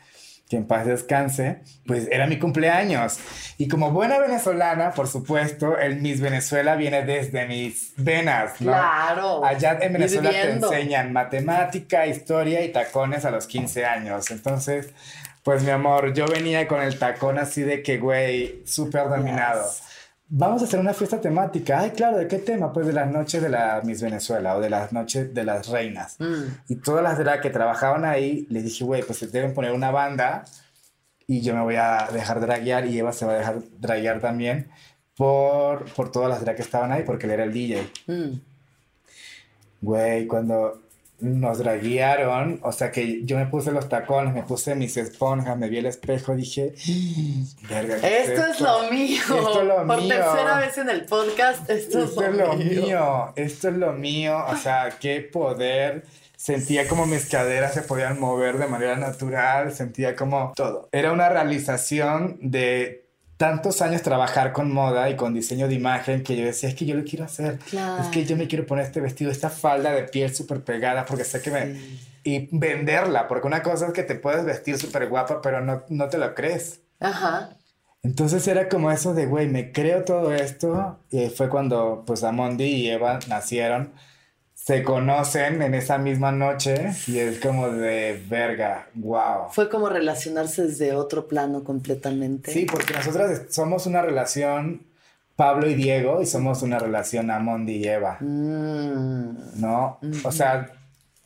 que 0.50 0.58
en 0.58 0.66
paz 0.66 0.88
descanse, 0.88 1.60
pues 1.86 2.08
era 2.12 2.26
mi 2.26 2.40
cumpleaños. 2.40 3.20
Y 3.60 3.68
como 3.68 3.92
buena 3.92 4.18
venezolana, 4.18 4.94
por 4.94 5.08
supuesto, 5.08 5.78
el 5.78 6.02
Miss 6.02 6.22
Venezuela 6.22 6.76
viene 6.76 7.04
desde 7.04 7.46
mis 7.46 7.94
venas, 7.98 8.60
¿no? 8.60 8.72
Claro. 8.72 9.46
Allá 9.46 9.78
en 9.80 9.94
Venezuela 9.94 10.32
te 10.32 10.50
enseñan 10.50 11.14
matemática, 11.14 12.08
historia 12.08 12.64
y 12.64 12.72
tacones 12.72 13.26
a 13.26 13.32
los 13.32 13.46
15 13.46 13.86
años. 13.86 14.32
Entonces, 14.32 14.90
pues 15.44 15.64
mi 15.64 15.72
amor, 15.72 16.14
yo 16.14 16.28
venía 16.28 16.68
con 16.68 16.82
el 16.82 16.98
tacón 17.00 17.38
así 17.38 17.62
de 17.62 17.82
que, 17.82 17.98
güey, 17.98 18.62
súper 18.66 19.10
dominado. 19.10 19.66
Vamos 20.28 20.62
a 20.62 20.66
hacer 20.66 20.80
una 20.80 20.94
fiesta 20.94 21.20
temática. 21.20 21.80
Ay, 21.80 21.92
claro, 21.92 22.18
¿de 22.18 22.28
qué 22.28 22.38
tema? 22.38 22.72
Pues 22.72 22.86
de 22.86 22.94
las 22.94 23.10
noches 23.10 23.42
de 23.42 23.50
la 23.50 23.82
Miss 23.84 24.02
Venezuela 24.02 24.58
o 24.58 24.60
de 24.60 24.70
las 24.70 24.94
noches 24.94 25.34
de 25.34 25.44
las 25.44 25.68
reinas. 25.70 26.18
Mm. 26.20 26.44
Y 26.68 26.76
todas 26.76 27.04
las 27.04 27.18
de 27.18 27.24
las 27.24 27.40
que 27.40 27.50
trabajaban 27.50 28.06
ahí, 28.06 28.46
les 28.50 28.64
dije, 28.64 28.84
güey, 28.84 29.02
pues 29.02 29.18
se 29.18 29.28
deben 29.28 29.54
poner 29.54 29.72
una 29.72 29.90
banda 29.90 30.46
y 31.26 31.42
yo 31.42 31.56
me 31.56 31.62
voy 31.62 31.76
a 31.76 32.10
dejar 32.12 32.42
draguear 32.42 32.86
y 32.86 33.00
Eva 33.00 33.12
se 33.12 33.26
va 33.26 33.34
a 33.34 33.38
dejar 33.38 33.60
draguear 33.80 34.20
también 34.20 34.70
por, 35.16 35.86
por 35.94 36.12
todas 36.12 36.30
las 36.30 36.42
drag 36.42 36.56
que 36.56 36.62
estaban 36.62 36.92
ahí 36.92 37.04
porque 37.04 37.26
él 37.26 37.32
era 37.32 37.44
el 37.44 37.54
DJ. 37.54 37.90
Mm. 38.08 38.34
Güey, 39.82 40.28
cuando 40.28 40.89
nos 41.22 41.58
draguearon, 41.58 42.60
o 42.64 42.72
sea 42.72 42.92
que 42.92 43.26
yo 43.26 43.38
me 43.38 43.46
puse 43.46 43.72
los 43.72 43.90
tacones, 43.90 44.34
me 44.34 44.44
puse 44.44 44.76
mis 44.76 44.96
esponjas, 44.98 45.58
me 45.58 45.70
vi 45.70 45.80
el 45.80 45.86
espejo, 45.86 46.36
dije, 46.36 46.74
verga. 47.70 47.96
Esto 47.96 48.46
es, 48.46 48.62
lo 48.62 48.90
mío. 48.90 49.20
Esto 49.20 49.62
es 49.62 49.68
lo 49.68 49.88
Por 49.88 50.08
tercera 50.08 50.60
vez 50.60 50.78
en 50.78 50.90
el 50.90 51.06
podcast, 51.06 51.70
esto, 51.70 52.04
es, 52.04 52.16
lo, 52.16 52.54
mío. 52.54 53.34
Esto 53.36 53.70
es 53.70 53.76
lo 53.76 53.94
mío, 53.94 54.44
o 54.48 54.56
sea, 54.56 54.98
qué 55.00 55.22
poder. 55.22 56.06
Sentía 56.38 56.88
como 56.88 57.06
mis 57.06 57.26
caderas 57.26 57.74
se 57.74 57.82
podían 57.82 58.18
mover 58.18 58.58
de 58.58 58.68
manera 58.68 58.96
natural, 58.96 59.74
sentía 59.74 60.16
como 60.16 60.54
todo. 60.56 60.88
Era 60.94 61.12
una 61.12 61.28
realización 61.28 62.38
de 62.42 63.09
tantos 63.40 63.82
años 63.82 64.02
trabajar 64.02 64.52
con 64.52 64.70
moda 64.70 65.10
y 65.10 65.16
con 65.16 65.34
diseño 65.34 65.70
de 65.70 65.74
imagen 65.74 66.24
que 66.24 66.36
yo 66.36 66.44
decía, 66.44 66.68
es 66.68 66.76
que 66.76 66.86
yo 66.86 66.94
lo 66.94 67.06
quiero 67.06 67.24
hacer. 67.24 67.58
Es 67.72 68.08
que 68.12 68.26
yo 68.26 68.36
me 68.36 68.50
quiero 68.50 68.66
poner 68.66 68.84
este 68.84 69.00
vestido, 69.00 69.32
esta 69.32 69.50
falda 69.50 69.94
de 69.94 70.04
piel 70.04 70.36
súper 70.36 70.62
pegada, 70.62 71.06
porque 71.06 71.24
sé 71.24 71.42
que 71.42 71.50
me... 71.50 71.80
Y 72.26 72.50
venderla, 72.52 73.30
porque 73.30 73.48
una 73.48 73.64
cosa 73.64 73.88
es 73.88 73.94
que 73.94 74.04
te 74.04 74.16
puedes 74.16 74.44
vestir 74.44 74.78
súper 74.78 75.08
guapa, 75.08 75.42
pero 75.42 75.62
no, 75.62 75.84
no 75.88 76.10
te 76.10 76.18
lo 76.18 76.36
crees. 76.36 76.82
Ajá. 77.00 77.56
Entonces 78.04 78.46
era 78.46 78.68
como 78.68 78.92
eso 78.92 79.14
de, 79.14 79.26
güey, 79.26 79.48
me 79.48 79.72
creo 79.72 80.04
todo 80.04 80.34
esto. 80.34 81.00
Y 81.10 81.30
fue 81.30 81.48
cuando, 81.48 82.04
pues, 82.06 82.26
Amondi 82.26 82.66
y 82.66 82.90
Eva 82.90 83.20
nacieron 83.30 83.94
se 84.70 84.84
conocen 84.84 85.64
en 85.64 85.74
esa 85.74 85.98
misma 85.98 86.32
noche 86.32 86.92
y 87.08 87.18
es 87.18 87.40
como 87.40 87.70
de 87.70 88.24
verga, 88.30 88.88
wow. 88.94 89.50
Fue 89.50 89.68
como 89.68 89.90
relacionarse 89.90 90.68
desde 90.68 90.94
otro 90.94 91.28
plano 91.28 91.64
completamente. 91.64 92.52
Sí, 92.52 92.68
porque 92.72 92.94
nosotras 92.94 93.48
somos 93.50 93.88
una 93.88 94.04
relación 94.04 94.86
Pablo 95.36 95.68
y 95.68 95.74
Diego 95.74 96.22
y 96.22 96.28
somos 96.28 96.62
una 96.62 96.78
relación 96.78 97.32
Amondi 97.32 97.78
y 97.78 97.88
Eva. 97.88 98.20
Mm. 98.20 99.60
¿No? 99.60 99.98
O 100.24 100.32
sea, 100.32 100.72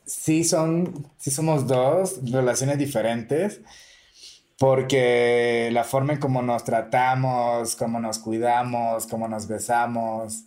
sí 0.05 0.45
son, 0.45 1.05
sí 1.17 1.29
somos 1.29 1.67
dos 1.67 2.21
relaciones 2.23 2.77
diferentes, 2.77 3.59
porque 4.57 5.67
la 5.73 5.83
forma 5.83 6.13
en 6.13 6.19
cómo 6.21 6.41
nos 6.41 6.63
tratamos, 6.63 7.75
cómo 7.75 7.99
nos 7.99 8.19
cuidamos, 8.19 9.05
cómo 9.05 9.27
nos 9.27 9.49
besamos, 9.49 10.45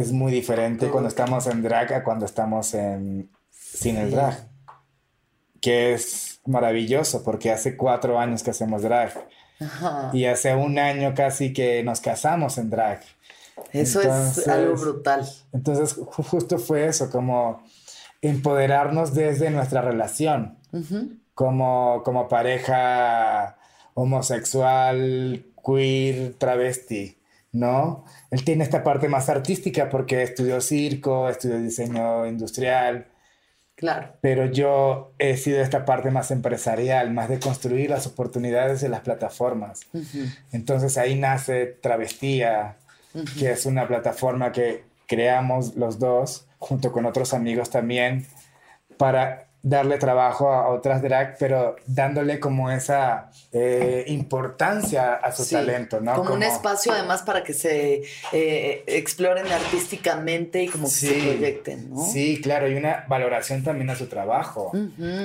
es 0.00 0.12
muy 0.12 0.32
diferente 0.32 0.88
cuando 0.88 1.08
estamos 1.08 1.46
en 1.46 1.62
drag 1.62 1.92
a 1.92 2.04
cuando 2.04 2.26
estamos 2.26 2.74
en, 2.74 3.30
sin 3.50 3.96
el 3.96 4.10
drag. 4.10 4.48
Que 5.60 5.94
es 5.94 6.40
maravilloso, 6.46 7.22
porque 7.24 7.50
hace 7.50 7.76
cuatro 7.76 8.18
años 8.18 8.42
que 8.42 8.50
hacemos 8.50 8.82
drag. 8.82 9.12
Y 10.12 10.24
hace 10.26 10.54
un 10.54 10.78
año 10.78 11.14
casi 11.14 11.52
que 11.52 11.82
nos 11.82 12.00
casamos 12.00 12.58
en 12.58 12.70
drag. 12.70 13.00
Eso 13.72 14.00
es 14.00 14.46
algo 14.46 14.76
brutal. 14.76 15.28
Entonces, 15.52 15.94
justo 15.94 16.58
fue 16.58 16.86
eso, 16.86 17.10
como 17.10 17.62
empoderarnos 18.22 19.14
desde 19.14 19.50
nuestra 19.50 19.82
relación, 19.82 20.58
como, 21.34 22.02
como 22.04 22.28
pareja 22.28 23.58
homosexual, 23.94 25.44
queer, 25.64 26.34
travesti, 26.34 27.18
¿no? 27.52 28.04
Él 28.30 28.44
tiene 28.44 28.64
esta 28.64 28.84
parte 28.84 29.08
más 29.08 29.28
artística 29.28 29.88
porque 29.88 30.22
estudió 30.22 30.60
circo, 30.60 31.28
estudió 31.28 31.58
diseño 31.58 32.26
industrial. 32.26 33.06
Claro. 33.74 34.16
Pero 34.20 34.46
yo 34.46 35.12
he 35.18 35.36
sido 35.36 35.60
esta 35.60 35.84
parte 35.84 36.10
más 36.10 36.30
empresarial, 36.30 37.12
más 37.12 37.28
de 37.28 37.38
construir 37.38 37.90
las 37.90 38.06
oportunidades 38.06 38.80
de 38.80 38.88
las 38.88 39.00
plataformas. 39.00 39.86
Entonces 40.52 40.98
ahí 40.98 41.14
nace 41.14 41.66
Travestía, 41.66 42.76
que 43.38 43.52
es 43.52 43.66
una 43.66 43.86
plataforma 43.86 44.50
que 44.52 44.84
creamos 45.06 45.76
los 45.76 45.98
dos, 45.98 46.46
junto 46.58 46.92
con 46.92 47.06
otros 47.06 47.32
amigos 47.34 47.70
también, 47.70 48.26
para 48.96 49.47
darle 49.68 49.98
trabajo 49.98 50.50
a 50.50 50.68
otras 50.68 51.02
drag, 51.02 51.36
pero 51.38 51.76
dándole 51.86 52.40
como 52.40 52.70
esa 52.70 53.30
eh, 53.52 54.04
importancia 54.08 55.14
a 55.14 55.30
su 55.32 55.48
talento, 55.48 56.00
¿no? 56.00 56.14
Como, 56.14 56.34
un 56.34 56.42
espacio 56.42 56.92
además 56.92 57.22
para 57.22 57.42
que 57.42 57.52
se 57.52 58.02
eh, 58.32 58.84
exploren 58.86 59.46
artísticamente 59.52 60.62
y 60.62 60.68
como 60.68 60.84
que 60.84 60.94
se 60.94 61.12
proyecten, 61.12 61.90
¿no? 61.90 62.06
Sí, 62.06 62.40
claro, 62.40 62.68
y 62.68 62.74
una 62.74 63.04
valoración 63.08 63.62
también 63.62 63.90
a 63.90 63.96
su 63.96 64.06
trabajo, 64.06 64.72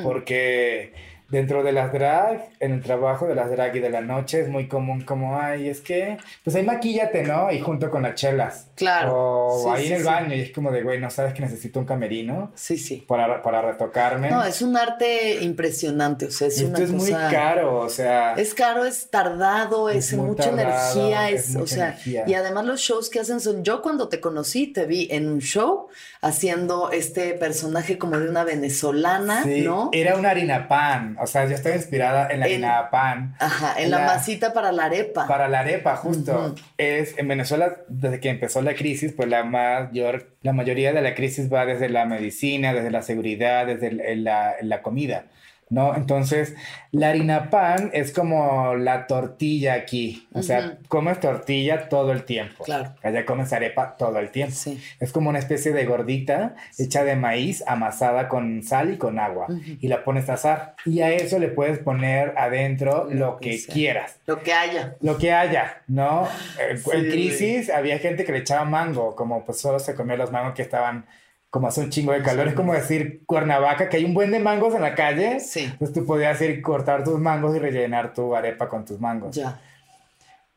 porque 0.04 1.12
dentro 1.34 1.64
de 1.64 1.72
las 1.72 1.92
drag, 1.92 2.48
en 2.60 2.74
el 2.74 2.84
trabajo 2.84 3.26
de 3.26 3.34
las 3.34 3.50
drag 3.50 3.76
y 3.76 3.80
de 3.80 3.90
la 3.90 4.02
noche 4.02 4.40
es 4.40 4.50
muy 4.50 4.68
común 4.68 5.02
como, 5.02 5.40
ay, 5.40 5.68
es 5.68 5.82
que, 5.82 6.20
pues 6.44 6.56
ahí 6.56 6.64
maquíllate, 6.64 7.24
¿no? 7.24 7.52
Y 7.52 7.60
junto 7.60 7.90
con 7.90 8.04
las 8.04 8.14
chelas. 8.14 8.68
Claro. 8.76 9.16
O 9.16 9.72
ahí 9.74 9.88
en 9.88 9.94
el 9.94 10.04
baño 10.04 10.36
y 10.36 10.42
es 10.42 10.52
como 10.52 10.72
de, 10.72 10.84
güey, 10.84 11.00
¿no 11.00 11.10
sabes 11.10 11.34
que 11.34 11.42
necesito 11.42 11.80
un 11.80 11.88
camerino? 11.88 12.52
Sí, 12.54 12.78
sí. 12.78 13.04
Para, 13.08 13.42
para 13.42 13.64
retocarme. 13.64 14.30
No, 14.30 14.44
es 14.44 14.62
un 14.62 14.78
arte 14.78 15.44
impresionante, 15.44 16.28
o 16.28 16.32
sea, 16.32 16.50
es 16.50 16.62
Esto 16.62 16.84
es 16.84 16.92
muy 16.92 17.12
caro, 17.12 17.80
o 17.80 17.90
sea. 17.90 18.36
Es 18.36 18.54
caro, 18.54 18.86
es 18.86 19.10
tardado, 19.10 19.90
es, 19.90 20.14
mucha 20.14 20.50
energía, 20.50 21.32
es, 21.32 21.56
o 21.56 21.66
sea, 21.66 21.98
y 22.06 22.34
además 22.36 22.66
los 22.66 22.80
shows 22.80 23.10
que 23.10 23.20
hacen 23.20 23.40
son, 23.40 23.64
yo 23.64 23.82
cuando 23.82 24.08
te 24.08 24.22
conocí 24.22 24.68
te 24.68 24.86
vi 24.86 25.08
en 25.10 25.28
un 25.28 25.40
show 25.40 25.88
haciendo 26.24 26.89
este 26.91 27.34
personaje 27.34 27.97
como 27.97 28.17
de 28.17 28.30
una 28.30 28.45
venezolana, 28.45 29.43
sí, 29.43 29.61
¿no? 29.61 29.89
Era 29.91 30.15
una 30.15 30.30
harina 30.30 30.69
pan, 30.69 31.17
o 31.19 31.28
sea, 31.28 31.45
yo 31.45 31.53
estaba 31.53 31.76
inspirada 31.76 32.30
en 32.32 32.39
la 32.39 32.45
harina 32.45 32.89
pan. 32.89 33.36
Ajá, 33.39 33.76
en, 33.78 33.91
la, 33.91 33.99
masita 33.99 34.53
para 34.53 34.71
la 34.71 34.86
arepa. 34.86 35.28
Para 35.28 35.49
la 35.49 35.59
arepa, 35.59 35.97
justo. 35.97 36.55
Es 36.78 37.17
en 37.17 37.28
Venezuela, 37.28 37.76
desde 37.89 38.21
que 38.21 38.30
empezó 38.30 38.61
la 38.61 38.74
crisis, 38.74 39.11
pues 39.11 39.28
la 39.28 39.43
mayor, 39.43 40.30
la 40.41 40.53
mayoría 40.53 40.93
de 40.93 41.01
la 41.01 41.13
crisis 41.13 41.51
va 41.51 41.65
desde 41.65 41.89
la 41.89 42.05
medicina, 42.05 42.74
desde 42.74 42.89
la 42.89 43.01
seguridad, 43.01 43.67
desde 43.67 44.15
la, 44.15 44.55
la 44.61 44.82
comida. 44.82 45.26
¿No? 45.74 45.95
Entonces, 45.95 46.53
la 46.91 47.09
harina 47.09 47.49
pan 47.49 47.89
es 47.93 48.13
como 48.13 48.76
la 48.76 49.07
tortilla 49.07 49.74
aquí. 49.74 50.28
O 50.34 50.43
sea, 50.43 50.78
comes 50.88 51.19
tortilla 51.19 51.89
todo 51.89 52.11
el 52.11 52.26
tiempo. 52.26 52.63
Claro. 52.63 52.93
Allá 53.01 53.26
comes 53.26 53.51
arepa 53.53 53.97
todo 53.97 54.19
el 54.19 54.30
tiempo. 54.30 54.53
Sí. 54.55 54.80
Es 54.99 55.11
como 55.11 55.32
una 55.32 55.39
especie 55.39 55.74
de 55.74 55.86
gordita 55.86 56.55
hecha 56.78 57.03
de 57.03 57.15
maíz 57.15 57.63
amasada 57.65 58.30
con 58.30 58.61
sal 58.61 58.93
y 58.93 58.97
con 58.97 59.17
agua. 59.17 59.47
Y 59.82 59.88
la 59.88 60.03
pones 60.03 60.30
a 60.30 60.34
asar. 60.34 60.76
Y 60.86 61.01
a 61.01 61.09
eso 61.09 61.39
le 61.39 61.47
puedes 61.47 61.80
poner 61.80 62.36
adentro 62.38 63.07
lo, 63.09 63.38
que, 63.38 63.59
quieras. 63.65 64.17
Lo 64.28 64.43
que 64.43 64.53
haya. 64.53 64.95
Lo 65.01 65.17
que 65.17 65.34
haya, 65.34 65.82
¿no? 65.88 66.28
en 66.93 67.09
crisis 67.09 67.71
había 67.71 67.97
gente 67.97 68.26
que 68.26 68.32
le 68.32 68.39
echaba 68.39 68.65
mango, 68.65 69.15
como 69.15 69.43
pues 69.43 69.59
solo 69.59 69.80
se 69.80 69.95
comía 69.95 70.17
los 70.17 70.32
mangos 70.32 70.53
que 70.53 70.61
estaban 70.61 71.05
como 71.54 71.68
hace 71.68 71.82
un 71.82 71.91
chingo 71.91 72.14
de 72.14 72.24
calor. 72.24 72.47
Es 72.47 72.56
como 72.56 72.74
decir 72.74 73.22
Cuernavaca, 73.28 73.88
que 73.88 73.97
hay 73.97 74.06
un 74.06 74.16
buen 74.16 74.32
de 74.32 74.39
mangos 74.39 74.74
en 74.74 74.82
la 74.82 74.95
calle. 74.95 75.39
Sí. 75.39 75.66
Entonces 75.66 75.93
tú 75.93 76.04
podías 76.04 76.41
ir 76.41 76.60
cortar 76.64 77.04
tus 77.04 77.20
mangos 77.20 77.56
y 77.56 77.60
rellenar 77.60 78.12
tu 78.12 78.36
arepa 78.36 78.68
con 78.68 78.84
tus 78.84 78.99
mangos. 78.99 79.36
Ya. 79.36 79.62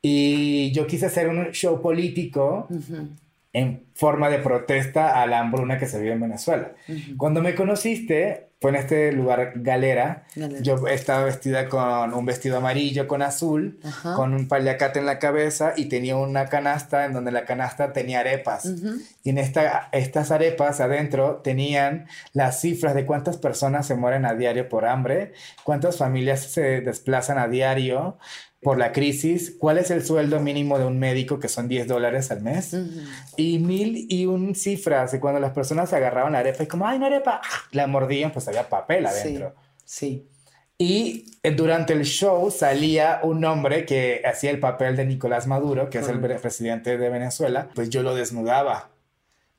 Y 0.00 0.72
yo 0.72 0.86
quise 0.86 1.04
hacer 1.04 1.28
un 1.28 1.52
show 1.52 1.82
político 1.82 2.66
en 3.56 3.86
forma 3.94 4.28
de 4.28 4.38
protesta 4.38 5.22
a 5.22 5.26
la 5.26 5.40
hambruna 5.40 5.78
que 5.78 5.86
se 5.86 5.98
vive 5.98 6.12
en 6.12 6.20
Venezuela. 6.20 6.72
Cuando 7.16 7.40
me 7.40 7.54
conociste, 7.54 8.50
fue 8.60 8.68
en 8.70 8.76
este 8.76 9.12
lugar 9.12 9.52
Galera. 9.56 10.24
Yo 10.60 10.86
estaba 10.88 11.24
vestida 11.24 11.70
con 11.70 12.12
un 12.12 12.26
vestido 12.26 12.58
amarillo 12.58 13.08
con 13.08 13.22
azul, 13.22 13.80
con 14.14 14.34
un 14.34 14.46
paliacate 14.46 14.98
en 14.98 15.06
la 15.06 15.18
cabeza 15.18 15.72
y 15.74 15.86
tenía 15.86 16.16
una 16.16 16.46
canasta 16.46 17.06
en 17.06 17.14
donde 17.14 17.32
la 17.32 17.46
canasta 17.46 17.94
tenía 17.94 18.20
arepas. 18.20 18.70
Y 19.24 19.30
en 19.30 19.38
esta, 19.38 19.88
estas 19.92 20.30
arepas 20.30 20.80
adentro 20.80 21.36
tenían 21.36 22.08
las 22.34 22.60
cifras 22.60 22.94
de 22.94 23.06
cuántas 23.06 23.38
personas 23.38 23.86
se 23.86 23.94
mueren 23.94 24.26
a 24.26 24.34
diario 24.34 24.68
por 24.68 24.84
hambre, 24.84 25.32
cuántas 25.64 25.96
familias 25.96 26.40
se 26.40 26.82
desplazan 26.82 27.38
a 27.38 27.48
diario, 27.48 28.18
por 28.66 28.78
la 28.78 28.90
crisis, 28.90 29.54
cuál 29.56 29.78
es 29.78 29.92
el 29.92 30.04
sueldo 30.04 30.40
mínimo 30.40 30.76
de 30.76 30.84
un 30.84 30.98
médico, 30.98 31.38
que 31.38 31.46
son 31.46 31.68
10 31.68 31.86
dólares 31.86 32.32
al 32.32 32.42
mes, 32.42 32.76
y 33.36 33.60
mil 33.60 34.06
y 34.08 34.26
un 34.26 34.56
cifras 34.56 35.12
de 35.12 35.20
cuando 35.20 35.38
las 35.38 35.52
personas 35.52 35.92
agarraban 35.92 36.32
la 36.32 36.40
arepa 36.40 36.64
y 36.64 36.66
como, 36.66 36.84
ay, 36.84 36.96
una 36.96 37.06
arepa, 37.06 37.40
la 37.70 37.86
mordían, 37.86 38.32
pues 38.32 38.48
había 38.48 38.68
papel 38.68 39.06
adentro. 39.06 39.54
Sí. 39.84 40.26
Y 40.76 41.26
eh, 41.44 41.52
durante 41.52 41.92
el 41.92 42.04
show 42.04 42.50
salía 42.50 43.20
un 43.22 43.44
hombre 43.44 43.86
que 43.86 44.22
hacía 44.24 44.50
el 44.50 44.58
papel 44.58 44.96
de 44.96 45.04
Nicolás 45.06 45.46
Maduro, 45.46 45.88
que 45.88 45.98
es 45.98 46.08
el 46.08 46.18
presidente 46.18 46.98
de 46.98 47.08
Venezuela, 47.08 47.68
pues 47.72 47.88
yo 47.88 48.02
lo 48.02 48.16
desnudaba. 48.16 48.90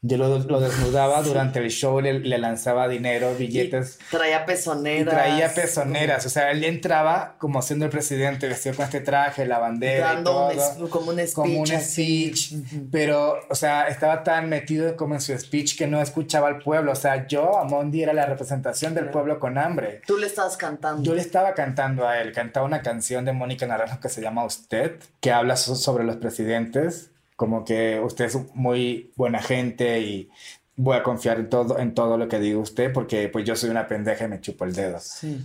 Yo 0.08 0.18
lo, 0.18 0.40
lo 0.40 0.60
desnudaba 0.60 1.22
durante 1.24 1.60
el 1.60 1.70
show, 1.70 2.00
le, 2.00 2.20
le 2.20 2.38
lanzaba 2.38 2.88
dinero, 2.88 3.36
billetes. 3.36 4.00
Y 4.08 4.16
traía 4.16 4.46
pezoneras. 4.46 5.02
Y 5.02 5.10
traía 5.10 5.54
pezoneras. 5.54 6.26
O 6.26 6.30
sea, 6.30 6.52
él 6.52 6.64
entraba 6.64 7.36
como 7.38 7.62
siendo 7.62 7.86
el 7.86 7.92
presidente, 7.92 8.48
vestido 8.48 8.76
con 8.76 8.86
este 8.86 9.02
traje, 9.02 9.46
la 9.46 9.60
bandera. 9.60 10.14
Dando 10.14 10.52
y 10.54 10.58
todo, 10.58 10.90
como 10.90 11.12
un 11.12 11.18
speech. 11.18 11.34
Como 11.34 11.60
un 11.60 11.68
speech. 11.68 12.54
Pero, 12.92 13.40
o 13.50 13.56
sea, 13.56 13.88
estaba 13.88 14.24
tan 14.24 14.50
metido 14.50 14.96
como 14.96 15.16
en 15.16 15.22
su 15.22 15.38
speech 15.38 15.78
que 15.78 15.88
no 15.88 16.02
escuchaba 16.02 16.48
al 16.48 16.60
pueblo. 16.60 16.92
O 16.92 16.96
sea, 16.96 17.28
yo, 17.28 17.58
Amondi, 17.58 18.04
era 18.04 18.14
la 18.14 18.26
representación 18.26 18.94
del 18.94 19.10
pueblo 19.10 19.40
con 19.40 19.58
hambre. 19.58 20.02
Tú 20.06 20.18
le 20.18 20.28
estabas 20.28 20.58
cantando. 20.58 21.04
Yo 21.04 21.14
le 21.14 21.22
estaba 21.22 21.54
cantando 21.54 22.08
a 22.08 22.20
él. 22.20 22.32
Cantaba 22.32 22.66
una 22.66 22.82
canción 22.82 23.26
de 23.26 23.34
Mónica 23.34 23.68
Naranjo 23.68 24.00
que 24.00 24.10
se 24.10 24.22
llama 24.22 24.46
Usted, 24.46 25.00
que 25.20 25.32
habla 25.32 25.58
sobre 25.58 26.04
los 26.04 26.18
presidentes 26.18 27.12
como 27.38 27.64
que 27.64 28.02
usted 28.04 28.26
es 28.26 28.56
muy 28.56 29.12
buena 29.16 29.42
gente 29.42 30.02
y 30.02 30.30
voy 30.76 30.98
a 30.98 31.04
confiar 31.04 31.40
en 31.40 31.50
todo, 31.50 31.78
en 31.78 31.94
todo 31.94 32.18
lo 32.18 32.28
que 32.28 32.40
diga 32.40 32.58
usted 32.58 32.92
porque 32.92 33.30
pues 33.30 33.46
yo 33.46 33.56
soy 33.56 33.70
una 33.70 33.88
pendeja 33.88 34.26
y 34.26 34.28
me 34.28 34.42
chupo 34.42 34.66
el 34.66 34.74
dedo. 34.74 35.00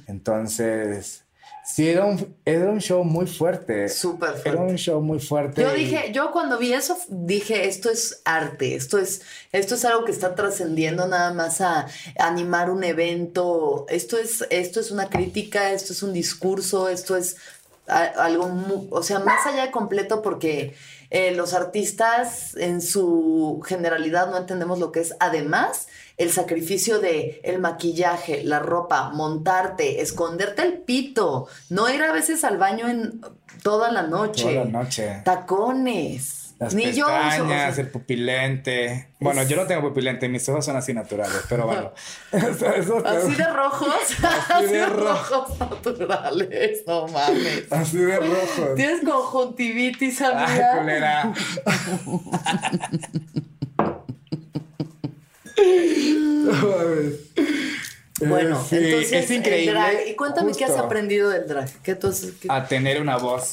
Entonces, 0.06 1.24
sí, 1.66 1.90
era 1.90 2.06
un, 2.06 2.34
era 2.46 2.70
un 2.70 2.80
show 2.80 3.04
muy 3.04 3.26
fuerte. 3.26 3.90
Súper 3.90 4.30
fuerte. 4.30 4.48
Era 4.48 4.60
un 4.62 4.76
show 4.76 5.02
muy 5.02 5.20
fuerte. 5.20 5.60
Yo 5.60 5.74
dije, 5.74 6.12
yo 6.14 6.32
cuando 6.32 6.58
vi 6.58 6.72
eso 6.72 6.96
dije, 7.08 7.68
esto 7.68 7.90
es 7.90 8.22
arte, 8.24 8.74
esto 8.74 8.96
es, 8.96 9.20
esto 9.52 9.74
es 9.74 9.84
algo 9.84 10.06
que 10.06 10.12
está 10.12 10.34
trascendiendo 10.34 11.06
nada 11.06 11.34
más 11.34 11.60
a 11.60 11.88
animar 12.18 12.70
un 12.70 12.84
evento, 12.84 13.84
esto 13.90 14.16
es, 14.16 14.46
esto 14.48 14.80
es 14.80 14.90
una 14.90 15.10
crítica, 15.10 15.72
esto 15.72 15.92
es 15.92 16.02
un 16.02 16.14
discurso, 16.14 16.88
esto 16.88 17.16
es 17.16 17.36
algo, 17.86 18.88
o 18.90 19.02
sea, 19.02 19.18
más 19.18 19.46
allá 19.46 19.66
de 19.66 19.70
completo 19.70 20.22
porque 20.22 20.74
eh, 21.14 21.32
los 21.32 21.52
artistas 21.52 22.56
en 22.56 22.80
su 22.80 23.60
generalidad 23.66 24.30
no 24.30 24.38
entendemos 24.38 24.78
lo 24.78 24.92
que 24.92 25.00
es 25.00 25.14
además 25.20 25.86
el 26.16 26.30
sacrificio 26.30 27.00
de 27.00 27.38
el 27.44 27.58
maquillaje, 27.58 28.42
la 28.44 28.60
ropa, 28.60 29.10
montarte, 29.10 30.00
esconderte 30.00 30.62
el 30.62 30.78
pito, 30.78 31.48
no 31.68 31.90
ir 31.90 32.02
a 32.02 32.12
veces 32.12 32.44
al 32.44 32.56
baño 32.56 32.88
en 32.88 33.20
toda 33.62 33.92
la 33.92 34.04
noche. 34.04 34.44
Toda 34.44 34.64
la 34.64 34.70
noche. 34.70 35.20
Tacones. 35.22 36.41
Las 36.58 36.74
Ni 36.74 36.92
yo 36.92 37.06
pestañas, 37.06 37.72
uso- 37.72 37.80
el 37.80 37.88
pupilente. 37.88 39.08
Bueno, 39.18 39.42
yo 39.42 39.56
no 39.56 39.66
tengo 39.66 39.82
pupilente, 39.82 40.28
mis 40.28 40.48
ojos 40.48 40.64
son 40.64 40.76
así 40.76 40.94
naturales, 40.94 41.40
pero 41.48 41.66
bueno. 41.66 41.92
Eso- 42.30 42.66
eso- 42.74 43.04
Así 43.06 43.34
de 43.34 43.46
rojos. 43.52 43.88
Así 44.48 44.66
de 44.66 44.72
de 44.78 44.86
ro- 44.86 45.08
rojos 45.12 45.58
naturales. 45.58 46.82
No 46.86 47.08
mames. 47.08 47.64
Así 47.72 47.96
de 47.98 48.16
rojo. 48.16 48.74
Tienes 48.76 49.00
conjuntivitis, 49.04 50.20
Ay, 50.22 50.32
amiga. 50.34 50.78
culera. 50.78 51.32
No 55.56 56.52
mames. 56.52 57.31
Bueno, 58.28 58.62
Sí, 58.62 58.76
entonces 58.76 59.12
es 59.12 59.30
increíble, 59.30 59.70
el 59.70 59.74
drag. 59.74 60.08
Y 60.08 60.14
cuéntame 60.14 60.52
qué 60.52 60.64
has 60.64 60.76
aprendido 60.76 61.30
del 61.30 61.46
drag. 61.46 61.68
¿Qué 61.82 61.92
has- 61.92 62.26
qué- 62.40 62.48
A 62.50 62.66
tener 62.66 63.00
una 63.00 63.16
voz, 63.16 63.52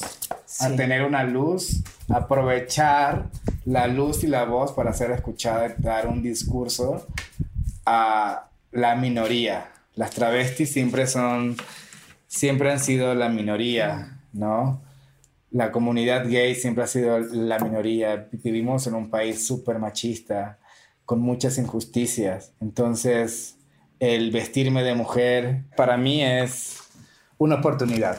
a 0.60 0.70
tener 0.76 1.02
una 1.04 1.24
luz, 1.24 1.82
aprovechar 2.08 3.26
la 3.64 3.86
luz 3.86 4.24
y 4.24 4.26
la 4.26 4.44
voz 4.44 4.72
para 4.72 4.92
ser 4.92 5.10
escuchada 5.12 5.66
y 5.78 5.82
dar 5.82 6.06
un 6.06 6.22
discurso 6.22 7.06
a 7.86 8.48
la 8.72 8.94
minoría. 8.96 9.70
Las 9.94 10.10
travestis 10.10 10.72
siempre 10.72 11.06
son, 11.06 11.56
siempre 12.26 12.70
han 12.70 12.80
sido 12.80 13.14
la 13.14 13.28
minoría, 13.28 14.20
¿no? 14.32 14.82
La 15.50 15.72
comunidad 15.72 16.28
gay 16.28 16.54
siempre 16.54 16.84
ha 16.84 16.86
sido 16.86 17.18
la 17.18 17.58
minoría. 17.58 18.28
Vivimos 18.30 18.86
en 18.86 18.94
un 18.94 19.10
país 19.10 19.44
súper 19.46 19.78
machista, 19.80 20.58
con 21.04 21.20
muchas 21.20 21.58
injusticias. 21.58 22.52
Entonces, 22.60 23.56
el 24.00 24.30
vestirme 24.30 24.82
de 24.82 24.94
mujer 24.94 25.64
para 25.76 25.98
mí 25.98 26.24
es 26.24 26.78
una 27.36 27.56
oportunidad. 27.56 28.18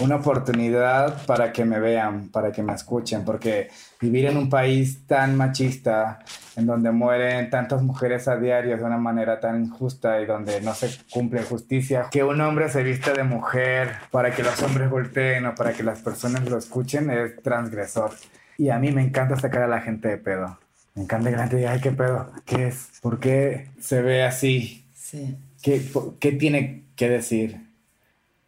Una 0.00 0.16
oportunidad 0.16 1.26
para 1.26 1.52
que 1.52 1.66
me 1.66 1.78
vean, 1.78 2.28
para 2.28 2.50
que 2.50 2.62
me 2.62 2.72
escuchen, 2.72 3.24
porque 3.24 3.68
vivir 4.00 4.24
en 4.26 4.38
un 4.38 4.48
país 4.48 5.06
tan 5.06 5.36
machista, 5.36 6.20
en 6.56 6.66
donde 6.66 6.92
mueren 6.92 7.50
tantas 7.50 7.82
mujeres 7.82 8.26
a 8.26 8.36
diario 8.36 8.76
de 8.76 8.82
una 8.82 8.96
manera 8.96 9.38
tan 9.38 9.62
injusta 9.62 10.20
y 10.20 10.26
donde 10.26 10.62
no 10.62 10.72
se 10.72 10.88
cumple 11.10 11.42
justicia, 11.42 12.06
que 12.10 12.24
un 12.24 12.40
hombre 12.40 12.70
se 12.70 12.82
vista 12.82 13.12
de 13.12 13.24
mujer 13.24 13.96
para 14.10 14.30
que 14.30 14.42
los 14.42 14.62
hombres 14.62 14.88
volteen 14.88 15.44
o 15.44 15.54
para 15.54 15.72
que 15.72 15.82
las 15.82 16.00
personas 16.00 16.48
lo 16.48 16.56
escuchen 16.56 17.10
es 17.10 17.42
transgresor. 17.42 18.12
Y 18.56 18.70
a 18.70 18.78
mí 18.78 18.92
me 18.92 19.02
encanta 19.02 19.36
sacar 19.36 19.62
a 19.62 19.68
la 19.68 19.80
gente 19.80 20.08
de 20.08 20.16
pedo. 20.16 20.58
Me 20.94 21.02
encanta 21.02 21.30
que 21.30 21.36
la 21.36 21.42
gente 21.42 21.56
diga, 21.56 21.72
ay, 21.72 21.80
qué 21.80 21.90
pedo, 21.90 22.30
¿qué 22.46 22.68
es? 22.68 22.92
¿Por 23.02 23.18
qué 23.18 23.70
se 23.80 24.00
ve 24.00 24.22
así? 24.22 24.81
Sí. 25.12 25.36
¿Qué, 25.62 26.32
tiene 26.32 26.84
que 26.96 27.10
decir? 27.10 27.58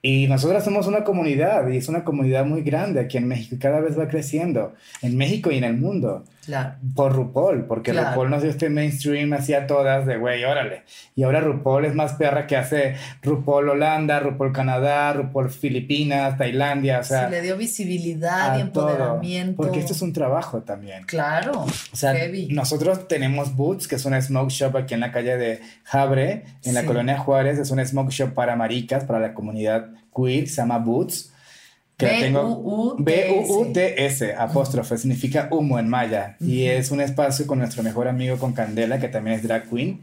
Y 0.01 0.27
nosotros 0.29 0.65
somos 0.65 0.87
una 0.87 1.05
comunidad 1.05 1.69
y 1.69 1.77
es 1.77 1.91
una 1.91 2.05
comunidad 2.05 2.47
muy 2.47 2.63
grande 2.63 3.01
aquí 3.01 3.19
en 3.19 3.29
México 3.29 3.55
y 3.55 3.59
cada 3.59 3.81
vez 3.81 3.99
va 3.99 4.09
creciendo 4.09 4.75
en 5.03 5.15
México 5.15 5.51
y 5.53 5.59
en 5.59 5.65
el 5.65 5.77
mundo 5.77 6.25
Claro. 6.45 6.75
por 6.95 7.13
RuPaul, 7.13 7.65
porque 7.67 7.93
Claro. 7.93 8.09
RuPaul 8.11 8.31
nos 8.31 8.43
dio 8.43 8.51
este 8.51 8.69
mainstream 8.71 9.33
hacia 9.33 9.67
todas 9.67 10.07
de 10.07 10.17
güey, 10.17 10.45
órale. 10.45 10.83
Y 11.15 11.23
ahora 11.23 11.41
RuPaul 11.41 11.85
es 11.85 11.95
más 11.95 12.15
perra 12.15 12.47
que 12.47 12.57
hace 12.57 12.97
RuPaul 13.23 13.69
Holanda, 13.71 14.21
RuPaul 14.21 14.53
Canadá, 14.53 15.13
RuPaul 15.13 15.51
Filipinas, 15.51 16.37
Tailandia, 16.39 17.01
o 17.01 17.05
sea, 17.05 17.29
le 17.29 17.43
dio 17.43 17.57
visibilidad 17.57 18.59
y 18.59 18.63
a 18.63 18.73
todo. 18.73 18.89
empoderamiento. 18.91 19.57
Porque 19.63 19.81
esto 19.81 19.93
es 19.93 20.03
un 20.03 20.13
trabajo 20.13 20.63
también. 20.63 21.05
Claro. 21.05 21.63
O 21.63 21.97
sea, 21.97 22.15
heavy. 22.15 22.49
nosotros 22.49 23.09
tenemos 23.09 23.55
Boots, 23.57 23.89
que 23.89 23.97
es 23.97 24.05
una 24.05 24.21
smoke 24.21 24.51
shop 24.51 24.77
aquí 24.77 24.95
en 24.95 25.01
la 25.01 25.13
calle 25.13 25.37
de 25.37 25.61
Jabre, 25.85 26.45
en 26.65 26.75
la 26.75 26.85
colonia 26.85 27.19
Juárez. 27.19 27.59
Es 27.59 27.71
un 27.71 27.85
smoke 27.85 28.11
shop 28.11 28.35
para 28.35 28.57
maricas, 28.57 29.05
para 29.05 29.19
la 29.21 29.35
comunidad 29.35 29.89
queer, 30.15 30.49
se 30.49 30.57
llama 30.57 30.79
Boots. 30.79 31.33
Que 31.97 32.07
la 32.07 32.19
tengo 32.21 32.97
B-U-U-T-S. 32.99 34.35
Apóstrofe, 34.35 34.99
significa 34.99 35.49
humo 35.51 35.79
en 35.79 35.89
maya. 35.89 36.37
Y 36.41 36.65
es 36.65 36.91
un 36.91 37.01
espacio 37.01 37.47
con 37.47 37.59
nuestro 37.61 37.83
mejor 37.83 38.09
amigo 38.09 38.37
con 38.39 38.53
Candela, 38.53 38.99
que 38.99 39.09
también 39.09 39.37
es 39.37 39.43
drag 39.43 39.69
queen. 39.71 40.01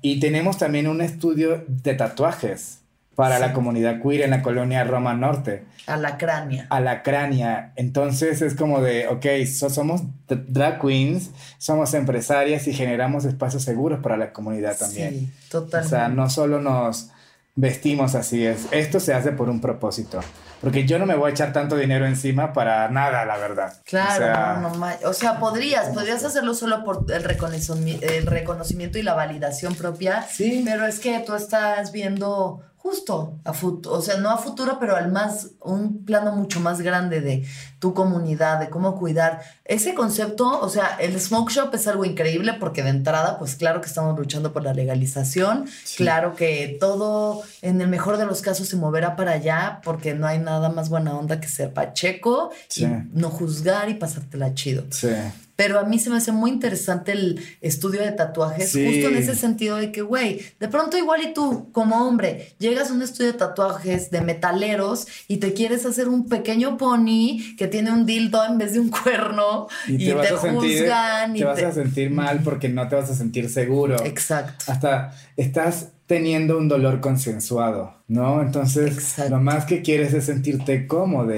Y 0.00 0.20
tenemos 0.20 0.58
también 0.58 0.86
un 0.88 1.00
estudio 1.02 1.64
de 1.68 1.94
tatuajes 1.94 2.78
para 3.14 3.36
Sí. 3.36 3.40
la 3.42 3.52
comunidad 3.52 4.00
queer 4.00 4.22
en 4.22 4.30
la 4.30 4.42
colonia 4.42 4.84
Roma 4.84 5.12
Norte 5.12 5.64
A 5.88 5.96
la 5.96 6.16
cránea. 6.18 6.66
a 6.70 6.78
la 6.80 7.02
cránea. 7.02 7.72
Entonces 7.74 8.42
es 8.42 8.54
como 8.54 8.80
de, 8.80 9.08
ok, 9.08 9.26
so- 9.52 9.70
somos 9.70 10.02
drag 10.28 10.80
queens, 10.80 11.30
somos 11.58 11.94
empresarias 11.94 12.68
y 12.68 12.72
generamos 12.74 13.24
espacios 13.24 13.64
seguros 13.64 13.98
para 14.00 14.16
la 14.16 14.32
comunidad 14.32 14.78
también. 14.78 15.10
Sí, 15.10 15.32
o 15.48 15.50
totalmente. 15.50 15.96
sea, 15.96 16.08
no 16.08 16.30
solo 16.30 16.60
nos 16.60 17.10
vestimos 17.58 18.14
así, 18.14 18.46
es, 18.46 18.66
esto 18.70 19.00
se 19.00 19.12
hace 19.12 19.32
por 19.32 19.48
un 19.50 19.60
propósito. 19.60 20.20
Porque 20.60 20.86
yo 20.86 20.98
no 20.98 21.06
me 21.06 21.14
voy 21.14 21.30
a 21.30 21.32
echar 21.32 21.52
tanto 21.52 21.76
dinero 21.76 22.04
encima 22.06 22.52
para 22.52 22.88
nada, 22.88 23.24
la 23.24 23.36
verdad. 23.36 23.74
Claro, 23.84 24.10
O 24.12 24.18
sea, 24.18 24.58
no, 25.02 25.08
o 25.08 25.12
sea, 25.12 25.38
podrías, 25.38 25.88
podrías 25.90 26.24
hacerlo 26.24 26.54
solo 26.54 26.82
por 26.84 27.04
el 27.12 27.22
reconocimiento, 27.22 28.04
el 28.06 28.26
reconocimiento 28.26 28.98
y 28.98 29.02
la 29.02 29.14
validación 29.14 29.74
propia, 29.74 30.22
Sí. 30.28 30.62
pero 30.64 30.86
es 30.86 30.98
que 31.00 31.18
tú 31.20 31.34
estás 31.34 31.92
viendo 31.92 32.60
justo 32.76 33.38
a 33.44 33.52
futuro, 33.52 33.96
o 33.96 34.00
sea, 34.02 34.16
no 34.18 34.30
a 34.30 34.38
futuro, 34.38 34.78
pero 34.80 34.96
al 34.96 35.12
más, 35.12 35.50
un 35.60 36.04
plano 36.04 36.32
mucho 36.32 36.58
más 36.60 36.80
grande 36.80 37.20
de 37.20 37.44
tu 37.78 37.94
comunidad, 37.94 38.60
de 38.60 38.68
cómo 38.70 38.96
cuidar. 38.98 39.40
Ese 39.64 39.94
concepto, 39.94 40.60
o 40.60 40.68
sea, 40.68 40.96
el 41.00 41.18
smoke 41.20 41.50
shop 41.50 41.74
es 41.74 41.86
algo 41.86 42.04
increíble 42.04 42.54
porque 42.54 42.82
de 42.82 42.90
entrada, 42.90 43.38
pues 43.38 43.54
claro 43.54 43.80
que 43.80 43.86
estamos 43.86 44.18
luchando 44.18 44.52
por 44.52 44.64
la 44.64 44.72
legalización, 44.74 45.66
claro 45.96 46.34
que 46.34 46.76
todo, 46.80 47.42
en 47.62 47.80
el 47.80 47.88
mejor 47.88 48.16
de 48.18 48.26
los 48.26 48.42
casos, 48.42 48.68
se 48.68 48.76
moverá 48.76 49.16
para 49.16 49.32
allá 49.32 49.80
porque 49.84 50.14
no 50.14 50.26
hay 50.26 50.38
nada 50.38 50.68
más 50.70 50.88
buena 50.88 51.16
onda 51.16 51.40
que 51.40 51.48
ser 51.48 51.72
pacheco 51.72 52.50
Sí. 52.68 52.84
y 52.84 52.88
no 53.18 53.30
juzgar 53.30 53.88
y 53.88 53.94
pasártela 53.94 54.54
chido. 54.54 54.84
sí. 54.90 55.08
Pero 55.56 55.80
a 55.80 55.82
mí 55.82 55.98
se 55.98 56.08
me 56.08 56.18
hace 56.18 56.30
muy 56.30 56.52
interesante 56.52 57.10
el 57.10 57.44
estudio 57.60 58.00
de 58.02 58.12
tatuajes, 58.12 58.70
Sí. 58.70 58.86
justo 58.86 59.08
en 59.08 59.16
ese 59.16 59.34
sentido 59.34 59.74
de 59.76 59.90
que, 59.90 60.02
güey, 60.02 60.40
de 60.60 60.68
pronto 60.68 60.96
igual 60.96 61.20
y 61.22 61.34
tú, 61.34 61.68
como 61.72 62.06
hombre, 62.06 62.54
llegas 62.60 62.90
a 62.90 62.92
un 62.92 63.02
estudio 63.02 63.32
de 63.32 63.38
tatuajes 63.38 64.12
de 64.12 64.20
metaleros 64.20 65.08
y 65.26 65.38
te 65.38 65.54
quieres 65.54 65.84
hacer 65.84 66.08
un 66.08 66.28
pequeño 66.28 66.76
pony 66.78 67.56
que 67.58 67.66
tiene 67.68 67.92
un 67.92 68.04
dildo 68.06 68.44
en 68.44 68.58
vez 68.58 68.72
de 68.74 68.80
un 68.80 68.90
cuerno 68.90 69.68
y, 69.86 69.98
te, 70.06 70.12
a 70.12 70.38
sentir, 70.38 70.80
juzgan 70.80 71.36
y 71.36 71.38
te 71.38 71.44
vas 71.44 71.56
te- 71.58 71.64
a 71.66 71.72
sentir 71.72 72.10
mal 72.10 72.40
porque 72.42 72.68
no 72.68 72.88
te 72.88 72.96
vas 72.96 73.10
a 73.10 73.14
sentir 73.14 73.48
seguro. 73.48 73.96
Exacto. 74.04 74.64
hasta 74.70 75.12
estás 75.36 75.88
teniendo 76.06 76.56
un 76.56 76.68
dolor 76.68 77.00
consensuado, 77.00 77.94
¿no? 78.08 78.40
Entonces, 78.40 78.92
Exacto. 78.94 79.36
lo 79.36 79.42
más 79.42 79.66
que 79.66 79.82
quieres 79.82 80.14
es 80.14 80.24
sentirte 80.24 80.86
cómodo, 80.86 81.32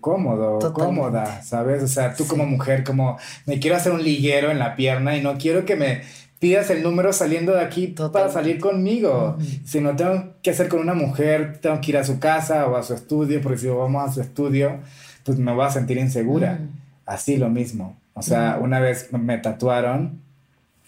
cómodo, 0.00 0.58
Totalmente. 0.58 0.72
cómoda, 1.00 1.42
¿sabes? 1.42 1.82
O 1.84 1.88
sea, 1.88 2.14
tú 2.14 2.26
como 2.26 2.44
mujer, 2.44 2.82
como 2.82 3.18
me 3.46 3.60
quiero 3.60 3.76
hacer 3.76 3.92
un 3.92 4.02
liguero 4.02 4.50
en 4.50 4.58
la 4.58 4.74
pierna 4.74 5.16
y 5.16 5.22
no 5.22 5.38
quiero 5.38 5.64
que 5.64 5.76
me 5.76 6.02
pidas 6.40 6.68
el 6.70 6.82
número 6.82 7.12
saliendo 7.12 7.52
de 7.52 7.60
aquí 7.60 7.86
para 7.86 8.08
Totalmente. 8.08 8.34
salir 8.34 8.58
conmigo. 8.60 9.38
Si 9.64 9.80
no 9.80 9.94
tengo 9.94 10.34
que 10.42 10.50
hacer 10.50 10.68
con 10.68 10.80
una 10.80 10.94
mujer, 10.94 11.58
tengo 11.62 11.80
que 11.80 11.92
ir 11.92 11.96
a 11.96 12.04
su 12.04 12.18
casa 12.18 12.66
o 12.66 12.76
a 12.76 12.82
su 12.82 12.94
estudio, 12.94 13.40
porque 13.40 13.58
si 13.58 13.68
vamos 13.68 14.10
a 14.10 14.12
su 14.12 14.20
estudio, 14.20 14.80
pues 15.26 15.38
me 15.38 15.52
voy 15.52 15.66
a 15.66 15.70
sentir 15.70 15.98
insegura. 15.98 16.54
Mm. 16.54 16.68
Así 17.04 17.36
lo 17.36 17.50
mismo. 17.50 17.96
O 18.14 18.22
sea, 18.22 18.58
una 18.60 18.80
vez 18.80 19.12
me 19.12 19.36
tatuaron 19.38 20.20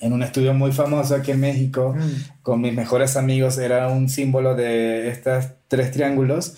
en 0.01 0.13
un 0.13 0.23
estudio 0.23 0.55
muy 0.55 0.73
famoso 0.73 1.15
aquí 1.17 1.33
en 1.33 1.41
México, 1.41 1.95
Mm. 1.99 2.43
con 2.43 2.61
mis 2.63 2.73
mejores 2.75 3.17
amigos, 3.17 3.59
era 3.59 3.89
un 3.89 4.09
símbolo 4.09 4.55
de 4.55 5.09
estos 5.11 5.47
tres 5.69 5.91
triángulos, 5.91 6.55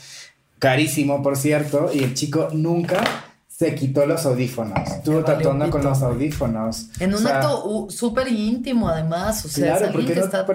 carísimo 0.58 1.22
por 1.22 1.36
cierto, 1.36 1.90
y 1.92 2.04
el 2.04 2.14
chico 2.14 2.50
nunca 2.52 3.02
se 3.60 3.74
quitó 3.74 4.06
los 4.06 4.24
audífonos. 4.24 4.88
Estuvo 4.88 5.22
tatuando 5.22 5.68
con 5.68 5.84
los 5.84 6.00
audífonos. 6.00 6.88
En 6.98 7.12
O 7.12 7.18
un 7.18 7.22
sea, 7.22 7.40
acto 7.40 7.68
uh, 7.68 7.90
súper 7.90 8.28
íntimo, 8.28 8.88
además. 8.88 9.44
O 9.44 9.48
sea, 9.50 9.64
Claro, 9.64 9.76
es 9.76 9.82
alguien 9.82 9.92
porque 9.92 10.14
que 10.14 10.20
no 10.20 10.24
está 10.24 10.46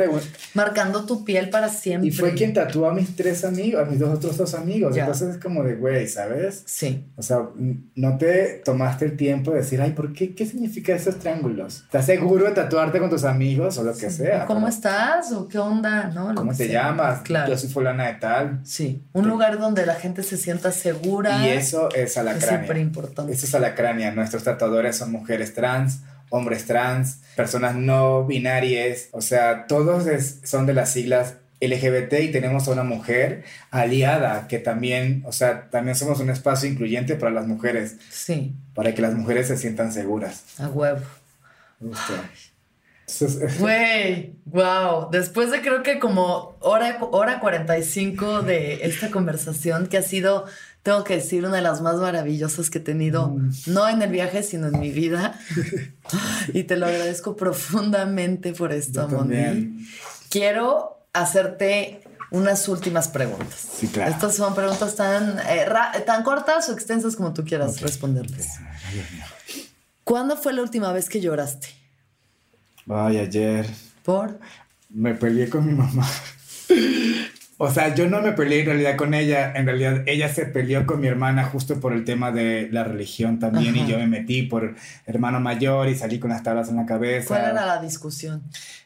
marcando 0.55 1.05
tu 1.05 1.23
piel 1.23 1.51
para 1.51 1.69
siempre. 1.69 2.07
Y 2.09 2.11
fue 2.11 2.33
quien 2.33 2.55
tatuó 2.55 2.89
a 2.89 2.95
mis 2.95 3.15
tres 3.15 3.45
amigos, 3.45 3.83
a 3.83 3.85
mis 3.85 3.99
dos 3.99 4.09
otros 4.17 4.35
dos 4.37 4.55
amigos. 4.55 4.95
Ya. 4.95 5.03
Entonces 5.03 5.35
es 5.35 5.37
como 5.39 5.61
de, 5.63 5.75
güey, 5.75 6.07
¿sabes? 6.07 6.63
Sí. 6.65 7.05
O 7.15 7.21
sea, 7.21 7.47
no 7.93 8.17
te 8.17 8.63
tomaste 8.65 9.05
el 9.05 9.17
tiempo 9.17 9.51
de 9.51 9.59
decir, 9.59 9.83
ay, 9.83 9.91
¿por 9.91 10.11
qué? 10.11 10.33
¿Qué 10.33 10.47
significa 10.47 10.95
esos 10.95 11.19
triángulos? 11.19 11.83
¿Estás 11.83 12.07
seguro 12.07 12.45
de 12.45 12.53
tatuarte 12.53 12.97
con 12.97 13.11
tus 13.11 13.23
amigos 13.23 13.77
o 13.77 13.83
lo 13.83 13.95
que 13.95 14.09
sea? 14.09 14.47
¿Cómo 14.47 14.61
Pero, 14.61 14.69
estás? 14.69 15.31
¿O 15.31 15.47
qué 15.47 15.59
onda? 15.59 16.07
¿No? 16.07 16.29
Lo 16.29 16.33
¿Cómo 16.33 16.55
te 16.55 16.65
sea. 16.65 16.85
llamas? 16.89 17.21
Claro. 17.21 17.51
Yo 17.51 17.57
soy 17.59 17.69
fulana 17.69 18.07
de 18.07 18.13
tal. 18.15 18.61
Sí, 18.63 19.03
un 19.13 19.27
lugar 19.27 19.59
donde 19.59 19.85
la 19.85 19.93
gente 19.93 20.23
se 20.23 20.37
sienta 20.37 20.71
segura. 20.71 21.45
Y 21.45 21.51
eso 21.51 21.93
es 21.93 22.17
a 22.17 22.23
la 22.23 22.31
es. 22.31 22.43
Importante. 22.95 23.33
Eso 23.33 23.45
es 23.45 23.55
a 23.55 23.59
la 23.59 23.75
cránea. 23.75 24.11
Nuestros 24.11 24.43
tatuadores 24.43 24.95
son 24.97 25.11
mujeres 25.11 25.53
trans, 25.53 25.99
hombres 26.29 26.65
trans, 26.65 27.19
personas 27.35 27.75
no 27.75 28.25
binarias. 28.25 29.09
O 29.11 29.21
sea, 29.21 29.67
todos 29.67 30.07
es- 30.07 30.39
son 30.43 30.65
de 30.65 30.73
las 30.73 30.91
siglas 30.91 31.35
LGBT 31.61 32.13
y 32.23 32.31
tenemos 32.31 32.67
a 32.67 32.71
una 32.71 32.83
mujer 32.83 33.43
aliada 33.71 34.47
que 34.47 34.59
también, 34.59 35.23
o 35.25 35.31
sea, 35.31 35.69
también 35.69 35.95
somos 35.95 36.19
un 36.19 36.29
espacio 36.29 36.69
incluyente 36.69 37.15
para 37.15 37.31
las 37.31 37.47
mujeres, 37.47 37.95
Sí, 38.09 38.53
para 38.73 38.93
que 38.93 39.01
las 39.01 39.13
mujeres 39.13 39.47
se 39.47 39.57
sientan 39.57 39.91
seguras. 39.93 40.43
a 40.59 40.67
huevo. 40.67 40.99
Justo. 41.79 42.13
Güey, 43.59 44.33
wow. 44.45 45.09
Después 45.11 45.51
de 45.51 45.61
creo 45.61 45.83
que 45.83 45.99
como 45.99 46.57
hora, 46.59 46.97
hora 47.11 47.39
45 47.39 48.41
de 48.41 48.85
esta 48.85 49.11
conversación 49.11 49.87
que 49.87 49.97
ha 49.97 50.01
sido, 50.01 50.45
tengo 50.85 51.03
que 51.03 51.15
decir, 51.15 51.43
una 51.43 51.55
de 51.55 51.63
las 51.63 51.81
más 51.81 51.95
maravillosas 51.95 52.69
que 52.69 52.77
he 52.77 52.81
tenido, 52.81 53.29
Mm. 53.29 53.51
no 53.67 53.89
en 53.89 54.03
el 54.03 54.11
viaje, 54.11 54.43
sino 54.43 54.67
en 54.67 54.79
mi 54.79 54.91
vida. 54.91 55.37
y 56.53 56.63
te 56.65 56.77
lo 56.77 56.85
agradezco 56.85 57.35
profundamente 57.35 58.53
por 58.53 58.71
esto, 58.71 59.07
también. 59.07 59.83
Quiero 60.29 61.07
hacerte 61.11 62.01
unas 62.29 62.67
últimas 62.67 63.07
preguntas. 63.07 63.67
Sí, 63.79 63.87
claro. 63.87 64.11
Estas 64.11 64.35
son 64.35 64.53
preguntas 64.53 64.95
tan, 64.95 65.39
eh, 65.49 65.65
tan 66.05 66.21
cortas 66.21 66.69
o 66.69 66.73
extensas 66.73 67.15
como 67.15 67.33
tú 67.33 67.43
quieras 67.43 67.81
responderles. 67.81 68.47
¿Cuándo 70.03 70.37
fue 70.37 70.53
la 70.53 70.61
última 70.61 70.93
vez 70.93 71.09
que 71.09 71.19
lloraste? 71.19 71.67
Ay, 72.87 73.17
ayer 73.17 73.65
¿Por? 74.03 74.39
me 74.89 75.15
peleé 75.15 75.49
con 75.49 75.65
mi 75.65 75.73
mamá. 75.73 76.07
O 77.57 77.71
sea, 77.71 77.95
yo 77.95 78.09
no 78.09 78.21
me 78.21 78.33
peleé 78.33 78.61
en 78.61 78.65
realidad 78.65 78.97
con 78.97 79.13
ella, 79.13 79.53
en 79.55 79.65
realidad 79.65 80.03
ella 80.07 80.27
se 80.27 80.45
peleó 80.45 80.85
con 80.85 80.99
mi 80.99 81.07
hermana 81.07 81.45
justo 81.45 81.79
por 81.79 81.93
el 81.93 82.03
tema 82.03 82.31
de 82.31 82.67
la 82.69 82.83
religión 82.83 83.39
también 83.39 83.77
y 83.77 83.87
yo 83.87 83.97
me 83.97 84.07
metí 84.07 84.43
por 84.43 84.75
hermano 85.05 85.39
mayor 85.39 85.87
y 85.87 85.95
salí 85.95 86.19
con 86.19 86.31
las 86.31 86.43
tablas 86.43 86.67
en 86.67 86.75
la 86.75 86.85
cabeza. 86.85 87.27
¿Cuál 87.29 87.51
era 87.51 87.65
la 87.65 87.81
discusión? 87.81 88.43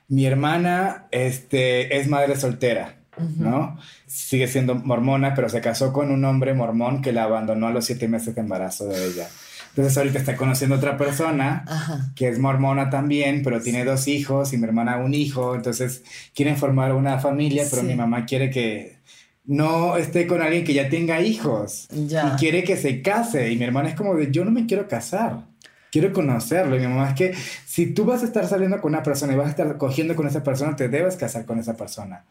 Mi 0.08 0.28
hermana 0.28 1.08
este, 1.10 1.98
es 1.98 2.08
madre 2.08 2.36
soltera, 2.36 2.98
¿no? 3.38 3.80
Sigue 4.06 4.48
siendo 4.48 4.76
mormona, 4.76 5.34
pero 5.34 5.50
se 5.50 5.62
casó 5.62 5.92
con 5.92 6.12
un 6.12 6.24
hombre 6.24 6.54
mormón 6.54 7.02
que 7.02 7.12
la 7.12 7.24
abandonó 7.24 7.68
a 7.68 7.72
los 7.72 7.86
siete 7.86 8.08
meses 8.08 8.36
de 8.36 8.42
embarazo 8.42 8.86
de 8.86 9.04
ella. 9.08 9.28
Entonces 9.70 9.98
ahorita 9.98 10.20
está 10.20 10.36
conociendo 10.36 10.76
otra 10.76 10.98
persona 10.98 12.12
que 12.16 12.28
es 12.28 12.40
mormona 12.40 12.90
también, 12.90 13.44
pero 13.44 13.62
tiene 13.62 13.86
dos 13.86 14.08
hijos 14.08 14.54
y 14.54 14.58
mi 14.58 14.66
hermana 14.66 14.98
un 14.98 15.14
hijo. 15.14 15.56
Entonces 15.56 16.04
quieren 16.34 16.58
formar 16.58 16.94
una 16.94 17.20
familia, 17.20 17.66
pero 17.70 17.84
mi 17.84 17.96
mamá 17.96 18.26
quiere 18.26 18.50
que 18.50 18.98
no 19.46 19.98
esté 19.98 20.28
con 20.28 20.42
alguien 20.42 20.64
que 20.64 20.74
ya 20.74 20.90
tenga 20.90 21.22
hijos. 21.22 21.88
Y 21.92 22.38
quiere 22.38 22.64
que 22.64 22.78
se 22.78 23.02
case. 23.02 23.52
Y 23.52 23.58
mi 23.58 23.66
hermana 23.66 23.90
es 23.90 23.96
como 23.96 24.16
de, 24.16 24.32
yo 24.32 24.44
no 24.44 24.52
me 24.52 24.66
quiero 24.66 24.88
casar. 24.88 25.46
Quiero 25.92 26.14
conocerlo. 26.14 26.76
Y 26.76 26.80
mi 26.80 26.88
mamá 26.88 27.10
es 27.10 27.16
que 27.16 27.36
si 27.66 27.88
tú 27.88 28.06
vas 28.06 28.22
a 28.22 28.26
estar 28.26 28.48
saliendo 28.48 28.80
con 28.82 28.94
una 28.94 29.04
persona 29.04 29.34
y 29.34 29.36
vas 29.36 29.48
a 29.48 29.52
estar 29.52 29.78
cogiendo 29.78 30.16
con 30.16 30.28
esa 30.28 30.44
persona, 30.44 30.76
te 30.76 30.88
debes 30.88 31.16
casar 31.16 31.46
con 31.46 31.58
esa 31.60 31.76
persona 31.76 32.26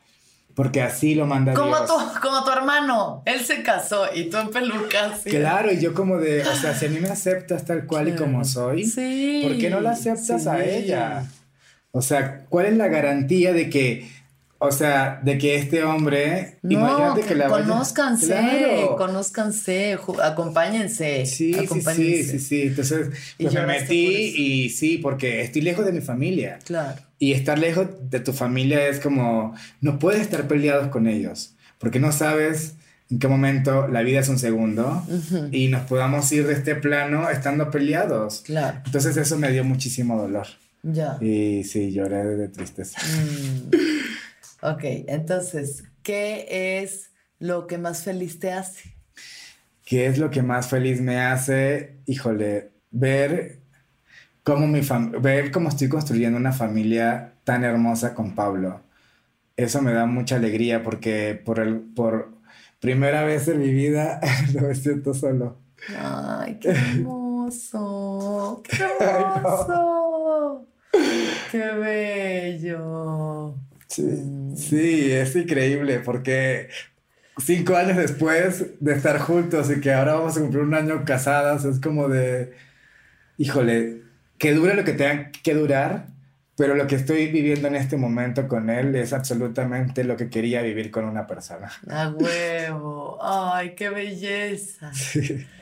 porque 0.59 0.82
así 0.82 1.14
lo 1.14 1.24
manda 1.24 1.55
como 1.55 1.76
Dios. 1.76 1.86
Tu, 1.86 2.20
como 2.20 2.43
tu 2.43 2.51
hermano, 2.51 3.22
él 3.26 3.44
se 3.44 3.62
casó 3.62 4.12
y 4.12 4.24
tú 4.24 4.39
en 4.39 4.51
pelucas. 4.51 5.20
Claro, 5.22 5.70
y 5.70 5.78
yo 5.78 5.94
como 5.94 6.18
de, 6.18 6.43
o 6.43 6.56
sea, 6.56 6.74
si 6.74 6.86
a 6.86 6.89
mí 6.89 6.98
me 6.98 7.06
aceptas 7.06 7.64
tal 7.64 7.86
cual 7.86 8.09
y 8.09 8.16
como 8.16 8.44
soy, 8.44 8.85
sí, 8.85 9.43
¿por 9.47 9.56
qué 9.56 9.70
no 9.70 9.80
la 9.80 9.93
aceptas 9.93 10.48
a 10.48 10.64
ella? 10.64 11.26
O 11.93 12.02
sea, 12.02 12.40
¿cuál 12.48 12.66
es 12.66 12.76
la 12.76 12.89
garantía 12.89 13.52
de 13.52 13.70
que, 13.70 14.10
o 14.60 14.72
sea, 14.72 15.20
de 15.22 15.39
que 15.39 15.55
este 15.55 15.85
hombre, 15.85 16.59
no, 16.62 16.72
imagínate 16.72 17.20
que, 17.22 17.35
la 17.36 17.48
conózcanse, 17.48 18.26
claro. 18.26 18.97
conózcanse, 18.97 19.98
acompáñense. 20.20 21.26
Sí, 21.26 21.55
sí, 21.55 22.24
sí, 22.24 22.39
sí, 22.40 22.62
Entonces, 22.62 23.10
pues 23.39 23.55
me 23.55 23.66
metí 23.66 24.35
y 24.36 24.70
sí, 24.70 24.98
porque 24.98 25.43
estoy 25.43 25.62
lejos 25.62 25.86
de 25.86 25.93
mi 25.93 26.01
familia. 26.01 26.59
Claro. 26.64 27.01
Y 27.20 27.35
estar 27.35 27.56
lejos 27.56 27.86
de 28.10 28.18
tu 28.18 28.32
familia 28.32 28.89
es 28.89 28.98
como, 28.98 29.55
no 29.80 30.01
puedes 30.01 30.22
estar 30.22 30.48
peleados 30.48 30.89
con 30.89 31.06
ellos, 31.06 31.55
porque 31.78 32.01
no 32.01 32.10
sabes 32.10 32.74
en 33.10 33.20
qué 33.20 33.28
momento 33.28 33.86
la 33.86 34.02
vida 34.02 34.20
es 34.20 34.28
un 34.28 34.39
segundo 34.40 35.05
y 35.52 35.68
nos 35.68 35.82
podamos 35.82 36.30
ir 36.32 36.47
de 36.47 36.55
este 36.55 36.74
plano 36.74 37.30
estando 37.30 37.70
peleados. 37.70 38.43
Claro. 38.44 38.80
Entonces 38.85 39.16
eso 39.16 39.39
me 39.39 39.52
dio 39.52 39.62
muchísimo 39.62 40.20
dolor. 40.20 40.47
Ya. 40.82 41.16
Y 41.20 41.64
sí, 41.64 41.93
lloré 41.93 42.24
de 42.24 42.48
tristeza. 42.48 43.01
Mm. 43.01 43.76
Ok, 44.62 44.80
entonces, 45.06 45.85
¿qué 46.02 46.80
es 46.80 47.12
lo 47.39 47.66
que 47.66 47.78
más 47.78 48.02
feliz 48.02 48.39
te 48.40 48.52
hace? 48.52 48.97
¿Qué 49.85 50.06
es 50.06 50.18
lo 50.18 50.30
que 50.30 50.43
más 50.43 50.68
feliz 50.68 51.01
me 51.01 51.20
hace? 51.20 52.01
Híjole, 52.06 52.72
ver 52.90 53.60
cómo 54.43 54.66
mi 54.66 54.80
ver 55.20 55.51
cómo 55.52 55.68
estoy 55.68 55.89
construyendo 55.89 56.39
una 56.39 56.52
familia 56.52 57.35
tan 57.44 57.64
hermosa 57.64 58.14
con 58.14 58.35
Pablo. 58.35 58.82
Eso 59.56 59.82
me 59.82 59.93
da 59.93 60.06
mucha 60.06 60.36
alegría 60.36 60.82
porque 60.82 61.35
por, 61.35 61.60
el, 61.60 61.80
por 61.80 62.32
primera 62.80 63.24
vez 63.24 63.48
en 63.48 63.60
mi 63.60 63.72
vida 63.72 64.20
lo 64.55 64.74
siento 64.74 65.14
solo. 65.14 65.59
Ay, 65.97 66.59
qué 66.60 66.70
hermoso. 66.70 68.62
Qué 68.68 68.85
hermoso. 69.01 70.66
Qué 71.51 71.59
bello. 71.59 73.55
Sí, 73.89 74.02
mm. 74.02 74.56
sí, 74.56 75.12
es 75.12 75.35
increíble 75.35 76.01
porque 76.01 76.69
cinco 77.39 77.77
años 77.77 77.97
después 77.97 78.66
de 78.81 78.93
estar 78.93 79.19
juntos 79.19 79.70
y 79.70 79.81
que 79.81 79.93
ahora 79.93 80.15
vamos 80.15 80.36
a 80.36 80.40
cumplir 80.40 80.62
un 80.62 80.74
año 80.74 81.05
casadas, 81.05 81.65
es 81.65 81.81
como 81.81 82.09
de, 82.09 82.52
híjole, 83.39 84.02
que 84.39 84.55
dure 84.55 84.74
lo 84.74 84.85
que 84.85 84.93
tenga 84.93 85.31
que 85.31 85.55
durar, 85.55 86.09
pero 86.56 86.74
lo 86.74 86.86
que 86.86 86.97
estoy 86.97 87.28
viviendo 87.28 87.69
en 87.69 87.77
este 87.77 87.97
momento 87.97 88.48
con 88.48 88.69
él 88.69 88.94
es 88.94 89.12
absolutamente 89.12 90.05
lo 90.05 90.16
que 90.16 90.28
quería 90.28 90.60
vivir 90.62 90.90
con 90.90 91.05
una 91.05 91.27
persona. 91.27 91.70
¡A 91.89 92.10
huevo! 92.10 93.19
¡Ay, 93.23 93.74
qué 93.74 93.90
belleza! 93.90 94.90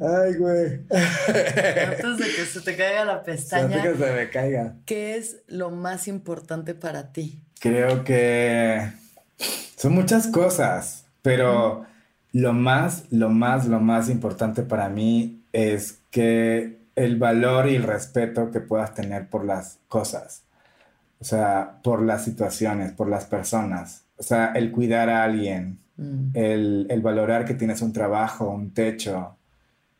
Ay, 0.00 0.34
güey. 0.34 0.80
Antes 0.90 2.18
de 2.18 2.24
que 2.24 2.44
se 2.44 2.60
te 2.60 2.76
caiga 2.76 3.04
la 3.04 3.22
pestaña. 3.22 3.76
Antes 3.76 3.82
que 3.82 4.04
se 4.04 4.12
me 4.12 4.30
caiga. 4.30 4.76
¿Qué 4.84 5.16
es 5.16 5.42
lo 5.46 5.70
más 5.70 6.08
importante 6.08 6.74
para 6.74 7.12
ti? 7.12 7.43
Creo 7.64 8.04
que 8.04 8.90
son 9.74 9.94
muchas 9.94 10.26
cosas, 10.26 11.06
pero 11.22 11.86
lo 12.30 12.52
más, 12.52 13.06
lo 13.10 13.30
más, 13.30 13.66
lo 13.66 13.80
más 13.80 14.10
importante 14.10 14.64
para 14.64 14.90
mí 14.90 15.40
es 15.54 16.02
que 16.10 16.76
el 16.94 17.16
valor 17.16 17.70
y 17.70 17.76
el 17.76 17.84
respeto 17.84 18.50
que 18.50 18.60
puedas 18.60 18.92
tener 18.92 19.30
por 19.30 19.46
las 19.46 19.78
cosas, 19.88 20.42
o 21.20 21.24
sea, 21.24 21.80
por 21.82 22.02
las 22.02 22.22
situaciones, 22.22 22.92
por 22.92 23.08
las 23.08 23.24
personas, 23.24 24.04
o 24.18 24.22
sea, 24.22 24.52
el 24.54 24.70
cuidar 24.70 25.08
a 25.08 25.24
alguien, 25.24 25.78
mm. 25.96 26.32
el, 26.34 27.00
valorar 27.00 27.46
que 27.46 27.54
tienes 27.54 27.80
un 27.80 27.94
trabajo, 27.94 28.50
un 28.50 28.74
techo, 28.74 29.38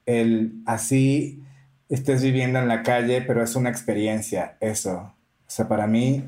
el 0.04 0.52
así 0.66 1.42
estés 1.88 2.22
viviendo 2.22 2.58
en 2.58 2.68
la 2.68 2.82
calle, 2.82 3.22
pero 3.22 3.42
es 3.42 3.56
una 3.56 3.70
experiencia, 3.70 4.58
eso. 4.60 5.14
O 5.46 5.50
sea, 5.50 5.66
para 5.66 5.86
mí, 5.86 6.24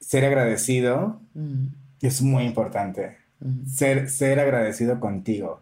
ser 0.00 0.24
agradecido 0.24 1.20
mm. 1.34 1.66
es 2.02 2.22
muy 2.22 2.44
importante. 2.44 3.16
Mm. 3.40 3.66
Ser, 3.66 4.10
ser 4.10 4.40
agradecido 4.40 4.98
contigo 5.00 5.60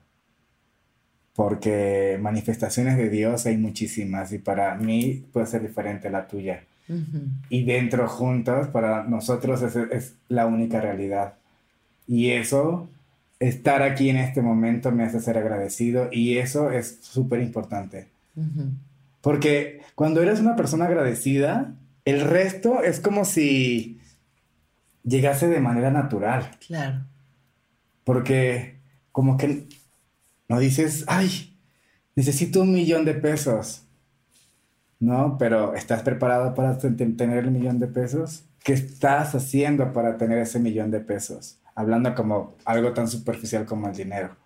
porque 1.39 2.19
manifestaciones 2.21 2.97
de 2.97 3.09
Dios 3.11 3.47
hay 3.47 3.57
muchísimas 3.59 4.33
y 4.33 4.39
para 4.39 4.75
mí 4.75 5.25
puede 5.33 5.47
ser 5.47 5.63
diferente 5.63 6.11
la 6.11 6.27
tuya. 6.27 6.65
Y 7.49 7.63
dentro 7.63 8.09
juntos, 8.09 8.67
para 8.67 9.05
nosotros 9.05 9.63
es, 9.63 9.77
es, 9.77 10.15
la 10.29 10.47
única 10.47 10.81
realidad. 10.81 11.35
Y 12.09 12.31
eso, 12.31 12.89
estar 13.39 13.83
aquí 13.83 14.09
en 14.09 14.17
este 14.17 14.43
momento 14.43 14.91
me 14.91 15.05
hace 15.05 15.21
ser 15.21 15.39
agradecido 15.39 16.09
y 16.11 16.39
eso 16.39 16.73
es 16.73 16.99
súper 17.03 17.41
importante. 17.41 18.09
Porque 19.21 19.83
cuando 19.95 20.21
eres 20.21 20.41
una 20.41 20.57
persona 20.57 20.87
agradecida, 20.87 21.73
el 22.05 22.23
resto 22.23 22.83
es 22.83 22.99
como 22.99 23.25
si 23.25 23.98
llegase 25.09 25.49
de 25.49 25.61
manera 25.61 25.91
natural. 25.91 26.51
Claro. 26.67 27.05
Porque 28.05 28.81
como 29.13 29.37
que 29.37 29.69
no 30.49 30.59
dices, 30.59 31.05
ay, 31.09 31.59
necesito 32.15 32.63
un 32.63 32.73
millón 32.73 33.05
de 33.05 33.15
pesos. 33.15 33.83
No, 35.01 35.37
pero 35.39 35.75
¿estás 35.75 36.03
preparado 36.03 36.55
para 36.55 36.79
tener 36.79 37.45
el 37.45 37.51
millón 37.51 37.79
de 37.79 37.87
pesos? 37.87 38.45
¿Qué 38.65 38.73
estás 38.73 39.35
haciendo 39.35 39.93
para 39.93 40.17
tener 40.17 40.39
ese 40.39 40.59
millón 40.59 40.91
de 40.91 41.01
pesos? 41.01 41.59
Hablando 41.75 42.15
como 42.15 42.57
algo 42.65 42.93
tan 42.93 43.09
superficial 43.09 43.65
como 43.65 43.89
el 43.89 43.95
dinero. 43.95 44.37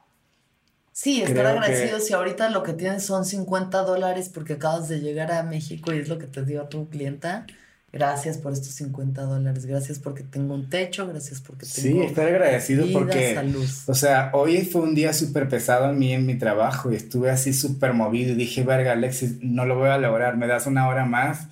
Sí, 0.93 1.23
estar 1.23 1.47
agradecido 1.47 2.01
si 2.01 2.13
ahorita 2.13 2.51
lo 2.51 2.63
que 2.63 2.75
tienes 2.75 3.07
son 3.07 3.25
50 3.25 3.83
dólares 3.83 4.29
porque 4.29 4.55
acabas 4.55 4.89
de 4.89 5.01
llegar 5.01 5.33
a 5.33 5.43
México 5.43 5.93
y 5.93 5.99
es 5.99 6.09
lo 6.09 6.19
que 6.19 6.27
te 6.27 6.45
dio 6.45 6.61
a 6.61 6.69
tu 6.69 6.91
clienta 6.91 7.47
Gracias 7.93 8.39
por 8.39 8.55
estos 8.55 8.71
50 8.71 9.21
dólares, 9.21 9.67
gracias 9.67 9.99
porque 9.99 10.23
tengo 10.23 10.55
un 10.55 10.71
techo, 10.71 11.07
gracias 11.07 11.43
porque 11.43 11.67
tengo. 11.67 12.01
Sí, 12.01 12.07
estar 12.07 12.27
agradecido 12.27 12.87
porque. 12.91 13.39
O 13.87 13.95
sea, 13.95 14.31
hoy 14.33 14.63
fue 14.63 14.81
un 14.81 14.95
día 14.95 15.13
súper 15.13 15.47
pesado 15.47 15.91
en 15.91 15.99
mí 15.99 16.15
en 16.15 16.25
mi 16.25 16.37
trabajo 16.37 16.91
y 16.91 16.97
estuve 16.97 17.31
así 17.31 17.53
súper 17.53 17.93
movido 17.93 18.33
y 18.33 18.35
dije, 18.35 18.63
verga, 18.63 18.93
Alexis, 18.93 19.43
no 19.43 19.67
lo 19.67 19.77
voy 19.77 19.91
a 19.91 19.99
lograr, 19.99 20.39
me 20.39 20.47
das 20.47 20.67
una 20.67 20.89
hora 20.89 21.05
más. 21.05 21.49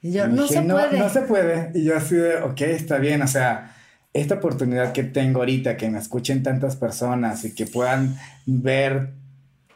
Y 0.00 0.12
yo, 0.12 0.26
no 0.28 0.46
se 0.46 0.62
puede. 0.62 0.98
No 0.98 1.10
se 1.10 1.20
puede. 1.22 1.70
Y 1.74 1.84
yo 1.84 1.94
así 1.94 2.14
de, 2.14 2.36
ok, 2.38 2.60
está 2.62 2.96
bien, 2.96 3.20
o 3.20 3.28
sea, 3.28 3.76
esta 4.14 4.36
oportunidad 4.36 4.92
que 4.92 5.02
tengo 5.02 5.40
ahorita, 5.40 5.76
que 5.76 5.90
me 5.90 5.98
escuchen 5.98 6.42
tantas 6.42 6.76
personas 6.76 7.44
y 7.44 7.54
que 7.54 7.66
puedan 7.66 8.16
ver 8.46 9.10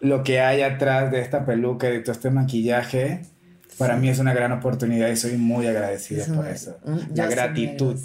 lo 0.00 0.22
que 0.22 0.40
hay 0.40 0.62
atrás 0.62 1.10
de 1.10 1.20
esta 1.20 1.44
peluca 1.44 1.90
y 1.90 1.92
de 1.92 2.00
todo 2.00 2.12
este 2.12 2.30
maquillaje 2.30 3.20
para 3.78 3.96
mí 3.96 4.08
es 4.08 4.18
una 4.18 4.32
gran 4.32 4.52
oportunidad 4.52 5.08
y 5.08 5.16
soy 5.16 5.36
muy 5.36 5.66
agradecida 5.66 6.26
por 6.26 6.46
eso. 6.46 6.78
La 7.14 7.26
gratitud. 7.26 7.96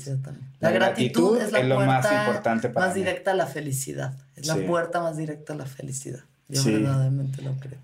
La, 0.59 0.71
gratitud, 0.71 1.39
es, 1.39 1.51
lo 1.65 1.79
más 1.81 2.05
importante 2.11 2.69
para 2.69 2.87
más 2.87 2.95
directa 2.95 3.31
a 3.31 3.33
la 3.35 3.45
felicidad. 3.45 4.13
Es 4.35 4.47
la 4.47 4.55
puerta 4.55 5.01
más 5.01 5.17
directa 5.17 5.53
a 5.53 5.55
la 5.57 5.65
felicidad. 5.65 6.21
Yo 6.47 6.63
verdaderamente 6.63 7.41
lo 7.41 7.53
creo. 7.59 7.79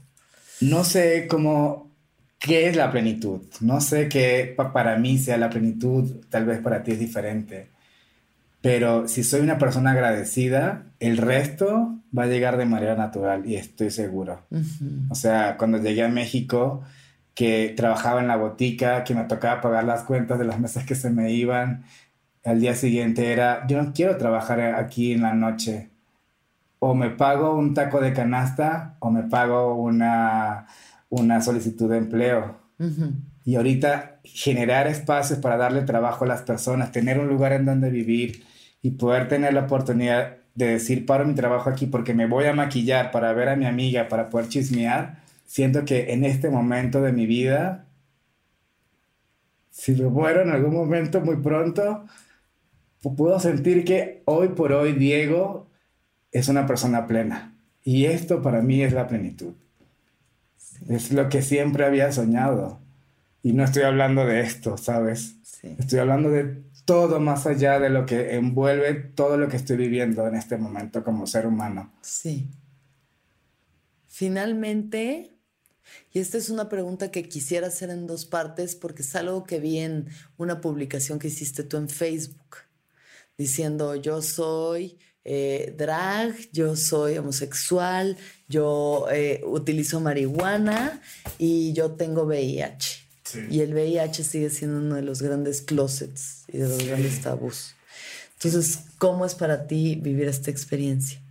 No 0.61 0.83
sé 0.83 1.27
cómo, 1.27 1.91
qué 2.39 2.67
es 2.69 2.75
la 2.75 2.91
plenitud. 2.91 3.41
No 3.59 3.81
sé 3.81 4.07
qué 4.09 4.55
para 4.55 4.97
mí 4.97 5.17
sea 5.17 5.37
la 5.37 5.49
plenitud. 5.49 6.23
Tal 6.29 6.45
vez 6.45 6.59
para 6.59 6.83
ti 6.83 6.91
es 6.91 6.99
diferente. 6.99 7.67
Pero 8.61 9.07
si 9.07 9.23
soy 9.23 9.41
una 9.41 9.57
persona 9.57 9.91
agradecida, 9.91 10.83
el 10.99 11.17
resto 11.17 11.97
va 12.15 12.23
a 12.23 12.27
llegar 12.27 12.57
de 12.57 12.65
manera 12.65 12.95
natural 12.95 13.47
y 13.47 13.55
estoy 13.55 13.89
seguro. 13.89 14.45
O 15.09 15.15
sea, 15.15 15.57
cuando 15.57 15.79
llegué 15.79 16.03
a 16.03 16.09
México, 16.09 16.83
que 17.41 17.73
trabajaba 17.75 18.21
en 18.21 18.27
la 18.27 18.35
botica, 18.35 19.03
que 19.03 19.15
me 19.15 19.23
tocaba 19.23 19.61
pagar 19.61 19.83
las 19.83 20.03
cuentas 20.03 20.37
de 20.37 20.45
las 20.45 20.59
mesas 20.59 20.85
que 20.85 20.93
se 20.93 21.09
me 21.09 21.31
iban. 21.31 21.85
al 22.45 22.59
día 22.59 22.75
siguiente 22.75 23.33
era, 23.33 23.65
yo 23.65 23.81
no 23.81 23.93
quiero 23.93 24.15
trabajar 24.17 24.61
aquí 24.75 25.13
en 25.13 25.23
la 25.23 25.33
noche. 25.33 25.89
O 26.77 26.93
me 26.93 27.09
pago 27.09 27.55
un 27.55 27.73
taco 27.73 27.99
de 27.99 28.13
canasta 28.13 28.95
o 28.99 29.09
me 29.09 29.23
pago 29.23 29.73
una, 29.73 30.67
una 31.09 31.41
solicitud 31.41 31.89
de 31.89 31.97
empleo. 31.97 32.59
Y 33.43 33.55
ahorita 33.55 34.19
generar 34.23 34.85
espacios 34.85 35.39
para 35.39 35.57
darle 35.57 35.81
trabajo 35.81 36.25
a 36.25 36.27
las 36.27 36.43
personas, 36.43 36.91
tener 36.91 37.19
un 37.19 37.27
lugar 37.27 37.53
en 37.53 37.65
donde 37.65 37.89
vivir 37.89 38.43
y 38.83 38.91
poder 38.91 39.27
tener 39.29 39.55
la 39.55 39.61
oportunidad 39.61 40.37
de 40.53 40.67
decir, 40.67 41.07
paro 41.07 41.25
mi 41.25 41.33
trabajo 41.33 41.71
aquí 41.71 41.87
porque 41.87 42.13
me 42.13 42.27
voy 42.27 42.45
a 42.45 42.53
maquillar 42.53 43.09
para 43.09 43.33
ver 43.33 43.49
a 43.49 43.55
mi 43.55 43.65
amiga, 43.65 44.09
para 44.09 44.29
poder 44.29 44.47
chismear, 44.47 45.20
siento 45.51 45.83
que 45.83 46.13
en 46.13 46.23
este 46.23 46.49
momento 46.49 47.01
de 47.01 47.11
mi 47.11 47.25
vida, 47.25 47.85
si 49.69 49.91
me 49.91 50.07
muero 50.07 50.43
en 50.43 50.49
algún 50.49 50.73
momento 50.73 51.19
muy 51.19 51.35
pronto, 51.35 52.05
puedo 53.17 53.37
sentir 53.37 53.83
que 53.83 54.21
hoy 54.23 54.47
por 54.47 54.71
hoy 54.71 54.93
Diego 54.93 55.67
es 56.31 56.47
una 56.47 56.65
persona 56.65 57.05
plena. 57.05 57.53
Y 57.83 58.05
esto 58.05 58.41
para 58.41 58.61
mí 58.61 58.81
es 58.81 58.93
la 58.93 59.09
plenitud. 59.09 59.51
Es 60.87 61.11
lo 61.11 61.27
que 61.27 61.41
siempre 61.41 61.83
había 61.83 62.13
soñado. 62.13 62.79
Y 63.43 63.51
no 63.51 63.65
estoy 63.65 63.83
hablando 63.83 64.25
de 64.25 64.39
esto, 64.39 64.77
¿sabes? 64.77 65.35
Estoy 65.63 65.99
hablando 65.99 66.29
de 66.29 66.63
todo 66.85 67.19
más 67.19 67.45
allá 67.45 67.77
de 67.77 67.89
lo 67.89 68.05
que 68.05 68.35
envuelve 68.35 68.93
todo 68.93 69.35
lo 69.35 69.49
que 69.49 69.57
estoy 69.57 69.75
viviendo 69.75 70.25
en 70.25 70.35
este 70.35 70.57
momento 70.57 71.03
como 71.03 71.27
ser 71.27 71.45
humano. 71.45 71.91
Sí. 71.99 72.47
Finalmente, 74.07 75.40
y 76.13 76.19
esta 76.19 76.37
es 76.37 76.49
una 76.49 76.69
pregunta 76.69 77.11
que 77.11 77.27
quisiera 77.27 77.67
hacer 77.67 77.89
en 77.89 78.07
dos 78.07 78.25
partes 78.25 78.75
porque 78.75 79.01
es 79.01 79.15
algo 79.15 79.43
que 79.43 79.59
vi 79.59 79.79
en 79.79 80.07
una 80.37 80.61
publicación 80.61 81.19
que 81.19 81.27
hiciste 81.27 81.63
tú 81.63 81.77
en 81.77 81.89
Facebook, 81.89 82.57
diciendo 83.37 83.95
yo 83.95 84.21
soy 84.21 84.97
eh, 85.23 85.73
drag, 85.77 86.35
yo 86.51 86.75
soy 86.75 87.17
homosexual, 87.17 88.17
yo 88.47 89.05
eh, 89.11 89.41
utilizo 89.45 89.99
marihuana 89.99 91.01
y 91.37 91.73
yo 91.73 91.91
tengo 91.91 92.23
VIH. 92.23 93.01
Y 93.49 93.61
el 93.61 93.73
VIH 93.73 94.25
sigue 94.25 94.49
siendo 94.49 94.79
uno 94.79 94.95
de 94.95 95.03
los 95.03 95.21
grandes 95.21 95.61
closets 95.61 96.43
y 96.49 96.57
de 96.57 96.67
los 96.67 96.85
grandes 96.85 97.21
tabús. 97.21 97.75
Entonces, 98.33 98.79
¿cómo 98.97 99.25
es 99.25 99.35
para 99.35 99.67
ti 99.67 99.95
vivir 99.95 100.27
esta 100.27 100.51
experiencia? 100.51 101.21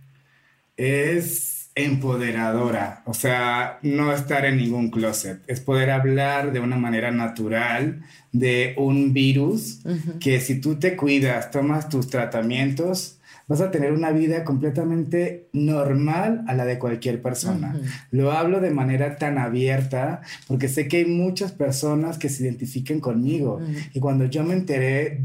Es 0.77 1.60
empoderadora, 1.75 3.01
o 3.05 3.13
sea, 3.13 3.79
no 3.81 4.11
estar 4.11 4.45
en 4.45 4.57
ningún 4.57 4.89
closet, 4.89 5.39
es 5.47 5.61
poder 5.61 5.91
hablar 5.91 6.51
de 6.51 6.59
una 6.59 6.75
manera 6.75 7.11
natural 7.11 8.01
de 8.33 8.73
un 8.77 9.13
virus 9.13 9.79
que 10.19 10.39
si 10.41 10.59
tú 10.59 10.75
te 10.75 10.95
cuidas, 10.95 11.51
tomas 11.51 11.87
tus 11.87 12.09
tratamientos, 12.09 13.19
vas 13.51 13.59
a 13.59 13.69
tener 13.69 13.91
una 13.91 14.11
vida 14.11 14.45
completamente 14.45 15.49
normal 15.51 16.45
a 16.47 16.53
la 16.53 16.63
de 16.63 16.79
cualquier 16.79 17.21
persona. 17.21 17.75
Lo 18.09 18.31
hablo 18.31 18.61
de 18.61 18.71
manera 18.71 19.17
tan 19.17 19.37
abierta 19.37 20.21
porque 20.47 20.69
sé 20.69 20.87
que 20.87 20.97
hay 20.97 21.05
muchas 21.05 21.51
personas 21.51 22.17
que 22.17 22.29
se 22.29 22.43
identifiquen 22.43 23.01
conmigo. 23.01 23.59
Y 23.93 23.99
cuando 23.99 24.23
yo 24.23 24.45
me 24.45 24.53
enteré, 24.53 25.21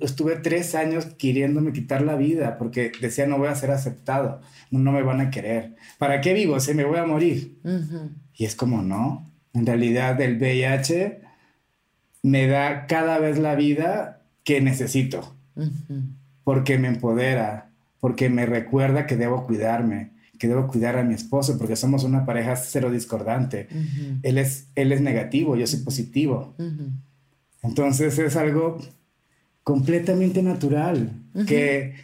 estuve 0.00 0.36
tres 0.36 0.74
años 0.74 1.04
queriéndome 1.18 1.74
quitar 1.74 2.00
la 2.00 2.16
vida 2.16 2.56
porque 2.56 2.92
decía 2.98 3.26
no 3.26 3.36
voy 3.36 3.48
a 3.48 3.54
ser 3.54 3.70
aceptado, 3.70 4.40
no, 4.70 4.90
me 4.90 5.02
van 5.02 5.20
a 5.20 5.30
querer. 5.30 5.76
¿Para 5.98 6.22
qué 6.22 6.32
vivo? 6.32 6.58
Se 6.60 6.72
me 6.72 6.84
voy 6.84 6.96
a 6.96 7.04
morir. 7.04 7.58
Y 8.34 8.46
es 8.46 8.54
como 8.54 8.80
no. 8.80 9.30
En 9.52 9.66
realidad 9.66 10.18
el 10.22 10.38
VIH 10.38 11.20
me 12.22 12.46
da 12.46 12.86
cada 12.86 13.18
vez 13.18 13.38
la 13.38 13.54
vida 13.54 14.22
que 14.44 14.62
necesito 14.62 15.36
porque 16.46 16.78
me 16.78 16.86
empodera, 16.86 17.65
porque 18.06 18.28
me 18.28 18.46
recuerda 18.46 19.04
que 19.04 19.16
debo 19.16 19.44
cuidarme, 19.44 20.10
que 20.38 20.46
debo 20.46 20.68
cuidar 20.68 20.96
a 20.96 21.02
mi 21.02 21.12
esposo, 21.12 21.58
porque 21.58 21.74
somos 21.74 22.04
una 22.04 22.24
pareja 22.24 22.54
cero 22.54 22.88
discordante. 22.88 23.66
él, 24.22 24.38
es, 24.38 24.68
él 24.76 24.92
es 24.92 25.00
negativo, 25.00 25.56
yo 25.56 25.66
soy 25.66 25.80
positivo. 25.80 26.54
Entonces 27.64 28.16
es 28.16 28.36
algo 28.36 28.78
completamente 29.64 30.40
natural, 30.40 31.14
que 31.48 31.94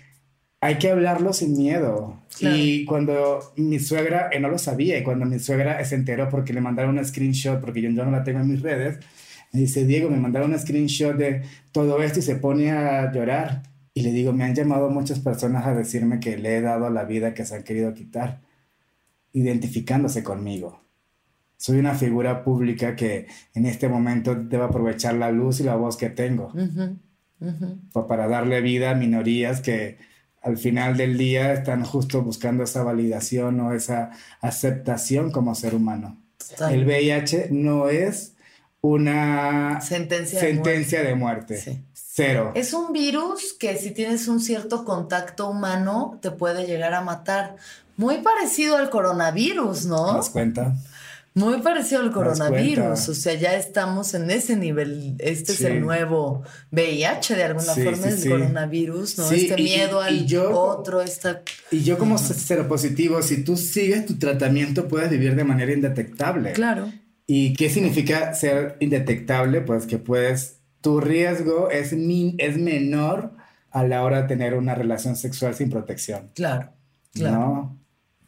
hay 0.60 0.78
que 0.78 0.90
hablarlo 0.90 1.32
sin 1.32 1.56
miedo. 1.56 2.20
Y 2.40 2.84
cuando 2.84 3.52
mi 3.54 3.78
suegra, 3.78 4.28
eh, 4.32 4.40
no 4.40 4.48
lo 4.48 4.58
sabía, 4.58 4.98
y 4.98 5.04
cuando 5.04 5.24
mi 5.24 5.38
suegra 5.38 5.84
se 5.84 5.94
enteró 5.94 6.28
porque 6.28 6.52
le 6.52 6.60
mandaron 6.60 6.98
un 6.98 7.04
screenshot, 7.04 7.60
porque 7.60 7.80
yo, 7.80 7.90
yo 7.90 8.04
no 8.04 8.10
la 8.10 8.24
tengo 8.24 8.40
en 8.40 8.50
mis 8.50 8.60
redes, 8.60 8.98
me 9.52 9.60
dice, 9.60 9.86
Diego, 9.86 10.10
me 10.10 10.16
mandaron 10.16 10.50
un 10.50 10.58
screenshot 10.58 11.14
de 11.16 11.42
todo 11.70 12.02
esto 12.02 12.18
y 12.18 12.22
se 12.22 12.34
pone 12.34 12.72
a 12.72 13.12
llorar. 13.12 13.62
Y 13.94 14.02
le 14.02 14.12
digo, 14.12 14.32
me 14.32 14.44
han 14.44 14.54
llamado 14.54 14.88
muchas 14.88 15.20
personas 15.20 15.66
a 15.66 15.74
decirme 15.74 16.20
que 16.20 16.38
le 16.38 16.56
he 16.56 16.60
dado 16.60 16.88
la 16.90 17.04
vida 17.04 17.34
que 17.34 17.44
se 17.44 17.56
han 17.56 17.62
querido 17.62 17.92
quitar, 17.94 18.40
identificándose 19.32 20.22
conmigo. 20.22 20.80
Soy 21.58 21.78
una 21.78 21.94
figura 21.94 22.42
pública 22.42 22.96
que 22.96 23.28
en 23.54 23.66
este 23.66 23.88
momento 23.88 24.34
debo 24.34 24.64
aprovechar 24.64 25.14
la 25.14 25.30
luz 25.30 25.60
y 25.60 25.64
la 25.64 25.76
voz 25.76 25.96
que 25.96 26.10
tengo 26.10 26.52
para 28.08 28.26
darle 28.28 28.60
vida 28.60 28.90
a 28.90 28.94
minorías 28.94 29.60
que 29.60 29.98
al 30.42 30.58
final 30.58 30.96
del 30.96 31.16
día 31.16 31.52
están 31.52 31.84
justo 31.84 32.22
buscando 32.22 32.64
esa 32.64 32.82
validación 32.82 33.60
o 33.60 33.72
esa 33.72 34.10
aceptación 34.40 35.30
como 35.30 35.54
ser 35.54 35.74
humano. 35.74 36.18
El 36.68 36.84
VIH 36.84 37.48
no 37.52 37.88
es 37.88 38.34
una 38.80 39.80
sentencia, 39.80 41.02
de 41.02 41.14
muerte. 41.14 41.84
Cero. 42.14 42.52
Es 42.54 42.74
un 42.74 42.92
virus 42.92 43.54
que 43.58 43.74
si 43.78 43.90
tienes 43.90 44.28
un 44.28 44.38
cierto 44.38 44.84
contacto 44.84 45.48
humano 45.48 46.18
te 46.20 46.30
puede 46.30 46.66
llegar 46.66 46.92
a 46.92 47.00
matar. 47.00 47.56
Muy 47.96 48.18
parecido 48.18 48.76
al 48.76 48.90
coronavirus, 48.90 49.86
¿no? 49.86 50.08
¿Te 50.08 50.16
das 50.16 50.28
cuenta? 50.28 50.76
Muy 51.32 51.62
parecido 51.62 52.02
al 52.02 52.12
coronavirus, 52.12 53.08
o 53.08 53.14
sea, 53.14 53.32
ya 53.32 53.54
estamos 53.54 54.12
en 54.12 54.30
ese 54.30 54.56
nivel. 54.56 55.14
Este 55.18 55.52
es 55.52 55.62
el 55.62 55.80
nuevo 55.80 56.42
VIH, 56.70 57.34
de 57.34 57.44
alguna 57.44 57.72
forma, 57.72 58.06
el 58.06 58.28
coronavirus, 58.28 59.16
¿no? 59.16 59.30
este 59.30 59.56
miedo 59.56 60.02
al 60.02 60.26
otro, 60.52 61.00
esta... 61.00 61.40
Y 61.70 61.82
yo 61.82 61.96
como 61.96 62.18
cero 62.18 62.68
positivo, 62.68 63.22
si 63.22 63.42
tú 63.42 63.56
sigues 63.56 64.04
tu 64.04 64.18
tratamiento, 64.18 64.86
puedes 64.86 65.08
vivir 65.08 65.34
de 65.34 65.44
manera 65.44 65.72
indetectable. 65.72 66.52
Claro. 66.52 66.92
¿Y 67.26 67.54
qué 67.54 67.70
significa 67.70 68.34
ser 68.34 68.76
indetectable? 68.80 69.62
Pues 69.62 69.86
que 69.86 69.96
puedes 69.96 70.61
tu 70.82 71.00
riesgo 71.00 71.70
es, 71.70 71.92
es 71.92 72.58
menor 72.58 73.32
a 73.70 73.84
la 73.84 74.02
hora 74.02 74.22
de 74.22 74.28
tener 74.28 74.54
una 74.54 74.74
relación 74.74 75.16
sexual 75.16 75.54
sin 75.54 75.70
protección. 75.70 76.30
Claro, 76.34 76.72
claro. 77.14 77.38
¿No? 77.38 77.82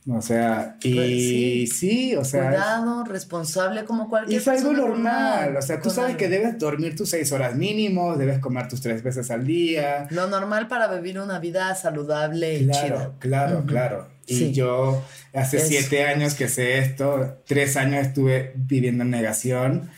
O 0.06 0.20
sea, 0.20 0.76
y 0.82 1.64
pues 1.64 1.78
sí. 1.78 2.14
o 2.14 2.24
sea. 2.24 2.48
Cuidado, 2.48 3.04
responsable 3.04 3.84
como 3.84 4.10
cualquier 4.10 4.38
Es 4.38 4.48
algo 4.48 4.74
normal. 4.74 5.56
O 5.56 5.62
sea, 5.62 5.80
tú 5.80 5.88
sabes 5.88 6.16
que 6.16 6.28
debes 6.28 6.58
dormir 6.58 6.94
tus 6.94 7.08
seis 7.08 7.32
horas 7.32 7.54
mínimo, 7.56 8.14
debes 8.16 8.38
comer 8.38 8.68
tus 8.68 8.82
tres 8.82 9.02
veces 9.02 9.30
al 9.30 9.46
día. 9.46 10.06
Lo 10.10 10.26
normal 10.26 10.68
para 10.68 10.88
vivir 10.88 11.18
una 11.18 11.38
vida 11.38 11.74
saludable 11.74 12.58
y 12.58 12.66
Claro, 12.66 13.14
claro, 13.18 13.64
claro. 13.66 14.08
Y 14.26 14.52
yo 14.52 15.02
hace 15.32 15.60
siete 15.60 16.04
años 16.04 16.34
que 16.34 16.48
sé 16.48 16.78
esto, 16.78 17.38
tres 17.46 17.76
años 17.76 18.06
estuve 18.06 18.52
viviendo 18.56 19.04
en 19.04 19.10
negación 19.10 19.90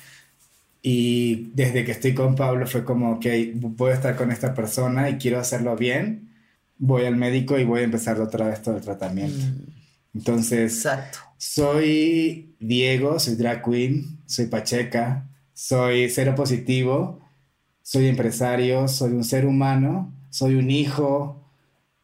y 0.89 1.51
desde 1.53 1.85
que 1.85 1.91
estoy 1.91 2.15
con 2.15 2.37
Pablo 2.37 2.65
fue 2.69 2.85
como, 2.85 3.19
que 3.19 3.53
puedo 3.77 3.93
estar 3.93 4.15
con 4.15 4.31
esta 4.31 4.55
persona 4.55 5.11
y 5.11 5.17
quiero 5.17 5.41
hacerlo 5.41 5.75
bien, 5.75 6.33
voy 6.79 7.07
al 7.07 7.17
médico 7.17 7.59
y 7.59 7.65
voy 7.65 7.81
a 7.81 7.83
empezar 7.83 8.21
otra 8.21 8.47
vez 8.47 8.63
todo 8.63 8.77
el 8.77 8.83
tratamiento. 8.83 9.37
Mm. 9.37 10.19
Entonces, 10.19 10.87
soy 11.39 12.55
Diego, 12.61 13.19
soy 13.19 13.35
drag 13.35 13.65
queen, 13.65 14.21
soy 14.27 14.47
Pacheca, 14.47 15.29
soy 15.53 16.09
cero 16.09 16.37
positivo, 16.37 17.21
soy 17.83 18.07
empresario, 18.07 18.87
soy 18.87 19.11
un 19.11 19.25
ser 19.25 19.45
humano, 19.45 20.15
soy 20.31 20.55
un 20.55 20.71
hijo, 20.71 21.51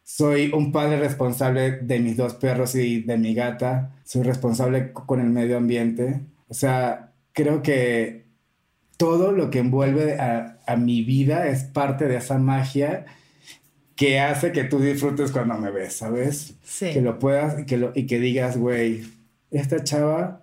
soy 0.03 0.51
un 0.53 0.73
padre 0.73 0.99
responsable 0.99 1.77
de 1.77 1.99
mis 1.99 2.17
dos 2.17 2.33
perros 2.33 2.75
y 2.75 2.99
de 3.03 3.17
mi 3.17 3.33
gata, 3.33 3.95
soy 4.03 4.23
responsable 4.23 4.91
con 4.91 5.21
el 5.21 5.29
medio 5.29 5.55
ambiente. 5.55 6.19
O 6.49 6.53
sea, 6.53 7.13
creo 7.31 7.61
que 7.61 8.23
todo 9.03 9.33
lo 9.33 9.49
que 9.49 9.59
envuelve 9.59 10.17
a, 10.17 10.77
mi 10.77 11.03
vida 11.03 11.49
es 11.49 11.65
parte 11.65 12.07
de 12.07 12.15
esa 12.15 12.37
magia 12.37 13.05
que 13.97 14.21
hace 14.21 14.53
que 14.53 14.63
tú 14.63 14.79
disfrutes 14.79 15.29
cuando 15.29 15.55
me 15.55 15.71
ves, 15.71 15.97
¿sabes? 15.97 16.53
Sí. 16.63 16.91
Que 16.93 17.01
lo 17.01 17.19
puedas 17.19 17.59
y 17.59 17.65
que, 17.65 17.75
lo, 17.75 17.91
y 17.93 18.05
que 18.07 18.17
digas, 18.17 18.55
güey, 18.55 19.03
esta 19.51 19.83
chava 19.83 20.41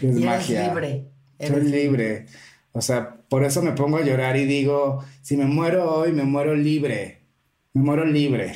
es 0.00 0.14
magia. 0.14 0.60
Eres 0.60 0.68
libre. 0.68 1.10
Soy 1.38 1.70
libre. 1.70 2.26
O 2.72 2.80
sea, 2.80 3.18
por 3.28 3.44
eso 3.44 3.60
me 3.60 3.72
pongo 3.72 3.98
a 3.98 4.02
llorar 4.02 4.38
y 4.38 4.46
digo, 4.46 5.04
si 5.20 5.36
me 5.36 5.44
muero 5.44 5.94
hoy, 5.94 6.12
me 6.12 6.22
muero 6.22 6.54
libre. 6.54 7.26
Me 7.74 7.82
muero 7.82 8.06
libre. 8.06 8.54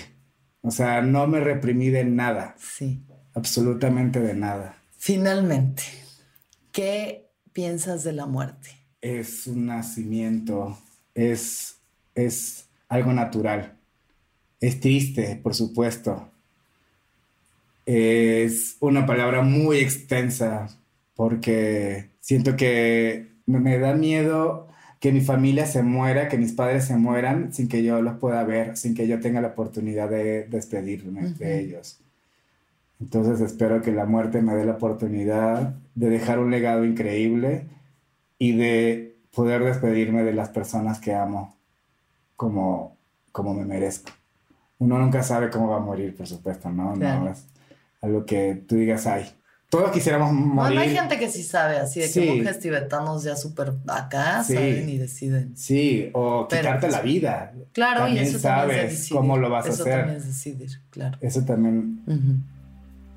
O 0.63 0.71
sea, 0.71 1.03
no 1.03 1.27
me 1.27 1.41
reprimí 1.41 1.91
de 1.91 2.07
nada. 2.07 2.55
Sí. 2.59 3.05
Absolutamente 3.35 4.21
de 4.21 4.33
nada. 4.33 4.75
Finalmente, 4.97 5.83
¿qué 6.73 7.31
piensas 7.53 8.05
de 8.05 8.15
la 8.15 8.25
muerte? 8.25 8.82
Es 9.03 9.49
un 9.49 9.66
nacimiento, 9.66 10.79
es, 11.15 11.77
es 12.15 12.69
algo 12.89 13.12
natural. 13.12 13.74
Es 14.61 14.81
triste, 14.81 15.39
por 15.43 15.55
supuesto. 15.55 16.31
Es 17.85 18.77
una 18.79 19.05
palabra 19.05 19.43
muy 19.43 19.79
extensa 19.79 20.69
porque 21.16 22.11
siento 22.20 22.57
que 22.57 23.27
me 23.45 23.79
da 23.79 23.95
miedo 23.95 24.69
que 25.01 25.11
mi 25.11 25.20
familia 25.20 25.66
se 25.66 25.83
muera, 25.83 26.29
que 26.29 26.39
mis 26.39 26.53
padres 26.53 26.85
se 26.85 26.97
mueran 26.97 27.53
sin 27.53 27.66
que 27.66 27.83
yo 27.83 28.01
los 28.03 28.19
pueda 28.19 28.45
ver, 28.45 28.77
sin 28.77 28.95
que 28.95 29.09
yo 29.09 29.19
tenga 29.19 29.41
la 29.41 29.49
oportunidad 29.49 30.09
de 30.09 30.45
despedirme 30.45 31.31
de 31.31 31.59
ellos. 31.59 31.99
Entonces 33.01 33.41
espero 33.41 33.83
que 33.83 33.91
la 33.91 34.05
muerte 34.05 34.41
me 34.43 34.55
dé 34.55 34.65
la 34.65 34.74
oportunidad 34.74 35.74
de 35.97 36.09
dejar 36.09 36.39
un 36.39 36.53
legado 36.53 36.85
increíble 36.85 37.66
y 38.43 38.51
de 38.56 39.20
poder 39.32 39.62
despedirme 39.62 40.24
de 40.24 40.32
las 40.32 40.48
personas 40.48 40.98
que 40.98 41.14
amo 41.14 41.56
como, 42.35 42.98
como 43.31 43.55
me 43.55 43.64
merezco. 43.64 44.10
Uno 44.78 44.98
nunca 44.98 45.23
sabe 45.23 45.48
cómo 45.48 45.69
va 45.69 45.77
a 45.77 45.81
morir, 45.81 46.16
por 46.16 46.27
supuesto, 46.27 46.69
¿no? 46.69 46.97
No 46.97 47.28
es 47.28 47.47
algo 48.01 48.27
que 48.27 48.64
tú 48.66 48.74
digas, 48.74 49.06
ay, 49.06 49.27
todos 49.69 49.93
quisiéramos 49.93 50.32
morir. 50.32 50.77
Bueno, 50.77 50.81
hay 50.81 50.90
gente 50.90 51.20
que 51.20 51.28
sí 51.31 51.44
sabe, 51.44 51.77
así 51.77 52.01
de 52.01 52.10
que 52.10 52.35
monjes 52.35 52.59
tibetanos 52.59 53.23
ya 53.23 53.36
súper 53.36 53.74
acá 53.86 54.43
saben 54.43 54.89
y 54.89 54.98
deciden. 54.98 55.56
Sí, 55.56 56.10
o 56.12 56.48
quitarte 56.48 56.89
la 56.89 57.01
pues, 57.01 57.12
vida. 57.12 57.55
Claro, 57.70 58.09
y 58.09 58.19
eso 58.19 58.40
sabes 58.40 58.77
también 58.77 58.86
es 58.89 59.09
cómo 59.09 59.36
lo 59.36 59.51
vas 59.51 59.66
a 59.66 59.69
hacer. 59.69 59.86
Eso 59.86 59.97
también 59.98 60.16
es 60.16 60.27
decidir, 60.27 60.70
claro. 60.90 61.16
Eso 61.20 61.44
también. 61.44 62.44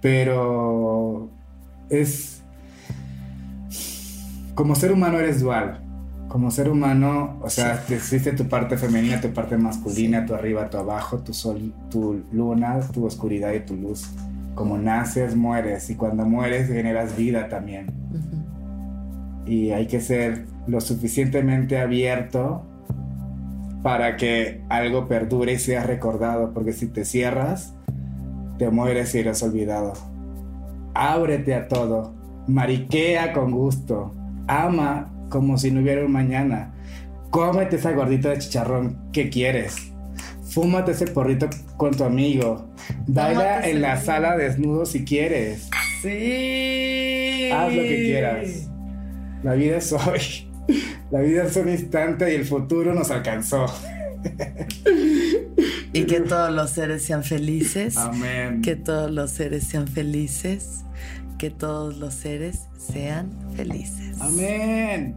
Pero 0.02 1.32
es. 1.90 2.35
Como 4.56 4.76
ser 4.76 4.92
humano 4.92 5.20
eres 5.20 5.42
dual. 5.42 5.82
Como 6.28 6.50
ser 6.50 6.70
humano, 6.70 7.40
o 7.42 7.50
sea, 7.50 7.84
existe 7.90 8.34
tu 8.34 8.50
parte 8.50 8.78
femenina, 8.78 9.22
tu 9.22 9.32
parte 9.32 9.58
masculina, 9.58 10.26
tu 10.26 10.34
arriba, 10.34 10.70
tu 10.70 10.78
abajo, 10.78 11.20
tu 11.20 11.34
sol, 11.34 11.74
tu 11.90 12.24
luna, 12.32 12.80
tu 12.92 13.06
oscuridad 13.06 13.54
y 13.54 13.60
tu 13.60 13.76
luz 13.76 14.10
como 14.56 14.78
naces, 14.78 15.36
mueres, 15.36 15.90
y 15.90 15.96
cuando 15.96 16.26
mueres 16.26 16.68
generas 16.70 17.16
vida 17.16 17.50
también. 17.50 17.88
Y 19.46 19.72
hay 19.72 19.86
que 19.86 20.02
ser 20.02 20.46
lo 20.66 20.82
suficientemente 20.82 21.78
abierto 21.78 22.66
para 23.84 24.16
que 24.16 24.64
algo 24.70 25.08
perdure 25.08 25.54
y 25.54 25.60
sea 25.60 25.84
recordado, 25.84 26.54
porque 26.54 26.74
si 26.74 26.88
te 26.88 27.06
cierras, 27.06 27.76
te 28.58 28.72
mueres 28.72 29.14
y 29.14 29.20
eres 29.20 29.44
olvidado. 29.44 29.94
Ábrete 30.96 31.54
a 31.54 31.68
todo, 31.68 32.16
mariquea 32.48 33.34
con 33.34 33.52
gusto, 33.52 34.12
ama 34.48 35.12
como 35.30 35.58
si 35.58 35.72
no 35.72 35.82
hubiera 35.82 36.06
un 36.06 36.12
mañana, 36.12 36.74
cómete 37.30 37.78
esa 37.78 37.92
gordita 37.92 38.30
de 38.30 38.40
chicharrón 38.40 38.98
que 39.12 39.30
quieres 39.30 39.92
Fúmate 40.56 40.94
ese 40.94 41.08
porrito 41.08 41.50
con 41.76 41.92
tu 41.92 42.06
amigo. 42.06 42.74
Baila 43.08 43.68
en 43.68 43.82
la 43.82 44.00
sala 44.00 44.38
desnudo 44.38 44.86
si 44.86 45.04
quieres. 45.04 45.70
Sí. 46.02 47.50
Haz 47.52 47.74
lo 47.74 47.82
que 47.82 48.04
quieras. 48.06 48.70
La 49.44 49.54
vida 49.56 49.76
es 49.76 49.92
hoy. 49.92 50.50
La 51.12 51.20
vida 51.20 51.44
es 51.44 51.58
un 51.58 51.68
instante 51.68 52.32
y 52.32 52.36
el 52.36 52.46
futuro 52.46 52.94
nos 52.94 53.12
alcanzó. 53.12 53.66
Y 55.92 56.06
que 56.06 56.22
todos 56.22 56.52
los 56.54 56.70
seres 56.72 57.04
sean 57.04 57.24
felices. 57.24 57.98
Amén. 57.98 58.62
Que 58.62 58.78
todos 58.78 59.12
los 59.12 59.32
seres 59.32 59.66
sean 59.66 59.90
felices. 59.90 60.86
Que 61.38 61.50
todos 61.50 61.98
los 61.98 62.14
seres 62.14 62.62
sean 62.92 63.32
felices. 63.56 64.20
Amén. 64.22 65.16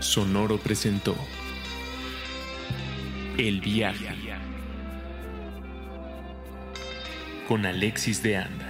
Sonoro 0.00 0.58
presentó 0.58 1.14
El 3.38 3.60
viaje 3.60 4.08
con 7.46 7.66
Alexis 7.66 8.22
de 8.22 8.36
Anda. 8.36 8.69